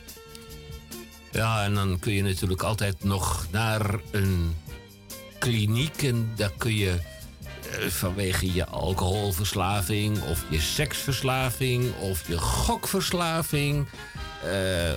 Ja, 1.33 1.65
en 1.65 1.75
dan 1.75 1.99
kun 1.99 2.13
je 2.13 2.23
natuurlijk 2.23 2.63
altijd 2.63 3.05
nog 3.05 3.47
naar 3.51 4.01
een 4.11 4.57
kliniek. 5.39 6.03
En 6.03 6.33
daar 6.37 6.53
kun 6.57 6.75
je 6.75 6.99
vanwege 7.89 8.53
je 8.53 8.67
alcoholverslaving 8.67 10.23
of 10.23 10.45
je 10.51 10.61
seksverslaving 10.61 11.95
of 11.95 12.29
je 12.29 12.39
gokverslaving. 12.39 13.87
eh, 14.43 14.93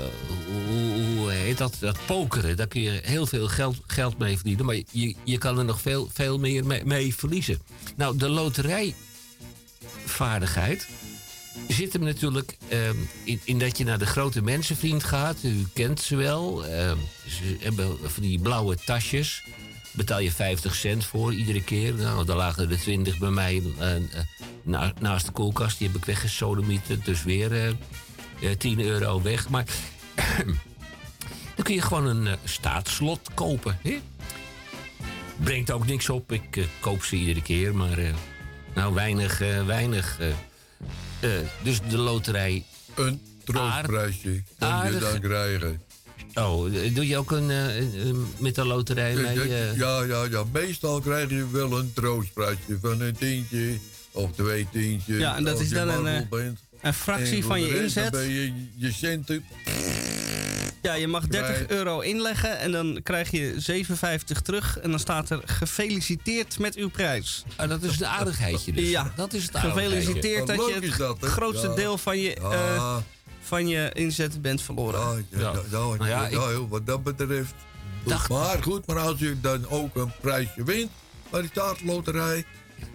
hoe, 1.15 1.31
heet 1.31 1.57
dat? 1.57 1.77
Dat 1.79 1.97
pokeren. 2.05 2.57
Daar 2.57 2.67
kun 2.67 2.81
je 2.81 2.99
heel 3.03 3.25
veel 3.25 3.47
geld, 3.47 3.77
geld 3.87 4.17
mee 4.17 4.35
verdienen. 4.35 4.65
Maar 4.65 4.75
je, 4.91 5.15
je 5.23 5.37
kan 5.37 5.57
er 5.57 5.65
nog 5.65 5.81
veel, 5.81 6.09
veel 6.13 6.39
meer 6.39 6.65
mee, 6.85 7.15
verliezen. 7.15 7.61
Nou, 7.95 8.17
de 8.17 8.29
loterijvaardigheid 8.29 10.87
zit 11.67 11.93
hem 11.93 12.03
natuurlijk 12.03 12.57
ehm, 12.67 12.95
in, 13.23 13.39
in 13.43 13.59
dat 13.59 13.77
je 13.77 13.83
naar 13.83 13.99
de 13.99 14.05
grote 14.05 14.41
mensenvriend 14.41 15.03
gaat. 15.03 15.37
U 15.43 15.67
kent 15.73 16.01
ze 16.01 16.15
wel. 16.15 16.65
Ehm, 16.65 16.97
ze 17.27 17.57
hebben 17.59 17.97
van 18.03 18.23
die 18.23 18.39
blauwe 18.39 18.77
tasjes. 18.85 19.43
Betaal 19.99 20.19
je 20.19 20.31
50 20.31 20.75
cent 20.75 21.05
voor 21.05 21.33
iedere 21.33 21.63
keer. 21.63 21.93
Nou, 21.93 22.25
daar 22.25 22.35
lagen 22.35 22.69
er 22.69 22.79
20 22.79 23.17
bij 23.17 23.29
mij 23.29 23.61
eh, 23.79 23.95
eh, 23.95 24.01
na- 24.63 24.93
naast 24.99 25.25
de 25.25 25.31
koelkast. 25.31 25.77
Die 25.77 25.87
heb 25.87 25.97
ik 25.97 26.05
weggesodemieterd. 26.05 27.05
Dus 27.05 27.23
weer 27.23 27.51
eh, 27.51 27.67
eh, 27.69 28.57
10 28.57 28.79
euro 28.79 29.21
weg. 29.21 29.49
Maar 29.49 29.65
dan 31.55 31.63
kun 31.63 31.75
je 31.75 31.81
gewoon 31.81 32.05
een 32.05 32.37
staatslot 32.43 33.29
kopen. 33.33 33.77
Hè? 33.81 33.99
Brengt 35.37 35.71
ook 35.71 35.85
niks 35.85 36.09
op. 36.09 36.31
Ik 36.31 36.67
koop 36.79 37.03
ze 37.03 37.15
iedere 37.15 37.41
keer. 37.41 37.75
Maar 37.75 37.97
nou, 38.75 38.93
weinig, 38.93 39.37
weinig. 39.65 40.19
dus 41.63 41.81
de 41.89 41.97
loterij. 41.97 42.63
Een 42.95 43.21
troostprijsje 43.43 44.43
kan 44.57 44.93
je 44.93 44.99
dan 44.99 45.19
krijgen. 45.19 45.88
Oh, 46.33 46.75
eh, 46.85 46.95
doe 46.95 47.07
je 47.07 47.17
ook 47.17 47.31
een, 47.31 47.49
eh, 47.49 47.77
eh, 47.77 48.15
met 48.37 48.55
de 48.55 48.65
loterij 48.65 49.13
mee? 49.15 49.35
Ja, 49.35 49.41
eh? 49.41 49.77
ja, 49.77 50.03
ja, 50.03 50.23
ja, 50.31 50.43
meestal 50.51 50.99
krijg 50.99 51.29
je 51.29 51.49
wel 51.51 51.77
een 51.79 51.91
troostprijsje 51.93 52.77
van 52.81 53.01
een 53.01 53.15
tientje 53.17 53.77
of 54.11 54.31
twee 54.31 54.67
tientjes. 54.71 55.17
Ja, 55.17 55.35
en 55.35 55.43
dat 55.43 55.53
als 55.53 55.63
is 55.63 55.69
je 55.69 55.75
dan 55.75 56.05
een, 56.05 56.27
bent. 56.29 56.59
een 56.81 56.93
fractie 56.93 57.35
En 57.37 57.43
van 57.43 57.61
je 57.61 57.67
rest, 57.67 57.95
dan 57.95 58.03
inzet. 58.03 58.11
ben 58.11 58.29
je 58.29 58.53
je 58.75 58.91
centen. 58.91 59.45
Ja, 60.81 60.93
je 60.93 61.07
mag 61.07 61.27
30 61.27 61.53
Krijg- 61.53 61.69
euro 61.69 61.99
inleggen 61.99 62.59
en 62.59 62.71
dan 62.71 62.99
krijg 63.03 63.31
je 63.31 63.53
57 63.57 64.41
terug. 64.41 64.79
En 64.79 64.89
dan 64.89 64.99
staat 64.99 65.29
er 65.29 65.41
gefeliciteerd 65.45 66.59
met 66.59 66.75
uw 66.75 66.89
prijs. 66.89 67.43
Ah, 67.55 67.69
dat 67.69 67.83
is 67.83 67.97
de 67.97 68.07
aardigheidje 68.07 68.71
dus. 68.71 68.89
Ja, 68.89 69.13
Dat 69.15 69.33
is 69.33 69.43
het 69.43 69.57
Gefeliciteerd 69.57 70.47
Wat 70.47 70.57
dat 70.57 70.67
je 70.67 70.73
het 70.73 70.83
is 70.83 70.97
dat, 70.97 71.21
hè? 71.21 71.27
grootste 71.27 71.67
Ja. 71.67 71.75
deel 71.75 71.97
van 71.97 72.17
je, 72.19 72.37
Ja. 72.41 73.03
Van 73.49 73.67
je 73.67 73.91
inzet 73.93 74.41
bent 74.41 74.61
verloren. 74.61 75.25
Ja, 75.29 75.39
ja, 75.39 75.53
ja, 75.71 76.07
ja, 76.07 76.29
Nou 76.29 76.53
ja, 76.53 76.67
wat 76.67 76.85
dat 76.85 77.03
betreft. 77.03 77.53
Maar 78.29 78.63
goed, 78.63 78.85
maar 78.85 78.99
als 78.99 79.19
je 79.19 79.39
dan 79.41 79.69
ook 79.69 79.95
een 79.95 80.11
prijsje 80.21 80.63
wint 80.63 80.91
bij 81.29 81.41
die 81.41 81.49
staatsloterij, 81.49 82.45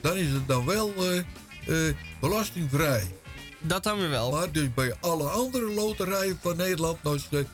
dan 0.00 0.16
is 0.16 0.30
het 0.30 0.48
dan 0.48 0.64
wel 0.64 0.92
eh, 0.94 1.18
eh, 1.18 1.94
belastingvrij. 2.20 3.12
Dat 3.60 3.82
dan 3.82 3.98
weer 3.98 4.10
wel. 4.10 4.30
Maar 4.30 4.52
dus 4.52 4.74
bij 4.74 4.94
alle 5.00 5.28
andere 5.28 5.70
loterijen 5.70 6.38
van 6.42 6.56
Nederland, 6.56 7.02
nou 7.02 7.16
is 7.16 7.26
het, 7.30 7.46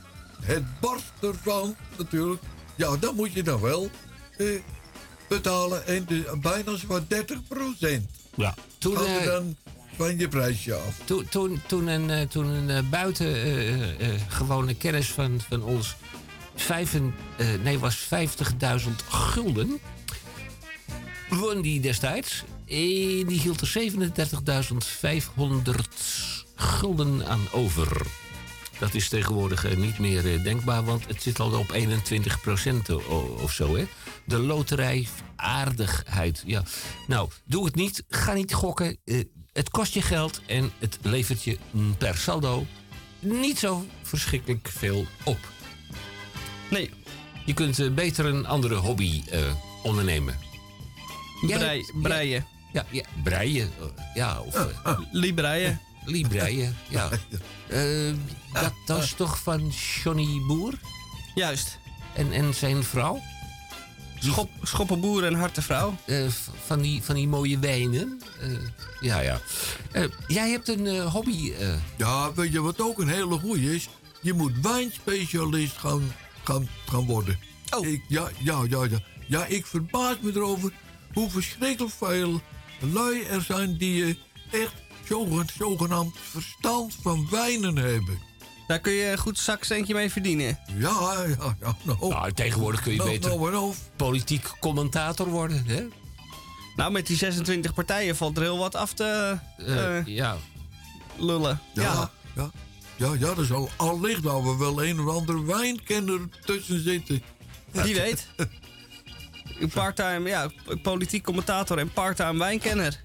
het 0.42 0.80
barst 0.80 1.12
ervan 1.20 1.76
natuurlijk. 1.96 2.42
Ja, 2.76 2.96
dan 2.96 3.14
moet 3.14 3.32
je 3.32 3.42
dan 3.42 3.60
wel 3.60 3.90
eh, 4.36 4.46
betalen 5.28 5.86
en 5.86 6.04
de, 6.06 6.38
bijna 6.40 6.76
zo'n 6.76 7.04
30 7.08 7.38
procent. 7.48 8.10
Ja. 8.34 8.54
Toen, 8.78 8.94
dan 9.24 9.56
van 9.96 10.18
je 10.18 10.28
prijsje 10.28 10.74
af. 10.74 11.00
Toen, 11.04 11.28
toen, 11.28 11.60
toen 11.66 11.86
een, 11.86 12.10
eh, 12.10 12.26
toen 12.26 12.46
een 12.46 12.70
eh, 12.70 12.90
buiten 12.90 13.34
eh, 13.98 14.76
kennis 14.78 15.10
van, 15.10 15.40
van 15.48 15.62
ons 15.62 15.96
vijf 16.54 16.96
nee, 17.62 17.78
was 17.78 18.04
50.000 18.04 18.08
gulden. 19.08 19.78
Won 21.28 21.60
die 21.60 21.80
destijds. 21.80 22.44
Die 22.64 23.40
hield 23.40 23.60
er 23.60 23.68
37.500 23.68 23.70
gulden 26.54 27.26
aan 27.26 27.40
over. 27.52 28.06
Dat 28.78 28.94
is 28.94 29.08
tegenwoordig 29.08 29.76
niet 29.76 29.98
meer 29.98 30.42
denkbaar, 30.42 30.84
want 30.84 31.06
het 31.06 31.22
zit 31.22 31.40
al 31.40 31.58
op 31.58 31.72
21% 31.72 31.76
of 33.42 33.52
zo. 33.52 33.76
Hè? 33.76 33.86
De 34.24 34.38
loterij 34.38 35.08
aardigheid. 35.36 36.42
Ja. 36.46 36.62
Nou, 37.06 37.30
doe 37.44 37.64
het 37.64 37.74
niet. 37.74 38.04
Ga 38.08 38.32
niet 38.32 38.54
gokken. 38.54 38.98
Het 39.52 39.70
kost 39.70 39.94
je 39.94 40.02
geld 40.02 40.40
en 40.46 40.72
het 40.78 40.98
levert 41.02 41.42
je 41.44 41.58
per 41.98 42.16
saldo 42.16 42.66
niet 43.18 43.58
zo 43.58 43.86
verschrikkelijk 44.02 44.68
veel 44.72 45.06
op. 45.24 45.38
Nee. 46.70 46.90
Je 47.46 47.54
kunt 47.54 47.78
eh, 47.78 47.90
beter 47.90 48.24
een 48.24 48.46
andere 48.46 48.74
hobby 48.74 49.22
eh, 49.30 49.40
ondernemen. 49.82 50.38
Brei- 51.46 51.84
breien. 52.02 52.46
Ja, 52.72 52.86
ja, 52.90 53.02
breien. 53.22 53.70
eh, 53.80 54.04
Ja, 54.14 54.40
of... 54.40 54.54
eh, 54.54 54.98
Libreien. 55.12 55.80
Libreien, 56.04 56.76
ja. 56.88 57.08
Dat, 58.52 58.72
dat 58.86 59.02
is 59.02 59.12
toch 59.12 59.38
van 59.42 59.72
Johnny 60.04 60.40
Boer? 60.46 60.72
Juist. 61.34 61.78
En, 62.14 62.32
en 62.32 62.54
zijn 62.54 62.84
vrouw? 62.84 63.20
Schop, 64.20 64.50
schoppenboer 64.62 65.24
en 65.24 65.34
hartevrouw. 65.34 65.96
Eh, 66.06 66.28
v- 66.28 66.48
van, 66.66 66.80
die, 66.80 67.02
van 67.02 67.14
die 67.14 67.28
mooie 67.28 67.58
wijnen. 67.58 68.20
Eh, 68.40 68.48
ja, 69.00 69.20
ja. 69.20 69.40
Eh, 69.92 70.04
jij 70.26 70.50
hebt 70.50 70.68
een 70.68 70.86
eh, 70.86 71.12
hobby. 71.12 71.52
eh. 71.58 71.74
Ja, 71.96 72.32
weet 72.34 72.52
je 72.52 72.60
wat 72.60 72.80
ook 72.80 72.98
een 72.98 73.08
hele 73.08 73.38
goeie 73.38 73.74
is? 73.74 73.88
Je 74.20 74.32
moet 74.32 74.52
wijnspecialist 74.62 75.76
gaan, 75.76 76.12
gaan, 76.44 76.68
gaan 76.88 77.04
worden. 77.06 77.38
Oh. 77.76 77.86
Ik, 77.86 78.02
ja, 78.08 78.30
ja, 78.38 78.62
ja, 78.68 78.84
ja. 78.84 78.98
Ja, 79.26 79.44
ik 79.46 79.66
verbaas 79.66 80.16
me 80.20 80.30
erover 80.34 80.72
hoe 81.12 81.30
verschrikkelijk 81.30 81.94
veel 81.94 82.40
lui 82.92 83.22
er 83.22 83.42
zijn 83.42 83.76
die 83.76 84.04
eh, 84.50 84.60
echt 84.62 84.74
zogen- 85.08 85.46
zogenaamd 85.58 86.16
verstand 86.30 86.94
van 87.02 87.28
wijnen 87.30 87.76
hebben. 87.76 88.18
Daar 88.70 88.80
kun 88.80 88.92
je 88.92 89.10
een 89.10 89.18
goed 89.18 89.38
zakcentje 89.38 89.94
mee 89.94 90.10
verdienen. 90.10 90.58
Ja, 90.78 91.24
ja, 91.28 91.54
ja. 91.60 91.76
Nou, 91.84 92.08
Nou, 92.08 92.32
tegenwoordig 92.32 92.82
kun 92.82 92.92
je 92.92 93.02
beter 93.02 93.74
politiek 93.96 94.50
commentator 94.60 95.28
worden, 95.28 95.64
hè? 95.66 95.86
Nou, 96.76 96.92
met 96.92 97.06
die 97.06 97.16
26 97.16 97.74
partijen 97.74 98.16
valt 98.16 98.36
er 98.36 98.42
heel 98.42 98.58
wat 98.58 98.74
af 98.74 98.92
te 98.92 99.38
Eh, 99.56 99.96
eh, 99.98 100.06
ja. 100.06 100.36
lullen. 101.16 101.60
Ja, 101.74 101.82
ja. 101.82 102.10
ja. 102.36 102.50
Ja, 102.96 103.12
ja, 103.18 103.34
er 103.36 103.44
zal 103.44 103.70
allicht 103.76 104.22
dat 104.22 104.42
we 104.42 104.56
wel 104.56 104.84
een 104.84 105.00
of 105.00 105.14
andere 105.14 105.44
wijnkenner 105.44 106.20
tussen 106.44 106.82
zitten. 106.82 107.22
Wie 107.70 107.94
weet. 107.94 108.26
Parttime, 109.74 110.28
ja, 110.28 110.50
politiek 110.82 111.24
commentator 111.24 111.78
en 111.78 111.92
parttime 111.92 112.38
wijnkenner. 112.38 113.00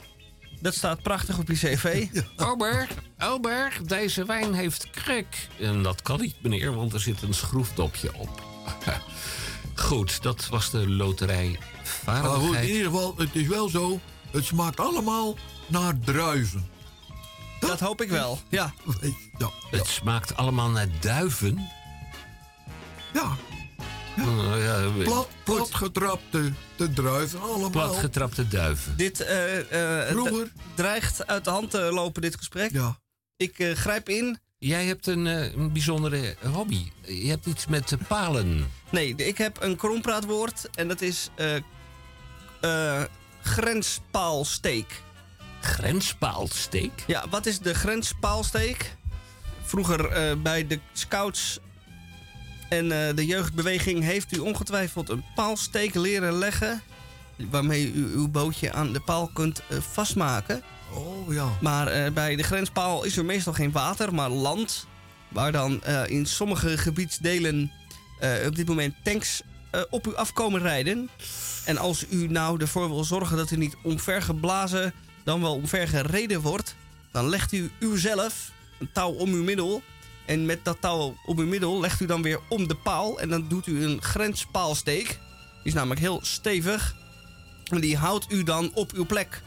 Dat 0.65 0.75
staat 0.75 1.01
prachtig 1.01 1.37
op 1.37 1.47
je 1.47 1.53
cv. 1.53 2.07
Ober, 2.37 2.87
Ober, 3.19 3.77
deze 3.83 4.25
wijn 4.25 4.53
heeft 4.53 4.89
krek. 4.89 5.47
En 5.59 5.83
dat 5.83 6.01
kan 6.01 6.19
niet, 6.19 6.35
meneer, 6.41 6.75
want 6.75 6.93
er 6.93 6.99
zit 6.99 7.21
een 7.21 7.33
schroefdopje 7.33 8.13
op. 8.13 8.43
Goed, 9.75 10.21
dat 10.21 10.47
was 10.47 10.69
de 10.69 10.89
loterij 10.89 11.59
Maar 12.05 12.23
goed, 12.23 12.55
in 12.55 12.67
ieder 12.67 12.85
geval, 12.85 13.13
het 13.17 13.35
is 13.35 13.47
wel 13.47 13.69
zo. 13.69 13.99
Het 14.31 14.45
smaakt 14.45 14.79
allemaal 14.79 15.37
naar 15.67 15.99
druiven. 15.99 16.69
Dat 17.59 17.79
hoop 17.79 18.01
ik 18.01 18.09
wel, 18.09 18.39
ja. 18.49 18.73
Ja, 19.37 19.49
Het 19.69 19.87
smaakt 19.87 20.35
allemaal 20.35 20.69
naar 20.69 20.87
duiven. 20.99 21.69
ja. 23.13 23.35
Oh, 24.19 24.53
ja, 24.57 25.03
Plat, 25.03 25.27
plat 25.43 25.73
getrapte 25.73 26.51
de 26.75 26.93
druiven 26.93 27.41
allemaal. 27.41 27.69
Platgetrapte 27.69 28.47
duiven. 28.47 28.97
Dit 28.97 29.19
eh, 29.19 30.09
eh, 30.09 30.47
dreigt 30.73 31.27
uit 31.27 31.43
de 31.43 31.49
hand 31.49 31.69
te 31.71 31.81
lopen, 31.81 32.21
dit 32.21 32.35
gesprek. 32.35 32.71
Ja. 32.71 32.99
Ik 33.37 33.59
eh, 33.59 33.75
grijp 33.75 34.09
in. 34.09 34.39
Jij 34.57 34.85
hebt 34.85 35.07
een, 35.07 35.27
eh, 35.27 35.53
een 35.53 35.71
bijzondere 35.71 36.35
hobby. 36.51 36.91
Je 37.01 37.29
hebt 37.29 37.45
iets 37.45 37.67
met 37.67 37.93
palen. 38.07 38.71
Nee, 38.89 39.15
ik 39.15 39.37
heb 39.37 39.61
een 39.61 39.75
krompraatwoord 39.75 40.69
en 40.75 40.87
dat 40.87 41.01
is 41.01 41.29
eh 41.35 41.55
eh, 42.65 43.03
grenspaalsteek. 43.41 45.01
Grenspaalsteek? 45.61 47.03
Ja, 47.07 47.25
wat 47.29 47.45
is 47.45 47.59
de 47.59 47.73
grenspaalsteek? 47.73 48.95
Vroeger 49.63 50.09
eh, 50.09 50.35
bij 50.37 50.67
de 50.67 50.79
scouts 50.93 51.59
en 52.75 52.91
eh, 52.91 53.15
de 53.15 53.25
jeugdbeweging 53.25 54.03
heeft 54.03 54.37
u 54.37 54.39
ongetwijfeld 54.39 55.09
een 55.09 55.23
paalsteek 55.35 55.95
leren 55.95 56.33
leggen. 56.33 56.81
Waarmee 57.49 57.93
u 57.93 58.05
uw 58.13 58.27
bootje 58.27 58.73
aan 58.73 58.93
de 58.93 58.99
paal 58.99 59.29
kunt 59.33 59.61
eh, 59.67 59.77
vastmaken. 59.91 60.61
Oh 60.93 61.33
ja. 61.33 61.49
Maar 61.61 61.87
eh, 61.87 62.11
bij 62.11 62.35
de 62.35 62.43
grenspaal 62.43 63.03
is 63.03 63.17
er 63.17 63.25
meestal 63.25 63.53
geen 63.53 63.71
water, 63.71 64.13
maar 64.13 64.29
land. 64.29 64.87
Waar 65.27 65.51
dan 65.51 65.83
in 66.07 66.25
sommige 66.25 66.77
gebiedsdelen 66.77 67.71
op 68.45 68.55
dit 68.55 68.67
moment 68.67 68.95
tanks 69.03 69.41
op 69.89 70.07
u 70.07 70.15
afkomen 70.15 70.61
rijden. 70.61 71.09
En 71.65 71.77
als 71.77 72.05
u 72.09 72.27
nou 72.27 72.61
ervoor 72.61 72.89
wil 72.89 73.03
zorgen 73.03 73.37
dat 73.37 73.51
u 73.51 73.57
niet 73.57 73.75
omvergeblazen, 73.83 74.93
dan 75.23 75.41
wel 75.41 75.53
omvergereden 75.53 76.41
wordt, 76.41 76.75
dan 77.11 77.29
legt 77.29 77.51
u 77.51 77.71
uzelf 77.79 78.51
een 78.79 78.89
touw 78.93 79.11
om 79.11 79.33
uw 79.33 79.43
middel. 79.43 79.81
En 80.25 80.45
met 80.45 80.65
dat 80.65 80.77
touw 80.79 81.17
om 81.25 81.39
uw 81.39 81.47
middel 81.47 81.79
legt 81.79 82.01
u 82.01 82.05
dan 82.05 82.21
weer 82.21 82.39
om 82.49 82.67
de 82.67 82.75
paal. 82.75 83.19
En 83.19 83.29
dan 83.29 83.47
doet 83.47 83.67
u 83.67 83.83
een 83.83 84.01
grenspaalsteek. 84.01 85.07
Die 85.07 85.17
is 85.63 85.73
namelijk 85.73 85.99
heel 85.99 86.19
stevig. 86.23 86.95
En 87.69 87.79
die 87.81 87.97
houdt 87.97 88.31
u 88.31 88.43
dan 88.43 88.71
op 88.73 88.91
uw 88.91 89.05
plek. 89.05 89.41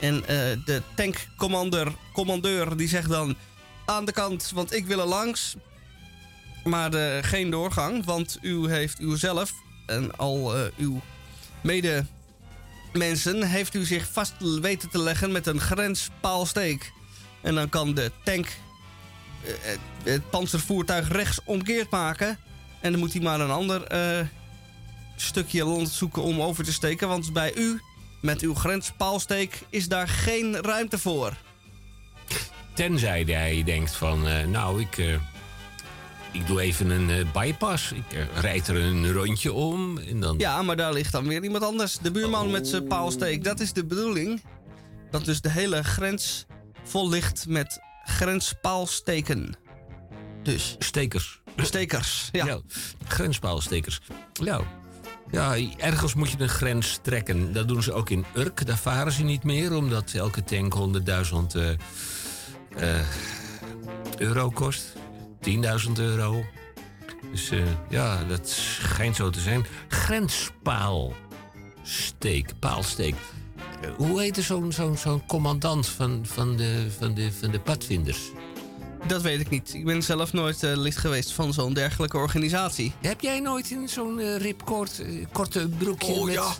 En 0.00 0.26
eh, 0.26 0.36
de 0.64 0.82
tankcommandeur 0.94 1.92
commandeur, 2.12 2.76
die 2.76 2.88
zegt 2.88 3.08
dan 3.08 3.36
aan 3.86 4.04
de 4.04 4.12
kant, 4.12 4.50
want 4.54 4.72
ik 4.72 4.86
wil 4.86 5.00
er 5.00 5.06
langs. 5.06 5.54
Maar 6.64 6.94
eh, 6.94 7.24
geen 7.24 7.50
doorgang, 7.50 8.04
want 8.04 8.38
u 8.40 8.68
heeft 8.68 9.00
uzelf 9.00 9.52
en 9.86 10.16
al 10.16 10.56
eh, 10.56 10.64
uw 10.76 11.00
mede 11.60 12.06
mensen 12.92 13.42
heeft 13.42 13.74
u 13.74 13.84
zich 13.84 14.08
vast 14.12 14.34
weten 14.60 14.90
te 14.90 14.98
leggen 14.98 15.32
met 15.32 15.46
een 15.46 15.60
grenspaalsteek. 15.60 16.92
En 17.40 17.54
dan 17.54 17.68
kan 17.68 17.94
de 17.94 18.10
tank 18.24 18.46
het- 19.44 19.78
het 20.04 20.30
panzervoertuig 20.30 21.08
rechts 21.08 21.40
omkeerd 21.44 21.90
maken. 21.90 22.38
En 22.80 22.90
dan 22.90 23.00
moet 23.00 23.12
hij 23.12 23.22
maar 23.22 23.40
een 23.40 23.50
ander 23.50 23.82
eh, 23.84 24.26
stukje 25.16 25.64
land 25.64 25.88
zoeken 25.88 26.22
om 26.22 26.40
over 26.42 26.64
te 26.64 26.72
steken. 26.72 27.08
Want 27.08 27.32
bij 27.32 27.54
u, 27.54 27.80
met 28.20 28.40
uw 28.40 28.54
grenspaalsteek, 28.54 29.60
is 29.70 29.88
daar 29.88 30.08
geen 30.08 30.56
ruimte 30.60 30.98
voor. 30.98 31.36
Tenzij 32.74 33.22
hij 33.22 33.62
denkt 33.64 33.94
van, 33.94 34.26
eh, 34.28 34.46
nou, 34.46 34.80
ik, 34.80 34.98
eh, 34.98 35.14
ik 36.32 36.46
doe 36.46 36.60
even 36.60 36.90
een 36.90 37.10
eh, 37.10 37.32
bypass. 37.32 37.92
Ik 37.92 38.12
eh, 38.12 38.40
rijd 38.40 38.68
er 38.68 38.76
een 38.76 39.12
rondje 39.12 39.52
om 39.52 39.98
en 39.98 40.20
dan... 40.20 40.38
Ja, 40.38 40.62
maar 40.62 40.76
daar 40.76 40.92
ligt 40.92 41.12
dan 41.12 41.28
weer 41.28 41.42
iemand 41.44 41.64
anders. 41.64 41.98
De 41.98 42.10
buurman 42.10 42.50
met 42.50 42.68
zijn 42.68 42.86
paalsteek. 42.86 43.44
Dat 43.44 43.60
is 43.60 43.72
de 43.72 43.84
bedoeling. 43.84 44.42
Dat 45.10 45.24
dus 45.24 45.40
de 45.40 45.50
hele 45.50 45.82
grens 45.84 46.46
vol 46.84 47.08
ligt 47.08 47.46
met 47.48 47.80
grenspaalsteken. 48.04 49.56
Dus. 50.42 50.76
Stekers. 50.78 51.40
Stekers, 51.56 52.28
ja. 52.32 52.60
grenspaalstekers. 53.06 54.00
Nou, 54.40 54.64
ja, 55.30 55.56
ergens 55.76 56.14
moet 56.14 56.30
je 56.30 56.36
een 56.38 56.48
grens 56.48 56.98
trekken. 57.02 57.52
Dat 57.52 57.68
doen 57.68 57.82
ze 57.82 57.92
ook 57.92 58.10
in 58.10 58.24
Urk. 58.34 58.66
Daar 58.66 58.78
varen 58.78 59.12
ze 59.12 59.22
niet 59.22 59.44
meer, 59.44 59.74
omdat 59.74 60.12
elke 60.12 60.44
tank 60.44 60.74
100.000 60.74 61.54
eh, 61.54 61.70
eh, 62.76 63.06
euro 64.18 64.50
kost. 64.50 64.92
10.000 65.40 65.52
euro. 65.96 66.44
Dus 67.30 67.50
eh, 67.50 67.66
ja, 67.88 68.24
dat 68.24 68.48
schijnt 68.48 69.16
zo 69.16 69.30
te 69.30 69.40
zijn. 69.40 69.66
Grenspaalsteek, 69.88 72.58
paalsteek. 72.58 73.14
Hoe 73.96 74.20
heette 74.20 74.42
zo'n 74.42 74.72
zo'n 74.72 74.96
zo'n 74.96 75.26
commandant 75.26 75.86
van, 75.86 76.20
van, 76.26 76.56
de, 76.56 76.86
van, 76.98 77.14
de, 77.14 77.32
van 77.32 77.50
de 77.50 77.60
padvinders? 77.60 78.20
Dat 79.06 79.22
weet 79.22 79.40
ik 79.40 79.50
niet. 79.50 79.74
Ik 79.74 79.84
ben 79.84 80.02
zelf 80.02 80.32
nooit 80.32 80.62
eh, 80.62 80.76
lid 80.76 80.96
geweest 80.96 81.32
van 81.32 81.52
zo'n 81.52 81.74
dergelijke 81.74 82.16
organisatie. 82.16 82.92
Heb 83.00 83.20
jij 83.20 83.40
nooit 83.40 83.70
in 83.70 83.88
zo'n 83.88 84.36
ripkort, 84.38 85.00
eh, 85.00 85.26
korte 85.32 85.68
broekje 85.68 86.12
Oh 86.12 86.24
met... 86.24 86.34
ja. 86.34 86.52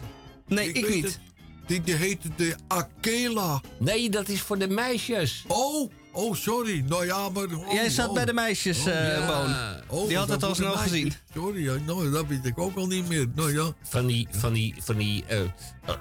Nee, 0.46 0.72
ik, 0.72 0.88
niet. 0.88 1.04
het. 1.04 1.18
Die, 1.66 1.80
die 1.80 1.94
heette 1.94 2.28
de 2.36 2.56
Akela. 2.68 3.60
Nee, 3.78 4.10
dat 4.10 4.28
is 4.28 4.40
voor 4.40 4.58
de 4.58 4.68
meisjes. 4.68 5.44
Oh, 5.48 5.90
oh, 6.12 6.34
sorry. 6.34 6.84
Nou 6.88 7.06
ja, 7.06 7.28
maar... 7.28 7.44
oh, 7.44 7.72
Jij 7.72 7.90
zat 7.90 8.08
oh. 8.08 8.14
bij 8.14 8.24
de 8.24 8.32
meisjes, 8.32 8.84
ja. 8.84 9.80
Oh, 9.88 10.08
Die 10.08 10.16
had 10.16 10.28
het 10.28 10.42
al 10.42 10.54
snel 10.54 10.76
gezien. 10.76 11.12
Sorry, 11.34 11.64
ja, 11.64 11.74
nou, 11.86 12.10
dat 12.10 12.26
weet 12.26 12.44
ik 12.44 12.58
ook 12.58 12.76
al 12.76 12.86
niet 12.86 13.08
meer. 13.08 13.26
Nou 13.34 13.52
ja. 13.54 13.72
Van 13.82 14.06
die, 14.06 14.28
van 14.30 14.52
die, 14.52 14.74
van 14.78 14.96
die 14.96 15.24
eh, 15.26 15.40
eh, 15.40 15.48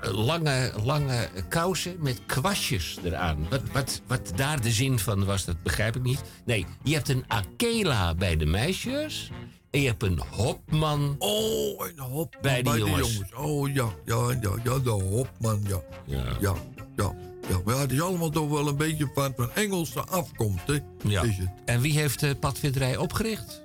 lange, 0.02 0.72
lange 0.84 1.30
kousen 1.50 1.96
met 2.00 2.20
kwastjes 2.26 2.98
eraan. 3.04 3.48
Wat, 3.50 3.62
wat, 3.72 4.02
wat 4.08 4.32
daar 4.36 4.62
de 4.62 4.72
zin 4.72 5.00
van 5.00 5.26
was, 5.26 5.46
dat 5.46 5.64
begrijp 5.64 5.96
ik 5.96 6.04
niet. 6.04 6.22
Nee, 6.46 6.66
je 6.84 6.94
hebt 6.94 7.10
een 7.10 7.26
Akela 7.28 8.16
bij 8.16 8.38
de 8.38 8.46
meisjes. 8.46 9.32
En 9.72 9.82
je 9.82 9.88
hebt 9.88 10.04
een 10.04 10.20
Hopman 10.30 11.16
Oh, 11.20 11.88
een 11.88 12.00
hop. 12.00 12.38
bij 12.42 12.62
de 12.64 12.78
jongens. 12.78 13.22
Oh 13.36 13.74
ja, 13.74 13.90
ja, 14.06 14.30
ja, 14.42 14.52
ja, 14.64 14.80
de 14.80 14.90
hopman, 14.90 15.62
ja. 15.68 15.82
Ja. 16.06 16.24
Ja, 16.40 16.56
ja. 16.96 17.14
ja. 17.50 17.62
Maar 17.66 17.78
het 17.80 17.92
is 17.92 18.02
allemaal 18.02 18.30
toch 18.30 18.50
wel 18.50 18.68
een 18.68 18.78
beetje 18.78 19.12
van, 19.14 19.34
van 19.36 19.50
Engelse 19.54 20.00
afkomst, 20.02 20.68
hè? 20.68 20.80
Ja. 21.04 21.22
Is 21.22 21.38
het. 21.38 21.50
En 21.66 21.82
wie 21.82 21.94
heeft 21.94 22.20
de 22.20 22.36
padvinderij 22.36 22.98
opgericht? 22.98 23.62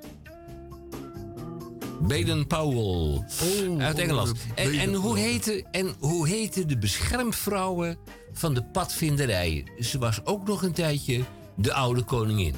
Baden 2.01 2.47
Powell 2.47 3.24
Oh, 3.43 3.81
uit 3.83 3.99
Engeland. 3.99 4.31
oh, 4.31 4.81
En, 4.83 4.95
hoe 4.95 5.19
heette, 5.19 5.65
en 5.70 5.95
hoe 5.99 6.28
heette 6.28 6.66
de 6.66 6.78
beschermvrouwen 6.78 7.99
van 8.33 8.55
de 8.55 8.62
padvinderij? 8.65 9.65
Ze 9.81 9.99
was 9.99 10.20
ook 10.24 10.47
nog 10.47 10.62
een 10.62 10.73
tijdje 10.73 11.23
de 11.55 11.73
oude 11.73 12.03
koningin. 12.03 12.55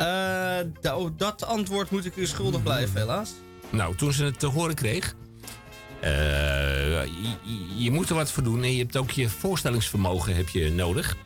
Eh, 0.00 0.96
oh, 0.96 1.10
dat 1.16 1.44
antwoord 1.44 1.90
moet 1.90 2.04
ik 2.04 2.16
u 2.16 2.26
schuldig 2.26 2.62
blijven, 2.62 3.00
helaas. 3.00 3.30
Nou, 3.70 3.96
toen 3.96 4.12
ze 4.12 4.24
het 4.24 4.38
te 4.38 4.46
horen 4.46 4.74
kreeg. 4.74 5.14
eh, 6.00 6.10
je, 7.04 7.36
je- 7.76 7.90
moet 7.90 8.08
er 8.08 8.14
wat 8.14 8.30
voor 8.30 8.42
doen 8.42 8.62
en 8.62 8.72
je 8.72 8.78
hebt 8.78 8.96
ook 8.96 9.10
je 9.10 9.28
voorstellingsvermogen 9.28 10.36
heb 10.36 10.48
je 10.48 10.70
nodig. 10.72 11.16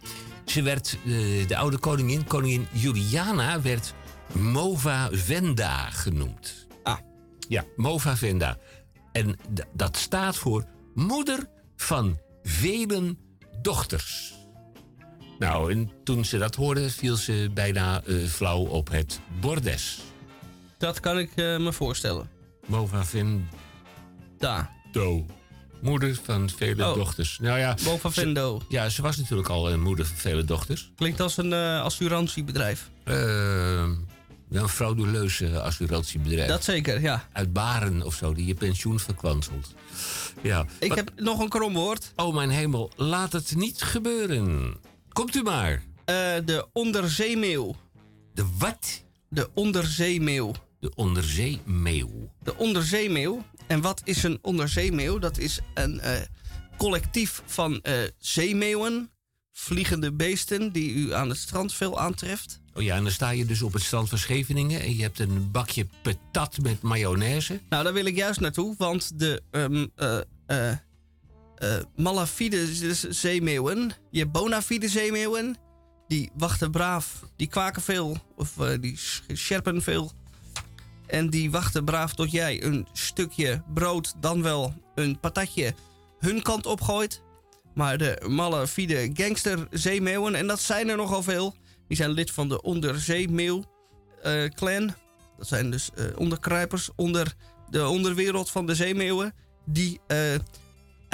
Ze 0.45 0.63
werd, 0.63 0.97
eh, 1.05 1.47
de 1.49 1.57
oude 1.57 1.79
koningin, 1.79 2.25
koningin 2.27 2.67
Juliana, 2.73 3.61
werd 3.61 3.95
Mova 4.33 5.09
Venda 5.13 5.91
genoemd. 5.91 6.67
Ah. 6.83 6.99
Ja, 7.49 7.65
Mova 7.77 8.17
Venda. 8.17 8.59
En 9.13 9.37
dat 9.73 9.97
staat 9.97 10.37
voor 10.37 10.65
moeder 10.95 11.49
van 11.77 12.19
velen 12.43 13.19
dochters. 13.63 14.34
Nou, 15.39 15.73
en 15.73 15.90
toen 16.05 16.24
ze 16.24 16.39
dat 16.39 16.55
hoorde, 16.55 16.90
viel 16.90 17.16
ze 17.16 17.51
bijna 17.55 18.02
eh, 18.02 18.24
flauw 18.24 18.66
op 18.66 18.90
het 18.90 19.20
bordes. 19.40 19.98
Dat 20.78 21.01
kan 21.01 21.19
ik 21.19 21.31
eh, 21.35 21.56
me 21.59 21.73
voorstellen. 21.73 22.28
Mova. 22.66 23.05
Do. 24.93 25.27
Moeder 25.81 26.19
van 26.24 26.51
vele 26.51 26.89
Oh. 26.89 26.94
dochters. 26.94 27.39
Nou 27.40 27.59
ja, 27.59 27.77
ze- 27.77 27.98
Vendo. 28.11 28.62
ja, 28.69 28.89
ze 28.89 29.02
was 29.02 29.16
natuurlijk 29.16 29.48
al 29.48 29.70
een 29.70 29.81
moeder 29.82 30.06
van 30.06 30.16
vele 30.16 30.44
dochters. 30.44 30.90
Klinkt 30.97 31.20
als 31.20 31.36
een 31.36 31.52
eh, 31.52 31.81
assurantiebedrijf. 31.81 32.90
Eh, 33.05 33.85
een 34.51 34.69
frauduleus 34.69 35.40
eh, 35.40 35.56
assurantiebedrijf. 35.56 36.48
Dat 36.48 36.65
zeker, 36.65 37.01
ja. 37.01 37.28
Uit 37.32 37.52
Baren 37.52 38.02
of 38.02 38.15
zo, 38.15 38.35
die 38.35 38.47
je 38.47 38.55
pensioen 38.55 39.01
verkwanselt. 39.01 39.74
Ja. 40.40 40.66
Ik 40.78 40.89
Wat- 40.89 40.97
heb 40.98 41.12
nog 41.16 41.40
een 41.40 41.48
kromwoord. 41.48 42.12
Oh 42.16 42.35
mijn 42.35 42.51
hemel, 42.51 42.90
laat 42.97 43.32
het 43.32 43.55
niet 43.56 43.82
gebeuren. 43.82 44.74
Komt 45.15 45.35
u 45.35 45.43
maar. 45.43 45.82
Eh, 46.05 46.15
de 46.45 46.69
onderzeemeeuw. 46.73 47.74
De 48.32 48.47
wat? 48.59 49.05
De 49.28 49.51
onderzeemeeuw. 49.55 50.53
De 50.81 50.95
onderzeemeeuw. 50.95 52.32
De 52.43 52.57
onderzeemeeuw. 52.57 53.45
En 53.66 53.81
wat 53.81 54.01
is 54.05 54.23
een 54.23 54.39
onderzeemeeuw? 54.43 55.19
Dat 55.19 55.39
is 55.39 55.61
een 55.74 56.01
eh, 56.01 56.20
collectief 56.77 57.43
van 57.47 57.81
eh, 57.81 57.95
zeemeeuwen, 58.19 59.11
vliegende 59.53 60.12
beesten 60.12 60.73
die 60.73 60.93
u 60.93 61.12
aan 61.12 61.28
het 61.28 61.39
strand 61.39 61.74
veel 61.74 62.01
aantreft. 62.01 62.61
Oh 62.73 62.82
ja, 62.82 62.97
en 62.97 63.03
dan 63.03 63.12
sta 63.12 63.31
je 63.31 63.45
dus 63.45 63.62
op 63.62 63.73
het 63.73 63.82
strand 63.82 64.09
van 64.09 64.19
Scheveningen... 64.19 64.81
en 64.81 64.97
je 64.97 65.03
hebt 65.03 65.19
een 65.19 65.51
bakje 65.51 65.86
patat 66.03 66.59
met 66.62 66.82
mayonaise. 66.82 67.61
Nou, 67.69 67.85
daar 67.85 67.93
wil 67.93 68.07
ik 68.07 68.16
juist 68.16 68.41
naartoe, 68.41 68.74
want 68.78 69.19
de 69.19 69.43
eh 70.47 70.73
eh 71.56 71.76
malafide 71.97 72.66
zeemeeuwen, 73.10 73.93
je 74.10 74.18
hebt 74.18 74.32
bonafide 74.32 74.89
zeemeeuwen, 74.89 75.56
die 76.09 76.31
wachten 76.36 76.70
braaf, 76.70 77.22
die 77.36 77.47
kwaken 77.47 77.82
veel, 77.82 78.16
of 78.36 78.59
eh, 78.59 78.68
die 78.81 78.97
sch- 78.97 79.20
scherpen 79.32 79.82
veel. 79.82 80.12
En 81.06 81.31
die 81.31 81.51
wachten 81.51 81.85
braaf 81.85 82.14
tot 82.14 82.31
jij 82.31 82.62
een 82.64 82.86
stukje 82.93 83.62
brood, 83.74 84.14
dan 84.20 84.43
wel 84.43 84.74
een 84.94 85.20
patatje, 85.20 85.74
hun 86.18 86.43
kant 86.43 86.66
opgooit. 86.66 87.22
Maar 87.74 87.98
de 87.98 88.22
malafide 88.28 89.10
gangster 89.12 89.66
zeemeeuwen, 89.70 90.35
en 90.35 90.47
dat 90.47 90.60
zijn 90.60 90.89
er 90.89 90.97
nogal 90.97 91.22
veel, 91.22 91.55
die 91.89 91.97
zijn 91.97 92.10
lid 92.10 92.31
van 92.31 92.48
de 92.48 92.62
onderzeemeeuw 92.62 93.64
eh, 94.22 94.44
clan. 94.44 94.94
Dat 95.39 95.48
zijn 95.48 95.70
dus 95.70 95.90
eh, 95.94 96.05
onderkruipers 96.16 96.90
onder 96.97 97.35
de 97.70 97.86
onderwereld 97.86 98.51
van 98.51 98.66
de 98.66 98.74
zeemeeuwen. 98.74 99.35
Die 99.66 100.01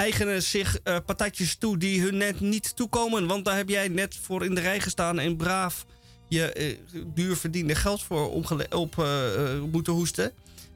eigenen 0.01 0.43
zich 0.43 0.79
eh, 0.79 0.97
patatjes 1.05 1.55
toe 1.55 1.77
die 1.77 2.01
hun 2.01 2.17
net 2.17 2.39
niet 2.39 2.75
toekomen. 2.75 3.27
Want 3.27 3.45
daar 3.45 3.55
heb 3.55 3.69
jij 3.69 3.87
net 3.87 4.15
voor 4.21 4.45
in 4.45 4.55
de 4.55 4.61
rij 4.61 4.79
gestaan 4.79 5.19
en 5.19 5.35
braaf 5.35 5.85
je 6.27 6.53
eh, 6.53 6.77
duur 7.13 7.37
verdiende 7.37 7.75
geld 7.75 8.03
voor 8.03 8.31
op 8.69 8.99
eh, 8.99 9.61
moeten 9.71 9.93
hoesten. 9.93 10.31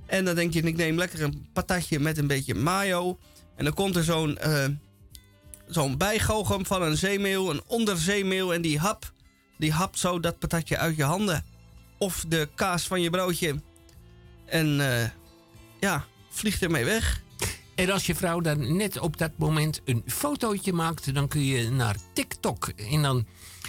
En 0.05 0.25
dan 0.25 0.35
denk 0.35 0.53
je, 0.53 0.61
ik 0.61 0.77
neem 0.77 0.97
lekker 0.97 1.21
een 1.21 1.47
patatje 1.53 1.99
met 1.99 2.17
een 2.17 2.27
beetje 2.27 2.55
mayo. 2.55 3.17
En 3.55 3.63
dan 3.63 3.73
komt 3.73 3.95
er 3.95 4.03
zo'n 4.03 4.37
zo'n 5.67 5.97
bijgoochem 5.97 6.65
van 6.65 6.81
een 6.81 6.97
zeemeeuw, 6.97 7.49
een 7.49 7.61
onderzeemeeuw. 7.67 8.53
En 8.53 8.61
die 8.61 8.79
hap, 8.79 9.11
die 9.57 9.71
hapt 9.71 9.99
zo 9.99 10.19
dat 10.19 10.39
patatje 10.39 10.77
uit 10.77 10.95
je 10.95 11.03
handen. 11.03 11.43
Of 11.97 12.25
de 12.27 12.49
kaas 12.55 12.87
van 12.87 13.01
je 13.01 13.09
broodje. 13.09 13.61
En 14.45 14.67
ja, 15.79 16.05
vliegt 16.29 16.61
ermee 16.61 16.85
weg. 16.85 17.23
En 17.75 17.89
als 17.89 18.05
je 18.05 18.15
vrouw 18.15 18.39
dan 18.39 18.77
net 18.77 18.99
op 18.99 19.17
dat 19.17 19.31
moment 19.37 19.81
een 19.85 20.03
fotootje 20.05 20.73
maakt, 20.73 21.13
dan 21.13 21.27
kun 21.27 21.45
je 21.45 21.69
naar 21.69 21.95
TikTok. 22.13 22.67
En 22.67 23.01
dan, 23.01 23.25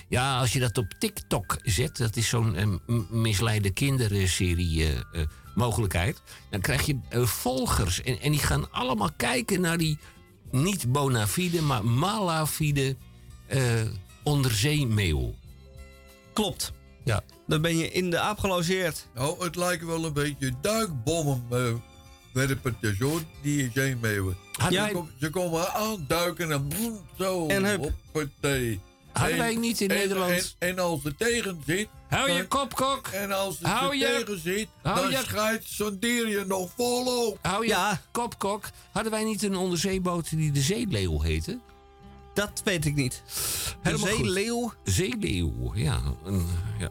ja, 0.08 0.38
als 0.38 0.52
je 0.52 0.58
dat 0.60 0.78
op 0.78 0.94
TikTok 0.98 1.58
zet, 1.62 1.96
dat 1.96 2.16
is 2.16 2.28
zo'n 2.28 2.80
m- 2.86 3.06
misleide 3.10 3.70
kinderserie 3.70 4.84
eh, 4.84 4.96
eh, 4.96 5.26
mogelijkheid. 5.54 6.22
Dan 6.50 6.60
krijg 6.60 6.86
je 6.86 6.98
volgers. 7.10 8.02
En, 8.02 8.20
en 8.20 8.30
die 8.30 8.40
gaan 8.40 8.72
allemaal 8.72 9.10
kijken 9.16 9.60
naar 9.60 9.78
die 9.78 9.98
niet 10.50 10.92
bona 10.92 11.26
fide, 11.26 11.62
maar 11.62 11.84
malafide 11.84 12.96
eh 13.46 13.60
onderzeemeeuw. 14.22 15.34
Klopt. 16.32 16.72
Ja. 17.04 17.22
Dan 17.46 17.62
ben 17.62 17.76
je 17.76 17.90
in 17.90 18.10
de 18.10 18.18
aap 18.18 18.38
gelogeerd. 18.38 19.08
Nou, 19.14 19.44
het 19.44 19.56
lijkt 19.56 19.84
wel 19.84 20.04
een 20.04 20.12
beetje 20.12 20.52
duikbommen 20.60 21.44
werpertjes 22.36 22.98
die 23.42 23.70
Ze, 24.68 24.80
wij- 24.80 24.92
kom- 24.92 25.10
ze 25.20 25.30
komen 25.30 25.72
aanduiken 25.74 26.50
en 26.52 26.68
boem, 26.68 26.98
zo. 27.18 27.46
En 27.46 27.64
hup. 27.64 27.78
hoppatee. 28.12 28.80
Hadden 29.12 29.32
En- 29.32 29.38
wij 29.38 29.54
niet 29.56 29.80
in 29.80 29.90
en- 29.90 29.96
Nederland- 29.96 30.56
En, 30.58 30.68
en 30.68 30.78
als 30.78 31.04
er 31.04 31.16
tegen 31.16 31.62
zit... 31.66 31.88
Hou 32.08 32.30
je 32.30 32.36
dan- 32.36 32.48
kop, 32.48 32.74
kok. 32.74 33.06
En 33.06 33.32
als 33.32 33.58
Hou 33.62 33.96
je- 33.96 34.04
tegen 34.06 34.40
zit, 34.40 34.68
hou 34.82 35.00
dan 35.00 35.10
je- 35.10 35.26
schijt 35.26 35.64
zo'n 35.66 35.96
dier 36.00 36.28
je 36.28 36.44
nog 36.46 36.70
volop. 36.76 37.38
Hou 37.42 37.62
je 37.62 37.68
Ja. 37.68 38.00
kop, 38.10 38.38
kok. 38.38 38.64
Hadden 38.92 39.12
wij 39.12 39.24
niet 39.24 39.42
een 39.42 39.56
onderzeeboot 39.56 40.30
die 40.30 40.52
de 40.52 40.60
Zeeleeuw 40.60 41.20
heette? 41.20 41.58
Dat 42.34 42.60
weet 42.64 42.84
ik 42.84 42.94
niet. 42.94 43.22
De 43.26 43.72
Helemaal 43.82 44.08
goed. 44.08 44.16
zeeleeuw. 44.24 44.72
Zeeleeuw, 44.84 45.72
ja. 45.74 46.00
Een, 46.24 46.46
ja. 46.78 46.90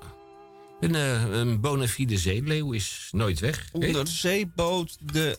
Een, 0.86 0.96
eh, 0.96 1.40
een 1.40 1.60
bona 1.60 1.88
fide 1.88 2.18
zeeleeuw 2.18 2.72
is 2.72 3.10
nooit 3.12 3.40
weg. 3.40 3.70
Onderzeeboot 3.72 4.98
de 5.00 5.38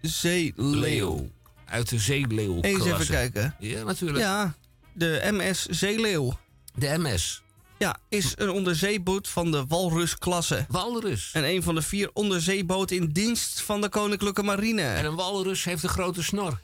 zeeleeuw. 0.00 0.80
Leeuw. 0.80 1.30
Uit 1.64 1.88
de 1.88 1.98
zeeleeuw. 1.98 2.60
Eens 2.60 2.84
even 2.84 3.06
kijken. 3.06 3.54
Ja, 3.58 3.82
natuurlijk. 3.82 4.18
Ja, 4.18 4.54
de 4.92 5.28
MS 5.30 5.66
Zeeleeuw. 5.66 6.38
De 6.74 6.98
MS. 6.98 7.42
Ja, 7.78 7.96
is 8.08 8.32
een 8.36 8.50
onderzeeboot 8.50 9.28
van 9.28 9.50
de 9.50 9.64
Walrus-klasse. 9.68 10.66
Walrus. 10.68 11.30
En 11.32 11.44
een 11.44 11.62
van 11.62 11.74
de 11.74 11.82
vier 11.82 12.10
onderzeeboten 12.12 12.96
in 12.96 13.06
dienst 13.12 13.60
van 13.60 13.80
de 13.80 13.88
Koninklijke 13.88 14.42
Marine. 14.42 14.82
En 14.82 15.04
een 15.04 15.14
walrus 15.14 15.64
heeft 15.64 15.82
een 15.82 15.88
grote 15.88 16.22
snor. 16.22 16.60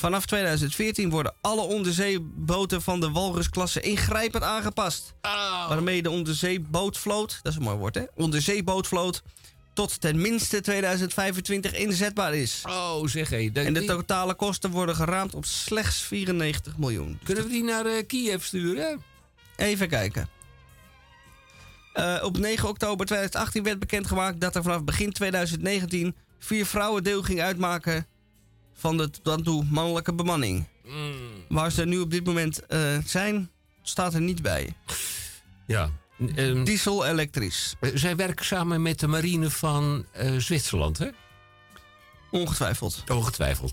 Vanaf 0.00 0.26
2014 0.26 1.10
worden 1.10 1.34
alle 1.40 1.60
onderzeeboten 1.60 2.82
van 2.82 3.00
de 3.00 3.10
Walrus-klasse 3.10 3.80
ingrijpend 3.80 4.42
aangepast. 4.44 5.14
Oh. 5.22 5.68
Waarmee 5.68 6.02
de 6.02 6.10
onderzeebootvloot, 6.10 7.40
dat 7.42 7.52
is 7.52 7.58
een 7.58 7.64
mooi 7.64 7.76
woord 7.76 7.94
hè, 7.94 8.04
onderzeebootvloot 8.14 9.22
tot 9.72 10.00
ten 10.00 10.20
minste 10.20 10.60
2025 10.60 11.74
inzetbaar 11.74 12.34
is. 12.34 12.62
Oh, 12.68 13.06
zeg 13.06 13.30
hé. 13.30 13.50
En 13.52 13.72
de 13.72 13.84
totale 13.84 14.34
kosten 14.34 14.70
worden 14.70 14.94
geraamd 14.94 15.34
op 15.34 15.44
slechts 15.44 16.00
94 16.02 16.78
miljoen. 16.78 17.18
Kunnen 17.24 17.44
we 17.44 17.50
die 17.50 17.64
naar 17.64 17.86
eh, 17.86 18.06
Kiev 18.06 18.44
sturen? 18.44 19.02
Even 19.56 19.88
kijken. 19.88 20.28
Eh, 21.92 22.20
op 22.22 22.38
9 22.38 22.68
oktober 22.68 23.06
2018 23.06 23.62
werd 23.62 23.78
bekendgemaakt 23.78 24.40
dat 24.40 24.54
er 24.54 24.62
vanaf 24.62 24.84
begin 24.84 25.12
2019 25.12 26.14
vier 26.38 26.66
vrouwen 26.66 27.02
deel 27.02 27.22
ging 27.22 27.40
uitmaken 27.40 28.06
van 28.80 28.96
de 28.96 29.10
tot 29.10 29.24
dan 29.24 29.42
toe 29.42 29.64
mannelijke 29.70 30.14
bemanning. 30.14 30.66
Mm, 30.84 31.12
Waar 31.48 31.72
ze 31.72 31.84
nu 31.84 31.98
op 31.98 32.10
dit 32.10 32.24
moment 32.24 32.66
eh, 32.66 32.98
zijn, 33.04 33.50
staat 33.82 34.14
er 34.14 34.20
niet 34.20 34.42
bij. 34.42 34.74
ja. 35.66 35.90
Ehm, 36.36 36.64
Diesel 36.64 37.06
elektrisch. 37.06 37.74
eh, 37.80 37.90
zij 37.94 38.16
werken 38.16 38.44
samen 38.44 38.82
met 38.82 39.00
de 39.00 39.06
marine 39.06 39.50
van 39.50 40.06
eh, 40.12 40.36
Zwitserland, 40.36 40.98
hè? 40.98 41.08
Ongetwijfeld. 42.30 43.04
Ongetwijfeld. 43.12 43.72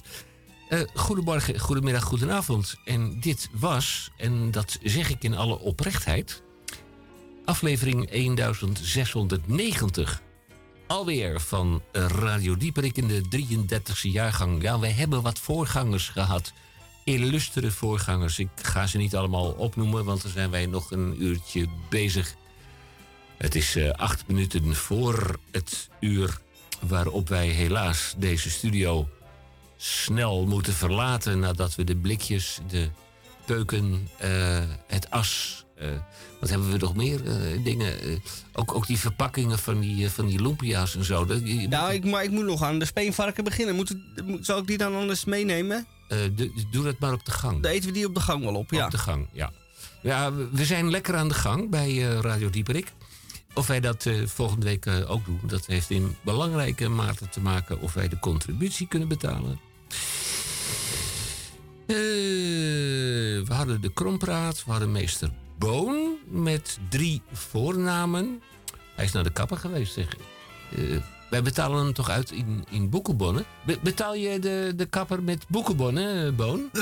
Eh, 0.69 0.79
goedemorgen, 0.93 1.59
goedemiddag, 1.59 2.03
goedenavond. 2.03 2.75
En 2.85 3.19
dit 3.19 3.49
was, 3.51 4.09
en 4.17 4.51
dat 4.51 4.77
zeg 4.83 5.09
ik 5.09 5.23
in 5.23 5.35
alle 5.35 5.59
oprechtheid, 5.59 6.41
aflevering 7.45 8.09
1690. 8.09 10.21
Alweer 10.87 11.39
van 11.39 11.81
Radio 11.91 12.57
Dieperik 12.57 12.97
in 12.97 13.07
de 13.07 13.21
33e 13.21 14.01
jaargang. 14.01 14.61
Ja, 14.61 14.79
we 14.79 14.87
hebben 14.87 15.21
wat 15.21 15.39
voorgangers 15.39 16.09
gehad. 16.09 16.53
Illustere 17.03 17.71
voorgangers. 17.71 18.39
Ik 18.39 18.49
ga 18.55 18.87
ze 18.87 18.97
niet 18.97 19.15
allemaal 19.15 19.51
opnoemen, 19.51 20.05
want 20.05 20.21
dan 20.21 20.31
zijn 20.31 20.49
wij 20.49 20.65
nog 20.65 20.91
een 20.91 21.23
uurtje 21.23 21.67
bezig. 21.89 22.35
Het 23.37 23.55
is 23.55 23.75
eh, 23.75 23.89
acht 23.89 24.27
minuten 24.27 24.75
voor 24.75 25.39
het 25.51 25.89
uur 25.99 26.39
waarop 26.79 27.29
wij 27.29 27.47
helaas 27.47 28.13
deze 28.17 28.49
studio 28.49 29.09
snel 29.77 30.45
moeten 30.45 30.73
verlaten 30.73 31.39
nadat 31.39 31.75
we 31.75 31.83
de 31.83 31.95
blikjes, 31.95 32.59
de 32.67 32.89
keuken, 33.45 34.09
eh, 34.17 34.63
het 34.87 35.09
as. 35.09 35.65
Eh, 35.79 35.87
wat 36.39 36.49
hebben 36.49 36.71
we 36.71 36.77
nog 36.77 36.95
meer 36.95 37.25
eh, 37.27 37.63
dingen? 37.63 38.01
eh, 38.01 38.15
ook, 38.53 38.75
ook 38.75 38.87
die 38.87 38.97
verpakkingen 38.99 39.59
van 39.59 39.79
die, 39.79 40.09
van 40.09 40.25
die 40.27 40.41
lumpia's 40.41 40.95
en 40.95 41.03
zo. 41.03 41.25
Dat, 41.25 41.39
je- 41.43 41.67
Nou, 41.67 41.93
ik, 41.93 42.05
maar 42.05 42.23
ik 42.23 42.31
moet 42.31 42.45
nog 42.45 42.63
aan 42.63 42.79
de 42.79 42.85
speenvarken 42.85 43.43
beginnen. 43.43 43.75
Moet, 43.75 43.95
moet- 44.25 44.45
zal 44.45 44.57
ik 44.59 44.67
die 44.67 44.77
dan 44.77 44.95
anders 44.95 45.25
meenemen? 45.25 45.85
de- 46.07 46.65
doe 46.71 46.83
dat 46.83 46.99
maar 46.99 47.13
op 47.13 47.25
de 47.25 47.31
gang. 47.31 47.61
Dan 47.61 47.71
eten 47.71 47.87
we 47.87 47.93
die 47.93 48.05
op 48.07 48.13
de 48.13 48.19
gang 48.21 48.43
wel 48.43 48.55
op, 48.55 48.71
ja. 48.71 48.85
Op 48.85 48.91
de 48.91 48.97
gang, 48.97 49.27
ja. 49.31 49.51
Ja, 50.01 50.33
we 50.33 50.65
zijn 50.65 50.89
lekker 50.89 51.15
aan 51.15 51.27
de 51.27 51.33
gang 51.33 51.69
bij 51.69 51.97
Radio 51.99 52.49
Dieperik. 52.49 52.93
Of 53.53 53.67
wij 53.67 53.79
dat 53.79 54.05
volgende 54.25 54.65
week 54.65 54.87
ook 55.07 55.25
doen, 55.25 55.39
dat 55.47 55.65
heeft 55.65 55.89
in 55.89 56.15
belangrijke 56.23 56.87
mate 56.89 57.29
te 57.29 57.39
maken 57.41 57.81
of 57.81 57.93
wij 57.93 58.07
de 58.07 58.19
contributie 58.19 58.87
kunnen 58.87 59.07
betalen. 59.07 59.59
We 61.87 63.45
hadden 63.53 63.81
de 63.81 63.93
Krompraat, 63.93 64.63
we 64.65 64.71
hadden 64.71 64.91
meester 64.91 65.29
Boon 65.57 66.17
met 66.27 66.79
drie 66.89 67.21
voornamen. 67.31 68.41
Hij 68.95 69.05
is 69.05 69.11
naar 69.11 69.23
de 69.23 69.31
kapper 69.31 69.57
geweest, 69.57 69.93
zeg 69.93 70.05
ik. 70.05 70.19
Eh, 70.77 71.01
wij 71.29 71.43
betalen 71.43 71.83
hem 71.83 71.93
toch 71.93 72.09
uit 72.09 72.31
in, 72.31 72.65
in 72.69 72.89
boekenbonnen? 72.89 73.45
Be- 73.65 73.79
betaal 73.83 74.15
je 74.15 74.39
de, 74.39 74.73
de 74.75 74.85
kapper 74.85 75.23
met 75.23 75.45
boekenbonnen, 75.47 76.25
eh, 76.27 76.33
Boon? 76.33 76.69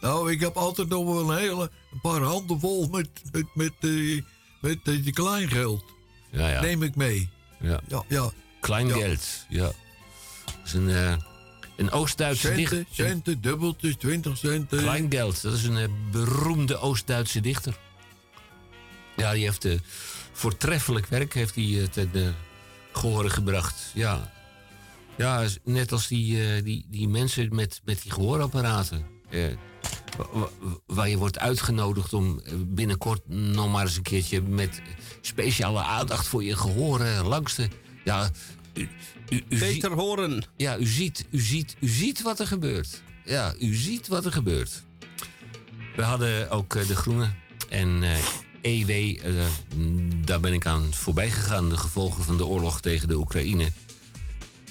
Nou, 0.00 0.30
ik 0.32 0.40
heb 0.40 0.56
altijd 0.56 0.88
nog 0.88 1.04
wel 1.04 1.30
een 1.30 1.38
hele 1.38 1.70
een 1.92 2.00
paar 2.00 2.20
handen 2.20 2.60
vol 2.60 2.88
met, 2.88 3.08
met, 3.32 3.46
met, 3.54 3.72
eh, 3.80 4.22
met 4.60 4.78
die 4.84 5.12
kleingeld. 5.12 5.84
Ja, 6.30 6.48
ja. 6.48 6.60
Neem 6.60 6.82
ik 6.82 6.96
mee. 6.96 7.30
Ja. 7.60 7.80
Ja, 7.88 8.04
ja. 8.08 8.30
Kleingeld, 8.60 9.46
ja. 9.48 9.62
Dat 9.62 9.74
is 10.64 10.72
een, 10.72 10.88
een 11.78 11.90
Oost-Duitse 11.90 12.54
dichter. 12.54 12.84
centen, 12.90 13.40
dubbeltjes, 13.40 13.96
20 13.96 14.36
centen. 14.36 14.78
Kleingeld, 14.78 15.42
dat 15.42 15.52
is 15.54 15.64
een 15.64 15.76
eh, 15.76 15.88
beroemde 16.10 16.76
Oost-Duitse 16.78 17.40
dichter. 17.40 17.78
Ja, 19.16 19.32
die 19.32 19.42
heeft 19.42 19.64
eh, 19.64 19.78
voortreffelijk 20.32 21.06
werk 21.06 21.34
heeft 21.34 21.54
hij, 21.54 21.80
eh, 21.80 21.86
ten 21.88 22.10
eh, 22.14 22.28
gehore 22.92 23.30
gebracht. 23.30 23.90
Ja, 23.94 24.32
ja 25.16 25.46
net 25.64 25.92
als 25.92 26.06
die, 26.08 26.62
die, 26.62 26.84
die 26.88 27.08
mensen 27.08 27.54
met, 27.54 27.80
met 27.84 28.02
die 28.02 28.12
gehoorapparaten. 28.12 29.06
eh, 29.30 29.44
wa- 30.16 30.26
wa- 30.32 30.48
waar 30.86 31.08
je 31.08 31.16
wordt 31.16 31.38
uitgenodigd 31.38 32.12
om 32.12 32.42
binnenkort 32.66 33.28
nog 33.28 33.72
maar 33.72 33.82
eens 33.84 33.96
een 33.96 34.02
keertje 34.02 34.42
met 34.42 34.82
speciale 35.20 35.82
aandacht 35.82 36.26
voor 36.26 36.44
je 36.44 36.56
gehoor 36.56 37.00
eh, 37.00 37.28
langs 37.28 37.54
te. 37.54 37.68
Ja, 38.04 38.30
u, 39.30 39.42
Beter 39.48 39.90
horen. 39.92 40.44
ja, 40.56 40.78
u 40.78 40.86
ziet, 40.86 41.26
u, 41.30 41.40
ziet, 41.40 41.76
u 41.80 41.88
ziet 41.88 42.22
wat 42.22 42.40
er 42.40 42.46
gebeurt. 42.46 43.02
Ja, 43.24 43.54
u 43.60 43.74
ziet 43.74 44.08
wat 44.08 44.24
er 44.24 44.32
gebeurt. 44.32 44.82
We 45.96 46.02
hadden 46.02 46.50
ook 46.50 46.74
eh, 46.74 46.86
de 46.86 46.96
Groene 46.96 47.28
en 47.68 48.02
eh, 48.02 48.16
EW. 48.60 48.90
eh, 48.90 49.46
mm, 49.76 50.26
daar 50.26 50.40
ben 50.40 50.52
ik 50.52 50.66
aan 50.66 50.94
voorbij 50.94 51.30
gegaan. 51.30 51.68
De 51.68 51.76
gevolgen 51.76 52.24
van 52.24 52.36
de 52.36 52.46
oorlog 52.46 52.80
tegen 52.80 53.08
de 53.08 53.16
Oekraïne. 53.16 53.68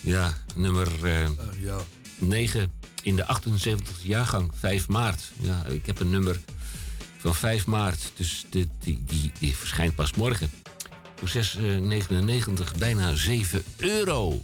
Ja, 0.01 0.37
nummer 0.55 0.87
eh, 1.05 1.29
ja. 1.59 1.77
9 2.17 2.71
in 3.03 3.15
de 3.15 3.25
78e 3.41 4.01
jaargang, 4.01 4.51
5 4.55 4.87
maart. 4.87 5.31
Ja, 5.39 5.65
ik 5.65 5.85
heb 5.85 5.99
een 5.99 6.09
nummer 6.09 6.39
van 7.17 7.35
5 7.35 7.65
maart. 7.65 8.11
Dus 8.15 8.45
de, 8.49 8.67
die, 8.79 9.03
die, 9.05 9.31
die 9.39 9.55
verschijnt 9.55 9.95
pas 9.95 10.13
morgen. 10.13 10.49
Voor 11.17 11.29
6,99 11.29 12.77
bijna 12.77 13.15
7 13.15 13.63
euro. 13.77 14.41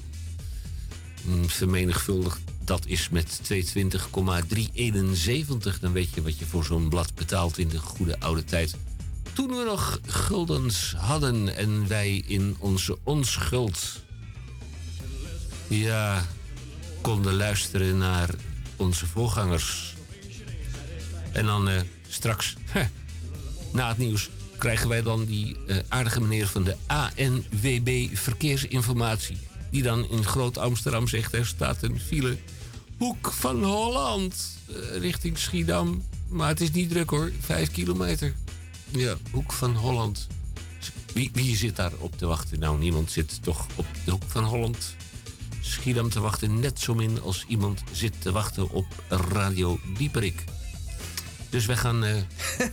Mm, 1.24 1.50
Vermenigvuldigd 1.50 2.42
dat 2.66 2.86
is 2.86 3.10
met 3.10 3.40
220,371. 3.44 5.80
Dan 5.80 5.92
weet 5.92 6.14
je 6.14 6.22
wat 6.22 6.40
je 6.40 6.46
voor 6.46 6.66
zo'n 6.66 6.90
blad 6.90 7.16
betaalt 7.16 7.58
in 7.58 7.68
de 7.68 7.80
goede 7.80 8.20
oude 8.20 8.44
tijd. 8.44 8.76
Toen 9.34 9.48
we 9.48 9.64
nog 9.66 10.00
guldens 10.06 10.94
hadden 10.98 11.56
en 11.56 11.88
wij 11.88 12.24
in 12.28 12.56
onze 12.60 12.98
onschuld... 13.04 14.02
Ja, 15.68 16.26
konden 17.02 17.34
luisteren 17.34 17.98
naar 17.98 18.30
onze 18.76 19.06
voorgangers. 19.06 19.96
En 21.32 21.46
dan 21.46 21.70
eh, 21.70 21.82
straks, 22.08 22.56
na 23.74 23.88
het 23.88 23.98
nieuws, 23.98 24.30
krijgen 24.64 24.90
wij 24.90 25.02
dan 25.02 25.26
die 25.26 25.56
eh, 25.68 25.78
aardige 25.88 26.22
meneer 26.22 26.48
van 26.48 26.64
de 26.64 26.76
ANWB 26.86 28.08
Verkeersinformatie. 28.14 29.38
Die 29.70 29.84
dan 29.84 30.10
in 30.10 30.24
Groot 30.24 30.58
Amsterdam 30.58 31.08
zegt: 31.08 31.34
er 31.34 31.46
staat 31.46 31.82
een 31.82 32.00
file. 32.00 32.38
Hoek 32.98 33.32
van 33.32 33.64
Holland 33.64 34.58
eh, 34.68 34.98
richting 34.98 35.38
Schiedam. 35.38 36.04
Maar 36.28 36.48
het 36.48 36.62
is 36.62 36.72
niet 36.72 36.90
druk 36.90 37.10
hoor, 37.10 37.32
vijf 37.40 37.72
kilometer. 37.72 38.34
Ja, 38.90 39.16
Hoek 39.32 39.52
van 39.52 39.76
Holland. 39.76 40.28
Wie, 41.14 41.30
wie 41.34 41.56
zit 41.56 41.76
daar 41.76 41.92
op 41.98 42.18
te 42.18 42.26
wachten? 42.26 42.60
Nou, 42.60 42.80
niemand 42.80 43.12
zit 43.12 43.44
toch 43.44 43.68
op 43.76 43.86
de 44.06 44.12
Hoek 44.12 44.24
van 44.28 44.44
Holland. 44.44 44.96
Schiedam 45.62 46.10
te 46.10 46.20
wachten, 46.20 46.60
net 46.60 46.80
zo 46.80 46.96
min 46.96 47.22
als 47.22 47.46
iemand 47.48 47.84
zit 47.92 48.14
te 48.22 48.32
wachten 48.32 48.70
op 48.70 48.86
Radio 49.08 49.80
Dieperik. 49.98 50.44
Dus 51.50 51.66
wij 51.66 51.78
gaan 51.78 52.04
eh 52.04 52.16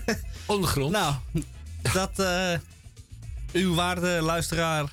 ondergrond. 0.47 0.93
Nou, 0.93 1.15
dat 1.93 2.19
eh, 2.19 2.53
uw 3.53 3.75
waarde 3.75 4.19
luisteraar 4.23 4.91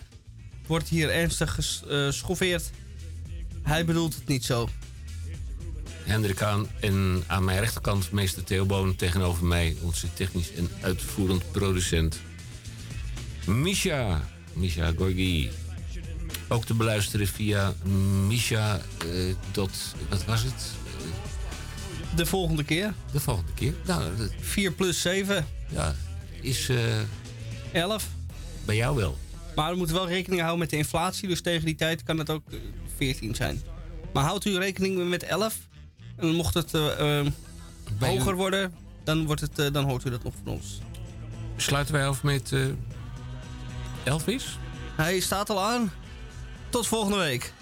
wordt 0.67 0.87
hier 0.87 1.09
ernstig 1.09 1.53
geschoffeerd. 1.53 2.69
Hij 3.63 3.85
bedoelt 3.85 4.15
het 4.15 4.27
niet 4.27 4.45
zo. 4.45 4.69
Hendrik 6.03 6.41
aan 6.41 6.67
en 6.79 7.23
aan 7.27 7.43
mijn 7.43 7.59
rechterkant 7.59 8.11
meester 8.11 8.43
Theo 8.43 8.65
Boon. 8.65 8.95
Tegenover 8.95 9.45
mij 9.45 9.75
onze 9.81 10.13
technisch 10.13 10.53
en 10.53 10.69
uitvoerend 10.81 11.51
producent 11.51 12.19
Misha. 13.45 14.21
Misha 14.53 14.91
Gorgi. 14.97 15.49
Ook 16.47 16.65
te 16.65 16.73
beluisteren 16.73 17.27
via 17.27 17.73
Misha. 18.27 18.79
eh, 18.97 19.35
dot, 19.51 19.71
wat 20.09 20.25
was 20.25 20.43
het? 20.43 20.71
De 22.15 22.25
volgende 22.25 22.63
keer. 22.63 22.93
De 23.11 23.19
volgende 23.19 23.51
keer. 23.53 23.73
Nou, 23.85 24.11
4 24.39 24.71
plus 24.71 25.01
7. 25.01 25.45
Ja, 25.69 25.95
is... 26.47 26.69
eh 26.69 26.77
11. 27.81 28.07
Bij 28.65 28.75
jou 28.75 28.95
wel. 28.95 29.17
Maar 29.55 29.71
we 29.71 29.77
moeten 29.77 29.95
wel 29.95 30.07
rekening 30.07 30.39
houden 30.41 30.59
met 30.59 30.69
de 30.69 30.77
inflatie. 30.77 31.27
Dus 31.27 31.41
tegen 31.41 31.65
die 31.65 31.75
tijd 31.75 32.03
kan 32.03 32.17
het 32.17 32.29
ook 32.29 32.43
eh, 32.51 32.57
14 32.95 33.35
zijn. 33.35 33.61
Maar 34.13 34.23
houdt 34.23 34.45
u 34.45 34.57
rekening 34.57 35.09
met 35.09 35.23
11. 35.23 35.55
En 36.15 36.27
mocht 36.35 36.53
het 36.53 36.73
eh, 36.73 37.19
eh, 37.19 37.27
hoger 37.99 38.33
u- 38.33 38.35
worden, 38.35 38.73
dan, 39.03 39.25
wordt 39.25 39.41
het, 39.41 39.59
eh, 39.59 39.71
dan 39.71 39.83
hoort 39.85 40.05
u 40.05 40.09
dat 40.09 40.23
nog 40.23 40.33
van 40.43 40.53
ons. 40.53 40.79
Sluiten 41.57 41.93
wij 41.93 42.07
af 42.07 42.23
met 42.23 42.51
eh, 42.51 42.59
Elvis? 44.03 44.57
Hij 44.95 45.19
staat 45.19 45.49
al 45.49 45.61
aan. 45.63 45.91
Tot 46.69 46.87
volgende 46.87 47.17
week. 47.17 47.53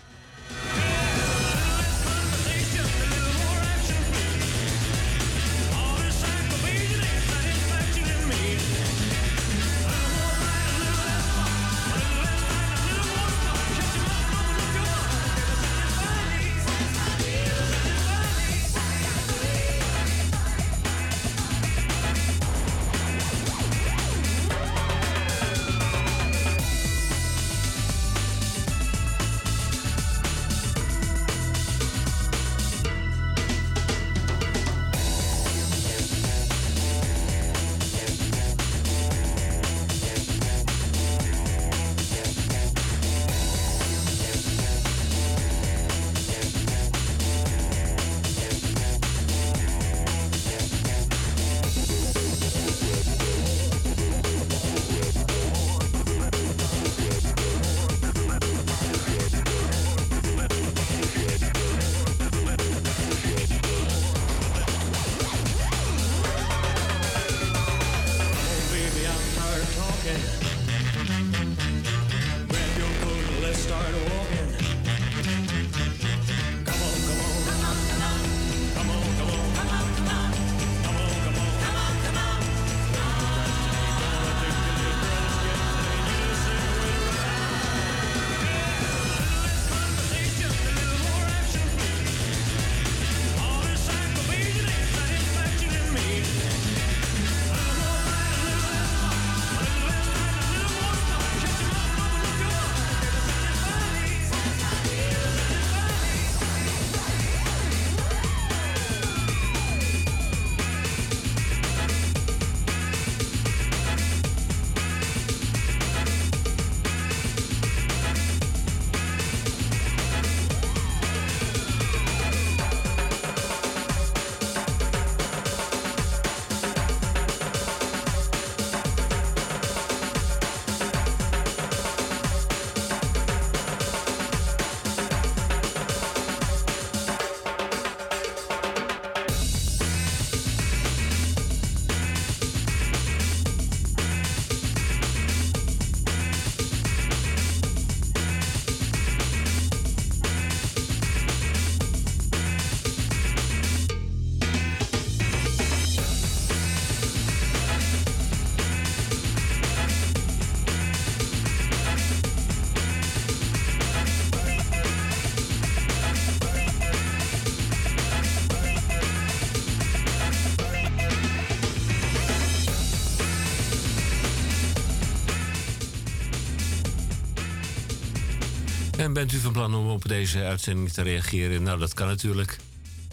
En 179.05 179.13
bent 179.13 179.31
u 179.31 179.39
van 179.39 179.51
plan 179.51 179.75
om 179.75 179.89
op 179.89 180.07
deze 180.07 180.43
uitzending 180.43 180.91
te 180.91 181.01
reageren? 181.01 181.63
Nou, 181.63 181.79
dat 181.79 181.93
kan 181.93 182.07
natuurlijk 182.07 182.57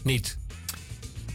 niet. 0.02 0.36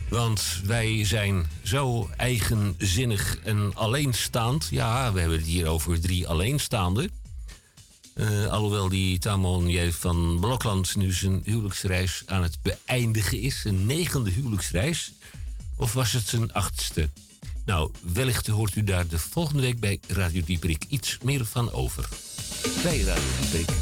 Want 0.09 0.61
wij 0.63 1.05
zijn 1.05 1.45
zo 1.63 2.09
eigenzinnig 2.15 3.39
en 3.43 3.71
alleenstaand. 3.75 4.67
Ja, 4.71 5.13
we 5.13 5.19
hebben 5.19 5.37
het 5.37 5.47
hier 5.47 5.67
over 5.67 6.01
drie 6.01 6.27
alleenstaanden. 6.27 7.09
Eh, 8.13 8.47
alhoewel 8.47 8.89
die 8.89 9.19
Tamon 9.19 9.91
van 9.91 10.37
Blokland 10.39 10.95
nu 10.95 11.11
zijn 11.11 11.41
huwelijksreis 11.43 12.23
aan 12.25 12.43
het 12.43 12.57
beëindigen 12.61 13.41
is. 13.41 13.63
Een 13.65 13.85
negende 13.85 14.29
huwelijksreis. 14.29 15.11
Of 15.75 15.93
was 15.93 16.11
het 16.11 16.27
zijn 16.27 16.53
achtste? 16.53 17.09
Nou, 17.65 17.91
wellicht 18.13 18.47
hoort 18.47 18.75
u 18.75 18.83
daar 18.83 19.07
de 19.07 19.19
volgende 19.19 19.61
week 19.61 19.79
bij 19.79 19.99
Radio 20.07 20.41
Dieperik 20.45 20.85
iets 20.89 21.17
meer 21.23 21.45
van 21.45 21.71
over. 21.71 22.09
Bij 22.83 23.01
Radio 23.01 23.23
Dieperik. 23.41 23.76